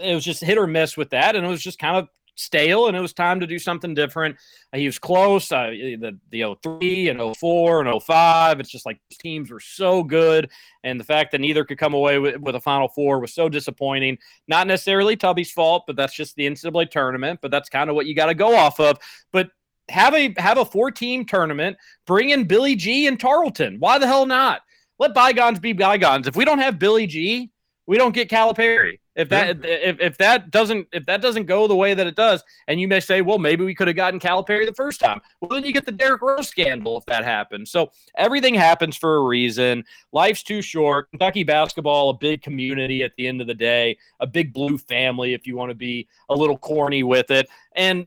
it 0.00 0.14
was 0.14 0.24
just 0.24 0.42
hit 0.42 0.56
or 0.56 0.66
miss 0.66 0.96
with 0.96 1.10
that, 1.10 1.34
and 1.36 1.44
it 1.44 1.48
was 1.48 1.62
just 1.62 1.78
kind 1.78 1.96
of 1.96 2.08
stale, 2.34 2.88
and 2.88 2.96
it 2.96 3.00
was 3.00 3.12
time 3.12 3.40
to 3.40 3.46
do 3.46 3.58
something 3.58 3.94
different. 3.94 4.36
Uh, 4.72 4.78
he 4.78 4.86
was 4.86 4.98
close. 4.98 5.50
Uh, 5.50 5.70
the 5.70 6.18
the 6.30 6.56
03 6.62 7.08
and 7.08 7.36
04 7.36 7.86
and 7.86 8.02
05. 8.02 8.60
It's 8.60 8.70
just 8.70 8.86
like 8.86 9.00
teams 9.10 9.50
were 9.50 9.60
so 9.60 10.02
good, 10.02 10.50
and 10.82 10.98
the 10.98 11.04
fact 11.04 11.32
that 11.32 11.40
neither 11.40 11.64
could 11.64 11.78
come 11.78 11.94
away 11.94 12.18
with, 12.18 12.36
with 12.36 12.54
a 12.54 12.60
Final 12.60 12.88
Four 12.88 13.20
was 13.20 13.34
so 13.34 13.48
disappointing. 13.48 14.18
Not 14.48 14.66
necessarily 14.66 15.16
Tubby's 15.16 15.52
fault, 15.52 15.84
but 15.86 15.96
that's 15.96 16.14
just 16.14 16.36
the 16.36 16.46
NCAA 16.46 16.90
tournament. 16.90 17.40
But 17.42 17.50
that's 17.50 17.68
kind 17.68 17.90
of 17.90 17.96
what 17.96 18.06
you 18.06 18.14
got 18.14 18.26
to 18.26 18.34
go 18.34 18.56
off 18.56 18.80
of. 18.80 18.98
But 19.32 19.50
have 19.88 20.14
a 20.14 20.34
have 20.38 20.58
a 20.58 20.64
four 20.64 20.90
team 20.90 21.24
tournament. 21.24 21.76
Bring 22.06 22.30
in 22.30 22.44
Billy 22.44 22.74
G 22.74 23.06
and 23.06 23.18
Tarleton. 23.18 23.76
Why 23.78 23.98
the 23.98 24.06
hell 24.06 24.26
not? 24.26 24.62
Let 24.98 25.14
bygones 25.14 25.58
be 25.58 25.72
bygones. 25.72 26.28
If 26.28 26.36
we 26.36 26.44
don't 26.44 26.60
have 26.60 26.78
Billy 26.78 27.06
G, 27.06 27.50
we 27.86 27.98
don't 27.98 28.14
get 28.14 28.30
Calipari. 28.30 28.98
If 29.16 29.28
that 29.28 29.64
if, 29.64 30.00
if 30.00 30.18
that 30.18 30.50
doesn't 30.50 30.88
if 30.92 31.06
that 31.06 31.22
doesn't 31.22 31.46
go 31.46 31.68
the 31.68 31.76
way 31.76 31.94
that 31.94 32.06
it 32.06 32.16
does, 32.16 32.42
and 32.66 32.80
you 32.80 32.88
may 32.88 33.00
say, 33.00 33.20
well, 33.20 33.38
maybe 33.38 33.64
we 33.64 33.74
could 33.74 33.86
have 33.86 33.96
gotten 33.96 34.18
Calipari 34.18 34.66
the 34.66 34.74
first 34.74 35.00
time. 35.00 35.20
Well, 35.40 35.50
then 35.50 35.64
you 35.64 35.72
get 35.72 35.86
the 35.86 35.92
Derrick 35.92 36.20
Rose 36.20 36.48
scandal 36.48 36.98
if 36.98 37.06
that 37.06 37.24
happens. 37.24 37.70
So 37.70 37.92
everything 38.16 38.54
happens 38.54 38.96
for 38.96 39.16
a 39.16 39.22
reason. 39.22 39.84
Life's 40.12 40.42
too 40.42 40.62
short. 40.62 41.10
Kentucky 41.10 41.44
basketball, 41.44 42.10
a 42.10 42.14
big 42.14 42.42
community 42.42 43.02
at 43.02 43.12
the 43.16 43.28
end 43.28 43.40
of 43.40 43.46
the 43.46 43.54
day, 43.54 43.96
a 44.18 44.26
big 44.26 44.52
blue 44.52 44.78
family 44.78 45.32
if 45.32 45.46
you 45.46 45.56
want 45.56 45.70
to 45.70 45.76
be 45.76 46.08
a 46.28 46.34
little 46.34 46.58
corny 46.58 47.02
with 47.04 47.30
it, 47.30 47.48
and 47.76 48.06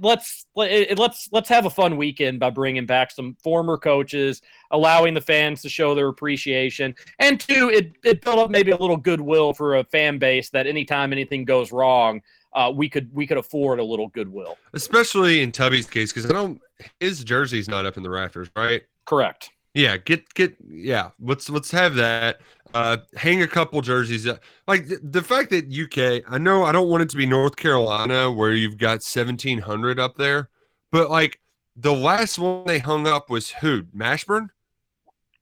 let's 0.00 0.46
let- 0.54 0.98
let's 0.98 1.28
let's 1.32 1.48
have 1.48 1.66
a 1.66 1.70
fun 1.70 1.96
weekend 1.96 2.40
by 2.40 2.50
bringing 2.50 2.86
back 2.86 3.10
some 3.10 3.36
former 3.42 3.76
coaches, 3.76 4.42
allowing 4.70 5.14
the 5.14 5.20
fans 5.20 5.62
to 5.62 5.68
show 5.68 5.94
their 5.94 6.08
appreciation, 6.08 6.94
and 7.18 7.40
two, 7.40 7.68
it 7.70 7.92
it 8.04 8.22
built 8.22 8.38
up 8.38 8.50
maybe 8.50 8.70
a 8.70 8.76
little 8.76 8.96
goodwill 8.96 9.52
for 9.52 9.76
a 9.76 9.84
fan 9.84 10.18
base 10.18 10.50
that 10.50 10.66
anytime 10.66 11.12
anything 11.12 11.44
goes 11.44 11.72
wrong, 11.72 12.20
uh, 12.54 12.72
we 12.74 12.88
could 12.88 13.12
we 13.12 13.26
could 13.26 13.38
afford 13.38 13.78
a 13.78 13.84
little 13.84 14.08
goodwill. 14.08 14.56
especially 14.74 15.42
in 15.42 15.52
Tubby's 15.52 15.86
case 15.86 16.12
because 16.12 16.28
I 16.30 16.32
don't 16.32 16.60
his 17.00 17.22
jersey's 17.24 17.68
not 17.68 17.86
up 17.86 17.96
in 17.96 18.02
the 18.02 18.10
rafters, 18.10 18.48
right? 18.56 18.82
Correct. 19.04 19.50
Yeah, 19.74 19.96
get 19.96 20.32
get 20.34 20.54
yeah. 20.68 21.10
Let's 21.20 21.48
let's 21.48 21.70
have 21.70 21.94
that. 21.94 22.40
Uh, 22.74 22.98
hang 23.14 23.42
a 23.42 23.46
couple 23.48 23.80
jerseys. 23.82 24.26
up. 24.26 24.40
Like 24.66 24.88
the, 24.88 24.98
the 25.02 25.22
fact 25.22 25.50
that 25.50 25.66
UK, 25.66 26.24
I 26.30 26.38
know 26.38 26.64
I 26.64 26.72
don't 26.72 26.88
want 26.88 27.02
it 27.02 27.10
to 27.10 27.16
be 27.16 27.26
North 27.26 27.56
Carolina 27.56 28.30
where 28.30 28.52
you've 28.52 28.78
got 28.78 29.02
seventeen 29.02 29.58
hundred 29.58 29.98
up 29.98 30.16
there, 30.16 30.48
but 30.90 31.10
like 31.10 31.40
the 31.76 31.92
last 31.92 32.38
one 32.38 32.64
they 32.66 32.78
hung 32.78 33.06
up 33.06 33.30
was 33.30 33.50
who? 33.50 33.82
Mashburn, 33.96 34.48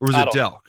or 0.00 0.08
was 0.08 0.16
it 0.16 0.28
Delk? 0.28 0.60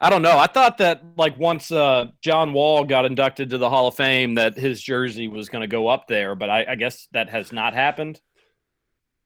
I 0.00 0.10
don't 0.10 0.22
know. 0.22 0.36
I 0.36 0.48
thought 0.48 0.78
that 0.78 1.02
like 1.16 1.38
once 1.38 1.70
uh, 1.70 2.06
John 2.20 2.52
Wall 2.52 2.84
got 2.84 3.04
inducted 3.04 3.50
to 3.50 3.58
the 3.58 3.70
Hall 3.70 3.86
of 3.86 3.94
Fame, 3.94 4.34
that 4.34 4.56
his 4.56 4.82
jersey 4.82 5.28
was 5.28 5.48
going 5.48 5.62
to 5.62 5.68
go 5.68 5.86
up 5.86 6.08
there, 6.08 6.34
but 6.34 6.50
I, 6.50 6.66
I 6.70 6.74
guess 6.74 7.06
that 7.12 7.30
has 7.30 7.52
not 7.52 7.72
happened. 7.72 8.20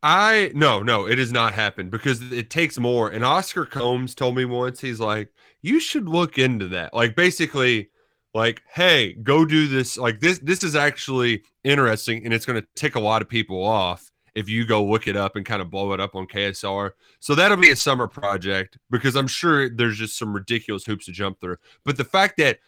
I 0.03 0.53
no, 0.55 0.83
no, 0.83 1.07
it 1.07 1.19
has 1.19 1.33
not 1.33 1.55
happened 1.55 1.91
because 1.91 2.31
it 2.31 2.51
takes 2.51 2.79
more. 2.79 3.09
And 3.09 3.25
Oscar 3.25 3.65
Combs 3.65 4.15
told 4.15 4.37
me 4.37 4.45
once, 4.45 4.81
he's 4.81 5.01
like, 5.01 5.31
you 5.63 5.81
should 5.81 6.09
look 6.09 6.39
into 6.39 6.69
that. 6.69 6.95
Like 6.95 7.17
basically, 7.17 7.91
like, 8.35 8.63
hey, 8.73 9.15
go 9.15 9.45
do 9.45 9.67
this. 9.69 9.97
Like 9.97 10.21
this, 10.21 10.39
this 10.41 10.63
is 10.63 10.77
actually 10.77 11.43
interesting, 11.65 12.25
and 12.25 12.35
it's 12.35 12.47
gonna 12.47 12.65
tick 12.75 12.95
a 12.95 13.01
lot 13.01 13.23
of 13.23 13.29
people 13.29 13.63
off 13.63 14.11
if 14.35 14.51
you 14.51 14.67
go 14.67 14.85
look 14.85 15.09
it 15.09 15.17
up 15.17 15.35
and 15.35 15.47
kind 15.47 15.63
of 15.63 15.71
blow 15.71 15.93
it 15.95 16.01
up 16.01 16.15
on 16.15 16.27
KSR. 16.27 16.91
So 17.21 17.35
that'll 17.35 17.57
be 17.57 17.71
a 17.71 17.77
summer 17.77 18.07
project 18.07 18.77
because 18.91 19.17
I'm 19.17 19.27
sure 19.27 19.71
there's 19.71 19.97
just 19.97 20.19
some 20.19 20.35
ridiculous 20.35 20.85
hoops 20.85 21.07
to 21.07 21.13
jump 21.13 21.41
through. 21.41 21.57
But 21.87 21.97
the 21.97 22.05
fact 22.05 22.37
that 22.37 22.59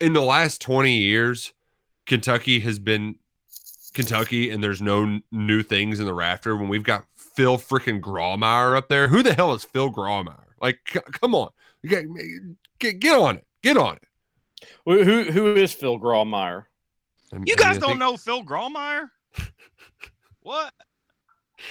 in 0.00 0.14
the 0.14 0.22
last 0.22 0.62
20 0.62 0.96
years, 0.96 1.52
Kentucky 2.06 2.60
has 2.60 2.78
been 2.78 3.16
Kentucky 3.92 4.48
and 4.50 4.64
there's 4.64 4.80
no 4.80 5.20
new 5.30 5.62
things 5.62 6.00
in 6.00 6.06
the 6.06 6.14
rafter 6.14 6.56
when 6.56 6.68
we've 6.68 6.82
got 6.82 7.04
Phil 7.14 7.58
freaking 7.58 8.00
Grawemeyer 8.00 8.74
up 8.76 8.88
there. 8.88 9.08
Who 9.08 9.22
the 9.22 9.34
hell 9.34 9.52
is 9.52 9.64
Phil 9.64 9.92
Grawemeyer? 9.92 10.44
Like, 10.62 10.78
c- 10.90 11.00
come 11.12 11.34
on, 11.34 11.50
get, 11.88 12.04
get 12.78 12.98
get 13.00 13.18
on 13.18 13.36
it, 13.36 13.46
get 13.62 13.76
on 13.76 13.96
it. 13.96 14.02
Who 14.86 15.02
who, 15.04 15.24
who 15.24 15.54
is 15.56 15.72
Phil 15.72 15.98
Grawemeyer? 15.98 16.64
I 17.32 17.36
mean- 17.36 17.46
You 17.46 17.54
I 17.58 17.62
mean, 17.62 17.72
guys 17.72 17.78
don't 17.78 17.88
think 17.90 17.98
know 18.00 18.16
Phil 18.16 18.42
Grawemeyer? 18.44 19.08
what? 20.42 20.72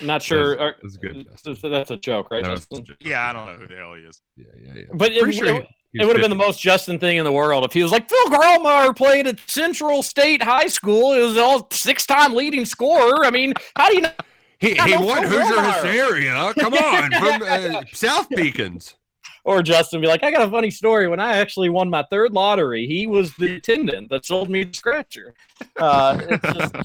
Not 0.01 0.21
sure. 0.21 0.55
That's- 0.55 0.75
that's 0.81 0.97
good, 0.97 1.27
so- 1.43 1.53
so 1.53 1.69
that's 1.69 1.91
a 1.91 1.97
joke, 1.97 2.31
right? 2.31 2.43
that 2.43 2.51
was- 2.51 2.65
Justin? 2.65 2.95
Yeah, 3.01 3.29
I 3.29 3.33
don't 3.33 3.45
know 3.45 3.53
who 3.55 3.67
the 3.67 3.75
hell 3.75 3.93
he 3.93 4.01
is. 4.03 4.21
yeah, 4.38 4.45
yeah, 4.61 4.73
yeah. 4.75 4.81
But 4.93 5.11
it, 5.11 5.33
sure 5.33 5.45
it, 5.47 5.55
he- 5.63 5.67
he 5.93 6.01
it 6.01 6.05
would 6.05 6.15
have 6.15 6.21
been 6.21 6.29
the 6.29 6.35
most 6.35 6.61
Justin 6.61 6.97
thing 6.99 7.17
in 7.17 7.25
the 7.25 7.31
world 7.31 7.65
if 7.65 7.73
he 7.73 7.83
was 7.83 7.91
like 7.91 8.07
Phil 8.09 8.25
Grawemeyer 8.27 8.95
played 8.95 9.27
at 9.27 9.39
Central 9.47 10.01
State 10.01 10.41
High 10.41 10.67
School. 10.67 11.13
He 11.13 11.19
was 11.19 11.38
all 11.38 11.67
six-time 11.71 12.33
leading 12.33 12.63
scorer. 12.63 13.25
I 13.25 13.29
mean, 13.31 13.53
how 13.75 13.89
do 13.89 13.95
you 13.95 14.01
know? 14.03 14.11
He, 14.59 14.75
he 14.75 14.95
won 14.95 15.27
Phil 15.27 15.41
Hoosier 15.41 15.55
Grawemeyer. 15.55 15.73
Hysteria. 15.83 16.53
Come 16.59 16.73
on, 16.75 17.11
from 17.11 17.41
uh, 17.75 17.81
South 17.93 18.29
Beacons. 18.29 18.95
Or 19.43 19.63
Justin 19.63 20.01
be 20.01 20.07
like, 20.07 20.23
I 20.23 20.30
got 20.31 20.47
a 20.47 20.51
funny 20.51 20.69
story. 20.69 21.07
When 21.07 21.19
I 21.19 21.38
actually 21.38 21.69
won 21.69 21.89
my 21.89 22.03
third 22.11 22.31
lottery, 22.31 22.85
he 22.85 23.07
was 23.07 23.34
the 23.35 23.55
attendant 23.55 24.09
that 24.09 24.26
sold 24.26 24.49
me 24.49 24.63
the 24.65 24.73
scratcher. 24.73 25.34
Uh, 25.77 26.19
it's 26.30 26.53
just, 26.57 26.76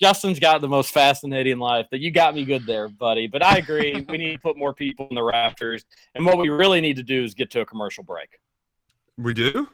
Justin's 0.00 0.38
got 0.38 0.60
the 0.60 0.68
most 0.68 0.92
fascinating 0.92 1.58
life. 1.58 1.86
That 1.90 2.00
you 2.00 2.10
got 2.10 2.34
me 2.34 2.44
good 2.44 2.66
there, 2.66 2.88
buddy. 2.88 3.26
But 3.26 3.42
I 3.42 3.56
agree. 3.58 4.04
we 4.08 4.18
need 4.18 4.32
to 4.34 4.38
put 4.38 4.56
more 4.58 4.72
people 4.74 5.06
in 5.08 5.14
the 5.14 5.22
rafters. 5.22 5.84
And 6.14 6.24
what 6.26 6.36
we 6.38 6.48
really 6.50 6.80
need 6.82 6.96
to 6.96 7.02
do 7.02 7.24
is 7.24 7.32
get 7.34 7.50
to 7.52 7.60
a 7.60 7.66
commercial 7.66 8.04
break. 8.04 8.38
We 9.18 9.32
do. 9.34 9.68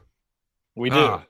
We 0.77 0.91
do. 0.91 0.97
Ah, 0.97 1.25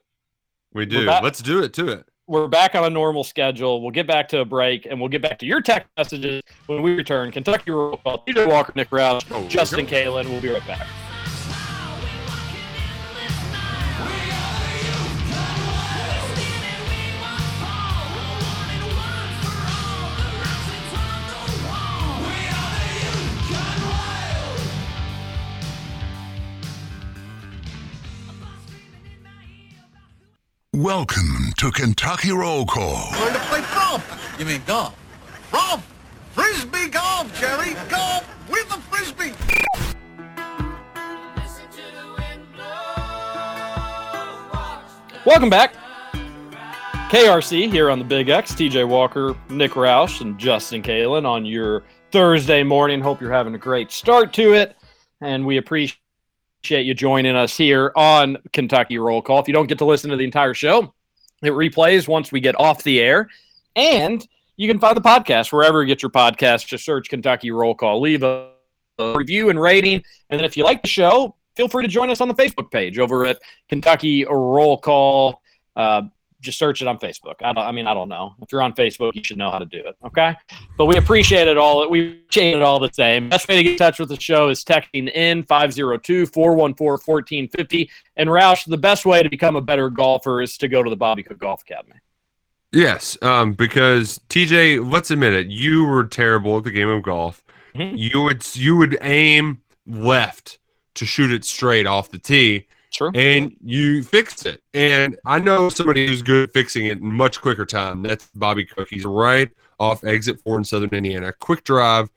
we 0.73 0.85
do. 0.85 1.05
back- 1.07 1.23
Let's 1.23 1.41
do 1.41 1.63
it 1.63 1.73
to 1.73 1.87
it. 1.89 2.05
We're 2.27 2.47
back 2.47 2.73
on 2.75 2.85
a 2.85 2.89
normal 2.89 3.23
schedule. 3.23 3.81
We'll 3.81 3.91
get 3.91 4.07
back 4.07 4.29
to 4.29 4.39
a 4.39 4.45
break 4.45 4.85
and 4.85 4.99
we'll 4.99 5.09
get 5.09 5.21
back 5.21 5.37
to 5.39 5.45
your 5.45 5.59
text 5.61 5.89
messages 5.97 6.41
when 6.67 6.81
we 6.81 6.95
return. 6.95 7.31
Kentucky 7.31 7.71
Roll 7.71 7.97
Call, 7.97 8.23
TJ 8.25 8.47
Walker, 8.47 8.71
Nick 8.75 8.89
Roush, 8.91 9.25
Oh, 9.31 9.45
Justin 9.47 9.85
Kalen. 9.85 10.29
We'll 10.29 10.39
be 10.41 10.49
right 10.49 10.65
back. 10.65 10.87
Welcome 30.75 31.53
to 31.57 31.69
Kentucky 31.69 32.31
Roll 32.31 32.65
Call. 32.65 33.11
Learn 33.19 33.33
to 33.33 33.39
play 33.41 33.61
golf. 33.75 34.35
You 34.39 34.45
mean 34.45 34.59
golf? 34.65 34.97
Golf! 35.51 35.93
Frisbee 36.31 36.89
golf, 36.89 37.39
Jerry! 37.39 37.75
Golf 37.89 38.27
with 38.49 38.65
a 38.71 38.81
frisbee! 38.89 39.33
Welcome 45.23 45.51
back. 45.51 45.75
KRC 47.11 47.71
here 47.71 47.91
on 47.91 47.99
the 47.99 48.05
Big 48.05 48.29
X. 48.29 48.53
TJ 48.53 48.87
Walker, 48.87 49.37
Nick 49.49 49.73
Roush, 49.73 50.21
and 50.21 50.39
Justin 50.39 50.81
Kalen 50.81 51.27
on 51.27 51.45
your 51.45 51.83
Thursday 52.11 52.63
morning. 52.63 52.99
Hope 52.99 53.21
you're 53.21 53.31
having 53.31 53.53
a 53.53 53.59
great 53.59 53.91
start 53.91 54.33
to 54.33 54.53
it. 54.55 54.75
And 55.21 55.45
we 55.45 55.57
appreciate 55.57 55.99
you 56.69 56.93
joining 56.93 57.35
us 57.35 57.57
here 57.57 57.91
on 57.95 58.37
Kentucky 58.53 58.97
Roll 58.97 59.21
Call. 59.21 59.39
If 59.39 59.49
you 59.49 59.53
don't 59.53 59.67
get 59.67 59.79
to 59.79 59.85
listen 59.85 60.09
to 60.11 60.15
the 60.15 60.23
entire 60.23 60.53
show, 60.53 60.93
it 61.41 61.49
replays 61.49 62.07
once 62.07 62.31
we 62.31 62.39
get 62.39 62.57
off 62.57 62.83
the 62.83 63.01
air. 63.01 63.27
And 63.75 64.25
you 64.55 64.69
can 64.69 64.79
find 64.79 64.95
the 64.95 65.01
podcast 65.01 65.51
wherever 65.51 65.81
you 65.81 65.87
get 65.87 66.01
your 66.01 66.11
podcast. 66.11 66.65
Just 66.65 66.85
search 66.85 67.09
Kentucky 67.09 67.51
Roll 67.51 67.75
Call. 67.75 67.99
Leave 67.99 68.23
a, 68.23 68.51
a 68.97 69.13
review 69.13 69.49
and 69.49 69.59
rating. 69.59 70.03
And 70.29 70.39
then 70.39 70.45
if 70.45 70.55
you 70.55 70.63
like 70.63 70.81
the 70.81 70.87
show, 70.87 71.35
feel 71.55 71.67
free 71.67 71.83
to 71.83 71.89
join 71.89 72.09
us 72.09 72.21
on 72.21 72.29
the 72.29 72.33
Facebook 72.33 72.71
page 72.71 72.97
over 72.97 73.25
at 73.25 73.39
Kentucky 73.67 74.23
Roll 74.23 74.77
Call. 74.77 75.41
Uh, 75.75 76.03
just 76.43 76.59
search 76.59 76.81
it 76.81 76.87
on 76.87 76.99
Facebook. 76.99 77.35
I, 77.41 77.53
don't, 77.53 77.65
I 77.65 77.71
mean, 77.71 77.87
I 77.87 77.93
don't 77.93 78.09
know. 78.09 78.35
If 78.41 78.51
you're 78.51 78.61
on 78.61 78.73
Facebook, 78.73 79.15
you 79.15 79.23
should 79.23 79.37
know 79.37 79.49
how 79.49 79.59
to 79.59 79.65
do 79.65 79.79
it. 79.79 79.95
Okay. 80.05 80.35
But 80.77 80.85
we 80.85 80.97
appreciate 80.97 81.47
it 81.47 81.57
all. 81.57 81.89
We 81.89 82.19
appreciate 82.19 82.55
it 82.55 82.61
all 82.61 82.79
the 82.79 82.91
same. 82.93 83.29
Best 83.29 83.47
way 83.47 83.57
to 83.57 83.63
get 83.63 83.71
in 83.73 83.77
touch 83.77 83.99
with 83.99 84.09
the 84.09 84.19
show 84.19 84.49
is 84.49 84.63
texting 84.63 85.11
in 85.13 85.43
502 85.43 86.27
414 86.27 86.91
1450. 87.03 87.89
And 88.17 88.29
Roush, 88.29 88.65
the 88.65 88.77
best 88.77 89.05
way 89.05 89.23
to 89.23 89.29
become 89.29 89.55
a 89.55 89.61
better 89.61 89.89
golfer 89.89 90.41
is 90.41 90.57
to 90.57 90.67
go 90.67 90.83
to 90.83 90.89
the 90.89 90.95
Bobby 90.95 91.23
Cook 91.23 91.39
Golf 91.39 91.61
Academy. 91.61 91.95
Yes, 92.71 93.17
um, 93.21 93.53
because 93.53 94.19
TJ, 94.29 94.91
let's 94.91 95.11
admit 95.11 95.33
it, 95.33 95.47
you 95.47 95.85
were 95.85 96.05
terrible 96.05 96.57
at 96.57 96.63
the 96.63 96.71
game 96.71 96.89
of 96.89 97.03
golf. 97.03 97.43
Mhm. 97.75 97.93
You 97.97 98.21
would 98.21 98.55
you 98.55 98.75
would 98.77 98.97
aim 99.01 99.61
left 99.85 100.57
to 100.95 101.05
shoot 101.05 101.31
it 101.31 101.45
straight 101.45 101.85
off 101.85 102.09
the 102.09 102.17
tee, 102.17 102.67
True. 102.93 103.11
and 103.15 103.55
you 103.63 104.03
fixed 104.03 104.45
it. 104.45 104.61
And 104.73 105.17
I 105.25 105.39
know 105.39 105.69
somebody 105.69 106.07
who's 106.07 106.21
good 106.21 106.49
at 106.49 106.53
fixing 106.53 106.85
it 106.85 106.99
in 106.99 107.11
much 107.11 107.41
quicker 107.41 107.65
time. 107.65 108.03
That's 108.03 108.29
Bobby 108.35 108.65
Cook. 108.65 108.87
He's 108.89 109.05
right 109.05 109.49
off 109.79 110.03
exit 110.03 110.39
four 110.41 110.57
in 110.57 110.63
Southern 110.63 110.91
Indiana. 110.91 111.33
Quick 111.33 111.63
drive 111.63 112.09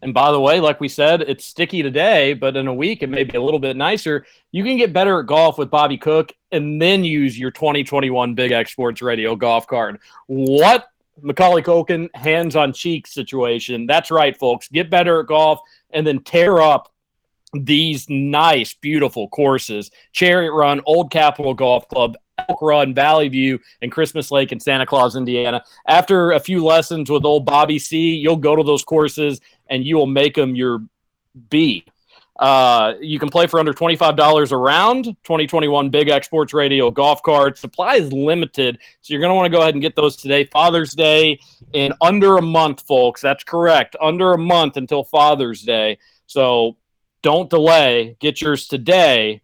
And 0.01 0.13
by 0.13 0.31
the 0.31 0.39
way, 0.39 0.59
like 0.59 0.80
we 0.80 0.88
said, 0.88 1.21
it's 1.21 1.45
sticky 1.45 1.84
today, 1.84 2.34
but 2.34 2.55
in 2.55 2.67
a 2.67 2.73
week 2.73 3.03
it 3.03 3.09
may 3.09 3.23
be 3.23 3.38
a 3.38 3.41
little 3.41 3.59
bit 3.59 3.76
nicer. 3.76 4.26
You 4.51 4.63
can 4.63 4.77
get 4.77 4.93
better 4.93 5.19
at 5.19 5.26
golf 5.26 5.57
with 5.57 5.69
Bobby 5.69 5.97
Cook 5.97 6.31
and 6.51 6.81
then 6.81 7.03
use 7.03 7.38
your 7.38 7.51
2021 7.51 8.34
Big 8.34 8.51
X 8.51 8.71
Sports 8.71 9.01
Radio 9.01 9.35
golf 9.35 9.67
card. 9.67 9.99
What 10.27 10.88
Macaulay 11.21 11.61
Culkin 11.61 12.09
hands 12.15 12.55
on 12.55 12.73
cheek 12.73 13.07
situation. 13.07 13.85
That's 13.85 14.11
right, 14.11 14.38
folks. 14.38 14.67
Get 14.69 14.89
better 14.89 15.19
at 15.19 15.27
golf 15.27 15.59
and 15.91 16.05
then 16.05 16.19
tear 16.19 16.59
up 16.59 16.91
these 17.53 18.09
nice, 18.09 18.73
beautiful 18.76 19.27
courses. 19.30 19.91
Chariot 20.11 20.53
Run, 20.53 20.81
Old 20.85 21.11
Capitol 21.11 21.53
Golf 21.53 21.88
Club, 21.88 22.15
Elk 22.47 22.61
Run, 22.61 22.93
Valley 22.93 23.27
View, 23.27 23.59
and 23.81 23.91
Christmas 23.91 24.31
Lake 24.31 24.51
in 24.51 24.59
Santa 24.59 24.85
Claus, 24.85 25.15
Indiana. 25.15 25.63
After 25.88 26.31
a 26.31 26.39
few 26.39 26.63
lessons 26.63 27.09
with 27.09 27.26
old 27.26 27.45
Bobby 27.45 27.80
C, 27.80 28.15
you'll 28.15 28.38
go 28.38 28.55
to 28.55 28.63
those 28.63 28.84
courses 28.84 29.41
and 29.70 29.84
you 29.86 29.96
will 29.96 30.08
make 30.08 30.36
them 30.36 30.56
your 30.56 30.84
B. 31.50 31.86
Uh, 32.40 32.94
you 33.02 33.20
can 33.20 33.30
play 33.30 33.48
for 33.48 33.60
under 33.60 33.74
$25 33.74 34.52
a 34.52 34.58
round. 34.58 35.06
2021 35.06 35.90
Big 35.90 36.08
X 36.08 36.26
Sports 36.26 36.54
Radio 36.54 36.90
golf 36.90 37.22
card. 37.22 37.58
Supply 37.58 37.96
is 37.96 38.14
limited, 38.14 38.80
so 39.02 39.14
you're 39.14 39.20
going 39.20 39.30
to 39.30 39.36
want 39.36 39.46
to 39.46 39.50
go 39.50 39.62
ahead 39.62 39.76
and 39.76 39.82
get 39.82 39.96
those 39.96 40.16
today. 40.16 40.46
Father's 40.46 40.94
Day 40.94 41.40
in 41.74 41.91
under 42.00 42.38
a 42.38 42.41
month, 42.41 42.82
folks. 42.88 43.22
That's 43.22 43.44
correct. 43.44 43.98
Under 44.02 44.34
a 44.34 44.38
month 44.38 44.78
until 44.78 45.04
Father's 45.04 45.64
Day. 45.64 45.98
So 46.28 46.78
don't 47.22 47.50
delay. 47.50 48.16
Get 48.20 48.41
yours 48.41 48.68
today. 48.68 49.41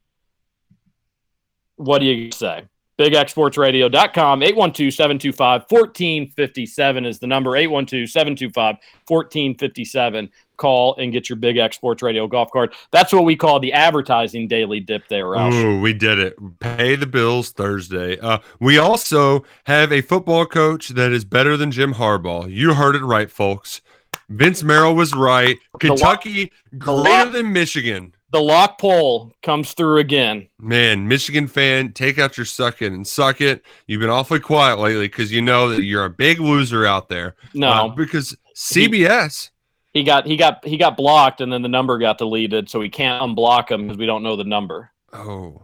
What 1.76 2.00
do 2.00 2.06
you 2.06 2.32
say? 2.32 2.64
BigXSportsRadio.com, 2.98 4.42
812-725-1457 4.42 7.06
is 7.06 7.20
the 7.20 7.28
number, 7.28 7.52
812-725-1457. 7.52 10.30
Call 10.58 10.96
and 10.96 11.12
get 11.12 11.28
your 11.28 11.36
Big 11.36 11.58
X 11.58 11.76
Sports 11.76 12.02
Radio 12.02 12.28
golf 12.28 12.50
card. 12.50 12.74
That's 12.92 13.12
what 13.12 13.26
we 13.26 13.36
call 13.36 13.60
the 13.60 13.74
advertising 13.74 14.48
daily 14.48 14.80
dip 14.80 15.06
there, 15.10 15.26
Roush. 15.26 15.52
Ooh, 15.52 15.82
we 15.82 15.92
did 15.92 16.18
it. 16.18 16.38
Pay 16.62 16.96
the 16.96 17.06
bills 17.06 17.52
Thursday. 17.52 18.18
Uh, 18.20 18.38
we 18.62 18.78
also 18.78 19.44
have 19.66 19.92
a 19.92 20.00
football 20.00 20.46
coach 20.46 20.88
that 20.90 21.12
is 21.12 21.26
better 21.26 21.58
than 21.58 21.72
Jim 21.72 21.96
Harbaugh. 21.96 22.50
You 22.50 22.76
heard 22.76 22.96
it 22.96 23.04
right, 23.04 23.30
folks. 23.30 23.82
Vince 24.30 24.64
Marrow 24.64 24.94
was 24.94 25.14
right. 25.14 25.58
Kentucky 25.80 26.52
greater 26.78 27.30
than 27.30 27.52
Michigan. 27.52 28.15
The 28.36 28.42
lock 28.42 28.80
poll 28.82 29.32
comes 29.42 29.72
through 29.72 30.00
again. 30.00 30.50
Man, 30.60 31.08
Michigan 31.08 31.48
fan, 31.48 31.94
take 31.94 32.20
out 32.20 32.36
your 32.36 32.46
suck 32.46 32.82
it 32.82 32.92
and 32.92 33.08
suck 33.08 33.40
it. 33.40 33.64
You've 33.88 34.02
been 34.02 34.10
awfully 34.10 34.42
quiet 34.42 34.78
lately 34.78 35.08
because 35.08 35.32
you 35.32 35.42
know 35.42 35.70
that 35.70 35.84
you're 35.86 36.04
a 36.04 36.10
big 36.10 36.42
loser 36.42 36.86
out 36.86 37.08
there. 37.08 37.38
No. 37.54 37.70
Uh, 37.70 37.88
because 37.88 38.36
CBS. 38.54 39.52
He 39.94 40.04
got 40.04 40.28
he 40.28 40.36
got 40.36 40.66
he 40.66 40.76
got 40.76 40.98
blocked 40.98 41.40
and 41.40 41.50
then 41.50 41.62
the 41.62 41.70
number 41.70 41.98
got 41.98 42.18
deleted, 42.18 42.70
so 42.70 42.78
we 42.78 42.90
can't 42.90 43.24
unblock 43.24 43.72
him 43.72 43.84
because 43.84 43.98
we 43.98 44.06
don't 44.06 44.22
know 44.22 44.36
the 44.36 44.44
number. 44.44 44.92
Oh, 45.14 45.62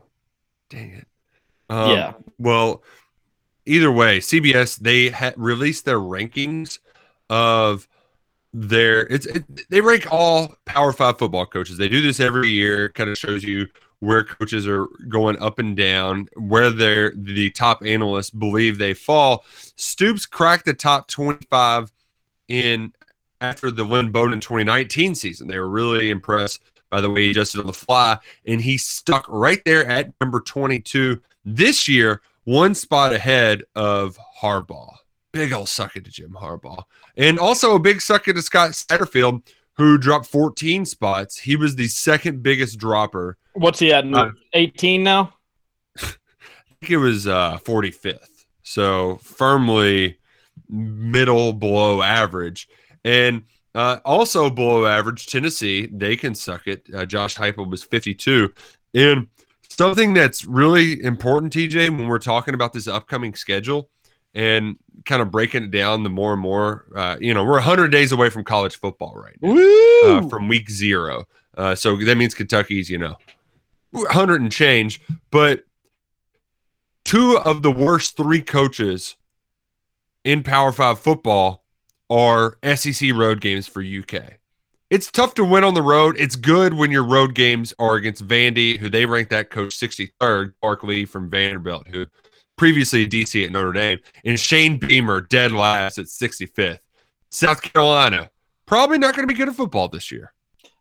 dang 0.70 0.92
it. 0.92 1.08
Um, 1.70 1.92
Yeah. 1.92 2.14
Well, 2.40 2.84
either 3.66 3.92
way, 3.92 4.20
CBS 4.20 4.78
they 4.78 5.10
ha- 5.10 5.34
released 5.36 5.84
their 5.84 6.00
rankings 6.00 6.80
of 7.30 7.90
their 8.54 9.08
it's 9.08 9.26
it, 9.26 9.70
they 9.70 9.82
rank 9.82 10.08
all 10.12 10.56
Power 10.66 10.94
Five 10.94 11.18
football 11.18 11.46
coaches. 11.46 11.78
They 11.78 11.90
do 11.90 12.02
this 12.02 12.20
every 12.20 12.50
year. 12.50 12.90
Kind 12.90 13.10
of 13.10 13.18
shows 13.18 13.44
you 13.44 13.68
where 14.00 14.24
coaches 14.24 14.68
are 14.68 14.88
going 15.08 15.40
up 15.42 15.60
and 15.60 15.78
down, 15.78 16.28
where 16.36 16.70
they're 16.70 17.14
the 17.16 17.52
top 17.52 17.84
analysts 17.86 18.30
believe 18.30 18.78
they 18.78 18.94
fall. 18.94 19.46
Stoops 19.76 20.26
cracked 20.26 20.66
the 20.66 20.74
top 20.74 21.08
twenty-five 21.08 21.92
in 22.48 22.94
after 23.40 23.72
the 23.72 23.84
Lynn 23.84 24.12
Bowden 24.12 24.40
2019 24.40 25.16
season. 25.16 25.48
They 25.48 25.58
were 25.58 25.70
really 25.70 26.12
impressed 26.12 26.62
by 26.92 27.02
the 27.02 27.10
way 27.10 27.24
he 27.24 27.32
adjusted 27.32 27.62
on 27.62 27.68
the 27.68 27.74
fly, 27.74 28.18
and 28.46 28.62
he 28.62 28.78
stuck 28.78 29.26
right 29.30 29.62
there 29.66 29.86
at 29.86 30.12
number 30.20 30.42
22 30.42 31.20
this 31.46 31.88
year, 31.88 32.22
one 32.44 32.76
spot 32.76 33.14
ahead 33.14 33.64
of 33.76 34.18
Harbaugh. 34.42 34.94
Big 35.32 35.54
old 35.54 35.70
suck 35.70 35.96
it 35.96 36.06
to 36.06 36.12
Jim 36.12 36.36
Harbaugh. 36.40 36.84
And 37.16 37.40
also 37.40 37.76
a 37.76 37.80
big 37.80 38.02
suck 38.02 38.28
it 38.28 38.34
to 38.34 38.42
Scott 38.42 38.72
Satterfield, 38.72 39.48
who 39.74 39.98
dropped 39.98 40.26
14 40.26 40.86
spots. 40.86 41.38
He 41.38 41.56
was 41.56 41.76
the 41.76 41.88
second 41.88 42.44
biggest 42.44 42.78
dropper. 42.78 43.38
What's 43.54 43.80
he 43.80 43.94
at? 43.94 44.12
Uh, 44.14 44.32
18 44.54 45.04
now? 45.04 45.34
I 45.98 46.06
think 46.80 46.92
it 46.92 46.98
was 46.98 47.28
uh, 47.28 47.58
45th. 47.60 48.46
So 48.64 49.18
firmly 49.24 50.18
middle 50.70 51.54
below 51.54 52.02
average. 52.02 52.68
And 53.04 53.44
uh, 53.74 54.00
also 54.04 54.50
below 54.50 54.86
average, 54.86 55.28
Tennessee, 55.28 55.88
they 55.92 56.16
can 56.16 56.36
suck 56.36 56.68
it. 56.68 56.88
Uh, 56.94 57.06
Josh 57.06 57.36
Heupel 57.36 57.70
was 57.70 57.84
52. 57.84 58.54
And 58.94 59.28
something 59.70 60.14
that's 60.14 60.46
really 60.46 61.02
important, 61.04 61.54
TJ, 61.54 61.90
when 61.98 62.08
we're 62.08 62.20
talking 62.20 62.54
about 62.54 62.74
this 62.74 62.88
upcoming 62.88 63.34
schedule 63.34 63.90
and 64.34 64.78
kind 65.06 65.22
of 65.22 65.32
breaking 65.32 65.64
it 65.64 65.72
down 65.72 66.04
the 66.04 66.10
more 66.10 66.34
and 66.34 66.42
more, 66.42 66.86
uh, 66.96 67.18
you 67.20 67.34
know, 67.34 67.44
we're 67.44 67.54
100 67.54 67.90
days 67.90 68.12
away 68.12 68.30
from 68.30 68.44
college 68.44 68.78
football 68.78 69.14
right 69.16 69.38
now, 69.42 69.56
uh, 70.06 70.28
from 70.30 70.48
week 70.48 70.70
zero. 70.70 71.26
Uh, 71.58 71.76
so 71.76 71.96
that 71.98 72.18
means 72.18 72.34
Kentucky's, 72.34 72.90
you 72.90 72.98
know, 72.98 73.16
100 73.92 74.42
and 74.42 74.52
change. 74.52 75.02
But 75.32 75.64
two 77.04 77.38
of 77.40 77.62
the 77.62 77.72
worst 77.72 78.16
three 78.16 78.42
coaches 78.42 79.16
in 80.24 80.44
Power 80.44 80.72
Five 80.72 81.00
football 81.00 81.64
are 82.10 82.58
SEC 82.76 83.12
road 83.14 83.42
games 83.42 83.68
for 83.68 83.82
UK. 83.82 84.38
It's 84.90 85.10
tough 85.10 85.34
to 85.36 85.46
win 85.46 85.64
on 85.64 85.74
the 85.74 85.82
road. 85.82 86.18
It's 86.20 86.36
good 86.36 86.74
when 86.74 86.92
your 86.92 87.06
road 87.06 87.34
games 87.34 87.74
are 87.80 87.96
against 87.96 88.28
Vandy, 88.28 88.78
who 88.78 88.90
they 88.90 89.06
ranked 89.06 89.30
that 89.32 89.50
coach 89.50 89.80
63rd, 89.80 90.54
Clark 90.62 90.84
Lea 90.84 91.06
from 91.06 91.30
Vanderbilt, 91.30 91.88
who 91.88 92.06
previously 92.62 93.08
DC 93.08 93.44
at 93.44 93.52
Notre 93.52 93.72
Dame, 93.74 93.98
and 94.24 94.40
Shane 94.40 94.78
Beamer 94.78 95.22
dead 95.22 95.52
last 95.52 95.98
at 95.98 96.06
65th. 96.06 96.78
South 97.32 97.60
Carolina, 97.60 98.30
probably 98.68 99.00
not 99.00 99.16
going 99.16 99.28
to 99.28 99.34
be 99.34 99.36
good 99.36 99.50
at 99.50 99.56
football 99.56 99.88
this 99.88 100.12
year. 100.12 100.32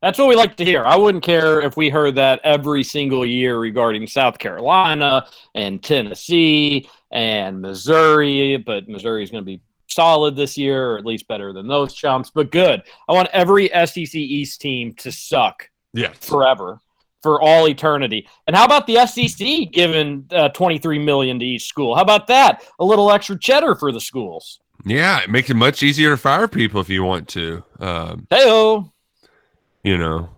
That's 0.02 0.18
what 0.18 0.28
we 0.28 0.36
like 0.36 0.58
to 0.58 0.64
hear. 0.66 0.84
I 0.84 0.94
wouldn't 0.96 1.24
care 1.24 1.62
if 1.62 1.78
we 1.78 1.88
heard 1.88 2.16
that 2.16 2.38
every 2.44 2.84
single 2.84 3.24
year 3.24 3.58
regarding 3.58 4.06
South 4.06 4.38
Carolina 4.38 5.26
and 5.54 5.82
Tennessee 5.82 6.86
and 7.12 7.62
Missouri, 7.62 8.58
but 8.58 8.86
Missouri 8.86 9.22
is 9.24 9.30
going 9.30 9.42
to 9.42 9.46
be 9.46 9.62
solid 9.86 10.36
this 10.36 10.58
year, 10.58 10.90
or 10.90 10.98
at 10.98 11.06
least 11.06 11.28
better 11.28 11.54
than 11.54 11.66
those 11.66 11.94
chumps. 11.94 12.28
But 12.28 12.52
good. 12.52 12.82
I 13.08 13.14
want 13.14 13.30
every 13.32 13.68
SEC 13.86 14.14
East 14.16 14.60
team 14.60 14.92
to 14.96 15.10
suck 15.10 15.70
Yeah. 15.94 16.12
forever, 16.20 16.78
for 17.22 17.40
all 17.40 17.68
eternity. 17.68 18.26
And 18.46 18.56
how 18.56 18.64
about 18.64 18.86
the 18.86 19.06
SEC 19.06 19.72
giving 19.72 20.26
uh, 20.32 20.48
23 20.50 20.98
million 20.98 21.38
to 21.38 21.44
each 21.44 21.66
school? 21.66 21.94
How 21.94 22.02
about 22.02 22.26
that? 22.28 22.64
A 22.78 22.84
little 22.84 23.10
extra 23.10 23.38
cheddar 23.38 23.74
for 23.74 23.92
the 23.92 24.00
schools. 24.00 24.60
Yeah, 24.84 25.20
it 25.20 25.30
makes 25.30 25.50
it 25.50 25.54
much 25.54 25.82
easier 25.82 26.10
to 26.10 26.16
fire 26.16 26.48
people 26.48 26.80
if 26.80 26.88
you 26.88 27.02
want 27.04 27.28
to. 27.28 27.62
Um, 27.78 28.26
Heyo. 28.30 28.90
you 29.84 29.98
know, 29.98 30.30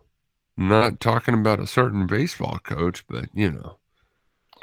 I'm 0.59 0.68
not 0.68 1.00
talking 1.00 1.34
about 1.34 1.60
a 1.60 1.66
certain 1.66 2.06
baseball 2.06 2.59
coach, 2.62 3.06
but 3.06 3.26
you 3.34 3.52
know, 3.52 3.78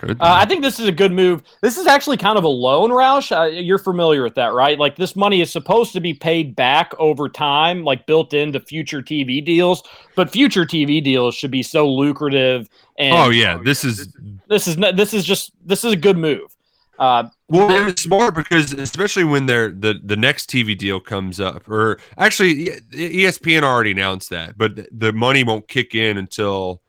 Uh, 0.03 0.15
I 0.19 0.45
think 0.45 0.61
this 0.61 0.79
is 0.79 0.87
a 0.87 0.91
good 0.91 1.11
move. 1.11 1.43
This 1.61 1.77
is 1.77 1.87
actually 1.87 2.17
kind 2.17 2.37
of 2.37 2.43
a 2.43 2.49
loan, 2.49 2.89
Roush. 2.89 3.35
Uh, 3.35 3.45
you're 3.45 3.79
familiar 3.79 4.23
with 4.23 4.35
that, 4.35 4.53
right? 4.53 4.77
Like 4.77 4.95
this 4.95 5.15
money 5.15 5.41
is 5.41 5.51
supposed 5.51 5.93
to 5.93 5.99
be 5.99 6.13
paid 6.13 6.55
back 6.55 6.93
over 6.99 7.29
time, 7.29 7.83
like 7.83 8.05
built 8.05 8.33
into 8.33 8.59
future 8.59 9.01
TV 9.01 9.43
deals. 9.43 9.83
But 10.15 10.31
future 10.31 10.65
TV 10.65 11.03
deals 11.03 11.35
should 11.35 11.51
be 11.51 11.63
so 11.63 11.89
lucrative. 11.89 12.69
And 12.97 13.17
oh 13.17 13.29
yeah, 13.29 13.57
this 13.63 13.83
is 13.83 14.09
this 14.47 14.67
is 14.67 14.75
this 14.75 15.13
is 15.13 15.25
just 15.25 15.51
this 15.65 15.83
is 15.83 15.93
a 15.93 15.97
good 15.97 16.17
move. 16.17 16.55
Uh, 16.99 17.29
well, 17.47 17.87
it's 17.87 18.01
smart 18.01 18.35
because 18.35 18.73
especially 18.73 19.23
when 19.23 19.45
they're 19.45 19.71
the 19.71 19.99
the 20.03 20.17
next 20.17 20.49
TV 20.49 20.77
deal 20.77 20.99
comes 20.99 21.39
up, 21.39 21.67
or 21.69 21.97
actually 22.17 22.65
ESPN 22.91 23.63
already 23.63 23.91
announced 23.91 24.29
that, 24.31 24.57
but 24.57 24.87
the 24.91 25.13
money 25.13 25.43
won't 25.43 25.67
kick 25.69 25.95
in 25.95 26.17
until 26.17 26.81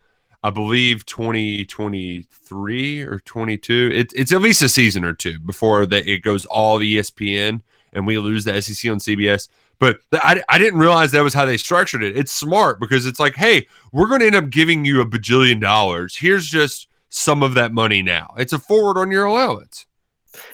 I 0.42 0.50
believe 0.50 1.04
2023 1.06 3.02
or 3.02 3.20
22. 3.20 3.90
It, 3.94 4.12
it's 4.14 4.32
at 4.32 4.40
least 4.40 4.62
a 4.62 4.68
season 4.68 5.04
or 5.04 5.12
two 5.12 5.38
before 5.38 5.86
that 5.86 6.08
it 6.08 6.22
goes 6.22 6.46
all 6.46 6.78
ESPN 6.78 7.60
and 7.92 8.06
we 8.06 8.18
lose 8.18 8.44
the 8.44 8.60
SEC 8.60 8.90
on 8.90 8.98
CBS. 8.98 9.48
But 9.78 10.00
I, 10.12 10.42
I 10.48 10.58
didn't 10.58 10.78
realize 10.78 11.10
that 11.12 11.22
was 11.22 11.34
how 11.34 11.46
they 11.46 11.56
structured 11.56 12.02
it. 12.02 12.16
It's 12.16 12.32
smart 12.32 12.80
because 12.80 13.06
it's 13.06 13.20
like, 13.20 13.34
hey, 13.34 13.66
we're 13.92 14.08
going 14.08 14.20
to 14.20 14.26
end 14.26 14.36
up 14.36 14.50
giving 14.50 14.84
you 14.84 15.00
a 15.00 15.06
bajillion 15.06 15.60
dollars. 15.60 16.16
Here's 16.16 16.46
just 16.46 16.88
some 17.08 17.42
of 17.42 17.54
that 17.54 17.72
money 17.72 18.02
now. 18.02 18.34
It's 18.38 18.52
a 18.52 18.58
forward 18.58 18.98
on 18.98 19.10
your 19.10 19.24
allowance. 19.24 19.86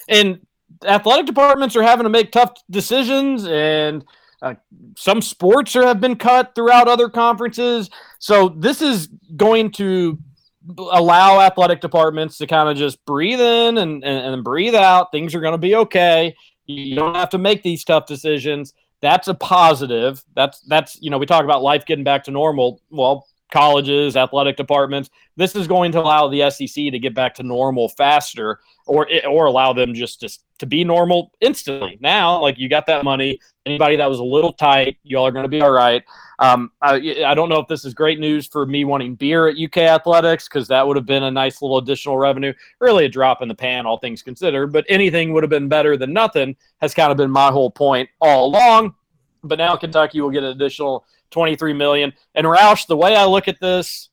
and 0.09 0.41
athletic 0.85 1.27
departments 1.27 1.77
are 1.77 1.83
having 1.83 2.05
to 2.05 2.11
make 2.11 2.33
tough 2.33 2.55
decisions 2.71 3.47
and 3.47 4.05
uh, 4.43 4.55
some 4.97 5.23
sports 5.23 5.75
are, 5.77 5.87
have 5.87 6.01
been 6.01 6.17
cut 6.17 6.55
throughout 6.55 6.89
other 6.89 7.09
conferences 7.09 7.91
so 8.19 8.49
this 8.49 8.83
is 8.83 9.09
going 9.37 9.71
to 9.71 10.19
allow 10.79 11.41
athletic 11.41 11.81
departments 11.81 12.39
to 12.39 12.47
kind 12.47 12.69
of 12.69 12.77
just 12.77 13.05
breathe 13.07 13.41
in 13.41 13.79
and, 13.79 14.05
and, 14.05 14.35
and 14.35 14.45
breathe 14.45 14.75
out 14.75 15.13
things 15.13 15.35
are 15.35 15.41
going 15.41 15.53
to 15.53 15.59
be 15.59 15.75
okay 15.77 16.35
you 16.67 16.97
don't 16.97 17.15
have 17.15 17.31
to 17.31 17.39
make 17.39 17.63
these 17.63 17.85
tough 17.85 18.07
decisions 18.07 18.75
That's 19.01 19.29
a 19.29 19.35
positive. 19.35 20.25
That's 20.35 20.61
that's 20.61 21.01
you 21.01 21.11
know 21.11 21.19
we 21.19 21.27
talk 21.27 21.45
about 21.45 21.63
life 21.63 21.85
getting 21.87 22.05
back 22.05 22.25
to 22.25 22.31
normal. 22.31 22.81
Well, 22.91 23.27
colleges, 23.53 24.17
athletic 24.17 24.57
departments. 24.57 25.11
This 25.37 25.55
is 25.55 25.67
going 25.67 25.93
to 25.93 26.01
allow 26.01 26.29
the 26.29 26.51
SEC 26.51 26.75
to 26.75 26.99
get 26.99 27.15
back 27.15 27.35
to 27.35 27.43
normal 27.43 27.89
faster, 27.91 28.61
or 28.87 29.07
or 29.29 29.47
allow 29.47 29.73
them 29.73 29.95
just 29.95 30.21
to 30.21 30.39
to 30.59 30.67
be 30.67 30.85
normal 30.85 31.33
instantly. 31.41 31.99
Now, 32.01 32.41
like 32.41 32.59
you 32.59 32.69
got 32.69 32.87
that 32.87 33.05
money. 33.05 33.39
Anybody 33.65 33.97
that 33.97 34.09
was 34.09 34.21
a 34.21 34.25
little 34.25 34.53
tight, 34.53 34.97
y'all 35.03 35.27
are 35.27 35.33
going 35.33 35.45
to 35.45 35.49
be 35.49 35.61
all 35.61 35.71
right. 35.71 36.03
Um, 36.39 36.71
I, 36.81 37.25
I 37.27 37.35
don't 37.35 37.49
know 37.49 37.59
if 37.59 37.69
this 37.69 37.85
is 37.85 37.95
great 37.95 38.21
news 38.21 38.47
for 38.47 38.67
me 38.67 38.85
wanting 38.85 39.15
beer 39.15 39.49
at 39.49 39.59
UK 39.59 39.79
Athletics 39.79 40.49
because 40.49 40.69
that 40.69 40.87
would 40.87 40.97
have 40.97 41.07
been 41.07 41.25
a 41.25 41.31
nice 41.31 41.63
little 41.63 41.79
additional 41.79 42.17
revenue. 42.17 42.53
Really 42.81 43.07
a 43.07 43.09
drop 43.09 43.43
in 43.43 43.49
the 43.49 43.55
pan, 43.55 43.87
all 43.87 43.99
things 43.99 44.23
considered. 44.23 44.73
But 44.73 44.85
anything 44.89 45.33
would 45.33 45.43
have 45.43 45.51
been 45.51 45.69
better 45.69 45.97
than 45.97 46.13
nothing. 46.13 46.57
Has 46.81 46.95
kind 46.95 47.11
of 47.11 47.17
been 47.17 47.31
my 47.31 47.51
whole 47.51 47.71
point 47.71 48.09
all 48.21 48.47
along. 48.47 48.95
But 49.43 49.59
now 49.59 49.77
Kentucky 49.77 50.21
will 50.21 50.31
get 50.31 50.45
an 50.45 50.51
additional 50.51 51.05
23 51.31 51.73
million. 51.73 52.13
And 52.35 52.47
Roush, 52.47 52.87
the 52.87 52.97
way 52.97 53.17
I 53.17 53.25
look 53.25 53.49
at 53.49 53.61
this, 53.61 54.11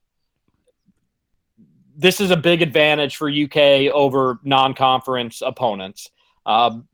this 1.95 2.20
is 2.20 2.32
a 2.32 2.38
big 2.38 2.61
advantage 2.61 3.18
for 3.18 3.30
UK 3.30 3.91
over 3.94 4.40
non-conference 4.44 5.41
opponents. 5.45 6.10
Um, 6.45 6.88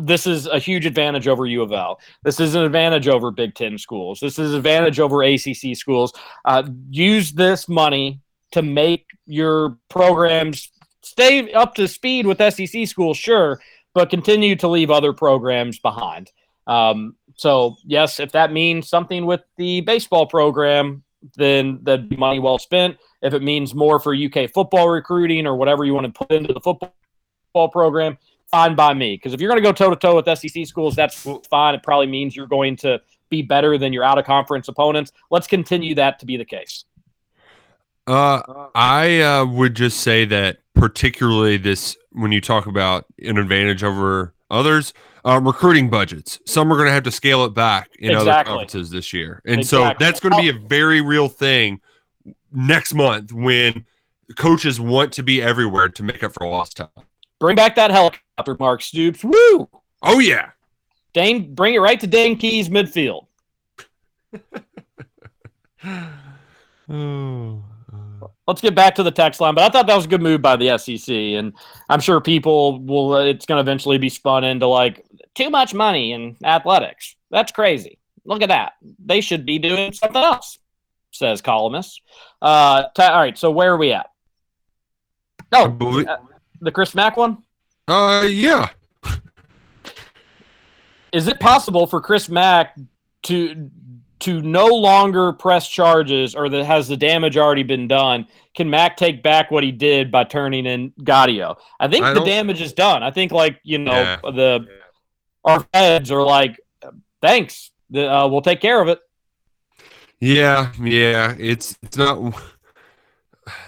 this 0.00 0.26
is 0.26 0.46
a 0.46 0.58
huge 0.58 0.86
advantage 0.86 1.28
over 1.28 1.44
U 1.46 1.62
of 1.62 1.72
L. 1.72 2.00
This 2.22 2.40
is 2.40 2.54
an 2.54 2.62
advantage 2.62 3.08
over 3.08 3.30
Big 3.30 3.54
Ten 3.54 3.78
schools. 3.78 4.20
This 4.20 4.38
is 4.38 4.52
an 4.52 4.56
advantage 4.56 5.00
over 5.00 5.22
ACC 5.22 5.76
schools. 5.76 6.12
Uh, 6.44 6.64
use 6.90 7.32
this 7.32 7.68
money 7.68 8.20
to 8.52 8.62
make 8.62 9.06
your 9.26 9.76
programs 9.88 10.70
stay 11.02 11.52
up 11.52 11.74
to 11.74 11.86
speed 11.88 12.26
with 12.26 12.38
SEC 12.38 12.86
schools, 12.86 13.16
sure, 13.16 13.60
but 13.94 14.10
continue 14.10 14.56
to 14.56 14.68
leave 14.68 14.90
other 14.90 15.12
programs 15.12 15.78
behind. 15.78 16.30
Um, 16.66 17.16
so 17.36 17.76
yes, 17.84 18.18
if 18.18 18.32
that 18.32 18.52
means 18.52 18.88
something 18.88 19.26
with 19.26 19.42
the 19.56 19.82
baseball 19.82 20.26
program, 20.26 21.02
then 21.36 21.80
that'd 21.82 22.08
be 22.08 22.16
money 22.16 22.38
well 22.38 22.58
spent. 22.58 22.96
If 23.22 23.34
it 23.34 23.42
means 23.42 23.74
more 23.74 23.98
for 23.98 24.14
UK 24.14 24.50
football 24.52 24.88
recruiting 24.88 25.46
or 25.46 25.56
whatever 25.56 25.84
you 25.84 25.94
want 25.94 26.12
to 26.12 26.12
put 26.12 26.32
into 26.32 26.52
the 26.52 26.60
football 26.60 26.92
program, 27.68 28.18
fine 28.50 28.74
by 28.74 28.94
me. 28.94 29.14
Because 29.14 29.32
if 29.32 29.40
you're 29.40 29.50
going 29.50 29.62
to 29.62 29.68
go 29.68 29.72
toe 29.72 29.90
to 29.90 29.96
toe 29.96 30.16
with 30.16 30.38
SEC 30.38 30.66
schools, 30.66 30.94
that's 30.96 31.26
fine. 31.48 31.74
It 31.74 31.82
probably 31.82 32.06
means 32.06 32.36
you're 32.36 32.46
going 32.46 32.76
to 32.78 33.00
be 33.28 33.42
better 33.42 33.78
than 33.78 33.92
your 33.92 34.04
out 34.04 34.18
of 34.18 34.24
conference 34.24 34.68
opponents. 34.68 35.12
Let's 35.30 35.46
continue 35.46 35.94
that 35.96 36.18
to 36.20 36.26
be 36.26 36.36
the 36.36 36.44
case. 36.44 36.84
Uh, 38.06 38.68
I 38.74 39.20
uh, 39.20 39.46
would 39.46 39.74
just 39.74 40.00
say 40.00 40.24
that 40.26 40.58
particularly 40.74 41.56
this 41.56 41.96
when 42.12 42.30
you 42.30 42.40
talk 42.40 42.66
about 42.66 43.06
an 43.18 43.36
advantage 43.36 43.82
over 43.82 44.32
others, 44.48 44.92
uh, 45.24 45.40
recruiting 45.40 45.90
budgets. 45.90 46.38
Some 46.46 46.72
are 46.72 46.76
going 46.76 46.86
to 46.86 46.92
have 46.92 47.02
to 47.02 47.10
scale 47.10 47.44
it 47.44 47.54
back 47.54 47.90
in 47.98 48.14
other 48.14 48.44
conferences 48.44 48.90
this 48.90 49.12
year, 49.12 49.42
and 49.44 49.60
Exactly. 49.60 49.94
so 49.94 49.96
that's 49.98 50.20
going 50.20 50.34
to 50.34 50.40
be 50.40 50.48
a 50.56 50.68
very 50.68 51.00
real 51.00 51.28
thing 51.28 51.80
next 52.52 52.94
month 52.94 53.32
when 53.32 53.84
coaches 54.36 54.80
want 54.80 55.12
to 55.14 55.22
be 55.24 55.42
everywhere 55.42 55.88
to 55.88 56.02
make 56.04 56.22
up 56.22 56.32
for 56.32 56.46
lost 56.46 56.76
time. 56.76 56.88
Bring 57.40 57.56
back 57.56 57.74
that 57.74 57.90
helicopter, 57.90 58.20
Mark 58.58 58.82
Stoops. 58.82 59.24
Woo! 59.24 59.68
Oh 60.02 60.18
yeah, 60.18 60.50
Dane, 61.14 61.54
bring 61.54 61.74
it 61.74 61.78
right 61.78 61.98
to 62.00 62.06
Dane 62.06 62.36
Keys 62.36 62.68
midfield. 62.68 63.26
Let's 68.46 68.60
get 68.60 68.76
back 68.76 68.94
to 68.96 69.02
the 69.02 69.10
text 69.10 69.40
line, 69.40 69.54
but 69.54 69.64
I 69.64 69.70
thought 69.70 69.86
that 69.88 69.96
was 69.96 70.04
a 70.04 70.08
good 70.08 70.22
move 70.22 70.40
by 70.40 70.56
the 70.56 70.78
SEC, 70.78 71.08
and 71.08 71.52
I'm 71.88 72.00
sure 72.00 72.20
people 72.20 72.80
will. 72.80 73.14
Uh, 73.14 73.24
it's 73.24 73.46
going 73.46 73.56
to 73.56 73.62
eventually 73.62 73.98
be 73.98 74.08
spun 74.08 74.44
into 74.44 74.66
like 74.66 75.04
too 75.34 75.50
much 75.50 75.74
money 75.74 76.12
in 76.12 76.36
athletics. 76.44 77.16
That's 77.30 77.50
crazy. 77.50 77.98
Look 78.24 78.42
at 78.42 78.50
that. 78.50 78.74
They 79.04 79.20
should 79.20 79.46
be 79.46 79.58
doing 79.58 79.92
something 79.92 80.22
else, 80.22 80.58
says 81.10 81.40
columnist. 81.40 82.02
Uh, 82.40 82.84
ta- 82.94 83.12
all 83.12 83.20
right, 83.20 83.36
so 83.36 83.50
where 83.50 83.72
are 83.72 83.78
we 83.78 83.92
at? 83.92 84.10
Oh, 85.52 86.04
uh, 86.06 86.18
the 86.60 86.70
Chris 86.70 86.94
Mack 86.94 87.16
one. 87.16 87.38
Uh, 87.88 88.26
yeah. 88.28 88.68
is 91.12 91.28
it 91.28 91.40
possible 91.40 91.86
for 91.86 92.00
Chris 92.00 92.28
Mack 92.28 92.76
to 93.24 93.70
to 94.18 94.40
no 94.40 94.66
longer 94.66 95.32
press 95.32 95.68
charges 95.68 96.34
or 96.34 96.48
that 96.48 96.64
has 96.64 96.88
the 96.88 96.96
damage 96.96 97.36
already 97.36 97.62
been 97.62 97.86
done? 97.88 98.26
Can 98.54 98.70
Mack 98.70 98.96
take 98.96 99.22
back 99.22 99.50
what 99.50 99.62
he 99.62 99.70
did 99.70 100.10
by 100.10 100.24
turning 100.24 100.64
in 100.66 100.90
Gaudio? 101.02 101.56
I 101.78 101.88
think 101.88 102.04
I 102.04 102.14
the 102.14 102.24
damage 102.24 102.60
is 102.60 102.72
done. 102.72 103.02
I 103.02 103.10
think 103.10 103.32
like 103.32 103.60
you 103.62 103.78
know 103.78 103.92
Yeah. 103.92 104.16
the 104.22 104.66
our 105.44 105.60
feds 105.72 106.10
are 106.10 106.22
like, 106.22 106.60
thanks, 107.22 107.70
the, 107.90 108.10
uh, 108.12 108.26
we'll 108.26 108.42
take 108.42 108.60
care 108.60 108.82
of 108.82 108.88
it. 108.88 108.98
Yeah, 110.18 110.72
yeah, 110.80 111.34
it's 111.38 111.76
it's 111.82 111.96
not 111.96 112.34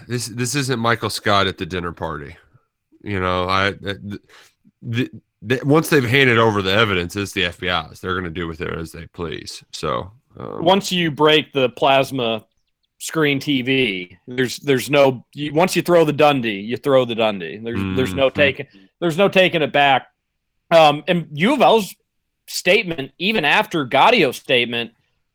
this 0.08 0.26
this 0.26 0.54
isn't 0.54 0.80
Michael 0.80 1.10
Scott 1.10 1.46
at 1.46 1.58
the 1.58 1.66
dinner 1.66 1.92
party. 1.92 2.36
You 3.02 3.20
know, 3.20 3.48
I 3.48 3.70
the, 3.72 4.20
the, 4.82 5.10
the, 5.42 5.60
once 5.64 5.88
they've 5.88 6.04
handed 6.04 6.38
over 6.38 6.62
the 6.62 6.72
evidence, 6.72 7.14
it's 7.16 7.32
the 7.32 7.42
FBI's. 7.44 8.00
They're 8.00 8.14
going 8.14 8.24
to 8.24 8.30
do 8.30 8.48
with 8.48 8.60
it 8.60 8.72
as 8.72 8.92
they 8.92 9.06
please. 9.06 9.62
So, 9.72 10.10
um, 10.38 10.64
Once 10.64 10.90
you 10.90 11.10
break 11.10 11.52
the 11.52 11.68
plasma 11.70 12.44
screen 12.98 13.38
TV, 13.38 14.16
there's 14.26 14.58
there's 14.58 14.90
no 14.90 15.24
you, 15.34 15.52
once 15.54 15.76
you 15.76 15.82
throw 15.82 16.04
the 16.04 16.12
Dundee, 16.12 16.60
you 16.60 16.76
throw 16.76 17.04
the 17.04 17.14
Dundee. 17.14 17.58
There's 17.58 17.80
there's 17.96 18.14
no 18.14 18.30
Mhm. 18.30 18.34
taking 18.34 18.66
there's 19.00 19.16
no 19.16 19.28
taking 19.28 19.62
it 19.62 19.72
back. 19.72 20.08
Um, 20.70 21.04
and 21.06 21.28
U 21.32 21.54
of 21.54 21.60
L's 21.62 21.94
statement, 22.46 23.12
even 23.18 23.44
after 23.44 23.86
Gaudio's 23.86 24.36
statement, 24.36 24.92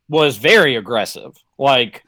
was 0.08 0.36
very 0.36 0.76
aggressive. 0.76 1.32
Like 1.58 2.04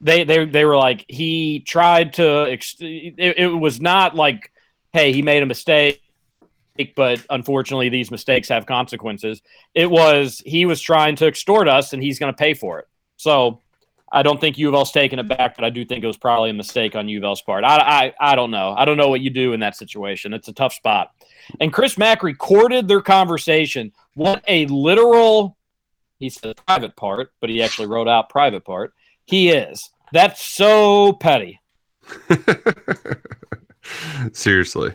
they 0.00 0.24
they 0.24 0.44
they 0.44 0.64
were 0.64 0.76
like 0.76 1.04
he 1.08 1.60
tried 1.60 2.14
to. 2.14 2.50
Ex- 2.50 2.76
it, 2.80 3.14
it 3.38 3.46
was 3.46 3.80
not 3.80 4.14
like, 4.16 4.50
hey, 4.96 5.12
he 5.12 5.20
made 5.20 5.42
a 5.42 5.46
mistake, 5.46 6.00
but 6.94 7.24
unfortunately, 7.28 7.90
these 7.90 8.10
mistakes 8.10 8.48
have 8.48 8.64
consequences. 8.64 9.42
It 9.74 9.90
was 9.90 10.42
he 10.46 10.64
was 10.64 10.80
trying 10.80 11.16
to 11.16 11.26
extort 11.26 11.68
us, 11.68 11.92
and 11.92 12.02
he's 12.02 12.18
going 12.18 12.32
to 12.32 12.36
pay 12.36 12.54
for 12.54 12.78
it. 12.80 12.88
So. 13.16 13.62
I 14.12 14.22
don't 14.22 14.40
think 14.40 14.56
U 14.56 14.68
of 14.68 14.74
L's 14.74 14.92
taking 14.92 15.18
it 15.18 15.26
back, 15.26 15.56
but 15.56 15.64
I 15.64 15.68
do 15.68 15.84
think 15.84 16.04
it 16.04 16.06
was 16.06 16.16
probably 16.16 16.50
a 16.50 16.54
mistake 16.54 16.94
on 16.94 17.08
U 17.08 17.18
of 17.18 17.24
L's 17.24 17.42
part. 17.42 17.64
I, 17.64 18.12
I, 18.20 18.32
I 18.32 18.36
don't 18.36 18.52
know. 18.52 18.72
I 18.78 18.84
don't 18.84 18.96
know 18.96 19.08
what 19.08 19.20
you 19.20 19.30
do 19.30 19.52
in 19.52 19.58
that 19.60 19.74
situation. 19.74 20.32
It's 20.32 20.46
a 20.46 20.52
tough 20.52 20.72
spot. 20.72 21.10
And 21.60 21.72
Chris 21.72 21.98
Mack 21.98 22.22
recorded 22.22 22.86
their 22.86 23.02
conversation. 23.02 23.92
What 24.14 24.44
a 24.46 24.66
literal, 24.66 25.58
he 26.20 26.30
said 26.30 26.56
private 26.68 26.94
part, 26.94 27.32
but 27.40 27.50
he 27.50 27.60
actually 27.64 27.88
wrote 27.88 28.06
out 28.06 28.30
private 28.30 28.64
part. 28.64 28.94
He 29.24 29.50
is. 29.50 29.90
That's 30.12 30.40
so 30.40 31.12
petty. 31.12 31.60
seriously, 34.32 34.94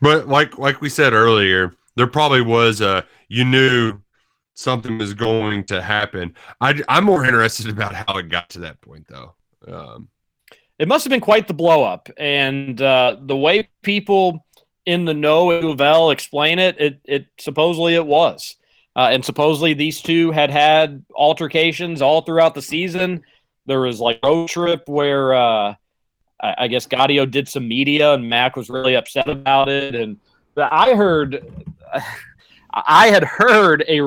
but 0.00 0.28
like 0.28 0.58
like 0.58 0.80
we 0.80 0.88
said 0.88 1.12
earlier, 1.12 1.74
there 1.96 2.06
probably 2.06 2.42
was 2.42 2.80
a 2.80 3.06
you 3.28 3.44
knew 3.44 4.00
something 4.54 4.98
was 4.98 5.14
going 5.14 5.64
to 5.64 5.82
happen. 5.82 6.34
I 6.60 6.80
I'm 6.88 7.04
more 7.04 7.24
interested 7.24 7.68
about 7.70 7.94
how 7.94 8.18
it 8.18 8.28
got 8.28 8.50
to 8.50 8.60
that 8.60 8.80
point 8.80 9.06
though. 9.08 9.34
Um, 9.66 10.08
It 10.78 10.88
must 10.88 11.04
have 11.04 11.10
been 11.10 11.20
quite 11.20 11.48
the 11.48 11.54
blow 11.54 11.84
up. 11.84 12.08
And 12.18 12.80
uh, 12.80 13.16
the 13.20 13.36
way 13.36 13.68
people 13.82 14.44
in 14.86 15.04
the 15.04 15.14
know 15.14 15.52
at 15.52 15.62
U 15.62 16.10
explain 16.10 16.58
it, 16.58 16.80
it, 16.80 17.00
it 17.04 17.26
supposedly 17.38 17.94
it 17.94 18.06
was. 18.06 18.56
Uh, 18.96 19.08
and 19.10 19.24
supposedly 19.24 19.74
these 19.74 20.00
two 20.00 20.30
had 20.30 20.50
had 20.50 21.04
altercations 21.14 22.00
all 22.00 22.20
throughout 22.22 22.54
the 22.54 22.62
season. 22.62 23.22
There 23.66 23.80
was 23.80 23.98
like 23.98 24.20
road 24.22 24.48
trip 24.48 24.82
where 24.88 25.34
uh, 25.34 25.74
I, 26.42 26.54
I 26.58 26.68
guess 26.68 26.86
Gaudio 26.86 27.30
did 27.30 27.48
some 27.48 27.66
media 27.66 28.14
and 28.14 28.28
Mack 28.28 28.56
was 28.56 28.68
really 28.68 28.96
upset 28.96 29.28
about 29.28 29.68
it. 29.68 29.94
And 29.94 30.18
I 30.56 30.94
heard, 30.94 31.44
I 32.72 33.08
had 33.08 33.24
heard 33.24 33.84
a 33.88 34.00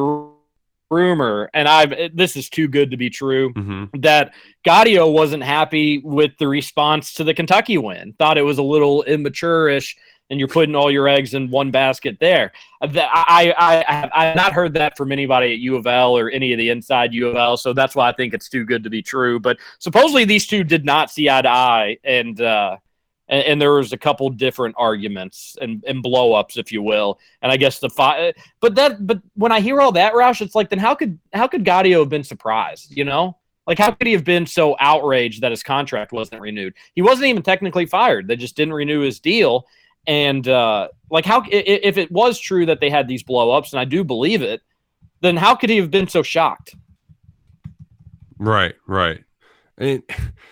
rumor, 0.90 1.49
and 1.54 1.68
I've 1.68 1.94
this 2.16 2.36
is 2.36 2.49
too 2.49 2.68
good 2.68 2.91
to 2.91 2.98
be 2.98 3.10
true 3.10 3.54
mhm. 3.54 4.02
that 4.02 4.34
Gaudio 4.66 5.12
wasn't 5.12 5.44
happy 5.44 5.99
with 5.99 6.32
the 6.38 6.48
response 6.48 7.14
to 7.14 7.24
the 7.24 7.34
Kentucky 7.34 7.78
win. 7.78 8.14
Thought 8.18 8.38
it 8.38 8.44
was 8.44 8.58
a 8.58 8.64
little 8.64 9.04
immature-ish, 9.04 9.95
and 10.30 10.40
you're 10.40 10.48
putting 10.48 10.76
all 10.76 10.91
your 10.91 11.08
eggs 11.08 11.34
in 11.34 11.49
one 11.49 11.72
basket 11.72 12.18
there. 12.20 12.52
I, 12.82 13.54
I, 13.58 13.84
I, 13.88 14.26
have, 14.26 14.36
not 14.36 14.54
heard 14.54 14.74
that 14.74 14.98
from 14.98 15.12
anybody 15.12 15.54
at 15.54 15.60
U 15.60 15.76
of 15.76 15.88
L 15.88 16.18
or 16.18 16.30
any 16.30 16.52
of 16.54 16.58
the 16.58 16.70
inside 16.70 17.14
U 17.14 17.28
of 17.28 17.36
L, 17.36 17.58
so 17.58 17.74
that's 17.74 17.95
why 17.95 18.10
I 18.10 18.12
think 18.12 18.34
it's 18.34 18.49
too 18.49 18.66
good 18.66 18.84
to 18.84 18.90
be 18.90 19.02
true. 19.02 19.40
But 19.40 19.58
supposedly 19.80 20.26
these 20.26 20.45
two 20.45 20.64
did 20.64 20.86
not 20.86 21.10
see 21.10 21.30
eye 21.30 21.41
to 21.41 21.49
eye, 21.49 21.98
and 22.04 22.40
uh, 22.41 22.78
and, 23.30 23.44
and 23.44 23.62
there 23.62 23.74
was 23.74 23.94
a 23.94 23.98
couple 23.98 24.30
different 24.30 24.76
arguments 24.78 25.58
and, 25.62 25.84
and 25.88 26.02
blow-ups, 26.02 26.58
if 26.58 26.72
you 26.72 26.82
will. 26.82 27.20
And 27.41 27.52
I 27.52 27.58
guess 27.58 27.80
the 27.80 27.90
fi- 27.90 28.34
but 28.60 28.76
that 28.76 29.06
but 29.06 29.22
when 29.36 29.52
I 29.52 29.60
hear 29.60 29.82
all 29.82 29.91
that, 29.94 30.14
Roush, 30.14 30.41
it's 30.41 30.56
like 30.56 30.70
then 30.70 30.80
how 30.80 30.95
could 30.95 31.18
how 31.34 31.48
could 31.48 31.66
Gaudio 31.66 31.99
have 31.99 32.10
been 32.10 32.24
surprised? 32.24 32.95
You 32.95 33.06
know, 33.06 33.38
like 33.66 33.80
how 33.80 33.91
could 33.91 34.08
he 34.08 34.14
have 34.14 34.26
been 34.26 34.45
so 34.45 34.76
outraged 34.80 35.41
that 35.41 35.52
his 35.52 35.64
contract 35.64 36.12
wasn't 36.12 36.41
renewed? 36.41 36.74
He 36.95 37.02
wasn't 37.02 37.28
even 37.28 37.44
technically 37.44 37.86
fired; 37.86 38.28
they 38.28 38.36
just 38.36 38.56
didn't 38.56 38.74
renew 38.74 39.02
his 39.02 39.20
deal. 39.20 39.66
And 40.08 40.48
uh, 40.48 40.88
like 41.12 41.26
how 41.26 41.44
if 41.52 41.98
it 41.98 42.12
was 42.12 42.40
true 42.40 42.66
that 42.66 42.80
they 42.80 42.90
had 42.90 43.08
these 43.08 43.24
blow-ups, 43.24 43.74
and 43.74 43.80
I 43.80 43.86
do 43.86 44.04
believe 44.04 44.42
it, 44.42 44.62
then 45.22 45.36
how 45.36 45.54
could 45.54 45.70
he 45.70 45.78
have 45.78 45.92
been 45.92 46.08
so 46.08 46.24
shocked? 46.24 46.76
Right, 48.40 48.76
right. 48.88 49.24
And 49.78 50.04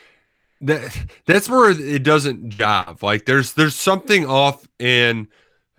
that 0.61 1.05
that's 1.25 1.49
where 1.49 1.71
it 1.71 2.03
doesn't 2.03 2.49
jive. 2.49 3.01
Like 3.01 3.25
there's 3.25 3.53
there's 3.53 3.75
something 3.75 4.25
off 4.25 4.67
and 4.79 5.27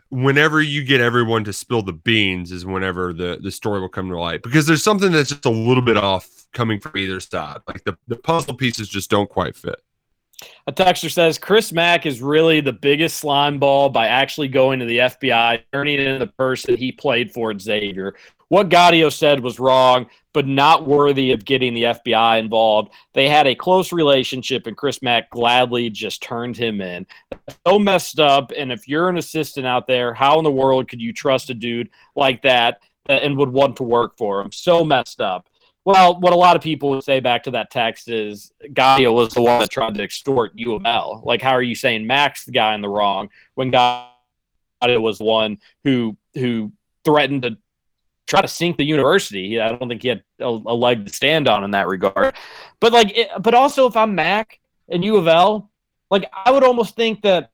whenever 0.08 0.62
you 0.62 0.84
get 0.84 1.00
everyone 1.00 1.44
to 1.44 1.52
spill 1.52 1.82
the 1.82 1.92
beans 1.92 2.52
is 2.52 2.64
whenever 2.64 3.12
the 3.12 3.38
the 3.42 3.50
story 3.50 3.80
will 3.80 3.88
come 3.88 4.08
to 4.08 4.18
light 4.18 4.42
because 4.42 4.66
there's 4.66 4.82
something 4.82 5.10
that's 5.10 5.30
just 5.30 5.44
a 5.44 5.50
little 5.50 5.82
bit 5.82 5.96
off 5.96 6.46
coming 6.52 6.80
from 6.80 6.96
either 6.96 7.20
side. 7.20 7.58
Like 7.68 7.84
the, 7.84 7.96
the 8.08 8.16
puzzle 8.16 8.54
pieces 8.54 8.88
just 8.88 9.10
don't 9.10 9.28
quite 9.28 9.56
fit. 9.56 9.80
A 10.66 10.72
texter 10.72 11.10
says 11.10 11.38
Chris 11.38 11.72
Mack 11.72 12.06
is 12.06 12.20
really 12.20 12.60
the 12.60 12.72
biggest 12.72 13.16
slime 13.18 13.58
ball 13.58 13.88
by 13.88 14.08
actually 14.08 14.48
going 14.48 14.78
to 14.80 14.84
the 14.84 14.98
FBI, 14.98 15.62
turning 15.72 15.98
into 15.98 16.18
the 16.18 16.32
person 16.32 16.76
he 16.76 16.92
played 16.92 17.32
for 17.32 17.50
at 17.50 17.60
Xavier. 17.60 18.14
What 18.48 18.68
Gaudio 18.68 19.12
said 19.12 19.40
was 19.40 19.58
wrong, 19.58 20.06
but 20.32 20.46
not 20.46 20.86
worthy 20.86 21.32
of 21.32 21.44
getting 21.44 21.74
the 21.74 21.84
FBI 21.84 22.38
involved. 22.38 22.92
They 23.12 23.28
had 23.28 23.46
a 23.46 23.54
close 23.54 23.92
relationship, 23.92 24.66
and 24.66 24.76
Chris 24.76 25.02
Mack 25.02 25.30
gladly 25.30 25.90
just 25.90 26.22
turned 26.22 26.56
him 26.56 26.80
in. 26.80 27.06
So 27.66 27.78
messed 27.78 28.20
up. 28.20 28.52
And 28.56 28.70
if 28.70 28.86
you're 28.86 29.08
an 29.08 29.16
assistant 29.18 29.66
out 29.66 29.86
there, 29.86 30.14
how 30.14 30.38
in 30.38 30.44
the 30.44 30.50
world 30.50 30.88
could 30.88 31.00
you 31.00 31.12
trust 31.12 31.50
a 31.50 31.54
dude 31.54 31.88
like 32.14 32.42
that 32.42 32.82
and 33.08 33.36
would 33.36 33.48
want 33.48 33.76
to 33.76 33.82
work 33.82 34.16
for 34.16 34.40
him? 34.40 34.52
So 34.52 34.84
messed 34.84 35.20
up. 35.20 35.48
Well, 35.86 36.18
what 36.18 36.32
a 36.32 36.36
lot 36.36 36.56
of 36.56 36.62
people 36.62 36.90
would 36.90 37.04
say 37.04 37.20
back 37.20 37.44
to 37.44 37.52
that 37.52 37.70
text 37.70 38.08
is 38.08 38.50
Gaudio 38.72 39.14
was 39.14 39.32
the 39.34 39.40
one 39.40 39.60
that 39.60 39.70
tried 39.70 39.94
to 39.94 40.02
extort 40.02 40.50
U 40.56 40.74
of 40.74 40.84
L. 40.84 41.22
Like, 41.24 41.40
how 41.40 41.52
are 41.52 41.62
you 41.62 41.76
saying 41.76 42.04
Mack's 42.04 42.44
the 42.44 42.50
guy 42.50 42.74
in 42.74 42.80
the 42.80 42.88
wrong 42.88 43.30
when 43.54 43.70
Gaudio 43.70 45.00
was 45.00 45.20
one 45.20 45.58
who 45.84 46.16
who 46.34 46.72
threatened 47.04 47.42
to 47.42 47.56
try 48.26 48.42
to 48.42 48.48
sink 48.48 48.78
the 48.78 48.84
university? 48.84 49.60
I 49.60 49.68
don't 49.68 49.88
think 49.88 50.02
he 50.02 50.08
had 50.08 50.24
a, 50.40 50.48
a 50.48 50.74
leg 50.74 51.06
to 51.06 51.12
stand 51.12 51.46
on 51.46 51.62
in 51.62 51.70
that 51.70 51.86
regard. 51.86 52.34
But 52.80 52.92
like, 52.92 53.16
it, 53.16 53.28
but 53.38 53.54
also 53.54 53.86
if 53.86 53.96
I'm 53.96 54.16
Mack 54.16 54.58
and 54.88 55.04
U 55.04 55.16
of 55.18 55.28
L, 55.28 55.70
like 56.10 56.28
I 56.34 56.50
would 56.50 56.64
almost 56.64 56.96
think 56.96 57.22
that, 57.22 57.52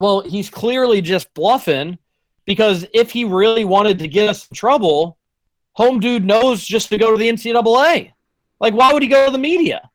well, 0.00 0.22
he's 0.22 0.48
clearly 0.48 1.02
just 1.02 1.34
bluffing 1.34 1.98
because 2.46 2.86
if 2.94 3.10
he 3.10 3.26
really 3.26 3.66
wanted 3.66 3.98
to 3.98 4.08
get 4.08 4.30
us 4.30 4.48
in 4.48 4.54
trouble 4.54 5.18
home 5.74 6.00
dude 6.00 6.24
knows 6.24 6.64
just 6.64 6.88
to 6.88 6.98
go 6.98 7.12
to 7.12 7.16
the 7.18 7.28
NCAA. 7.28 8.12
Like, 8.60 8.74
why 8.74 8.92
would 8.92 9.02
he 9.02 9.08
go 9.08 9.26
to 9.26 9.30
the 9.32 9.38
media? 9.38 9.90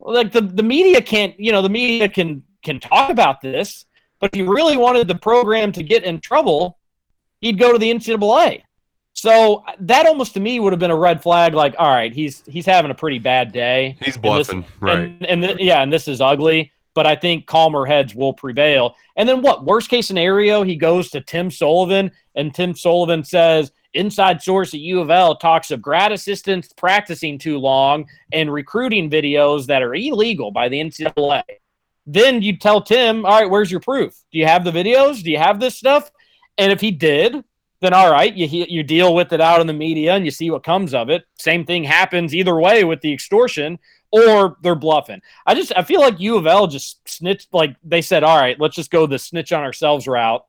Like 0.00 0.32
the, 0.32 0.40
the 0.40 0.62
media 0.62 1.00
can't, 1.02 1.38
you 1.38 1.52
know, 1.52 1.60
the 1.62 1.68
media 1.68 2.08
can 2.08 2.42
can 2.62 2.80
talk 2.80 3.10
about 3.10 3.40
this, 3.40 3.84
but 4.20 4.30
if 4.32 4.34
he 4.36 4.42
really 4.42 4.76
wanted 4.76 5.06
the 5.08 5.14
program 5.14 5.70
to 5.72 5.82
get 5.82 6.04
in 6.04 6.20
trouble, 6.20 6.78
he'd 7.40 7.58
go 7.58 7.72
to 7.72 7.78
the 7.78 7.92
NCAA. 7.92 8.62
So 9.12 9.64
that 9.80 10.06
almost 10.06 10.34
to 10.34 10.40
me 10.40 10.60
would 10.60 10.72
have 10.72 10.78
been 10.80 10.92
a 10.92 10.96
red 10.96 11.20
flag. 11.22 11.52
Like, 11.54 11.74
all 11.78 11.88
right, 11.90 12.12
he's 12.12 12.44
he's 12.46 12.66
having 12.66 12.90
a 12.92 12.94
pretty 12.94 13.18
bad 13.18 13.52
day. 13.52 13.96
He's 14.04 14.14
And 14.16 14.24
this- 14.24 14.46
bluffing, 14.48 14.64
right. 14.80 14.98
And, 15.00 15.26
and 15.26 15.42
th- 15.42 15.58
yeah, 15.58 15.82
and 15.82 15.92
this 15.92 16.06
is 16.08 16.20
ugly. 16.20 16.70
But 16.94 17.06
I 17.06 17.14
think 17.14 17.46
calmer 17.46 17.84
heads 17.86 18.12
will 18.14 18.32
prevail. 18.32 18.96
And 19.16 19.28
then 19.28 19.40
what? 19.42 19.64
Worst 19.64 19.88
case 19.88 20.06
scenario, 20.08 20.62
he 20.64 20.74
goes 20.74 21.10
to 21.10 21.20
Tim 21.20 21.48
Sullivan, 21.50 22.10
and 22.34 22.52
Tim 22.52 22.74
Sullivan 22.74 23.22
says, 23.22 23.70
"Inside 23.98 24.42
source 24.42 24.72
at 24.72 24.80
U 24.80 25.00
of 25.00 25.10
L 25.10 25.36
talks 25.36 25.70
of 25.70 25.82
grad 25.82 26.12
assistants 26.12 26.72
practicing 26.76 27.38
too 27.38 27.58
long 27.58 28.08
and 28.32 28.52
recruiting 28.52 29.10
videos 29.10 29.66
that 29.66 29.82
are 29.82 29.94
illegal 29.94 30.50
by 30.50 30.68
the 30.68 30.80
NCAA." 30.80 31.42
Then 32.06 32.40
you 32.40 32.56
tell 32.56 32.80
Tim, 32.80 33.26
"All 33.26 33.40
right, 33.40 33.50
where's 33.50 33.70
your 33.70 33.80
proof? 33.80 34.14
Do 34.32 34.38
you 34.38 34.46
have 34.46 34.64
the 34.64 34.70
videos? 34.70 35.22
Do 35.22 35.30
you 35.30 35.38
have 35.38 35.60
this 35.60 35.76
stuff?" 35.76 36.10
And 36.56 36.72
if 36.72 36.80
he 36.80 36.90
did, 36.90 37.44
then 37.80 37.92
all 37.92 38.10
right, 38.10 38.34
you 38.34 38.46
you 38.68 38.82
deal 38.82 39.14
with 39.14 39.32
it 39.32 39.40
out 39.40 39.60
in 39.60 39.66
the 39.66 39.72
media 39.72 40.14
and 40.14 40.24
you 40.24 40.30
see 40.30 40.50
what 40.50 40.64
comes 40.64 40.94
of 40.94 41.10
it. 41.10 41.24
Same 41.38 41.64
thing 41.64 41.84
happens 41.84 42.34
either 42.34 42.58
way 42.58 42.82
with 42.84 43.00
the 43.00 43.12
extortion, 43.12 43.78
or 44.10 44.56
they're 44.62 44.74
bluffing. 44.74 45.20
I 45.46 45.54
just 45.54 45.72
I 45.76 45.82
feel 45.82 46.00
like 46.00 46.18
U 46.18 46.36
of 46.36 46.46
L 46.46 46.66
just 46.66 47.06
snitched. 47.08 47.48
Like 47.52 47.76
they 47.84 48.02
said, 48.02 48.24
all 48.24 48.36
right, 48.36 48.58
let's 48.58 48.74
just 48.74 48.90
go 48.90 49.06
the 49.06 49.18
snitch 49.18 49.52
on 49.52 49.62
ourselves 49.62 50.08
route, 50.08 50.44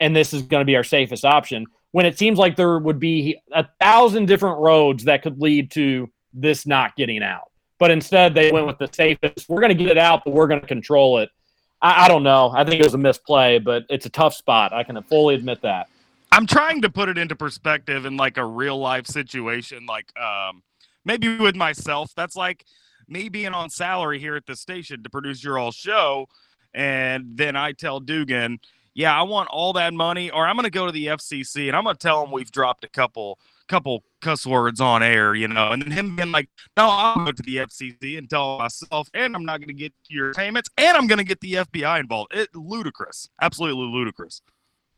and 0.00 0.14
this 0.14 0.34
is 0.34 0.42
going 0.42 0.60
to 0.60 0.66
be 0.66 0.76
our 0.76 0.84
safest 0.84 1.24
option. 1.24 1.66
When 1.92 2.06
it 2.06 2.18
seems 2.18 2.38
like 2.38 2.56
there 2.56 2.78
would 2.78 3.00
be 3.00 3.40
a 3.52 3.66
thousand 3.80 4.26
different 4.26 4.58
roads 4.58 5.04
that 5.04 5.22
could 5.22 5.40
lead 5.40 5.70
to 5.72 6.08
this 6.32 6.66
not 6.66 6.94
getting 6.96 7.22
out, 7.22 7.50
but 7.78 7.90
instead 7.90 8.34
they 8.34 8.52
went 8.52 8.66
with 8.66 8.78
the 8.78 8.88
safest. 8.92 9.48
We're 9.48 9.60
going 9.60 9.76
to 9.76 9.82
get 9.84 9.90
it 9.90 9.98
out, 9.98 10.22
but 10.24 10.32
we're 10.32 10.46
going 10.46 10.60
to 10.60 10.66
control 10.66 11.18
it. 11.18 11.30
I, 11.82 12.04
I 12.04 12.08
don't 12.08 12.22
know. 12.22 12.52
I 12.54 12.64
think 12.64 12.80
it 12.80 12.84
was 12.84 12.94
a 12.94 12.98
misplay, 12.98 13.58
but 13.58 13.84
it's 13.88 14.06
a 14.06 14.10
tough 14.10 14.34
spot. 14.34 14.72
I 14.72 14.84
can 14.84 15.02
fully 15.02 15.34
admit 15.34 15.62
that. 15.62 15.88
I'm 16.32 16.46
trying 16.46 16.82
to 16.82 16.90
put 16.90 17.08
it 17.08 17.18
into 17.18 17.34
perspective 17.34 18.06
in 18.06 18.16
like 18.16 18.36
a 18.36 18.44
real 18.44 18.78
life 18.78 19.06
situation, 19.06 19.86
like 19.86 20.16
um, 20.18 20.62
maybe 21.04 21.38
with 21.38 21.56
myself. 21.56 22.12
That's 22.14 22.36
like 22.36 22.64
me 23.08 23.28
being 23.28 23.52
on 23.52 23.68
salary 23.68 24.20
here 24.20 24.36
at 24.36 24.46
the 24.46 24.54
station 24.54 25.02
to 25.02 25.10
produce 25.10 25.42
your 25.42 25.58
all 25.58 25.72
show, 25.72 26.28
and 26.72 27.36
then 27.36 27.56
I 27.56 27.72
tell 27.72 27.98
Dugan, 27.98 28.60
"Yeah, 28.94 29.18
I 29.18 29.22
want 29.22 29.48
all 29.50 29.72
that 29.74 29.92
money, 29.94 30.30
or 30.30 30.46
I'm 30.46 30.56
going 30.56 30.64
to 30.64 30.70
go 30.70 30.86
to 30.86 30.92
the 30.92 31.06
FCC 31.06 31.68
and 31.68 31.76
I'm 31.76 31.84
going 31.84 31.96
to 31.96 32.00
tell 32.00 32.22
them 32.22 32.32
we've 32.32 32.50
dropped 32.50 32.84
a 32.84 32.88
couple 32.88 33.38
couple 33.68 34.02
cuss 34.20 34.44
words 34.44 34.80
on 34.80 35.02
air, 35.02 35.34
you 35.34 35.48
know." 35.48 35.70
And 35.70 35.82
then 35.82 35.90
him 35.90 36.16
being 36.16 36.32
like, 36.32 36.48
"No, 36.76 36.88
I'll 36.90 37.24
go 37.24 37.32
to 37.32 37.42
the 37.42 37.56
FCC 37.58 38.18
and 38.18 38.28
tell 38.28 38.58
myself, 38.58 39.08
and 39.14 39.34
I'm 39.36 39.44
not 39.44 39.58
going 39.60 39.68
to 39.68 39.74
get 39.74 39.92
your 40.08 40.32
payments, 40.34 40.68
and 40.76 40.96
I'm 40.96 41.06
going 41.06 41.18
to 41.18 41.24
get 41.24 41.40
the 41.40 41.54
FBI 41.54 42.00
involved." 42.00 42.34
It 42.34 42.54
ludicrous, 42.54 43.28
absolutely 43.40 43.86
ludicrous. 43.86 44.42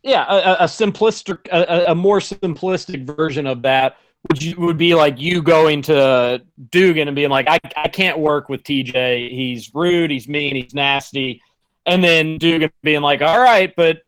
yeah, 0.02 0.24
a, 0.28 0.64
a- 0.64 0.66
simplistic, 0.66 1.46
a- 1.52 1.92
a 1.92 1.94
more 1.94 2.18
simplistic 2.18 3.04
version 3.16 3.46
of 3.46 3.62
that 3.62 3.96
would 4.28 4.42
you, 4.42 4.54
would 4.58 4.78
be 4.78 4.94
like 4.94 5.20
you 5.20 5.42
going 5.42 5.82
to 5.82 6.40
Dugan 6.70 7.08
and 7.08 7.14
being 7.14 7.30
like, 7.30 7.46
I, 7.48 7.58
I 7.76 7.88
can't 7.88 8.18
work 8.18 8.48
with 8.48 8.62
TJ. 8.62 9.30
He's 9.30 9.70
rude. 9.74 10.10
He's 10.12 10.28
mean. 10.28 10.54
He's 10.56 10.74
nasty. 10.74 11.42
And 11.86 12.02
then 12.02 12.38
Dugan 12.38 12.70
being 12.82 13.00
like, 13.00 13.22
all 13.22 13.40
right, 13.40 13.74
but 13.76 14.02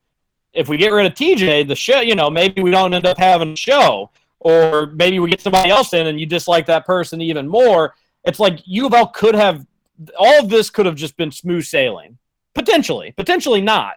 if 0.52 0.68
we 0.68 0.76
get 0.76 0.92
rid 0.92 1.06
of 1.06 1.14
TJ, 1.14 1.66
the 1.66 1.74
show, 1.74 2.00
you 2.00 2.14
know, 2.14 2.30
maybe 2.30 2.62
we 2.62 2.70
don't 2.70 2.94
end 2.94 3.06
up 3.06 3.18
having 3.18 3.52
a 3.52 3.56
show, 3.56 4.10
or 4.38 4.86
maybe 4.94 5.18
we 5.18 5.30
get 5.30 5.40
somebody 5.40 5.70
else 5.70 5.92
in 5.92 6.06
and 6.06 6.20
you 6.20 6.26
dislike 6.26 6.66
that 6.66 6.86
person 6.86 7.20
even 7.20 7.48
more. 7.48 7.94
It's 8.24 8.38
like 8.38 8.60
U 8.66 8.86
of 8.86 8.94
L 8.94 9.08
could 9.08 9.34
have 9.34 9.66
all 10.18 10.40
of 10.40 10.48
this 10.48 10.70
could 10.70 10.86
have 10.86 10.96
just 10.96 11.16
been 11.16 11.30
smooth 11.30 11.64
sailing, 11.64 12.18
potentially, 12.54 13.12
potentially 13.12 13.60
not 13.60 13.96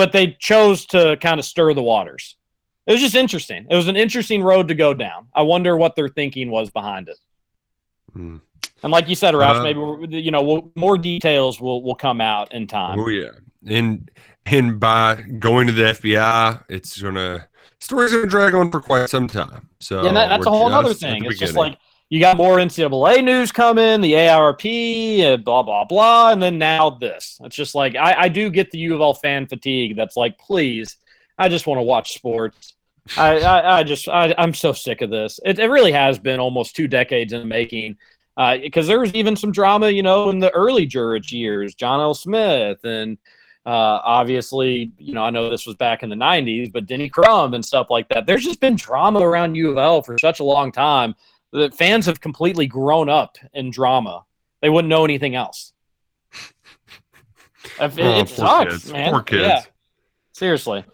but 0.00 0.12
they 0.12 0.36
chose 0.38 0.86
to 0.86 1.16
kind 1.18 1.38
of 1.38 1.44
stir 1.44 1.74
the 1.74 1.82
waters. 1.82 2.36
It 2.86 2.92
was 2.92 3.02
just 3.02 3.14
interesting. 3.14 3.66
It 3.68 3.76
was 3.76 3.88
an 3.88 3.96
interesting 3.96 4.42
road 4.42 4.68
to 4.68 4.74
go 4.74 4.94
down. 4.94 5.28
I 5.34 5.42
wonder 5.42 5.76
what 5.76 5.94
their 5.94 6.08
thinking 6.08 6.50
was 6.50 6.70
behind 6.70 7.08
it. 7.08 7.18
Hmm. 8.12 8.36
And 8.82 8.92
like 8.92 9.08
you 9.08 9.14
said, 9.14 9.34
Ralph, 9.34 9.58
Uh, 9.58 9.62
maybe 9.62 10.22
you 10.22 10.30
know 10.30 10.42
we'll, 10.42 10.72
more 10.74 10.96
details 10.96 11.60
will 11.60 11.82
will 11.82 11.94
come 11.94 12.20
out 12.20 12.52
in 12.52 12.66
time. 12.66 12.98
Oh 12.98 13.08
yeah, 13.08 13.30
and 13.66 14.10
and 14.46 14.80
by 14.80 15.22
going 15.38 15.66
to 15.66 15.72
the 15.72 15.82
FBI, 15.82 16.64
it's 16.68 17.00
gonna 17.00 17.46
story's 17.78 18.12
gonna 18.12 18.26
drag 18.26 18.54
on 18.54 18.70
for 18.70 18.80
quite 18.80 19.10
some 19.10 19.28
time. 19.28 19.68
So 19.80 20.02
yeah, 20.04 20.12
that, 20.12 20.28
that's 20.28 20.46
a 20.46 20.50
whole 20.50 20.72
other 20.72 20.94
thing. 20.94 21.24
It's 21.24 21.38
just 21.38 21.54
like 21.54 21.78
you 22.08 22.18
got 22.18 22.36
more 22.36 22.56
NCAA 22.56 23.22
news 23.22 23.52
coming, 23.52 24.00
the 24.00 24.28
ARP, 24.28 24.64
uh, 24.64 25.36
blah 25.36 25.62
blah 25.62 25.84
blah, 25.84 26.32
and 26.32 26.42
then 26.42 26.58
now 26.58 26.90
this. 26.90 27.38
It's 27.44 27.56
just 27.56 27.74
like 27.74 27.96
I, 27.96 28.22
I 28.22 28.28
do 28.28 28.50
get 28.50 28.70
the 28.70 28.78
U 28.78 28.94
of 28.94 29.00
L 29.00 29.14
fan 29.14 29.46
fatigue. 29.46 29.96
That's 29.96 30.16
like, 30.16 30.38
please, 30.38 30.96
I 31.38 31.48
just 31.48 31.66
want 31.66 31.78
to 31.78 31.82
watch 31.82 32.14
sports. 32.14 32.74
I, 33.16 33.40
I, 33.40 33.78
I 33.78 33.82
just 33.82 34.08
I, 34.08 34.34
I'm 34.38 34.54
so 34.54 34.72
sick 34.72 35.02
of 35.02 35.10
this. 35.10 35.40
It, 35.44 35.58
it 35.58 35.66
really 35.66 35.92
has 35.92 36.18
been 36.18 36.40
almost 36.40 36.76
two 36.76 36.88
decades 36.88 37.32
in 37.32 37.40
the 37.40 37.46
making. 37.46 37.96
Because 38.62 38.86
there 38.86 39.00
was 39.00 39.12
even 39.14 39.36
some 39.36 39.52
drama, 39.52 39.90
you 39.90 40.02
know, 40.02 40.30
in 40.30 40.38
the 40.38 40.50
early 40.52 40.86
Jurich 40.86 41.30
years, 41.30 41.74
John 41.74 42.00
L. 42.00 42.14
Smith, 42.14 42.82
and 42.84 43.18
uh, 43.66 44.00
obviously, 44.02 44.92
you 44.98 45.12
know, 45.12 45.22
I 45.22 45.30
know 45.30 45.50
this 45.50 45.66
was 45.66 45.76
back 45.76 46.02
in 46.02 46.08
the 46.08 46.16
'90s, 46.16 46.72
but 46.72 46.86
Denny 46.86 47.08
Crum 47.08 47.52
and 47.54 47.64
stuff 47.64 47.88
like 47.90 48.08
that. 48.08 48.26
There's 48.26 48.44
just 48.44 48.60
been 48.60 48.76
drama 48.76 49.20
around 49.20 49.56
U 49.56 49.70
of 49.70 49.76
L 49.78 50.00
for 50.02 50.16
such 50.18 50.40
a 50.40 50.44
long 50.44 50.72
time 50.72 51.14
that 51.52 51.74
fans 51.74 52.06
have 52.06 52.20
completely 52.20 52.66
grown 52.66 53.08
up 53.08 53.36
in 53.52 53.70
drama. 53.70 54.24
They 54.62 54.70
wouldn't 54.70 54.88
know 54.88 55.04
anything 55.04 55.34
else. 55.34 55.72
It, 56.32 57.92
Oh, 57.98 58.20
it 58.20 58.28
sucks, 58.28 58.72
kids. 58.72 58.92
man. 58.92 59.12
Poor 59.12 59.22
kids. 59.22 59.42
Yeah. 59.42 59.62
Seriously. 60.32 60.84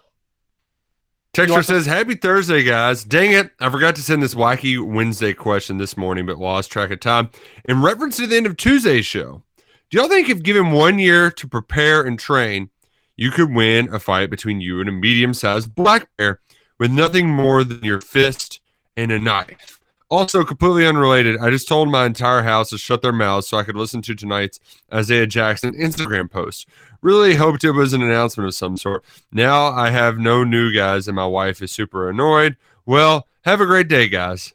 Texter 1.37 1.51
want 1.51 1.67
to- 1.67 1.75
says, 1.75 1.87
Happy 1.87 2.15
Thursday, 2.15 2.63
guys. 2.63 3.05
Dang 3.05 3.33
it. 3.33 3.51
I 3.61 3.71
forgot 3.71 3.95
to 3.97 4.03
send 4.03 4.23
this 4.23 4.35
wacky 4.35 4.83
Wednesday 4.83 5.33
question 5.35 5.79
this 5.79 5.97
morning, 5.97 6.27
but 6.27 6.39
lost 6.39 6.71
track 6.71 6.91
of 6.91 7.01
time. 7.01 7.31
In 7.67 7.83
reference 7.83 8.17
to 8.17 8.27
the 8.27 8.37
end 8.37 8.47
of 8.47 8.57
Tuesday's 8.57 9.07
show, 9.07 9.43
do 9.91 9.99
y'all 9.99 10.09
think 10.09 10.29
if 10.29 10.43
given 10.43 10.73
one 10.73 10.99
year 10.99 11.31
to 11.31 11.47
prepare 11.47 12.03
and 12.03 12.19
train, 12.19 12.71
you 13.17 13.31
could 13.31 13.53
win 13.53 13.93
a 13.95 13.99
fight 13.99 14.31
between 14.31 14.61
you 14.61 14.81
and 14.81 14.89
a 14.89 14.93
medium 14.93 15.33
sized 15.35 15.75
black 15.75 16.09
bear 16.17 16.41
with 16.79 16.91
nothing 16.91 17.29
more 17.29 17.65
than 17.65 17.85
your 17.85 18.01
fist 18.01 18.61
and 18.97 19.13
a 19.13 19.19
knife? 19.19 19.79
Also, 20.09 20.45
completely 20.45 20.87
unrelated, 20.87 21.37
I 21.41 21.51
just 21.51 21.67
told 21.67 21.91
my 21.91 22.07
entire 22.07 22.43
house 22.43 22.71
to 22.71 22.79
shut 22.79 23.03
their 23.03 23.13
mouths 23.13 23.49
so 23.49 23.57
I 23.59 23.65
could 23.65 23.75
listen 23.75 24.03
to 24.03 24.15
tonight's 24.15 24.61
Isaiah 24.93 25.27
Jackson 25.27 25.75
Instagram 25.75 26.31
post. 26.31 26.69
Really 27.07 27.37
hoped 27.37 27.63
it 27.63 27.71
was 27.71 27.93
an 27.93 28.03
announcement 28.03 28.49
of 28.49 28.55
some 28.57 28.77
sort. 28.77 29.05
Now 29.31 29.67
I 29.67 29.91
have 29.91 30.19
no 30.19 30.43
new 30.43 30.75
guys, 30.75 31.07
and 31.07 31.15
my 31.15 31.25
wife 31.25 31.63
is 31.63 31.71
super 31.71 32.11
annoyed. 32.11 32.57
Well, 32.85 33.29
have 33.45 33.61
a 33.61 33.65
great 33.65 33.87
day, 33.87 34.09
guys. 34.09 34.53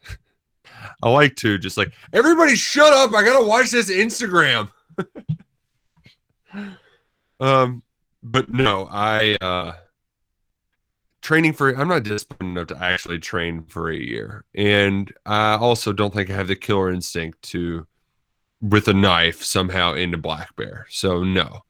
I 1.02 1.10
like 1.10 1.38
to 1.38 1.58
just 1.58 1.78
like 1.78 1.94
everybody 2.12 2.58
shut 2.58 2.92
up. 2.92 3.14
I 3.16 3.24
gotta 3.24 3.48
watch 3.48 3.72
this 3.72 3.90
Instagram. 3.90 4.70
um, 7.40 7.84
but 8.22 8.50
no, 8.50 8.86
I 8.92 9.38
uh 9.40 9.72
training 11.22 11.54
for 11.54 11.70
I'm 11.70 11.88
not 11.88 12.04
disciplined 12.04 12.58
enough 12.58 12.68
to 12.68 12.84
actually 12.84 13.20
train 13.20 13.64
for 13.64 13.90
a 13.90 13.96
year. 13.96 14.44
And 14.54 15.10
I 15.26 15.54
also 15.54 15.94
don't 15.94 16.14
think 16.14 16.30
I 16.30 16.34
have 16.34 16.50
the 16.50 16.58
killer 16.58 16.92
instinct 16.92 17.44
to 17.44 17.88
with 18.60 18.90
a 18.90 18.94
knife 18.94 19.42
somehow 19.42 19.94
into 19.94 20.18
black 20.18 20.54
bear. 20.58 20.86
So 20.90 21.24
no. 21.24 21.62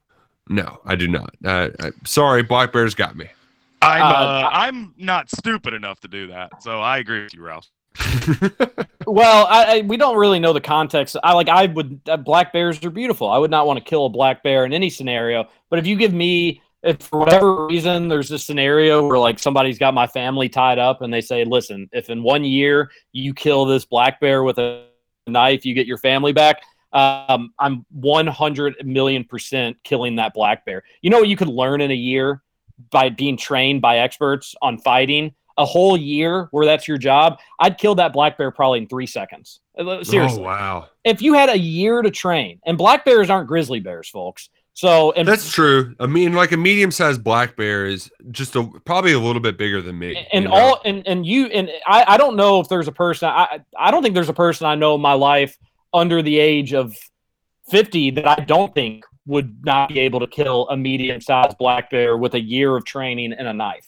No, 0.48 0.80
I 0.84 0.96
do 0.96 1.08
not. 1.08 1.34
Uh, 1.44 1.68
I, 1.80 1.90
sorry, 2.04 2.42
black 2.42 2.72
bear's 2.72 2.94
got 2.94 3.16
me. 3.16 3.28
I'm 3.80 4.02
Uh, 4.02 4.06
uh, 4.06 4.50
I'm 4.52 4.94
not 4.96 5.30
stupid 5.30 5.74
enough 5.74 6.00
to 6.00 6.08
do 6.08 6.28
that, 6.28 6.62
so 6.62 6.80
I 6.80 6.98
agree 6.98 7.24
with 7.24 7.34
you, 7.34 7.42
Ralph. 7.42 7.68
Well, 9.06 9.46
I, 9.46 9.78
I 9.78 9.80
we 9.82 9.96
don't 9.96 10.16
really 10.16 10.38
know 10.38 10.52
the 10.52 10.60
context. 10.60 11.16
I 11.22 11.32
like 11.32 11.48
I 11.48 11.66
would 11.66 12.00
uh, 12.08 12.16
black 12.16 12.52
bears 12.52 12.82
are 12.84 12.90
beautiful. 12.90 13.28
I 13.28 13.38
would 13.38 13.50
not 13.50 13.66
want 13.66 13.78
to 13.78 13.84
kill 13.84 14.06
a 14.06 14.08
black 14.08 14.42
bear 14.42 14.64
in 14.64 14.72
any 14.72 14.90
scenario. 14.90 15.48
But 15.70 15.78
if 15.78 15.86
you 15.86 15.96
give 15.96 16.12
me 16.12 16.62
if 16.82 16.98
for 17.02 17.18
whatever 17.18 17.66
reason 17.66 18.08
there's 18.08 18.28
this 18.28 18.44
scenario 18.44 19.06
where 19.06 19.18
like 19.18 19.38
somebody's 19.38 19.78
got 19.78 19.94
my 19.94 20.06
family 20.06 20.48
tied 20.48 20.78
up 20.78 21.02
and 21.02 21.12
they 21.12 21.20
say, 21.20 21.44
"Listen, 21.44 21.88
if 21.92 22.10
in 22.10 22.22
one 22.22 22.44
year 22.44 22.90
you 23.12 23.34
kill 23.34 23.64
this 23.64 23.84
black 23.84 24.20
bear 24.20 24.42
with 24.42 24.58
a 24.58 24.86
knife, 25.26 25.64
you 25.64 25.74
get 25.74 25.86
your 25.86 25.98
family 25.98 26.32
back." 26.32 26.62
Um, 26.92 27.52
I'm 27.58 27.86
100 27.90 28.86
million 28.86 29.24
percent 29.24 29.76
killing 29.82 30.16
that 30.16 30.34
black 30.34 30.64
bear. 30.64 30.82
You 31.00 31.10
know 31.10 31.18
what 31.18 31.28
you 31.28 31.36
could 31.36 31.48
learn 31.48 31.80
in 31.80 31.90
a 31.90 31.94
year 31.94 32.42
by 32.90 33.08
being 33.08 33.36
trained 33.36 33.80
by 33.80 33.98
experts 33.98 34.54
on 34.62 34.78
fighting? 34.78 35.34
A 35.58 35.66
whole 35.66 35.98
year 35.98 36.48
where 36.50 36.64
that's 36.64 36.88
your 36.88 36.96
job, 36.96 37.38
I'd 37.60 37.76
kill 37.76 37.94
that 37.96 38.14
black 38.14 38.38
bear 38.38 38.50
probably 38.50 38.78
in 38.78 38.88
three 38.88 39.06
seconds. 39.06 39.60
Uh, 39.78 40.02
Seriously 40.02 40.40
Oh 40.40 40.44
wow. 40.44 40.88
if 41.04 41.20
you 41.20 41.34
had 41.34 41.50
a 41.50 41.58
year 41.58 42.00
to 42.00 42.10
train, 42.10 42.58
and 42.64 42.78
black 42.78 43.04
bears 43.04 43.28
aren't 43.28 43.48
grizzly 43.48 43.78
bears, 43.78 44.08
folks. 44.08 44.48
So, 44.74 45.12
and 45.12 45.28
That's 45.28 45.52
true. 45.52 45.94
I 46.00 46.06
mean, 46.06 46.32
like 46.32 46.52
a 46.52 46.56
medium-sized 46.56 47.22
black 47.22 47.56
bear 47.56 47.84
is 47.84 48.10
just 48.30 48.56
a 48.56 48.64
probably 48.86 49.12
a 49.12 49.18
little 49.18 49.42
bit 49.42 49.58
bigger 49.58 49.82
than 49.82 49.98
me. 49.98 50.26
and 50.32 50.44
you 50.44 50.48
know? 50.48 50.56
all 50.56 50.80
and 50.86 51.06
and 51.06 51.26
you 51.26 51.46
and 51.46 51.70
I, 51.86 52.04
I 52.08 52.16
don't 52.16 52.36
know 52.36 52.60
if 52.60 52.68
there's 52.68 52.88
a 52.88 52.92
person 52.92 53.28
I 53.28 53.60
I 53.78 53.90
don't 53.90 54.02
think 54.02 54.14
there's 54.14 54.30
a 54.30 54.34
person 54.34 54.66
I 54.66 54.74
know 54.74 54.94
in 54.94 55.02
my 55.02 55.12
life 55.12 55.58
under 55.92 56.22
the 56.22 56.38
age 56.38 56.72
of 56.72 56.96
50 57.70 58.10
that 58.12 58.26
I 58.26 58.44
don't 58.44 58.74
think 58.74 59.04
would 59.26 59.64
not 59.64 59.88
be 59.88 60.00
able 60.00 60.20
to 60.20 60.26
kill 60.26 60.68
a 60.68 60.76
medium-sized 60.76 61.56
black 61.58 61.90
bear 61.90 62.16
with 62.16 62.34
a 62.34 62.40
year 62.40 62.76
of 62.76 62.84
training 62.84 63.32
and 63.32 63.46
a 63.46 63.52
knife. 63.52 63.86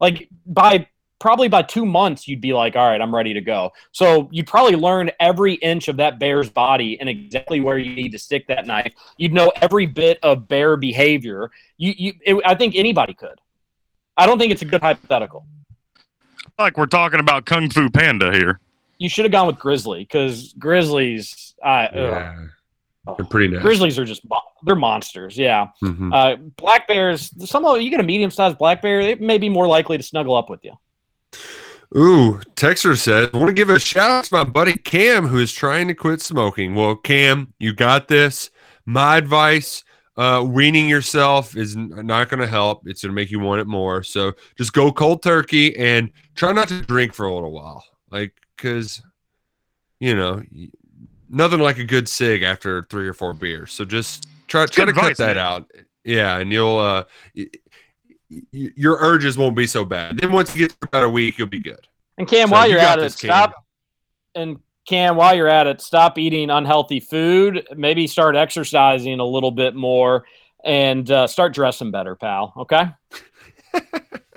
Like 0.00 0.28
by 0.46 0.88
probably 1.20 1.46
by 1.46 1.62
2 1.62 1.86
months 1.86 2.26
you'd 2.26 2.40
be 2.40 2.52
like, 2.52 2.74
"All 2.74 2.88
right, 2.88 3.00
I'm 3.00 3.14
ready 3.14 3.32
to 3.34 3.40
go." 3.40 3.70
So, 3.92 4.28
you'd 4.32 4.48
probably 4.48 4.74
learn 4.74 5.12
every 5.20 5.54
inch 5.54 5.86
of 5.86 5.96
that 5.98 6.18
bear's 6.18 6.50
body 6.50 6.98
and 6.98 7.08
exactly 7.08 7.60
where 7.60 7.78
you 7.78 7.94
need 7.94 8.10
to 8.10 8.18
stick 8.18 8.48
that 8.48 8.66
knife. 8.66 8.92
You'd 9.18 9.32
know 9.32 9.52
every 9.62 9.86
bit 9.86 10.18
of 10.24 10.48
bear 10.48 10.76
behavior. 10.76 11.52
You 11.78 11.94
you 11.96 12.12
it, 12.26 12.42
I 12.44 12.56
think 12.56 12.74
anybody 12.74 13.14
could. 13.14 13.40
I 14.16 14.26
don't 14.26 14.38
think 14.38 14.50
it's 14.50 14.62
a 14.62 14.66
good 14.66 14.80
hypothetical. 14.80 15.46
Like 16.58 16.76
we're 16.76 16.86
talking 16.86 17.20
about 17.20 17.46
Kung 17.46 17.70
Fu 17.70 17.88
Panda 17.88 18.32
here. 18.32 18.58
You 19.02 19.08
should 19.08 19.24
have 19.24 19.32
gone 19.32 19.46
with 19.46 19.58
Grizzly 19.58 20.00
because 20.00 20.54
Grizzlies, 20.58 21.54
uh, 21.64 21.88
yeah, 21.94 22.36
they're 23.16 23.26
pretty 23.26 23.48
nice. 23.52 23.62
Grizzlies 23.62 23.98
are 23.98 24.04
just 24.04 24.22
they're 24.64 24.76
monsters. 24.76 25.36
Yeah, 25.36 25.68
Mhm. 25.82 26.14
uh, 26.14 26.36
black 26.56 26.86
bears. 26.86 27.30
Somehow 27.48 27.74
you 27.74 27.90
get 27.90 28.00
a 28.00 28.04
medium 28.04 28.30
sized 28.30 28.58
black 28.58 28.80
bear, 28.82 29.00
it 29.00 29.20
may 29.20 29.38
be 29.38 29.48
more 29.48 29.66
likely 29.66 29.96
to 29.96 30.02
snuggle 30.02 30.36
up 30.36 30.48
with 30.48 30.64
you. 30.64 30.72
Ooh, 31.96 32.40
Texter 32.56 32.96
says, 32.96 33.28
I 33.34 33.36
want 33.36 33.48
to 33.48 33.52
give 33.54 33.68
a 33.68 33.78
shout 33.78 34.10
out 34.10 34.24
to 34.24 34.34
my 34.34 34.44
buddy 34.44 34.72
Cam 34.72 35.26
who 35.26 35.38
is 35.38 35.52
trying 35.52 35.88
to 35.88 35.94
quit 35.94 36.22
smoking. 36.22 36.74
Well, 36.74 36.96
Cam, 36.96 37.52
you 37.58 37.74
got 37.74 38.08
this. 38.08 38.50
My 38.86 39.18
advice, 39.18 39.84
uh, 40.16 40.42
weaning 40.46 40.88
yourself 40.88 41.54
is 41.54 41.76
not 41.76 42.30
going 42.30 42.40
to 42.40 42.46
help. 42.46 42.86
It's 42.86 43.02
going 43.02 43.10
to 43.10 43.14
make 43.14 43.30
you 43.30 43.40
want 43.40 43.60
it 43.60 43.66
more. 43.66 44.02
So 44.02 44.32
just 44.56 44.72
go 44.72 44.90
cold 44.90 45.22
turkey 45.22 45.76
and 45.76 46.10
try 46.34 46.52
not 46.52 46.68
to 46.68 46.80
drink 46.80 47.12
for 47.12 47.26
a 47.26 47.34
little 47.34 47.52
while. 47.52 47.84
Like, 48.10 48.32
because, 48.62 49.02
you 49.98 50.14
know, 50.14 50.42
nothing 51.28 51.58
like 51.60 51.78
a 51.78 51.84
good 51.84 52.08
cig 52.08 52.42
after 52.42 52.86
three 52.88 53.08
or 53.08 53.14
four 53.14 53.32
beers. 53.32 53.72
So 53.72 53.84
just 53.84 54.28
try, 54.46 54.66
try 54.66 54.84
to 54.84 54.90
advice, 54.90 55.08
cut 55.08 55.16
that 55.18 55.36
man. 55.36 55.44
out. 55.44 55.70
Yeah. 56.04 56.38
And 56.38 56.52
you'll, 56.52 56.78
uh, 56.78 57.04
y- 57.36 57.46
y- 58.30 58.40
your 58.76 58.98
urges 59.00 59.36
won't 59.36 59.56
be 59.56 59.66
so 59.66 59.84
bad. 59.84 60.18
Then 60.18 60.30
once 60.32 60.54
you 60.54 60.68
get 60.68 60.72
through 60.78 60.88
about 60.88 61.04
a 61.04 61.08
week, 61.10 61.38
you'll 61.38 61.48
be 61.48 61.60
good. 61.60 61.86
And 62.18 62.28
Cam, 62.28 62.48
So 62.48 62.52
while 62.52 62.66
you 62.66 62.72
you're 62.74 62.80
got 62.80 62.98
at 63.00 63.06
it, 63.06 63.12
stop. 63.12 63.54
And 64.34 64.58
Cam, 64.88 65.16
while 65.16 65.34
you're 65.34 65.48
at 65.48 65.66
it, 65.66 65.80
stop 65.80 66.18
eating 66.18 66.50
unhealthy 66.50 67.00
food. 67.00 67.66
Maybe 67.76 68.06
start 68.06 68.36
exercising 68.36 69.18
a 69.20 69.24
little 69.24 69.50
bit 69.50 69.74
more, 69.74 70.24
and 70.64 71.10
uh, 71.10 71.26
start 71.26 71.54
dressing 71.54 71.90
better, 71.90 72.16
pal. 72.16 72.52
Okay. 72.56 72.86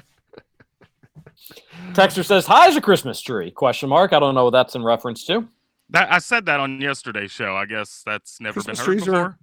Texter 1.93 2.25
says, 2.25 2.45
"Hi, 2.47 2.67
is 2.67 2.75
a 2.75 2.81
Christmas 2.81 3.21
tree?" 3.21 3.51
Question 3.51 3.89
mark. 3.89 4.13
I 4.13 4.19
don't 4.19 4.35
know 4.35 4.45
what 4.45 4.51
that's 4.51 4.75
in 4.75 4.83
reference 4.83 5.25
to. 5.25 5.47
That 5.91 6.11
I 6.11 6.17
said 6.19 6.45
that 6.47 6.59
on 6.59 6.81
yesterday's 6.81 7.31
show. 7.31 7.55
I 7.55 7.65
guess 7.65 8.01
that's 8.05 8.41
never 8.41 8.53
Christmas 8.53 8.79
been 8.79 8.85
heard 8.85 8.91
trees 8.99 9.07
are- 9.07 9.11
before. 9.11 9.37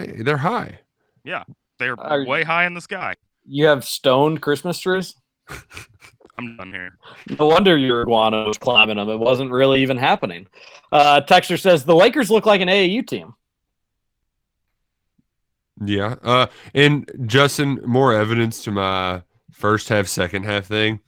Hey, 0.00 0.22
they're 0.22 0.38
high. 0.38 0.80
Yeah, 1.24 1.44
they're 1.78 1.98
Are- 2.00 2.24
way 2.24 2.42
high 2.42 2.66
in 2.66 2.74
the 2.74 2.80
sky. 2.80 3.14
You 3.46 3.66
have 3.66 3.84
stoned 3.84 4.40
Christmas 4.40 4.78
trees. 4.78 5.14
I'm 6.38 6.56
done 6.56 6.72
here. 6.72 6.98
No 7.38 7.46
wonder 7.46 7.76
your 7.76 8.02
iguana 8.02 8.44
was 8.44 8.58
climbing 8.58 8.96
them. 8.96 9.08
It 9.08 9.18
wasn't 9.18 9.52
really 9.52 9.82
even 9.82 9.96
happening. 9.98 10.46
Uh, 10.90 11.20
Texter 11.20 11.60
says 11.60 11.84
the 11.84 11.94
Lakers 11.94 12.30
look 12.30 12.44
like 12.46 12.60
an 12.60 12.68
AAU 12.68 13.06
team. 13.06 13.34
Yeah. 15.84 16.16
Uh, 16.22 16.46
and 16.74 17.08
Justin, 17.26 17.80
more 17.84 18.12
evidence 18.14 18.64
to 18.64 18.70
my 18.72 19.22
first 19.52 19.88
half, 19.90 20.06
second 20.08 20.44
half 20.44 20.66
thing. 20.66 20.98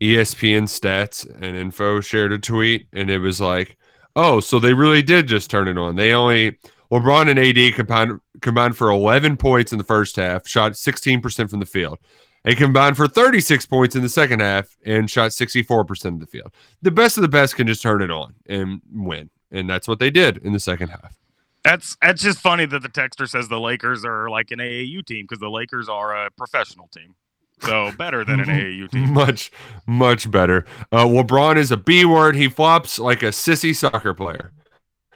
ESPN 0.00 0.64
stats 0.64 1.24
and 1.40 1.56
info 1.56 2.00
shared 2.00 2.32
a 2.32 2.38
tweet, 2.38 2.86
and 2.92 3.10
it 3.10 3.18
was 3.18 3.40
like, 3.40 3.76
oh, 4.16 4.40
so 4.40 4.58
they 4.58 4.74
really 4.74 5.02
did 5.02 5.26
just 5.26 5.50
turn 5.50 5.68
it 5.68 5.78
on. 5.78 5.96
They 5.96 6.12
only 6.12 6.58
LeBron 6.90 7.28
and 7.28 7.38
AD 7.38 7.74
combined 7.74 8.20
combined 8.40 8.76
for 8.76 8.90
11 8.90 9.36
points 9.36 9.72
in 9.72 9.78
the 9.78 9.84
first 9.84 10.16
half, 10.16 10.46
shot 10.46 10.72
16% 10.72 11.50
from 11.50 11.60
the 11.60 11.66
field. 11.66 11.98
They 12.44 12.54
combined 12.54 12.96
for 12.96 13.08
36 13.08 13.64
points 13.66 13.96
in 13.96 14.02
the 14.02 14.08
second 14.08 14.40
half 14.40 14.76
and 14.84 15.10
shot 15.10 15.30
64% 15.30 16.04
of 16.04 16.20
the 16.20 16.26
field. 16.26 16.52
The 16.82 16.90
best 16.90 17.16
of 17.16 17.22
the 17.22 17.28
best 17.28 17.56
can 17.56 17.66
just 17.66 17.80
turn 17.80 18.02
it 18.02 18.10
on 18.10 18.34
and 18.46 18.82
win. 18.92 19.30
And 19.50 19.68
that's 19.68 19.88
what 19.88 19.98
they 19.98 20.10
did 20.10 20.38
in 20.38 20.52
the 20.52 20.60
second 20.60 20.88
half. 20.88 21.16
That's 21.62 21.96
that's 22.02 22.22
just 22.22 22.40
funny 22.40 22.66
that 22.66 22.82
the 22.82 22.90
texter 22.90 23.26
says 23.26 23.48
the 23.48 23.58
Lakers 23.58 24.04
are 24.04 24.28
like 24.28 24.50
an 24.50 24.58
AAU 24.58 25.04
team 25.06 25.24
because 25.24 25.40
the 25.40 25.48
Lakers 25.48 25.88
are 25.88 26.26
a 26.26 26.30
professional 26.32 26.88
team, 26.88 27.14
so 27.62 27.90
better 27.98 28.24
than 28.24 28.40
an 28.40 28.46
AAU 28.46 28.90
team. 28.90 29.12
much 29.12 29.50
much 29.86 30.30
better 30.30 30.64
uh 30.92 31.04
lebron 31.04 31.56
is 31.56 31.70
a 31.70 31.76
b 31.76 32.04
word 32.04 32.34
he 32.36 32.48
flops 32.48 32.98
like 32.98 33.22
a 33.22 33.26
sissy 33.28 33.74
soccer 33.74 34.12
player 34.14 34.52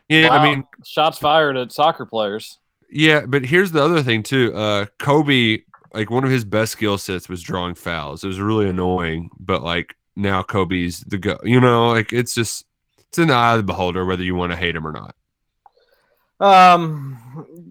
yeah 0.09 0.29
i 0.31 0.43
mean 0.43 0.65
shots 0.85 1.19
fired 1.19 1.57
at 1.57 1.73
soccer 1.73 2.07
players. 2.07 2.59
yeah 2.91 3.27
but 3.27 3.45
here's 3.45 3.73
the 3.73 3.83
other 3.83 4.03
thing 4.03 4.23
too 4.23 4.55
uh 4.55 4.87
kobe 4.99 5.59
like 5.95 6.11
one 6.11 6.25
of 6.25 6.31
his 6.31 6.45
best 6.45 6.73
skill 6.73 6.97
sets 6.99 7.29
was 7.29 7.43
drawing 7.43 7.75
fouls 7.75 8.23
it 8.25 8.29
was 8.29 8.41
really 8.41 8.69
annoying 8.69 9.29
but 9.41 9.63
like 9.63 9.95
now 10.17 10.43
kobe's 10.43 11.01
the 11.01 11.19
go 11.19 11.39
you 11.43 11.61
know 11.61 11.91
like 11.91 12.13
it's 12.13 12.35
just 12.35 12.65
it's 13.09 13.19
in 13.19 13.29
the 13.29 13.35
eye 13.35 13.53
of 13.53 13.59
the 13.59 13.63
beholder 13.63 14.05
whether 14.07 14.23
you 14.23 14.35
want 14.35 14.53
to 14.53 14.57
hate 14.57 14.77
him 14.77 14.87
or 14.87 14.93
not 14.93 15.15
Um, 16.41 17.19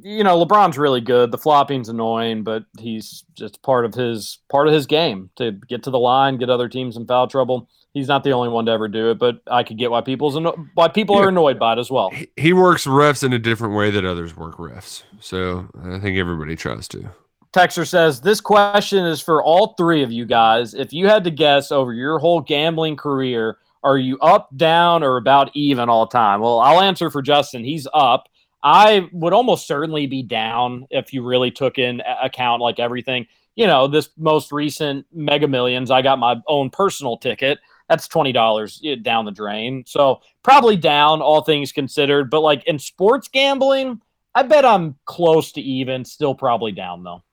you 0.01 0.23
know, 0.23 0.43
LeBron's 0.43 0.77
really 0.77 1.01
good. 1.01 1.31
The 1.31 1.37
flopping's 1.37 1.89
annoying, 1.89 2.43
but 2.43 2.65
he's 2.79 3.23
just 3.35 3.61
part 3.61 3.85
of 3.85 3.93
his 3.93 4.39
part 4.49 4.67
of 4.67 4.73
his 4.73 4.85
game 4.85 5.29
to 5.37 5.51
get 5.51 5.83
to 5.83 5.91
the 5.91 5.99
line, 5.99 6.37
get 6.37 6.49
other 6.49 6.69
teams 6.69 6.97
in 6.97 7.05
foul 7.05 7.27
trouble. 7.27 7.69
He's 7.93 8.07
not 8.07 8.23
the 8.23 8.31
only 8.31 8.49
one 8.49 8.65
to 8.67 8.71
ever 8.71 8.87
do 8.87 9.09
it, 9.09 9.17
but 9.17 9.41
I 9.49 9.63
could 9.63 9.77
get 9.79 9.89
why 9.89 10.01
people's 10.01 10.35
anno- 10.37 10.67
why 10.75 10.87
people 10.87 11.15
Yeah. 11.15 11.23
are 11.23 11.29
annoyed 11.29 11.57
by 11.57 11.73
it 11.73 11.79
as 11.79 11.89
well. 11.89 12.11
he, 12.35 12.53
works 12.53 12.85
refs 12.85 13.23
in 13.23 13.33
a 13.33 13.39
different 13.39 13.73
way 13.75 13.89
that 13.89 14.05
others 14.05 14.35
work 14.37 14.57
refs 14.57 15.03
so 15.19 15.67
i 15.83 15.97
think 15.99 16.17
everybody 16.17 16.55
tries 16.55 16.87
to 16.89 17.09
Texter 17.53 17.87
says 17.87 18.21
this 18.21 18.39
question 18.41 19.03
is 19.05 19.19
for 19.21 19.41
all 19.41 19.73
three 19.77 20.03
of 20.03 20.11
you 20.11 20.25
guys. 20.25 20.73
If 20.75 20.93
you 20.93 21.07
had 21.07 21.23
to 21.23 21.31
guess 21.31 21.71
over 21.71 21.91
your 21.93 22.19
whole 22.19 22.41
gambling 22.41 22.97
career, 22.97 23.57
are 23.83 23.97
you 23.97 24.19
up, 24.19 24.49
down, 24.57 25.01
or 25.01 25.15
about 25.17 25.49
even 25.55 25.89
all 25.89 26.05
the 26.05 26.11
time? 26.11 26.41
Well, 26.41 26.59
I'll 26.59 26.81
answer 26.81 27.09
for 27.09 27.21
Justin. 27.21 27.63
He's 27.63 27.87
up. 27.93 28.27
I 28.63 29.07
would 29.11 29.33
almost 29.33 29.67
certainly 29.67 30.07
be 30.07 30.23
down 30.23 30.87
if 30.89 31.13
you 31.13 31.23
really 31.23 31.51
took 31.51 31.77
in 31.77 32.01
account 32.21 32.61
like 32.61 32.79
everything. 32.79 33.27
You 33.55 33.67
know, 33.67 33.87
this 33.87 34.09
most 34.17 34.51
recent 34.51 35.05
Mega 35.11 35.47
Millions, 35.47 35.91
I 35.91 36.01
got 36.01 36.19
my 36.19 36.41
own 36.47 36.69
personal 36.69 37.17
ticket. 37.17 37.59
That's 37.89 38.07
twenty 38.07 38.31
dollars 38.31 38.83
down 39.01 39.25
the 39.25 39.31
drain. 39.31 39.83
So 39.87 40.21
probably 40.43 40.75
down, 40.75 41.21
all 41.21 41.41
things 41.43 41.71
considered. 41.71 42.29
But 42.29 42.41
like 42.41 42.63
in 42.65 42.79
sports 42.79 43.27
gambling, 43.27 44.01
I 44.35 44.43
bet 44.43 44.65
I'm 44.65 44.95
close 45.05 45.51
to 45.53 45.61
even. 45.61 46.03
Still 46.03 46.35
probably 46.35 46.71
down 46.71 47.03
though. 47.03 47.23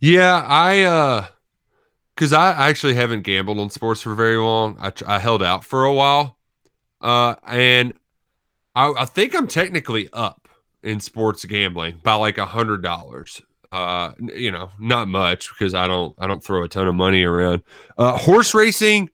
Yeah, 0.00 0.44
I 0.46 0.82
uh 0.82 1.26
because 2.14 2.32
I 2.32 2.68
actually 2.68 2.94
haven't 2.94 3.22
gambled 3.22 3.58
on 3.58 3.70
sports 3.70 4.02
for 4.02 4.14
very 4.14 4.36
long. 4.36 4.76
I, 4.78 4.92
I 5.06 5.18
held 5.18 5.42
out 5.42 5.64
for 5.64 5.84
a 5.84 5.92
while, 5.92 6.36
uh, 7.00 7.34
and 7.44 7.94
I, 8.74 8.92
I 8.98 9.04
think 9.04 9.34
I'm 9.34 9.46
technically 9.46 10.08
up 10.12 10.48
in 10.82 11.00
sports 11.00 11.44
gambling 11.44 12.00
by 12.02 12.14
like 12.14 12.38
a 12.38 12.46
hundred 12.46 12.82
dollars. 12.82 13.40
Uh, 13.72 14.12
you 14.18 14.52
know, 14.52 14.70
not 14.78 15.08
much 15.08 15.48
because 15.48 15.74
I 15.74 15.88
don't 15.88 16.14
I 16.18 16.28
don't 16.28 16.44
throw 16.44 16.62
a 16.62 16.68
ton 16.68 16.86
of 16.86 16.94
money 16.94 17.24
around. 17.24 17.62
Uh, 17.98 18.16
horse 18.16 18.54
racing, 18.54 19.10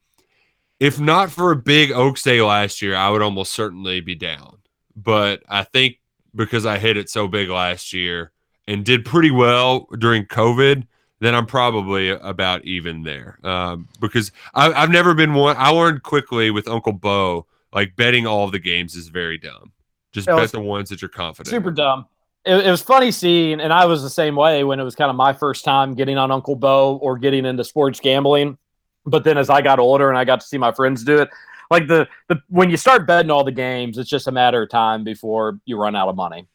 if 0.79 1.01
not 1.01 1.31
for 1.31 1.53
a 1.53 1.57
big 1.57 1.93
Oaks 1.93 2.23
Day 2.23 2.43
last 2.43 2.83
year, 2.83 2.95
I 2.95 3.09
would 3.09 3.23
almost 3.23 3.53
certainly 3.53 4.01
be 4.01 4.15
down. 4.15 4.59
But 4.95 5.43
I 5.49 5.65
think 5.65 5.99
because 6.35 6.67
I 6.67 6.79
hit 6.79 6.97
it 6.97 7.09
so 7.09 7.27
big 7.27 7.49
last 7.49 7.93
year 7.93 8.33
and 8.69 8.85
did 8.85 9.05
pretty 9.05 9.31
well 9.31 9.87
during 9.99 10.27
COVID, 10.27 10.87
then 11.21 11.35
I'm 11.35 11.47
probably 11.47 12.11
about 12.11 12.65
even 12.65 13.03
there. 13.03 13.39
Um, 13.43 13.89
because 14.01 14.33
I, 14.55 14.73
I've 14.73 14.91
never 14.91 15.15
been 15.15 15.35
one. 15.35 15.57
I 15.59 15.71
learned 15.71 16.03
quickly 16.03 16.51
with 16.51 16.69
Uncle 16.69 16.93
Bo, 16.93 17.47
like 17.73 17.97
betting 17.97 18.27
all 18.27 18.51
the 18.51 18.59
games 18.59 18.97
is 18.97 19.09
very 19.09 19.39
dumb. 19.39 19.73
Just 20.13 20.29
It 20.29 20.37
bet 20.37 20.51
the 20.51 20.61
ones 20.61 20.89
that 20.89 21.01
you're 21.01 21.09
confident. 21.09 21.49
Super 21.49 21.71
dumb. 21.71 22.07
It, 22.45 22.67
it 22.67 22.71
was 22.71 22.83
funny 22.83 23.11
seeing, 23.11 23.61
and 23.61 23.73
I 23.73 23.85
was 23.85 24.03
the 24.03 24.11
same 24.11 24.35
way 24.35 24.65
when 24.65 24.81
it 24.81 24.85
was 24.85 24.95
kind 24.95 25.11
of 25.11 25.17
my 25.17 25.33
first 25.33 25.65
time 25.65 25.95
getting 25.95 26.19
on 26.19 26.31
Uncle 26.31 26.57
Bo 26.57 26.97
or 26.97 27.19
getting 27.19 27.45
into 27.45 27.65
sports 27.65 28.01
gambling. 28.01 28.59
But 29.07 29.25
then 29.25 29.39
as 29.39 29.51
I 29.51 29.63
got 29.63 29.79
older 29.79 30.09
and 30.09 30.19
I 30.19 30.25
got 30.25 30.41
to 30.41 30.47
see 30.47 30.59
my 30.59 30.73
friends 30.73 31.05
do 31.05 31.19
it, 31.19 31.31
like 31.71 31.87
the 31.87 32.09
the 32.29 32.41
when 32.49 32.71
you 32.71 32.77
start 32.77 33.07
betting 33.07 33.31
all 33.31 33.45
the 33.45 33.53
games, 33.53 33.99
it's 33.99 34.11
just 34.11 34.27
a 34.27 34.33
matter 34.33 34.63
of 34.63 34.71
time 34.71 35.05
before 35.05 35.61
you 35.65 35.79
run 35.79 35.95
out 35.95 36.09
of 36.09 36.17
money. 36.17 36.49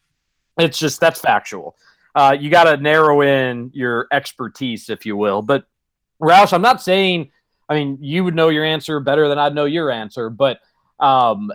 It's 0.57 0.77
just 0.77 0.99
that's 0.99 1.19
factual. 1.19 1.75
Uh, 2.13 2.35
you 2.39 2.49
got 2.49 2.65
to 2.65 2.77
narrow 2.77 3.21
in 3.21 3.71
your 3.73 4.07
expertise, 4.11 4.89
if 4.89 5.05
you 5.05 5.17
will. 5.17 5.41
But 5.41 5.65
Roush, 6.21 6.53
I'm 6.53 6.61
not 6.61 6.81
saying. 6.81 7.31
I 7.67 7.73
mean, 7.73 7.97
you 7.99 8.23
would 8.23 8.35
know 8.35 8.49
your 8.49 8.63
answer 8.63 8.99
better 8.99 9.27
than 9.27 9.39
I'd 9.39 9.55
know 9.55 9.65
your 9.65 9.89
answer, 9.89 10.29
but 10.29 10.59
um, 10.99 11.51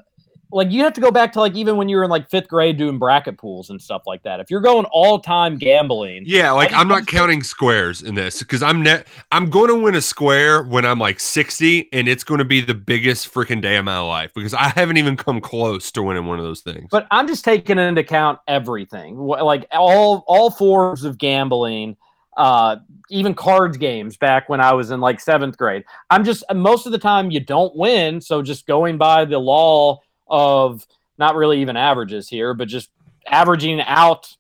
like 0.53 0.71
you 0.71 0.83
have 0.83 0.93
to 0.95 1.01
go 1.01 1.11
back 1.11 1.33
to 1.33 1.41
like 1.41 1.55
even 1.55 1.77
when 1.77 1.89
you 1.89 1.97
were 1.97 2.05
in 2.05 2.11
like 2.11 2.29
fifth 2.29 2.49
grade 2.49 2.77
doing 2.77 2.99
bracket 2.99 3.39
pools 3.39 3.71
and 3.71 3.81
stuff 3.81 4.03
like 4.07 4.23
that. 4.25 4.41
If 4.41 4.51
you're 4.51 4.61
going 4.61 4.85
all 4.87 5.21
time 5.21 5.59
gambling, 5.59 6.25
Yeah, 6.27 6.51
like 6.53 6.73
I'm 6.73 6.89
not 6.89 7.07
counting 7.07 7.43
squares 7.43 8.03
in 8.03 8.15
this 8.15 8.41
because 8.41 8.63
I'm 8.63 8.83
net. 8.83 9.07
I'm 9.31 9.51
going 9.51 9.69
to 9.69 9.77
win 9.77 9.95
a 9.95 10.01
square 10.01 10.63
when 10.63 10.85
I'm 10.85 10.99
like 10.99 11.21
60, 11.21 11.89
and 11.93 12.09
it's 12.09 12.25
going 12.25 12.39
to 12.39 12.45
be 12.45 12.61
the 12.61 12.75
biggest 12.75 13.33
freaking 13.33 13.61
day 13.61 13.77
of 13.77 13.85
my 13.85 14.01
life 14.01 14.33
because 14.35 14.55
I 14.55 14.69
haven't 14.69 14.97
even 14.97 15.17
come 15.17 15.41
close 15.41 15.91
to 15.93 16.03
winning 16.03 16.27
one 16.27 16.39
of 16.39 16.45
those 16.45 16.61
things. 16.61 16.89
but 16.91 17.07
I'm 17.11 17.29
just 17.29 17.45
taking 17.45 17.79
into 17.79 18.01
account 18.01 18.41
everything, 18.49 19.17
like 19.19 19.67
all 19.73 20.25
all 20.27 20.51
forms 20.51 21.05
of 21.05 21.19
gambling, 21.19 21.97
uh, 22.41 22.77
even 23.11 23.35
cards 23.35 23.77
games. 23.77 24.17
Back 24.17 24.49
when 24.49 24.61
I 24.61 24.73
was 24.73 24.91
in 24.91 25.01
like 25.01 25.21
seventh 25.21 25.59
grade, 25.59 25.85
I'm 26.09 26.25
just 26.25 26.43
most 26.55 26.87
of 26.87 26.93
the 26.93 26.99
time 26.99 27.31
you 27.31 27.41
don't 27.41 27.77
win. 27.77 28.21
So 28.21 28.41
just 28.41 28.67
going 28.67 28.97
by 28.97 29.27
the 29.27 29.39
law 29.39 30.01
of 30.27 30.87
not 31.19 31.37
really 31.37 31.61
even 31.61 31.77
averages 31.77 32.29
here, 32.29 32.55
but 32.55 32.67
just 32.67 32.89
averaging 33.27 33.83
out 33.83 34.35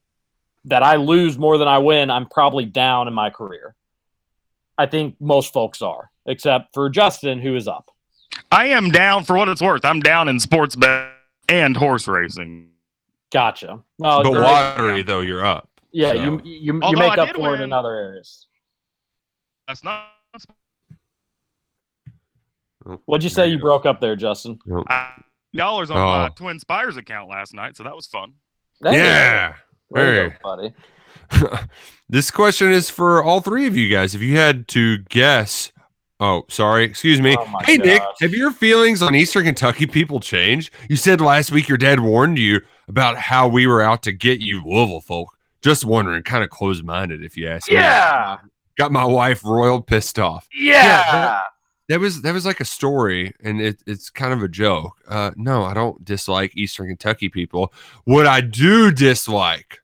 that 0.64 0.82
I 0.82 0.97
lose 0.97 1.39
more 1.39 1.59
than 1.59 1.68
I 1.68 1.78
win, 1.78 2.10
I'm 2.10 2.27
probably 2.27 2.64
down 2.64 3.06
in 3.06 3.12
my 3.14 3.28
career. 3.28 3.74
I 4.78 4.86
think 4.86 5.16
most 5.20 5.52
folks 5.52 5.82
are, 5.82 6.10
except 6.24 6.72
for 6.72 6.89
Justin, 6.89 7.39
who 7.39 7.55
is 7.55 7.68
up. 7.68 7.90
I 8.51 8.66
am 8.68 8.90
down 8.90 9.24
for 9.24 9.36
what 9.36 9.48
it's 9.48 9.60
worth. 9.60 9.85
I'm 9.85 10.01
down 10.01 10.28
in 10.28 10.40
sports 10.40 10.74
bet 10.74 11.10
and 11.51 11.77
horse 11.77 12.09
racing. 12.09 12.68
Gotcha. 13.31 13.81
Well, 13.98 14.22
but 14.22 14.32
you're- 14.32 14.43
watery 14.43 15.02
though, 15.02 15.20
you're 15.20 15.44
up. 15.44 15.70
Yeah, 15.93 16.12
so- 16.12 16.23
you 16.23 16.41
you, 16.45 16.75
you 16.75 16.81
Although 16.83 16.99
make 17.01 17.19
I 17.19 17.23
up 17.23 17.29
did 17.29 17.37
for 17.37 17.55
it 17.55 17.61
in 17.61 17.73
other 17.73 17.95
areas. 17.95 18.47
That's 19.69 19.85
not. 19.85 20.07
What'd 23.05 23.23
you 23.23 23.31
say 23.31 23.49
you 23.49 23.59
broke 23.59 23.87
up 23.87 24.01
there, 24.01 24.17
Justin? 24.17 24.59
Dollars 25.55 25.91
on 25.91 25.97
Oh. 25.97 26.01
my 26.23 26.29
Twin 26.31 26.59
Spires 26.59 26.97
account 26.97 27.29
last 27.29 27.55
night, 27.55 27.77
so 27.77 27.83
that 27.85 27.95
was 27.95 28.07
fun. 28.07 28.33
There 28.81 28.93
you 28.93 28.99
go. 28.99 29.05
Yeah. 29.05 29.55
Way 29.91 30.01
to 30.01 30.07
Very. 30.07 30.31
go, 30.31 30.37
buddy. 30.43 31.67
this 32.09 32.31
question 32.31 32.73
is 32.73 32.89
for 32.89 33.23
all 33.23 33.41
three 33.41 33.67
of 33.67 33.77
you 33.77 33.89
guys. 33.89 34.15
If 34.15 34.23
you 34.23 34.37
had 34.37 34.67
to 34.69 34.99
guess, 34.99 35.71
oh, 36.21 36.45
sorry, 36.49 36.85
excuse 36.85 37.21
me. 37.21 37.37
Oh 37.39 37.47
my 37.47 37.62
hey, 37.65 37.77
Nick, 37.77 38.03
have 38.21 38.33
your 38.33 38.51
feelings 38.51 39.03
on 39.03 39.15
Eastern 39.15 39.45
Kentucky 39.45 39.87
people 39.87 40.19
changed? 40.21 40.73
You 40.89 40.97
said 40.97 41.21
last 41.21 41.53
week 41.53 41.69
your 41.69 41.79
dad 41.79 42.01
warned 42.01 42.39
you 42.39 42.61
about 42.89 43.17
how 43.19 43.47
we 43.47 43.67
were 43.67 43.83
out 43.83 44.03
to 44.05 44.12
get 44.12 44.41
you, 44.41 44.62
Louisville 44.65 45.01
folk. 45.01 45.37
Just 45.62 45.85
wondering, 45.85 46.23
kind 46.23 46.43
of 46.45 46.51
closed 46.51 46.85
minded, 46.85 47.23
if 47.24 47.37
you 47.37 47.49
ask 47.49 47.69
me. 47.69 47.74
Yeah. 47.77 48.39
Got 48.78 48.93
my 48.93 49.05
wife 49.05 49.45
royal 49.45 49.81
pissed 49.82 50.19
off. 50.19 50.49
Yeah. 50.55 51.03
that- 51.12 51.43
That 51.89 51.99
was 52.01 52.23
that 52.23 52.32
was 52.32 52.47
like 52.47 52.61
a 52.61 52.65
story, 52.65 53.35
and 53.43 53.61
it, 53.61 53.82
it's 53.85 54.11
kind 54.11 54.32
of 54.32 54.43
a 54.45 54.49
joke. 54.49 54.93
Uh, 55.09 55.32
no, 55.37 55.65
I 55.65 55.74
don't 55.74 56.05
dislike 56.05 56.57
Eastern 56.57 56.87
Kentucky 56.87 57.28
people. 57.28 57.73
What 58.05 58.27
I 58.28 58.41
do 58.43 58.93
dislike 58.93 59.81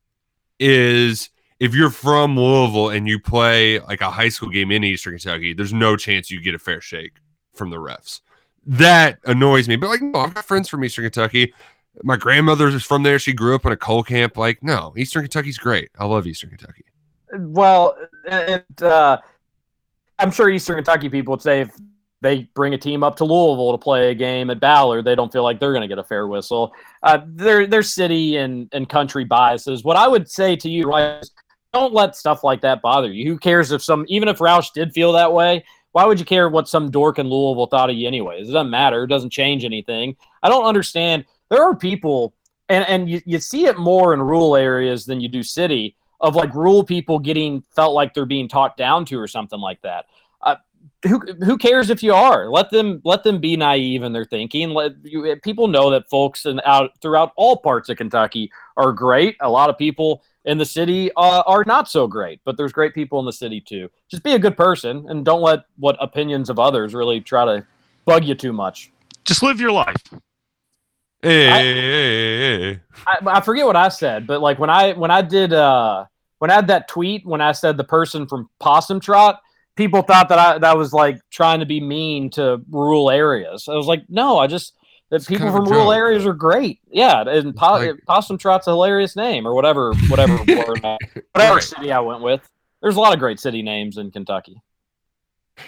is 0.61 1.31
if 1.59 1.75
you're 1.75 1.91
from 1.91 2.37
Louisville 2.39 2.91
and 2.91 3.09
you 3.09 3.19
play 3.19 3.81
like 3.81 4.01
a 4.01 4.11
high 4.11 4.29
school 4.29 4.51
game 4.51 4.71
in 4.71 4.85
Eastern 4.85 5.15
Kentucky, 5.19 5.53
there's 5.53 5.73
no 5.73 5.97
chance 5.97 6.31
you 6.31 6.41
get 6.41 6.55
a 6.55 6.59
fair 6.59 6.81
shake 6.81 7.15
from 7.55 7.71
the 7.71 7.77
refs. 7.77 8.21
That 8.65 9.19
annoys 9.25 9.69
me. 9.69 9.77
But 9.77 9.89
like, 9.91 10.03
no, 10.03 10.21
I've 10.21 10.35
got 10.35 10.45
friends 10.45 10.69
from 10.69 10.85
Eastern 10.85 11.05
Kentucky. 11.05 11.55
My 12.03 12.17
grandmother 12.17 12.69
is 12.69 12.85
from 12.85 13.03
there. 13.03 13.19
She 13.19 13.33
grew 13.33 13.55
up 13.55 13.65
in 13.67 13.73
a 13.73 13.77
coal 13.77 14.03
camp. 14.03 14.37
Like, 14.37 14.63
no, 14.63 14.93
Eastern 14.97 15.23
Kentucky's 15.23 15.59
great. 15.59 15.91
I 15.99 16.05
love 16.05 16.27
Eastern 16.27 16.51
Kentucky. 16.51 16.85
Well, 17.39 17.97
and 18.29 18.83
uh, 18.83 19.19
I'm 20.19 20.31
sure 20.31 20.51
Eastern 20.51 20.77
Kentucky 20.77 21.09
people 21.09 21.33
would 21.33 21.43
say 21.43 21.63
if 21.63 21.71
they 22.21 22.49
bring 22.55 22.75
a 22.75 22.79
team 22.79 23.03
up 23.03 23.17
to 23.17 23.25
Louisville 23.25 23.73
to 23.73 23.79
play 23.79 24.11
a 24.11 24.15
game 24.15 24.51
at 24.51 24.61
Ballard, 24.61 25.05
they 25.05 25.15
don't 25.15 25.33
feel 25.33 25.43
like 25.43 25.61
they're 25.61 25.73
going 25.73 25.83
to 25.83 25.89
get 25.89 25.99
a 25.99 26.05
fair 26.05 26.27
whistle. 26.27 26.73
Uh, 27.03 27.21
their 27.27 27.67
their 27.67 27.83
city 27.83 28.37
and 28.37 28.69
and 28.73 28.89
country 28.89 29.25
biases. 29.25 29.85
What 29.85 29.97
I 29.97 30.09
would 30.09 30.31
say 30.31 30.57
to 30.57 30.69
you, 30.69 30.85
right, 30.85 31.21
is 31.21 31.31
don't 31.73 31.93
let 31.93 32.17
stuff 32.17 32.43
like 32.43 32.61
that 32.63 32.81
bother 32.81 33.13
you. 33.13 33.31
Who 33.31 33.39
cares 33.39 33.71
if 33.71 33.83
some, 33.83 34.07
even 34.09 34.29
if 34.29 34.39
Roush 34.39 34.73
did 34.73 34.93
feel 34.93 35.13
that 35.13 35.33
way, 35.33 35.65
why 35.93 36.05
would 36.05 36.19
you 36.19 36.25
care 36.25 36.49
what 36.49 36.69
some 36.69 36.91
dork 36.91 37.19
in 37.19 37.29
Louisville 37.29 37.67
thought 37.67 37.91
of 37.91 37.97
you 37.97 38.07
anyways? 38.07 38.49
It 38.49 38.53
doesn't 38.53 38.71
matter. 38.71 39.05
It 39.05 39.09
doesn't 39.09 39.31
change 39.31 39.65
anything. 39.65 40.17
I 40.43 40.49
don't 40.49 40.65
understand. 40.65 41.25
There 41.51 41.63
are 41.63 41.77
people, 41.77 42.35
and, 42.69 42.87
and 42.89 43.09
you, 43.09 43.21
you 43.25 43.39
see 43.39 43.67
it 43.67 43.79
more 43.79 44.15
in 44.15 44.21
rural 44.21 44.57
areas 44.57 45.07
than 45.07 45.21
you 45.21 45.29
do 45.29 45.43
city, 45.43 45.97
of 46.21 46.35
like 46.35 46.55
rural 46.55 46.83
people 46.85 47.19
getting 47.19 47.63
felt 47.75 47.95
like 47.95 48.15
they're 48.15 48.27
being 48.27 48.49
talked 48.49 48.79
down 48.79 49.05
to 49.07 49.19
or 49.19 49.29
something 49.29 49.61
like 49.61 49.81
that. 49.83 50.07
Uh, 50.41 50.57
who 51.07 51.19
who 51.45 51.59
cares 51.59 51.91
if 51.91 52.03
you 52.03 52.15
are? 52.15 52.49
Let 52.49 52.71
them 52.71 53.01
let 53.05 53.23
them 53.23 53.39
be 53.39 53.57
naive 53.57 54.03
in 54.03 54.13
their 54.13 54.25
thinking. 54.25 54.71
Let 54.71 54.93
you, 55.05 55.37
people 55.43 55.69
know 55.69 55.91
that 55.91 56.09
folks 56.09 56.47
and 56.47 56.61
out 56.65 56.99
throughout 57.01 57.33
all 57.37 57.57
parts 57.57 57.89
of 57.89 57.99
Kentucky 57.99 58.51
are 58.77 58.93
great. 58.93 59.37
A 59.41 59.51
lot 59.51 59.69
of 59.69 59.77
people 59.77 60.23
in 60.45 60.59
the 60.59 60.65
city 60.65 61.11
uh, 61.17 61.43
are 61.47 61.65
not 61.67 61.89
so 61.89 62.07
great, 62.07 62.41
but 62.45 62.57
there's 62.57 62.73
great 62.73 62.95
people 62.95 63.19
in 63.21 63.27
the 63.27 63.33
city 63.33 63.61
too. 63.61 63.91
Just 64.09 64.23
be 64.23 64.33
a 64.33 64.39
good 64.39 64.57
person 64.57 65.07
and 65.09 65.25
don't 65.25 65.43
let 65.43 65.65
what 65.77 65.97
opinions 66.01 66.49
of 66.49 66.59
others 66.59 66.95
really 66.95 67.21
try 67.21 67.45
to 67.45 67.67
bug 68.05 68.25
you 68.25 68.35
too 68.35 68.53
much. 68.53 68.91
Just 69.25 69.43
live 69.43 69.61
your 69.61 69.73
life. 69.73 70.03
Hey, 71.27 71.49
I- 71.51 71.59
hey, 71.63 71.75
hey, 71.75 72.59
hey. 72.75 72.81
I, 73.07 73.37
I 73.39 73.41
forget 73.41 73.67
what 73.67 73.77
I 73.77 73.89
said, 73.89 74.27
but 74.27 74.41
like 74.41 74.59
when 74.59 74.71
I 74.71 74.93
when 74.95 75.11
I 75.11 75.23
did 75.23 75.53
uh 75.53 76.05
when 76.39 76.51
I 76.51 76.55
had 76.55 76.67
that 76.69 76.89
tweet 76.89 77.25
when 77.27 77.41
I 77.41 77.53
said 77.53 77.77
the 77.77 77.85
person 77.85 78.27
from 78.27 78.49
Possum 78.61 79.01
Trot, 79.01 79.41
people 79.77 80.03
thought 80.03 80.29
that 80.29 80.39
I 80.39 80.59
that 80.59 80.77
was 80.77 80.93
like 80.93 81.21
trying 81.31 81.61
to 81.61 81.67
be 81.67 81.81
mean 81.81 82.31
to 82.31 82.61
rural 82.71 83.11
areas. 83.11 83.69
I 83.69 83.75
was 83.75 83.87
like, 83.87 84.05
no, 84.09 84.39
I 84.39 84.47
just 84.47 84.75
that 85.11 85.17
It's 85.17 85.27
people 85.27 85.47
from 85.53 85.67
a 85.67 85.71
rural 85.71 85.87
joke. 85.91 85.95
areas 85.97 86.27
are 86.27 86.33
great. 86.35 86.81
Yeah, 86.91 87.23
and 87.29 87.55
po- 87.55 87.73
like- 87.75 88.05
Possum 88.07 88.39
Trot's 88.39 88.67
a 88.67 88.71
hilarious 88.71 89.15
name 89.17 89.47
or 89.47 89.55
whatever 89.55 89.95
whatever 90.09 90.37
whatever 91.33 91.61
city 91.61 91.93
I 91.93 92.01
went 92.01 92.23
with. 92.23 92.41
There's 92.83 92.97
a 92.97 93.01
lot 93.01 93.13
of 93.15 93.19
great 93.19 93.41
city 93.41 93.63
names 93.63 93.99
in 93.99 94.11
Kentucky. 94.11 94.61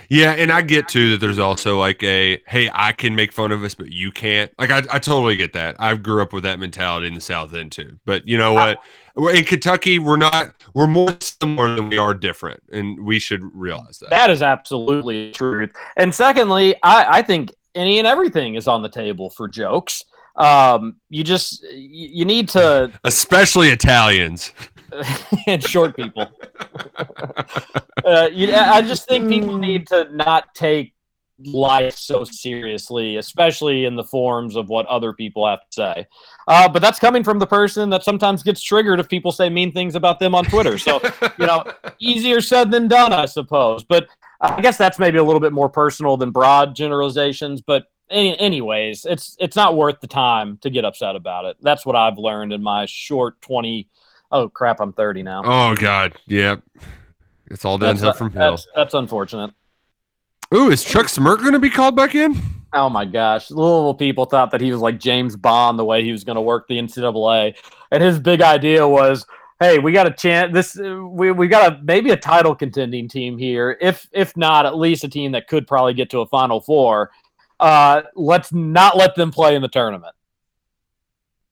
Yeah, 0.08 0.32
and 0.32 0.50
I 0.50 0.62
get 0.62 0.88
too 0.88 1.10
that 1.10 1.18
there's 1.18 1.38
also 1.38 1.78
like 1.78 2.02
a 2.02 2.42
hey, 2.46 2.70
I 2.72 2.92
can 2.92 3.14
make 3.14 3.32
fun 3.32 3.52
of 3.52 3.62
us, 3.62 3.74
but 3.74 3.92
you 3.92 4.10
can't. 4.10 4.52
Like 4.58 4.70
I, 4.70 4.78
I 4.90 4.98
totally 4.98 5.36
get 5.36 5.52
that. 5.54 5.76
I 5.78 5.94
grew 5.96 6.22
up 6.22 6.32
with 6.32 6.44
that 6.44 6.58
mentality 6.58 7.06
in 7.06 7.14
the 7.14 7.20
South 7.20 7.54
End 7.54 7.72
too. 7.72 7.98
But 8.04 8.26
you 8.26 8.38
know 8.38 8.52
what? 8.52 8.78
In 9.34 9.44
Kentucky, 9.44 9.98
we're 9.98 10.16
not. 10.16 10.54
We're 10.74 10.86
more 10.86 11.16
similar 11.20 11.74
than 11.74 11.88
we 11.88 11.98
are 11.98 12.14
different, 12.14 12.62
and 12.70 13.04
we 13.04 13.18
should 13.18 13.42
realize 13.54 13.98
that. 13.98 14.10
That 14.10 14.30
is 14.30 14.42
absolutely 14.42 15.32
true. 15.32 15.68
And 15.96 16.14
secondly, 16.14 16.76
I, 16.82 17.18
I 17.18 17.22
think 17.22 17.52
any 17.74 17.98
and 17.98 18.06
everything 18.06 18.54
is 18.54 18.68
on 18.68 18.82
the 18.82 18.88
table 18.88 19.30
for 19.30 19.48
jokes. 19.48 20.04
Um, 20.38 20.96
you 21.10 21.24
just 21.24 21.62
you, 21.72 22.24
need 22.24 22.48
to 22.50 22.92
Especially 23.04 23.70
Italians. 23.70 24.52
and 25.46 25.62
short 25.62 25.96
people. 25.96 26.26
uh, 28.04 28.28
you, 28.32 28.54
I 28.54 28.80
just 28.80 29.06
think 29.06 29.28
people 29.28 29.58
need 29.58 29.86
to 29.88 30.08
not 30.14 30.54
take 30.54 30.94
life 31.44 31.96
so 31.96 32.24
seriously, 32.24 33.16
especially 33.16 33.84
in 33.84 33.96
the 33.96 34.04
forms 34.04 34.56
of 34.56 34.68
what 34.68 34.86
other 34.86 35.12
people 35.12 35.46
have 35.46 35.60
to 35.60 35.66
say. 35.70 36.06
Uh, 36.46 36.68
but 36.68 36.80
that's 36.80 36.98
coming 36.98 37.22
from 37.22 37.38
the 37.38 37.46
person 37.46 37.90
that 37.90 38.02
sometimes 38.02 38.42
gets 38.42 38.62
triggered 38.62 38.98
if 38.98 39.08
people 39.08 39.30
say 39.30 39.48
mean 39.48 39.72
things 39.72 39.94
about 39.94 40.18
them 40.18 40.34
on 40.34 40.44
Twitter. 40.44 40.78
So 40.78 41.00
you 41.38 41.46
know, 41.46 41.64
easier 42.00 42.40
said 42.40 42.70
than 42.70 42.88
done, 42.88 43.12
I 43.12 43.26
suppose. 43.26 43.84
But 43.84 44.08
I 44.40 44.60
guess 44.60 44.76
that's 44.76 44.98
maybe 44.98 45.18
a 45.18 45.24
little 45.24 45.40
bit 45.40 45.52
more 45.52 45.68
personal 45.68 46.16
than 46.16 46.30
broad 46.30 46.74
generalizations, 46.74 47.60
but 47.60 47.84
any, 48.10 48.38
anyways, 48.38 49.04
it's 49.04 49.36
it's 49.38 49.56
not 49.56 49.76
worth 49.76 50.00
the 50.00 50.06
time 50.06 50.58
to 50.62 50.70
get 50.70 50.84
upset 50.84 51.16
about 51.16 51.44
it. 51.44 51.56
That's 51.60 51.84
what 51.84 51.96
I've 51.96 52.18
learned 52.18 52.52
in 52.52 52.62
my 52.62 52.86
short 52.86 53.40
twenty. 53.40 53.88
Oh 54.30 54.48
crap, 54.48 54.80
I'm 54.80 54.92
thirty 54.92 55.22
now. 55.22 55.42
Oh 55.44 55.74
God, 55.74 56.14
yep. 56.26 56.62
It's 57.50 57.64
all 57.64 57.78
that's, 57.78 58.00
downhill 58.00 58.14
from 58.14 58.30
here. 58.32 58.40
that's, 58.40 58.66
that's 58.74 58.94
unfortunate. 58.94 59.52
Ooh, 60.54 60.70
is 60.70 60.84
Chuck 60.84 61.06
Smrt 61.06 61.38
going 61.38 61.52
to 61.52 61.58
be 61.58 61.70
called 61.70 61.96
back 61.96 62.14
in? 62.14 62.40
Oh 62.72 62.88
my 62.88 63.04
gosh, 63.04 63.50
Louisville 63.50 63.94
people 63.94 64.26
thought 64.26 64.50
that 64.50 64.60
he 64.60 64.70
was 64.70 64.80
like 64.80 64.98
James 64.98 65.36
Bond 65.36 65.78
the 65.78 65.84
way 65.84 66.02
he 66.02 66.12
was 66.12 66.24
going 66.24 66.36
to 66.36 66.42
work 66.42 66.68
the 66.68 66.78
NCAA, 66.78 67.54
and 67.90 68.02
his 68.02 68.18
big 68.18 68.42
idea 68.42 68.86
was, 68.86 69.26
"Hey, 69.58 69.78
we 69.78 69.92
got 69.92 70.06
a 70.06 70.10
chance. 70.10 70.52
This 70.52 70.76
we 70.76 71.32
we 71.32 71.48
got 71.48 71.72
a 71.72 71.82
maybe 71.82 72.10
a 72.10 72.16
title 72.16 72.54
contending 72.54 73.08
team 73.08 73.38
here. 73.38 73.78
If 73.80 74.06
if 74.12 74.36
not, 74.36 74.66
at 74.66 74.76
least 74.76 75.04
a 75.04 75.08
team 75.08 75.32
that 75.32 75.48
could 75.48 75.66
probably 75.66 75.94
get 75.94 76.10
to 76.10 76.20
a 76.20 76.26
Final 76.26 76.60
Four. 76.60 77.10
Uh, 77.60 78.02
let's 78.14 78.52
not 78.52 78.96
let 78.96 79.14
them 79.14 79.30
play 79.30 79.54
in 79.54 79.62
the 79.62 79.68
tournament." 79.68 80.14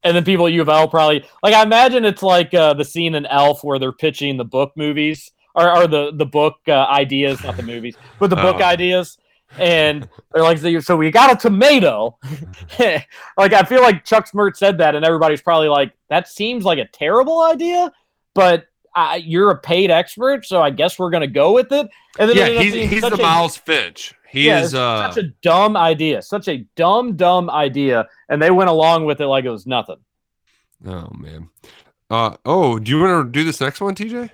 And 0.03 0.17
then 0.17 0.25
people 0.25 0.47
at 0.47 0.53
U 0.53 0.63
of 0.63 0.69
L 0.69 0.89
probably 0.89 1.25
like 1.43 1.55
I 1.55 1.63
imagine 1.63 2.05
it's 2.05 2.23
like 2.23 2.55
uh, 2.55 2.75
the 2.75 2.85
scene 2.85 3.15
in 3.17 3.27
Elf 3.27 3.65
where 3.65 3.79
they're 3.79 3.93
pitching 3.93 4.37
the 4.37 4.45
book 4.45 4.73
movies 4.77 5.33
or, 5.55 5.75
or 5.77 5.87
the 5.89 6.13
the 6.15 6.27
book 6.27 6.57
uh, 6.69 6.85
ideas, 6.89 7.43
not 7.43 7.57
the 7.57 7.63
movies, 7.63 7.97
but 8.21 8.31
the 8.31 8.37
book 8.37 8.57
Oh. 8.61 8.65
ideas. 8.65 9.19
And 9.59 10.07
they're 10.35 10.43
like, 10.43 10.59
so, 10.83 10.97
we 10.99 11.11
got 11.11 11.33
a 11.33 11.37
tomato. 11.37 12.19
like 12.79 13.53
I 13.55 13.63
feel 13.63 13.81
like 13.81 14.05
Chuck 14.05 14.29
Smrt 14.31 14.55
said 14.57 14.77
that, 14.79 14.95
and 14.95 15.03
everybody's 15.05 15.41
probably 15.41 15.69
like, 15.69 15.93
that 16.11 16.29
seems 16.29 16.65
like 16.65 16.79
a 16.79 16.85
terrible 16.87 17.41
idea, 17.43 17.91
but 18.35 18.67
uh, 18.97 19.19
you're 19.23 19.51
a 19.51 19.59
paid 19.59 19.91
expert, 19.93 20.45
so 20.47 20.61
I 20.63 20.71
guess 20.71 20.99
we're 20.99 21.11
gonna 21.11 21.27
go 21.29 21.53
with 21.53 21.71
it. 21.71 21.87
And 22.19 22.31
then 22.31 22.37
Yeah, 22.37 22.49
he's, 22.49 22.73
he's 22.75 23.03
the 23.03 23.15
a- 23.15 23.23
Miles 23.23 23.57
Finch. 23.57 24.15
He 24.29 24.47
yeah, 24.47 24.63
is 24.63 24.75
uh 24.75 25.13
such 25.13 25.23
a 25.25 25.29
dumb 25.43 25.77
idea, 25.77 26.21
such 26.23 26.49
a 26.49 26.67
dumb, 26.75 27.15
dumb 27.17 27.49
idea, 27.49 28.09
and 28.29 28.43
they 28.43 28.51
went 28.51 28.69
along 28.71 29.05
with 29.05 29.21
it 29.21 29.27
like 29.29 29.45
it 29.45 29.51
was 29.51 29.67
nothing. 29.67 29.97
Oh 30.85 31.09
man. 31.17 31.49
Uh 32.11 32.37
oh, 32.45 32.79
do 32.79 32.91
you 32.91 33.01
want 33.01 33.27
to 33.27 33.31
do 33.39 33.45
this 33.45 33.61
next 33.61 33.81
one, 33.81 33.95
TJ? 33.95 34.31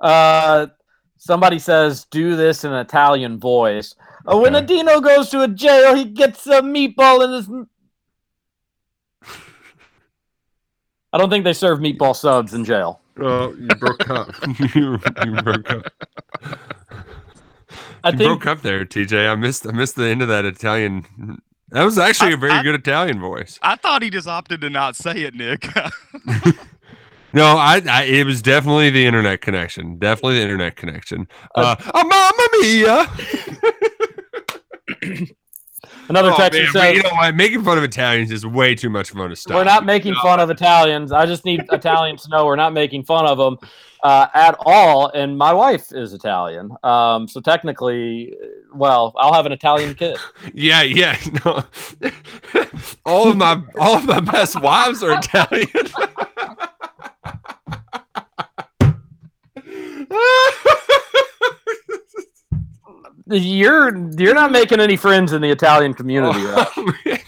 Uh, 0.00 0.66
somebody 1.18 1.58
says, 1.58 2.06
"Do 2.10 2.34
this 2.36 2.64
in 2.64 2.72
an 2.72 2.78
Italian 2.78 3.38
voice." 3.38 3.94
When 4.24 4.54
a 4.54 4.58
Okay. 4.58 4.66
Dino 4.66 5.00
goes 5.00 5.28
to 5.30 5.42
a 5.42 5.48
jail, 5.48 5.94
he 5.94 6.04
gets 6.06 6.46
a 6.46 6.62
meatball 6.62 7.24
in 7.24 7.32
his. 7.32 7.48
I 11.12 11.18
don't 11.18 11.30
think 11.30 11.44
they 11.44 11.52
serve 11.52 11.78
meatball 11.78 12.16
subs 12.16 12.54
in 12.54 12.64
jail. 12.64 13.00
Oh, 13.20 13.52
you 13.54 13.68
broke 13.68 14.10
up. 14.10 14.30
you, 14.74 14.98
you 15.24 15.42
broke 15.42 15.70
up. 15.70 15.92
I 18.02 18.10
You 18.10 18.18
think 18.18 18.28
broke 18.28 18.46
up 18.46 18.62
there, 18.62 18.84
TJ. 18.84 19.30
I 19.30 19.34
missed 19.36 19.66
I 19.66 19.72
missed 19.72 19.96
the 19.96 20.04
end 20.06 20.20
of 20.22 20.28
that 20.28 20.44
Italian. 20.44 21.40
That 21.70 21.84
was 21.84 21.96
actually 21.98 22.32
a 22.32 22.36
I- 22.36 22.40
very 22.40 22.52
I- 22.52 22.62
good 22.62 22.74
Italian 22.74 23.20
voice. 23.20 23.58
I 23.62 23.76
thought 23.76 24.02
he 24.02 24.10
just 24.10 24.28
opted 24.28 24.60
to 24.62 24.70
not 24.70 24.96
say 24.96 25.22
it, 25.22 25.34
Nick. 25.34 25.68
No, 27.32 27.56
I, 27.56 27.82
I 27.90 28.02
it 28.04 28.26
was 28.26 28.40
definitely 28.42 28.90
the 28.90 29.04
internet 29.06 29.40
connection. 29.40 29.98
Definitely 29.98 30.36
the 30.36 30.42
internet 30.42 30.76
connection. 30.76 31.26
Uh, 31.56 31.74
oh, 31.92 32.04
mamma 32.04 32.48
mia! 35.10 35.26
another 36.08 36.30
Oh, 36.30 36.34
texter 36.34 36.62
man, 36.64 36.72
says, 36.72 36.96
you 36.96 37.02
know 37.02 37.10
what? 37.10 37.34
Making 37.34 37.62
fun 37.62 37.78
of 37.78 37.84
Italians 37.84 38.30
is 38.30 38.44
way 38.46 38.74
too 38.74 38.90
much 38.90 39.10
fun 39.10 39.30
to 39.30 39.36
stop. 39.36 39.54
"We're 39.54 39.64
not 39.64 39.84
making 39.84 40.14
fun 40.16 40.40
of 40.40 40.50
Italians. 40.50 41.12
I 41.12 41.26
just 41.26 41.44
need 41.44 41.64
Italians 41.72 42.22
to 42.24 42.28
know 42.30 42.46
we're 42.46 42.56
not 42.56 42.72
making 42.72 43.04
fun 43.04 43.26
of 43.26 43.38
them 43.38 43.58
uh, 44.02 44.26
at 44.34 44.56
all." 44.60 45.08
And 45.10 45.36
my 45.38 45.52
wife 45.52 45.86
is 45.92 46.12
Italian, 46.12 46.70
um, 46.82 47.26
so 47.28 47.40
technically, 47.40 48.34
well, 48.74 49.12
I'll 49.16 49.32
have 49.34 49.46
an 49.46 49.52
Italian 49.52 49.94
kid. 49.94 50.16
Yeah, 50.54 50.82
yeah. 50.82 51.16
No. 51.44 51.64
all 53.04 53.28
of 53.30 53.36
my 53.36 53.60
all 53.78 53.96
of 53.96 54.04
my 54.04 54.20
best 54.20 54.60
wives 54.60 55.02
are 55.02 55.18
Italian. 55.18 55.68
You're 63.26 63.96
you're 64.18 64.34
not 64.34 64.52
making 64.52 64.80
any 64.80 64.96
friends 64.96 65.32
in 65.32 65.40
the 65.40 65.50
Italian 65.50 65.94
community. 65.94 66.40
Oh, 66.42 66.92
man. 67.04 67.20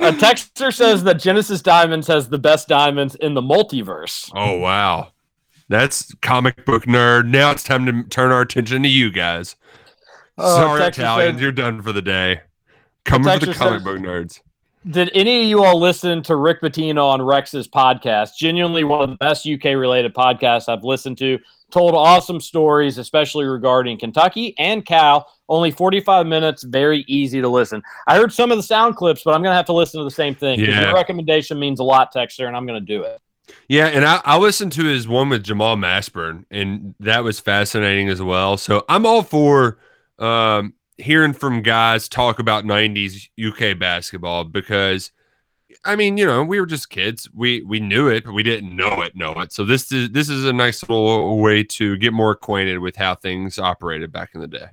A 0.00 0.12
texter 0.12 0.72
says 0.72 1.02
that 1.04 1.14
Genesis 1.14 1.60
Diamonds 1.60 2.06
has 2.06 2.28
the 2.28 2.38
best 2.38 2.68
diamonds 2.68 3.14
in 3.16 3.34
the 3.34 3.40
multiverse. 3.42 4.30
Oh 4.34 4.58
wow. 4.58 5.08
That's 5.68 6.14
comic 6.22 6.64
book 6.64 6.84
nerd. 6.84 7.26
Now 7.28 7.50
it's 7.50 7.64
time 7.64 7.84
to 7.86 8.02
turn 8.04 8.30
our 8.30 8.42
attention 8.42 8.82
to 8.84 8.88
you 8.88 9.10
guys. 9.10 9.56
Uh, 10.36 10.54
Sorry, 10.56 10.82
Italians, 10.84 11.34
said- 11.36 11.42
you're 11.42 11.52
done 11.52 11.82
for 11.82 11.92
the 11.92 12.00
day. 12.02 12.40
Coming 13.04 13.38
for 13.40 13.46
the 13.46 13.54
comic 13.54 13.80
says- 13.80 13.82
book 13.84 13.98
nerds. 13.98 14.40
Did 14.88 15.10
any 15.12 15.42
of 15.42 15.48
you 15.48 15.64
all 15.64 15.78
listen 15.78 16.22
to 16.22 16.36
Rick 16.36 16.62
Pitino 16.62 17.04
on 17.04 17.20
Rex's 17.20 17.66
podcast? 17.66 18.36
Genuinely 18.38 18.84
one 18.84 19.02
of 19.02 19.10
the 19.10 19.16
best 19.16 19.44
UK 19.44 19.64
related 19.76 20.14
podcasts 20.14 20.68
I've 20.68 20.84
listened 20.84 21.18
to. 21.18 21.38
Told 21.70 21.94
awesome 21.94 22.40
stories, 22.40 22.96
especially 22.96 23.44
regarding 23.44 23.98
Kentucky 23.98 24.54
and 24.58 24.84
Cal. 24.84 25.30
Only 25.50 25.70
45 25.70 26.26
minutes, 26.26 26.62
very 26.62 27.04
easy 27.08 27.40
to 27.40 27.48
listen. 27.48 27.82
I 28.06 28.16
heard 28.16 28.32
some 28.32 28.50
of 28.50 28.56
the 28.56 28.62
sound 28.62 28.96
clips, 28.96 29.22
but 29.22 29.34
I'm 29.34 29.42
going 29.42 29.52
to 29.52 29.56
have 29.56 29.66
to 29.66 29.74
listen 29.74 29.98
to 29.98 30.04
the 30.04 30.10
same 30.10 30.34
thing. 30.34 30.60
Yeah. 30.60 30.86
Your 30.86 30.94
recommendation 30.94 31.58
means 31.58 31.80
a 31.80 31.84
lot, 31.84 32.12
Texter, 32.14 32.46
and 32.46 32.56
I'm 32.56 32.66
going 32.66 32.80
to 32.80 32.86
do 32.86 33.02
it. 33.02 33.20
Yeah, 33.68 33.86
and 33.86 34.04
I, 34.04 34.20
I 34.24 34.38
listened 34.38 34.72
to 34.72 34.84
his 34.84 35.06
one 35.06 35.28
with 35.28 35.44
Jamal 35.44 35.76
Mashburn, 35.76 36.44
and 36.50 36.94
that 37.00 37.24
was 37.24 37.40
fascinating 37.40 38.08
as 38.08 38.22
well. 38.22 38.56
So 38.56 38.84
I'm 38.88 39.06
all 39.06 39.22
for 39.22 39.78
um, 40.18 40.74
hearing 40.96 41.32
from 41.32 41.62
guys 41.62 42.08
talk 42.08 42.38
about 42.38 42.64
90s 42.64 43.28
UK 43.38 43.78
basketball 43.78 44.44
because, 44.44 45.12
I 45.84 45.96
mean, 45.96 46.16
you 46.16 46.26
know, 46.26 46.42
we 46.42 46.60
were 46.60 46.66
just 46.66 46.90
kids. 46.90 47.28
We 47.34 47.62
we 47.62 47.80
knew 47.80 48.08
it, 48.08 48.24
but 48.24 48.32
we 48.32 48.42
didn't 48.42 48.74
know 48.74 49.02
it, 49.02 49.16
know 49.16 49.32
it. 49.40 49.52
So 49.52 49.64
this 49.64 49.90
is 49.92 50.10
this 50.10 50.28
is 50.28 50.44
a 50.44 50.52
nice 50.52 50.82
little 50.82 51.38
way 51.38 51.64
to 51.64 51.96
get 51.96 52.12
more 52.12 52.32
acquainted 52.32 52.78
with 52.78 52.96
how 52.96 53.14
things 53.14 53.58
operated 53.58 54.12
back 54.12 54.30
in 54.34 54.40
the 54.40 54.48
day. 54.48 54.66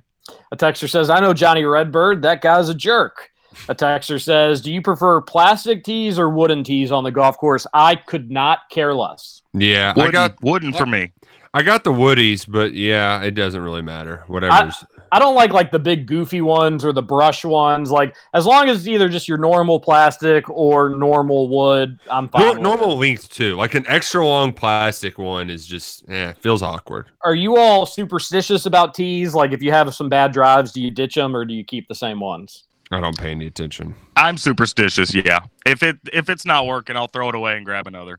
A 0.52 0.56
texter 0.56 0.88
says, 0.88 1.08
I 1.10 1.20
know 1.20 1.32
Johnny 1.32 1.64
Redbird. 1.64 2.22
That 2.22 2.40
guy's 2.40 2.68
a 2.68 2.74
jerk. 2.74 3.30
A 3.68 3.74
texter 3.74 4.20
says, 4.20 4.60
Do 4.60 4.72
you 4.72 4.82
prefer 4.82 5.20
plastic 5.20 5.84
tees 5.84 6.18
or 6.18 6.28
wooden 6.28 6.64
tees 6.64 6.92
on 6.92 7.04
the 7.04 7.10
golf 7.10 7.38
course? 7.38 7.66
I 7.72 7.96
could 7.96 8.30
not 8.30 8.60
care 8.70 8.94
less. 8.94 9.42
Yeah, 9.54 9.92
wooden, 9.96 10.08
I 10.08 10.12
got 10.12 10.42
wooden 10.42 10.72
for 10.72 10.86
me. 10.86 11.12
I 11.54 11.62
got 11.62 11.84
the 11.84 11.92
Woodies, 11.92 12.44
but 12.46 12.74
yeah, 12.74 13.22
it 13.22 13.30
doesn't 13.30 13.62
really 13.62 13.80
matter. 13.80 14.24
Whatever's 14.26 14.84
I 15.12 15.18
don't 15.18 15.34
like 15.34 15.52
like 15.52 15.70
the 15.70 15.78
big 15.78 16.06
goofy 16.06 16.40
ones 16.40 16.84
or 16.84 16.92
the 16.92 17.02
brush 17.02 17.44
ones. 17.44 17.90
Like 17.90 18.16
as 18.34 18.46
long 18.46 18.68
as 18.68 18.78
it's 18.78 18.88
either 18.88 19.08
just 19.08 19.28
your 19.28 19.38
normal 19.38 19.80
plastic 19.80 20.48
or 20.48 20.90
normal 20.90 21.48
wood, 21.48 21.98
I'm 22.10 22.28
fine. 22.28 22.42
Nor- 22.42 22.50
with 22.50 22.58
it. 22.58 22.62
normal 22.62 22.98
length 22.98 23.30
too. 23.30 23.56
Like 23.56 23.74
an 23.74 23.84
extra 23.88 24.26
long 24.26 24.52
plastic 24.52 25.18
one 25.18 25.50
is 25.50 25.66
just 25.66 26.08
eh, 26.08 26.32
feels 26.34 26.62
awkward. 26.62 27.06
Are 27.24 27.34
you 27.34 27.56
all 27.56 27.86
superstitious 27.86 28.66
about 28.66 28.94
tees? 28.94 29.34
Like 29.34 29.52
if 29.52 29.62
you 29.62 29.72
have 29.72 29.94
some 29.94 30.08
bad 30.08 30.32
drives, 30.32 30.72
do 30.72 30.80
you 30.80 30.90
ditch 30.90 31.14
them 31.14 31.34
or 31.34 31.44
do 31.44 31.54
you 31.54 31.64
keep 31.64 31.88
the 31.88 31.94
same 31.94 32.20
ones? 32.20 32.64
I 32.90 33.00
don't 33.00 33.18
pay 33.18 33.32
any 33.32 33.46
attention. 33.46 33.94
I'm 34.16 34.38
superstitious. 34.38 35.12
Yeah. 35.14 35.40
If 35.64 35.82
it 35.82 35.98
if 36.12 36.28
it's 36.28 36.46
not 36.46 36.66
working, 36.66 36.96
I'll 36.96 37.08
throw 37.08 37.28
it 37.28 37.34
away 37.34 37.56
and 37.56 37.64
grab 37.64 37.86
another. 37.86 38.18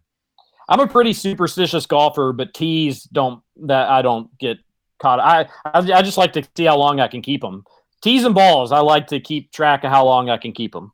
I'm 0.69 0.81
a 0.81 0.87
pretty 0.87 1.13
superstitious 1.13 1.85
golfer, 1.85 2.33
but 2.33 2.53
tees 2.53 3.03
don't 3.03 3.41
that 3.63 3.89
I 3.89 4.01
don't 4.01 4.35
get 4.37 4.57
caught. 4.99 5.19
I 5.19 5.47
I, 5.65 5.79
I 5.79 6.01
just 6.01 6.17
like 6.17 6.33
to 6.33 6.43
see 6.55 6.65
how 6.65 6.77
long 6.77 6.99
I 6.99 7.07
can 7.07 7.21
keep 7.21 7.41
them. 7.41 7.65
Tees 8.01 8.25
and 8.25 8.35
balls, 8.35 8.71
I 8.71 8.79
like 8.79 9.07
to 9.07 9.19
keep 9.19 9.51
track 9.51 9.83
of 9.83 9.91
how 9.91 10.05
long 10.05 10.29
I 10.29 10.37
can 10.37 10.51
keep 10.51 10.73
them. 10.73 10.91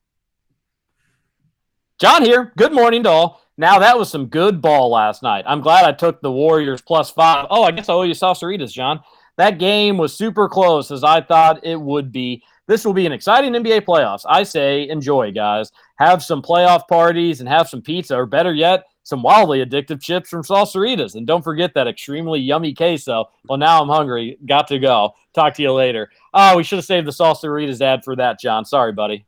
John 2.00 2.24
here. 2.24 2.52
Good 2.58 2.74
morning 2.74 3.04
to 3.04 3.10
all. 3.10 3.42
Now 3.58 3.80
that 3.80 3.98
was 3.98 4.10
some 4.10 4.28
good 4.28 4.62
ball 4.62 4.90
last 4.90 5.22
night. 5.22 5.46
I'm 5.48 5.62
glad 5.62 5.86
I 5.86 5.92
took 5.92 6.22
the 6.22 6.32
Warriors 6.32 6.82
plus 6.82 7.12
five. 7.12 7.48
Oh, 7.50 7.64
I 7.64 7.72
guess 7.72 7.88
I 7.88 7.94
owe 7.94 8.02
you 8.04 8.14
Salsaritas, 8.14 8.72
John. 8.72 9.02
That 9.38 9.60
game 9.60 9.98
was 9.98 10.16
super 10.16 10.48
close 10.48 10.92
as 10.92 11.04
I 11.04 11.22
thought 11.22 11.66
it 11.66 11.80
would 11.80 12.12
be. 12.12 12.44
This 12.68 12.86
will 12.86 12.94
be 12.94 13.06
an 13.06 13.12
exciting 13.12 13.54
NBA 13.54 13.82
playoffs. 13.82 14.24
I 14.28 14.44
say 14.44 14.88
enjoy, 14.88 15.32
guys. 15.32 15.72
Have 15.98 16.24
some 16.24 16.42
playoff 16.42 16.88
parties 16.88 17.40
and 17.40 17.50
have 17.50 17.68
some 17.68 17.82
pizza, 17.82 18.16
or 18.16 18.26
better 18.26 18.54
yet, 18.54 18.86
some 19.04 19.22
wildly 19.22 19.64
addictive 19.64 20.02
chips 20.02 20.30
from 20.30 20.44
Salsaritas. 20.44 21.16
And 21.16 21.28
don't 21.28 21.44
forget 21.44 21.74
that 21.76 21.88
extremely 21.88 22.40
yummy 22.40 22.74
queso. 22.74 23.30
Well, 23.48 23.58
now 23.58 23.82
I'm 23.82 23.90
hungry. 23.90 24.38
Got 24.46 24.68
to 24.70 24.80
go. 24.80 25.14
Talk 25.34 25.54
to 25.56 25.62
you 25.62 25.74
later. 25.74 26.10
Oh, 26.34 26.58
we 26.58 26.64
should 26.64 26.78
have 26.78 26.86
saved 26.86 27.08
the 27.08 27.12
Salsaritas 27.12 27.82
ad 27.82 28.04
for 28.04 28.16
that, 28.16 28.40
John. 28.40 28.66
Sorry, 28.66 28.92
buddy. 28.92 29.26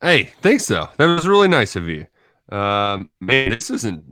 Hey, 0.00 0.32
thanks 0.40 0.66
though. 0.66 0.88
That 0.96 1.06
was 1.06 1.28
really 1.28 1.48
nice 1.48 1.76
of 1.76 1.88
you. 1.88 2.06
Um, 2.50 3.08
man, 3.20 3.50
this 3.50 3.70
isn't 3.70 4.04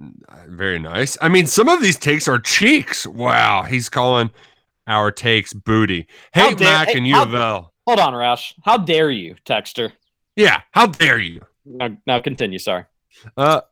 very 0.46 0.78
nice. 0.78 1.18
I 1.20 1.28
mean, 1.28 1.46
some 1.46 1.68
of 1.68 1.82
these 1.82 1.98
takes 1.98 2.28
are 2.28 2.38
cheeks. 2.38 3.06
Wow, 3.06 3.64
he's 3.64 3.88
calling 3.88 4.30
our 4.86 5.10
takes 5.10 5.52
booty. 5.52 6.06
Hey, 6.32 6.54
dare- 6.54 6.68
Mack 6.68 6.88
hey, 6.88 6.98
and 6.98 7.06
U 7.08 7.20
of 7.20 7.34
L. 7.34 7.74
Hold 7.86 7.98
on, 7.98 8.14
Roush. 8.14 8.54
How 8.64 8.78
dare 8.78 9.10
you, 9.10 9.34
Texter? 9.44 9.92
Yeah, 10.36 10.60
how 10.70 10.86
dare 10.86 11.18
you? 11.18 11.42
Now, 11.66 11.96
now 12.06 12.20
continue. 12.20 12.58
Sorry. 12.58 12.84
Uh, 13.36 13.62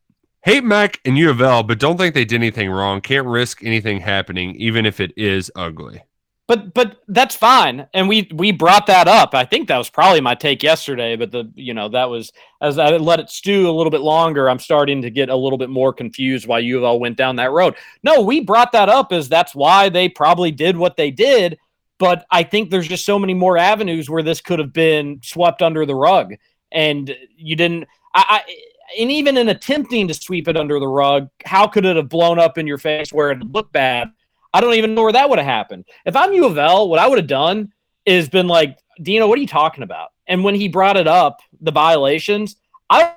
Hate 0.42 0.64
Mack 0.64 1.00
and 1.04 1.18
U 1.18 1.30
of 1.30 1.40
L, 1.40 1.62
but 1.62 1.78
don't 1.78 1.98
think 1.98 2.14
they 2.14 2.24
did 2.24 2.36
anything 2.36 2.70
wrong. 2.70 3.00
Can't 3.00 3.26
risk 3.26 3.64
anything 3.64 4.00
happening, 4.00 4.54
even 4.56 4.86
if 4.86 5.00
it 5.00 5.12
is 5.16 5.50
ugly. 5.56 6.02
But 6.46 6.72
but 6.72 7.02
that's 7.08 7.34
fine, 7.34 7.86
and 7.92 8.08
we 8.08 8.26
we 8.32 8.52
brought 8.52 8.86
that 8.86 9.06
up. 9.06 9.34
I 9.34 9.44
think 9.44 9.68
that 9.68 9.76
was 9.76 9.90
probably 9.90 10.22
my 10.22 10.34
take 10.34 10.62
yesterday. 10.62 11.14
But 11.14 11.30
the 11.30 11.52
you 11.54 11.74
know 11.74 11.90
that 11.90 12.08
was 12.08 12.32
as 12.62 12.78
I 12.78 12.96
let 12.96 13.20
it 13.20 13.28
stew 13.28 13.68
a 13.68 13.70
little 13.70 13.90
bit 13.90 14.00
longer. 14.00 14.48
I'm 14.48 14.58
starting 14.58 15.02
to 15.02 15.10
get 15.10 15.28
a 15.28 15.36
little 15.36 15.58
bit 15.58 15.68
more 15.68 15.92
confused 15.92 16.46
why 16.46 16.60
U 16.60 16.78
of 16.78 16.84
L 16.84 16.98
went 16.98 17.18
down 17.18 17.36
that 17.36 17.52
road. 17.52 17.74
No, 18.02 18.22
we 18.22 18.40
brought 18.40 18.72
that 18.72 18.88
up 18.88 19.12
as 19.12 19.28
that's 19.28 19.54
why 19.54 19.90
they 19.90 20.08
probably 20.08 20.50
did 20.50 20.74
what 20.74 20.96
they 20.96 21.10
did. 21.10 21.58
But 21.98 22.24
I 22.30 22.44
think 22.44 22.70
there's 22.70 22.88
just 22.88 23.04
so 23.04 23.18
many 23.18 23.34
more 23.34 23.58
avenues 23.58 24.08
where 24.08 24.22
this 24.22 24.40
could 24.40 24.58
have 24.58 24.72
been 24.72 25.20
swept 25.22 25.60
under 25.60 25.84
the 25.84 25.94
rug, 25.94 26.34
and 26.72 27.14
you 27.36 27.56
didn't. 27.56 27.86
I, 28.14 28.40
I 28.46 28.54
and 28.98 29.10
even 29.10 29.36
in 29.36 29.48
attempting 29.48 30.08
to 30.08 30.14
sweep 30.14 30.48
it 30.48 30.56
under 30.56 30.78
the 30.78 30.88
rug, 30.88 31.28
how 31.44 31.66
could 31.66 31.84
it 31.84 31.96
have 31.96 32.08
blown 32.08 32.38
up 32.38 32.58
in 32.58 32.66
your 32.66 32.78
face 32.78 33.12
where 33.12 33.30
it 33.30 33.40
looked 33.40 33.72
bad? 33.72 34.10
I 34.52 34.60
don't 34.60 34.74
even 34.74 34.94
know 34.94 35.02
where 35.02 35.12
that 35.12 35.28
would 35.28 35.38
have 35.38 35.46
happened. 35.46 35.84
If 36.06 36.16
I'm 36.16 36.32
U 36.32 36.46
of 36.46 36.56
L, 36.56 36.88
what 36.88 36.98
I 36.98 37.06
would 37.06 37.18
have 37.18 37.26
done 37.26 37.72
is 38.06 38.28
been 38.28 38.48
like, 38.48 38.78
Dino, 39.02 39.28
what 39.28 39.38
are 39.38 39.42
you 39.42 39.46
talking 39.46 39.84
about? 39.84 40.10
And 40.26 40.42
when 40.42 40.54
he 40.54 40.68
brought 40.68 40.96
it 40.96 41.06
up, 41.06 41.40
the 41.60 41.70
violations, 41.70 42.56
I 42.88 43.14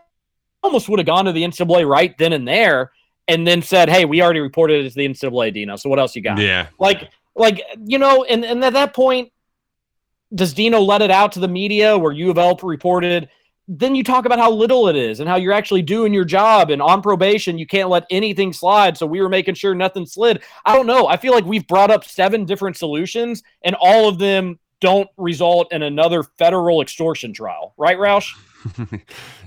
almost 0.64 0.89
would 0.89 0.99
have 0.99 1.06
gone 1.06 1.26
to 1.26 1.31
the 1.31 1.43
NCAA 1.43 1.88
right 1.88 2.18
then 2.18 2.34
and 2.34 2.48
there 2.48 2.91
and 3.27 3.48
then 3.48 3.61
said, 3.61 3.89
Hey, 3.89 4.06
we 4.06 4.22
already 4.22 4.39
reported 4.39 4.85
it 4.85 4.89
to 4.89 4.95
the 4.95 5.07
NCAA, 5.07 5.53
Dino. 5.53 5.76
So 5.76 5.89
what 5.89 5.99
else 5.99 6.15
you 6.15 6.22
got? 6.22 6.38
Yeah. 6.38 6.68
Like, 6.80 7.10
like, 7.35 7.61
you 7.85 7.98
know, 7.98 8.23
and, 8.26 8.43
and 8.43 8.64
at 8.64 8.73
that 8.73 8.93
point, 8.93 9.31
does 10.34 10.53
Dino 10.53 10.80
let 10.80 11.02
it 11.02 11.11
out 11.11 11.34
to 11.34 11.39
the 11.39 11.48
media 11.48 11.98
where 11.98 12.11
U 12.11 12.30
of 12.30 12.38
L 12.38 12.57
reported 12.61 13.30
then 13.80 13.95
you 13.95 14.03
talk 14.03 14.26
about 14.26 14.38
how 14.38 14.52
little 14.52 14.89
it 14.89 14.98
is 14.98 15.22
and 15.22 15.30
how 15.30 15.38
you're 15.38 15.53
actually 15.53 15.81
doing 15.81 16.14
your 16.14 16.26
job 16.26 16.72
and 16.72 16.81
on 16.81 17.02
probation 17.02 17.57
you 17.57 17.65
can't 17.65 17.89
let 17.89 18.06
anything 18.10 18.52
slide. 18.52 18.98
So 18.98 19.06
we 19.06 19.22
were 19.22 19.30
making 19.30 19.56
sure 19.56 19.73
nothing 19.73 20.06
slid. 20.06 20.43
I 20.65 20.76
don't 20.76 20.88
know. 20.88 21.07
I 21.07 21.15
feel 21.15 21.34
like 21.34 21.45
we've 21.45 21.65
brought 21.68 21.89
up 21.89 22.03
seven 22.03 22.43
different 22.43 22.76
solutions 22.76 23.43
and 23.64 23.76
all 23.80 24.10
of 24.10 24.19
them 24.19 24.60
don't 24.81 25.10
result 25.15 25.72
in 25.72 25.84
another 25.84 26.23
federal 26.23 26.81
extortion 26.81 27.34
trial. 27.34 27.73
Right 27.77 27.98
roush? 27.98 28.34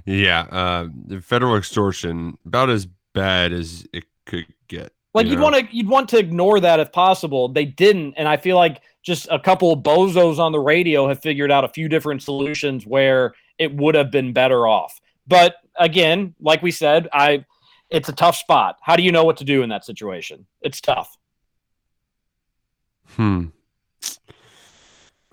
Yeah, 0.07 0.41
uh, 0.51 0.89
the 1.07 1.23
federal 1.23 1.57
extortion 1.57 2.37
about 2.45 2.69
as 2.69 2.87
bad 3.15 3.53
as 3.53 3.87
it 3.93 4.05
could 4.27 4.47
get. 4.69 4.93
like 5.15 5.27
you 5.27 5.33
you'd 5.33 5.41
want 5.41 5.55
to 5.55 5.75
you'd 5.75 5.89
want 5.89 6.11
to 6.11 6.19
ignore 6.19 6.61
that 6.61 6.79
if 6.79 6.93
possible. 6.93 7.49
They 7.49 7.65
didn't 7.65 8.15
and 8.19 8.29
i 8.29 8.37
feel 8.37 8.57
like 8.57 8.83
just 9.03 9.29
a 9.31 9.39
couple 9.39 9.73
of 9.73 9.81
bozos 9.81 10.39
on 10.39 10.53
the 10.53 10.61
radio 10.61 11.09
have 11.09 11.23
figured 11.23 11.51
out 11.51 11.65
a 11.65 11.69
few 11.69 11.89
different 11.89 12.23
solutions 12.23 12.87
where 12.87 13.35
it 13.59 13.75
would 13.75 13.95
have 13.95 14.11
been 14.11 14.33
better 14.33 14.67
off 14.67 15.01
but 15.27 15.57
again 15.79 16.35
like 16.41 16.63
we 16.63 16.71
said 16.71 17.09
i 17.13 17.45
it's 17.91 18.09
a 18.09 18.13
tough 18.13 18.37
spot 18.37 18.77
how 18.83 18.97
do 18.97 19.03
you 19.03 19.13
know 19.13 19.25
what 19.25 19.37
to 19.37 19.45
do 19.45 19.63
in 19.63 19.69
that 19.69 19.85
situation 19.85 20.47
it's 20.63 20.81
tough 20.81 21.17
Hmm. 23.17 23.47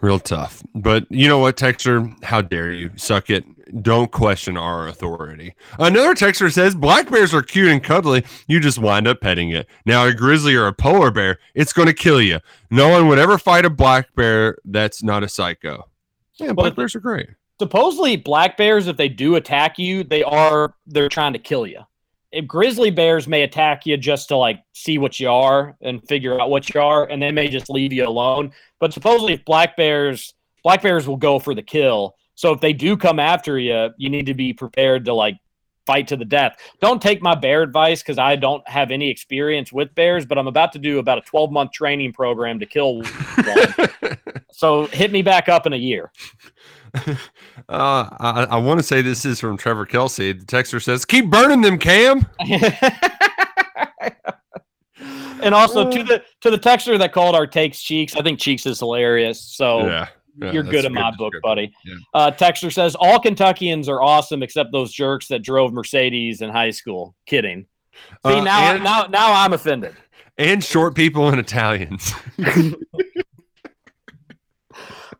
Real 0.01 0.19
tough. 0.19 0.63
But 0.73 1.05
you 1.11 1.27
know 1.27 1.37
what, 1.39 1.57
Texter? 1.57 2.11
How 2.23 2.41
dare 2.41 2.71
you? 2.73 2.89
Suck 2.95 3.29
it. 3.29 3.43
Don't 3.83 4.11
question 4.11 4.57
our 4.57 4.87
authority. 4.87 5.53
Another 5.79 6.13
Texter 6.15 6.51
says 6.51 6.73
black 6.75 7.09
bears 7.09 7.33
are 7.33 7.41
cute 7.43 7.69
and 7.69 7.83
cuddly. 7.83 8.23
You 8.47 8.59
just 8.59 8.79
wind 8.79 9.07
up 9.07 9.21
petting 9.21 9.51
it. 9.51 9.67
Now, 9.85 10.05
a 10.05 10.13
grizzly 10.13 10.55
or 10.55 10.65
a 10.67 10.73
polar 10.73 11.11
bear, 11.11 11.37
it's 11.53 11.71
going 11.71 11.87
to 11.87 11.93
kill 11.93 12.19
you. 12.21 12.39
No 12.71 12.89
one 12.89 13.07
would 13.07 13.19
ever 13.19 13.37
fight 13.37 13.63
a 13.63 13.69
black 13.69 14.13
bear 14.15 14.57
that's 14.65 15.03
not 15.03 15.23
a 15.23 15.29
psycho. 15.29 15.87
Yeah, 16.35 16.53
black 16.53 16.71
the- 16.73 16.77
bears 16.77 16.95
are 16.95 16.99
great. 16.99 17.29
Supposedly 17.61 18.15
black 18.15 18.57
bears 18.57 18.87
if 18.87 18.97
they 18.97 19.07
do 19.07 19.35
attack 19.35 19.77
you 19.77 20.03
they 20.03 20.23
are 20.23 20.73
they're 20.87 21.07
trying 21.07 21.33
to 21.33 21.39
kill 21.39 21.67
you 21.67 21.79
if 22.31 22.47
grizzly 22.47 22.91
bears 22.91 23.27
may 23.27 23.43
attack 23.43 23.85
you 23.85 23.97
just 23.97 24.29
to 24.29 24.37
like 24.37 24.63
see 24.73 24.97
what 24.97 25.19
you 25.19 25.29
are 25.29 25.75
and 25.81 26.05
figure 26.07 26.39
out 26.39 26.49
what 26.49 26.73
you 26.73 26.79
are 26.79 27.05
and 27.05 27.21
they 27.21 27.31
may 27.31 27.47
just 27.47 27.69
leave 27.69 27.91
you 27.91 28.07
alone. 28.07 28.53
But 28.79 28.93
supposedly 28.93 29.33
if 29.33 29.45
black 29.45 29.75
bears 29.75 30.33
black 30.63 30.81
bears 30.81 31.07
will 31.07 31.17
go 31.17 31.39
for 31.39 31.53
the 31.53 31.61
kill. 31.61 32.15
So 32.35 32.53
if 32.53 32.61
they 32.61 32.73
do 32.73 32.95
come 32.95 33.19
after 33.19 33.59
you 33.59 33.89
you 33.97 34.09
need 34.09 34.25
to 34.27 34.33
be 34.33 34.53
prepared 34.53 35.05
to 35.05 35.13
like 35.13 35.37
fight 35.85 36.07
to 36.07 36.15
the 36.15 36.25
death. 36.25 36.57
Don't 36.79 37.01
take 37.01 37.21
my 37.21 37.35
bear 37.35 37.63
advice 37.63 38.01
because 38.01 38.17
i 38.17 38.35
don't 38.35 38.67
have 38.67 38.91
any 38.91 39.09
experience 39.09 39.73
with 39.73 39.93
bears 39.95 40.25
but 40.25 40.37
i'm 40.37 40.47
about 40.47 40.71
to 40.71 40.79
do 40.79 40.99
about 40.99 41.17
a 41.17 41.21
12 41.21 41.51
month 41.51 41.71
training 41.71 42.13
program 42.13 42.59
to 42.59 42.65
kill 42.65 43.01
one. 43.01 44.27
So 44.53 44.85
hit 44.87 45.11
me 45.11 45.21
back 45.21 45.49
up 45.49 45.65
in 45.65 45.73
a 45.73 45.77
year 45.77 46.11
Uh, 47.69 48.09
I, 48.19 48.47
I 48.51 48.57
want 48.57 48.79
to 48.79 48.83
say 48.83 49.01
this 49.01 49.23
is 49.23 49.39
from 49.39 49.55
Trevor 49.55 49.85
Kelsey. 49.85 50.33
The 50.33 50.43
texter 50.45 50.81
says, 50.81 51.05
"Keep 51.05 51.29
burning 51.29 51.61
them, 51.61 51.77
Cam." 51.77 52.25
and 55.41 55.55
also 55.55 55.89
to 55.89 56.03
the 56.03 56.21
to 56.41 56.51
the 56.51 56.57
texter 56.57 56.97
that 56.99 57.13
called 57.13 57.35
our 57.35 57.47
takes 57.47 57.81
cheeks 57.81 58.15
i 58.15 58.21
think 58.21 58.39
cheeks 58.39 58.65
is 58.67 58.77
hilarious 58.79 59.41
so 59.41 59.85
yeah, 59.87 60.07
yeah, 60.39 60.51
you're 60.51 60.61
good 60.63 60.85
in 60.85 60.93
my 60.93 61.11
book 61.17 61.33
buddy 61.41 61.73
Yeah. 61.83 61.95
uh 62.13 62.31
texter 62.31 62.71
says 62.71 62.95
all 62.99 63.19
kentuckians 63.19 63.87
are 63.89 64.01
awesome 64.03 64.43
except 64.43 64.71
those 64.71 64.91
jerks 64.93 65.27
that 65.29 65.41
drove 65.41 65.73
mercedes 65.73 66.41
in 66.41 66.49
high 66.51 66.69
school 66.71 67.15
kidding 67.25 67.65
see 68.25 68.33
Uh, 68.33 68.43
now 68.43 68.73
and- 68.75 68.83
now 68.83 69.07
now 69.09 69.33
i'm 69.33 69.53
offended 69.53 69.95
And 70.37 70.63
short 70.63 70.93
people 70.95 71.27
and 71.29 71.39
Italians. 71.39 72.13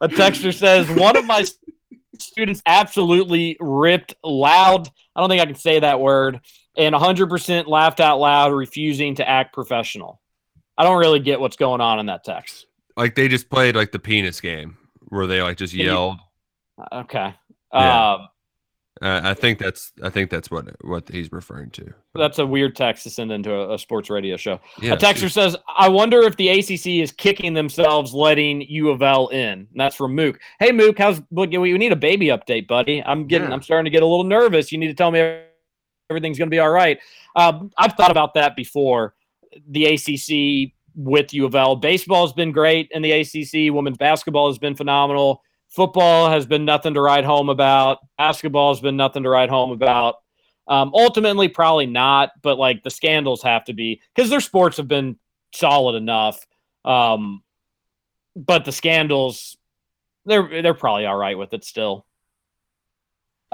a 0.01 0.07
texter 0.07 0.53
says 0.53 0.89
one 0.91 1.15
of 1.17 1.25
my 1.25 1.43
students 2.31 2.61
absolutely 2.65 3.57
ripped 3.59 4.15
loud. 4.23 4.87
I 5.15 5.19
don't 5.19 5.29
think 5.29 5.41
i 5.41 5.45
can 5.45 5.55
say 5.55 5.79
that 5.79 5.99
word. 5.99 6.39
And 6.77 6.95
100% 6.95 7.67
laughed 7.67 7.99
out 7.99 8.19
loud 8.19 8.53
refusing 8.53 9.15
to 9.15 9.27
act 9.27 9.53
professional. 9.53 10.21
I 10.77 10.83
don't 10.83 10.99
really 10.99 11.19
get 11.19 11.39
what's 11.39 11.57
going 11.57 11.81
on 11.81 11.99
in 11.99 12.05
that 12.05 12.23
text. 12.23 12.65
Like 12.95 13.15
they 13.15 13.27
just 13.27 13.49
played 13.49 13.75
like 13.75 13.91
the 13.91 13.99
penis 13.99 14.39
game 14.39 14.77
where 15.09 15.27
they 15.27 15.41
like 15.41 15.57
just 15.57 15.73
yelled. 15.73 16.17
okay. 16.91 17.35
Yeah. 17.73 18.13
um 18.13 18.27
Uh, 19.01 19.19
I 19.23 19.33
think 19.33 19.57
that's 19.57 19.93
I 20.03 20.09
think 20.09 20.29
that's 20.29 20.51
what 20.51 20.65
what 20.85 21.09
he's 21.09 21.31
referring 21.31 21.71
to. 21.71 21.91
That's 22.13 22.37
a 22.37 22.45
weird 22.45 22.75
text 22.75 23.03
to 23.03 23.09
send 23.09 23.31
into 23.31 23.51
a, 23.51 23.73
a 23.73 23.79
sports 23.79 24.11
radio 24.11 24.37
show. 24.37 24.59
Yeah, 24.79 24.93
a 24.93 24.97
texter 24.97 25.31
says, 25.31 25.55
"I 25.75 25.89
wonder 25.89 26.21
if 26.21 26.37
the 26.37 26.49
ACC 26.49 27.01
is 27.01 27.11
kicking 27.11 27.55
themselves 27.55 28.13
letting 28.13 28.61
U 28.61 28.89
of 28.89 29.01
L 29.01 29.29
in." 29.29 29.41
And 29.41 29.67
that's 29.75 29.95
from 29.95 30.13
Mook. 30.13 30.39
Hey 30.59 30.71
Mook, 30.71 30.99
how's 30.99 31.19
look? 31.31 31.49
We 31.49 31.75
need 31.79 31.91
a 31.91 31.95
baby 31.95 32.27
update, 32.27 32.67
buddy. 32.67 33.01
I'm 33.03 33.25
getting, 33.25 33.47
Yeah. 33.47 33.55
I'm 33.55 33.63
starting 33.63 33.85
to 33.85 33.89
get 33.91 34.03
a 34.03 34.05
little 34.05 34.23
nervous. 34.23 34.71
You 34.71 34.77
need 34.77 34.89
to 34.89 34.93
tell 34.93 35.09
me 35.09 35.39
everything's 36.11 36.37
going 36.37 36.49
to 36.49 36.53
be 36.53 36.59
all 36.59 36.69
right. 36.71 36.99
Um, 37.35 37.71
I've 37.77 37.93
thought 37.93 38.11
about 38.11 38.35
that 38.35 38.55
before. 38.55 39.15
The 39.69 39.85
ACC 39.85 40.73
with 40.95 41.33
U 41.33 41.45
of 41.45 41.55
L, 41.55 41.75
baseball 41.75 42.25
has 42.27 42.33
been 42.33 42.51
great 42.51 42.89
in 42.91 43.01
the 43.01 43.11
ACC. 43.11 43.73
Women's 43.73 43.97
basketball 43.97 44.49
has 44.49 44.59
been 44.59 44.75
phenomenal. 44.75 45.41
Football 45.71 46.29
has 46.29 46.45
been 46.45 46.65
nothing 46.65 46.93
to 46.95 47.01
write 47.01 47.23
home 47.23 47.49
about. 47.49 47.99
Basketball 48.17 48.73
has 48.73 48.81
been 48.81 48.97
nothing 48.97 49.23
to 49.23 49.29
write 49.29 49.49
home 49.49 49.71
about. 49.71 50.15
Um, 50.67 50.91
ultimately, 50.93 51.47
probably 51.47 51.85
not, 51.85 52.31
but 52.41 52.59
like 52.59 52.83
the 52.83 52.89
scandals 52.89 53.41
have 53.43 53.63
to 53.65 53.73
be 53.73 54.01
because 54.13 54.29
their 54.29 54.41
sports 54.41 54.77
have 54.77 54.87
been 54.87 55.17
solid 55.53 55.95
enough. 55.95 56.45
Um, 56.83 57.41
but 58.35 58.65
the 58.65 58.71
scandals, 58.71 59.57
they're 60.25 60.61
they're 60.61 60.73
probably 60.73 61.05
all 61.05 61.17
right 61.17 61.37
with 61.37 61.53
it 61.53 61.63
still. 61.63 62.05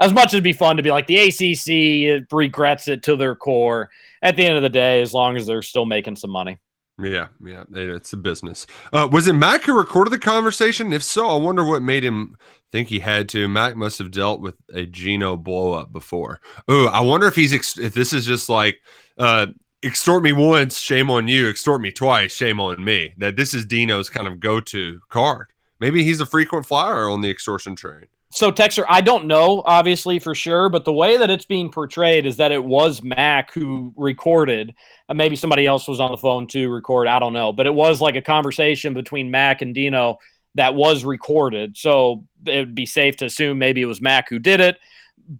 As 0.00 0.12
much 0.12 0.26
as 0.26 0.34
it'd 0.34 0.44
be 0.44 0.52
fun 0.52 0.76
to 0.76 0.82
be 0.82 0.90
like 0.90 1.06
the 1.06 1.18
ACC 1.18 2.26
regrets 2.32 2.88
it 2.88 3.02
to 3.04 3.16
their 3.16 3.34
core. 3.34 3.90
At 4.22 4.36
the 4.36 4.44
end 4.44 4.56
of 4.56 4.62
the 4.62 4.68
day, 4.68 5.00
as 5.02 5.14
long 5.14 5.36
as 5.36 5.46
they're 5.46 5.62
still 5.62 5.86
making 5.86 6.16
some 6.16 6.30
money. 6.30 6.58
Yeah, 7.00 7.28
yeah, 7.44 7.64
it's 7.70 8.12
a 8.12 8.16
business. 8.16 8.66
Uh, 8.92 9.08
was 9.10 9.28
it 9.28 9.34
Mack 9.34 9.62
who 9.62 9.76
recorded 9.76 10.10
the 10.10 10.18
conversation? 10.18 10.92
If 10.92 11.04
so, 11.04 11.28
I 11.28 11.36
wonder 11.36 11.64
what 11.64 11.80
made 11.80 12.02
him 12.04 12.36
think 12.72 12.88
he 12.88 12.98
had 12.98 13.28
to. 13.30 13.46
Mack 13.48 13.76
must 13.76 13.98
have 13.98 14.10
dealt 14.10 14.40
with 14.40 14.56
a 14.74 14.84
Dino 14.84 15.36
blow 15.36 15.72
up 15.74 15.92
before. 15.92 16.40
Oh, 16.66 16.86
I 16.88 17.00
wonder 17.00 17.28
if 17.28 17.36
he's 17.36 17.54
ex- 17.54 17.78
if 17.78 17.94
this 17.94 18.12
is 18.12 18.26
just 18.26 18.48
like 18.48 18.80
uh, 19.16 19.46
extort 19.84 20.24
me 20.24 20.32
once, 20.32 20.78
shame 20.78 21.08
on 21.08 21.28
you. 21.28 21.48
Extort 21.48 21.80
me 21.80 21.92
twice, 21.92 22.32
shame 22.32 22.58
on 22.60 22.82
me. 22.84 23.14
That 23.18 23.36
this 23.36 23.54
is 23.54 23.64
Dino's 23.64 24.10
kind 24.10 24.26
of 24.26 24.40
go 24.40 24.60
to 24.60 25.00
card. 25.08 25.46
Maybe 25.80 26.02
he's 26.02 26.20
a 26.20 26.26
frequent 26.26 26.66
flyer 26.66 27.08
on 27.08 27.20
the 27.20 27.30
extortion 27.30 27.76
train. 27.76 28.06
So 28.30 28.52
Texer, 28.52 28.84
I 28.88 29.00
don't 29.00 29.26
know 29.26 29.62
obviously 29.64 30.18
for 30.18 30.34
sure, 30.34 30.68
but 30.68 30.84
the 30.84 30.92
way 30.92 31.16
that 31.16 31.30
it's 31.30 31.46
being 31.46 31.70
portrayed 31.70 32.26
is 32.26 32.36
that 32.36 32.52
it 32.52 32.62
was 32.62 33.02
Mack 33.02 33.52
who 33.54 33.92
recorded. 33.96 34.74
And 35.08 35.16
maybe 35.16 35.34
somebody 35.34 35.66
else 35.66 35.88
was 35.88 36.00
on 36.00 36.10
the 36.10 36.18
phone 36.18 36.46
to 36.48 36.68
record. 36.68 37.08
I 37.08 37.18
don't 37.18 37.32
know, 37.32 37.52
but 37.52 37.66
it 37.66 37.74
was 37.74 38.00
like 38.00 38.16
a 38.16 38.22
conversation 38.22 38.92
between 38.92 39.30
Mack 39.30 39.62
and 39.62 39.74
Dino 39.74 40.18
that 40.56 40.74
was 40.74 41.04
recorded. 41.04 41.76
So 41.76 42.24
it 42.44 42.58
would 42.58 42.74
be 42.74 42.86
safe 42.86 43.16
to 43.18 43.26
assume 43.26 43.58
maybe 43.58 43.80
it 43.80 43.86
was 43.86 44.02
Mack 44.02 44.28
who 44.28 44.38
did 44.38 44.60
it. 44.60 44.78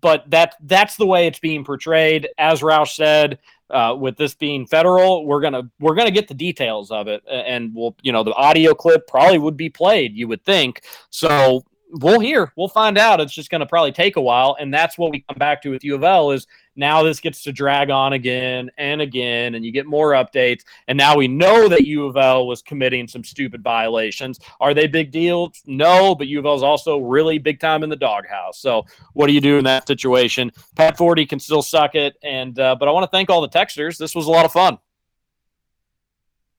But 0.01 0.29
that 0.31 0.55
that's 0.63 0.97
the 0.97 1.07
way 1.07 1.27
it's 1.27 1.39
being 1.39 1.65
portrayed. 1.65 2.29
As 2.39 2.61
Roush 2.61 2.95
said, 2.95 3.39
uh, 3.71 3.95
with 3.99 4.17
this 4.17 4.35
being 4.35 4.67
federal, 4.67 5.27
we're 5.27 5.41
gonna 5.41 5.71
we're 5.81 5.95
gonna 5.95 6.11
get 6.11 6.29
the 6.29 6.35
details 6.35 6.91
of 6.91 7.09
it, 7.09 7.23
and 7.31 7.75
we'll 7.75 7.97
you 8.03 8.13
know 8.13 8.23
the 8.23 8.35
audio 8.35 8.75
clip 8.75 9.07
probably 9.07 9.39
would 9.39 9.57
be 9.57 9.71
played. 9.71 10.15
You 10.15 10.29
would 10.29 10.45
think 10.45 10.83
so. 11.11 11.65
We'll 11.91 12.21
hear. 12.21 12.53
We'll 12.55 12.69
find 12.69 12.99
out. 12.99 13.19
It's 13.19 13.33
just 13.33 13.49
going 13.51 13.61
to 13.61 13.67
probably 13.67 13.93
take 13.93 14.17
a 14.17 14.21
while, 14.21 14.57
and 14.61 14.73
that's 14.73 14.99
what 14.99 15.11
we 15.11 15.25
come 15.29 15.39
back 15.39 15.63
to 15.63 15.71
with 15.71 15.83
U 15.85 15.95
of 15.95 16.05
L 16.05 16.33
is 16.33 16.47
Now 16.77 17.03
this 17.03 17.19
gets 17.19 17.43
to 17.45 17.53
drag 17.53 17.89
on 17.89 18.13
again 18.13 18.71
and 18.77 19.01
again, 19.01 19.55
and 19.55 19.65
you 19.65 19.73
get 19.73 19.87
more 19.87 20.13
updates. 20.13 20.65
And 20.87 20.99
now 20.99 21.17
we 21.17 21.29
know 21.29 21.67
that 21.69 21.87
U 21.87 22.07
of 22.07 22.19
L 22.19 22.47
was 22.47 22.61
committing 22.61 23.09
some 23.09 23.25
stupid 23.25 23.63
violations. 23.63 24.39
Are 24.61 24.75
they 24.75 24.87
big 24.87 25.11
deals? 25.11 25.63
No, 25.67 26.15
but 26.15 26.27
U 26.27 26.39
of 26.41 26.47
L 26.47 26.57
is 26.57 26.63
also 26.63 26.99
really 26.99 27.39
big 27.39 27.59
time 27.59 27.83
in 27.83 27.89
the 27.89 27.97
doghouse. 27.97 28.59
So 28.59 28.85
what 29.15 29.27
do 29.27 29.33
you 29.33 29.41
do 29.41 29.57
in 29.57 29.65
that 29.65 29.87
situation? 29.87 30.53
Pat 30.77 30.99
Forde 30.99 31.27
can 31.27 31.41
still 31.41 31.63
suck 31.63 31.95
it, 31.95 32.17
and 32.23 32.59
uh, 32.59 32.77
but 32.79 32.89
I 32.89 32.93
want 32.93 33.05
to 33.05 33.11
thank 33.11 33.31
all 33.31 33.41
the 33.41 33.49
texters. 33.49 33.97
This 33.97 34.15
was 34.15 34.27
a 34.27 34.31
lot 34.31 34.45
of 34.45 34.53
fun. 34.53 34.79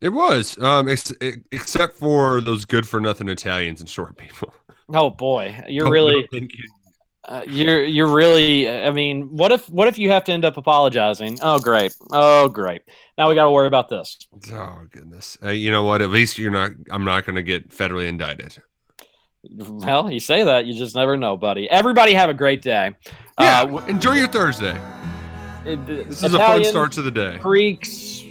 It 0.01 0.09
was, 0.09 0.57
um, 0.59 0.87
ex- 0.87 1.13
ex- 1.19 1.39
except 1.51 1.97
for 1.97 2.39
those 2.39 2.63
good 2.63 2.87
for 2.87 3.01
nothing 3.01 3.27
Italians 3.27 3.81
and 3.81 3.89
short 3.89 4.17
people. 4.17 4.53
Oh 4.93 5.09
boy, 5.09 5.63
you're 5.67 5.85
Don't- 5.85 5.93
really 5.93 6.27
you- 6.31 6.47
Uh, 7.27 7.43
you're 7.47 7.83
you're 7.83 8.07
really. 8.11 8.67
I 8.69 8.89
mean, 8.91 9.27
what 9.29 9.51
if 9.51 9.69
what 9.69 9.87
if 9.87 9.99
you 9.99 10.09
have 10.09 10.23
to 10.23 10.31
end 10.31 10.45
up 10.45 10.57
apologizing? 10.57 11.37
Oh 11.43 11.59
great, 11.59 11.93
oh 12.11 12.47
great. 12.47 12.81
Now 13.17 13.29
we 13.29 13.35
got 13.35 13.43
to 13.43 13.51
worry 13.51 13.67
about 13.67 13.87
this. 13.89 14.17
Oh 14.51 14.79
goodness. 14.91 15.37
Uh, 15.43 15.49
you 15.49 15.69
know 15.69 15.83
what? 15.83 16.01
At 16.01 16.09
least 16.09 16.37
you're 16.39 16.49
not. 16.51 16.71
I'm 16.89 17.03
not 17.05 17.25
going 17.25 17.35
to 17.35 17.43
get 17.43 17.69
federally 17.69 18.07
indicted. 18.07 18.57
Well, 19.57 20.09
you 20.11 20.19
say 20.19 20.43
that, 20.43 20.65
you 20.65 20.73
just 20.73 20.95
never 20.95 21.15
know, 21.17 21.37
buddy. 21.37 21.69
Everybody 21.69 22.13
have 22.13 22.29
a 22.29 22.33
great 22.33 22.61
day. 22.61 22.91
Yeah. 23.39 23.61
Uh, 23.61 23.77
enjoy 23.87 24.13
your 24.13 24.27
Thursday. 24.27 24.77
it- 25.65 25.85
This 25.85 26.23
is 26.23 26.33
a 26.33 26.37
fun 26.39 26.63
start 26.65 26.91
to 26.93 27.01
the 27.01 27.11
day. 27.11 27.37
Greeks, 27.37 28.23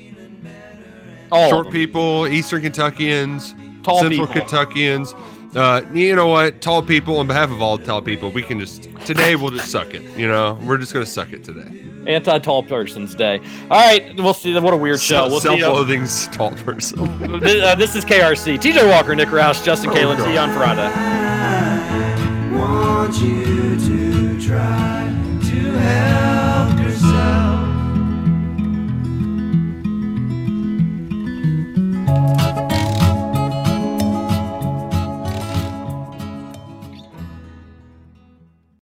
Short 1.31 1.71
people, 1.71 2.27
Eastern 2.27 2.63
Kentuckians, 2.63 3.55
Tall 3.83 4.01
Central 4.01 4.27
people. 4.27 4.41
Kentuckians 4.43 5.15
uh, 5.55 5.83
you 5.93 6.15
know 6.15 6.27
what, 6.27 6.61
tall 6.61 6.83
people, 6.83 7.19
on 7.19 7.27
behalf 7.27 7.51
of 7.51 7.63
all 7.63 7.79
tall 7.79 8.03
people, 8.03 8.31
we 8.31 8.43
can 8.43 8.61
just 8.61 8.85
today 9.07 9.37
we'll 9.37 9.51
just 9.51 9.71
suck 9.71 9.95
it. 9.95 10.03
You 10.17 10.29
know, 10.29 10.59
we're 10.63 10.79
just 10.79 10.93
gonna 10.93 11.07
suck 11.07 11.33
it 11.33 11.45
today. 11.45 11.85
Anti 12.07 12.39
tall 12.39 12.63
person's 12.63 13.15
day. 13.15 13.41
All 13.71 13.79
right, 13.79 14.15
we'll 14.17 14.35
see. 14.35 14.59
What 14.59 14.75
a 14.75 14.77
weird 14.77 15.01
show. 15.01 15.27
We'll 15.27 15.37
uh, 15.37 15.41
Self-loathing 15.41 16.07
tall 16.33 16.53
person. 16.53 17.01
uh, 17.01 17.75
this 17.75 17.95
is 17.95 18.05
KRC. 18.05 18.59
TJ 18.59 18.89
Walker, 18.89 19.15
Nick 19.15 19.29
Roush, 19.29 19.65
Justin 19.65 19.91
oh, 19.91 19.95
Kalen. 19.95 20.25
See 20.25 20.33
you 20.33 20.39
on 20.39 20.53
Friday. 20.53 21.29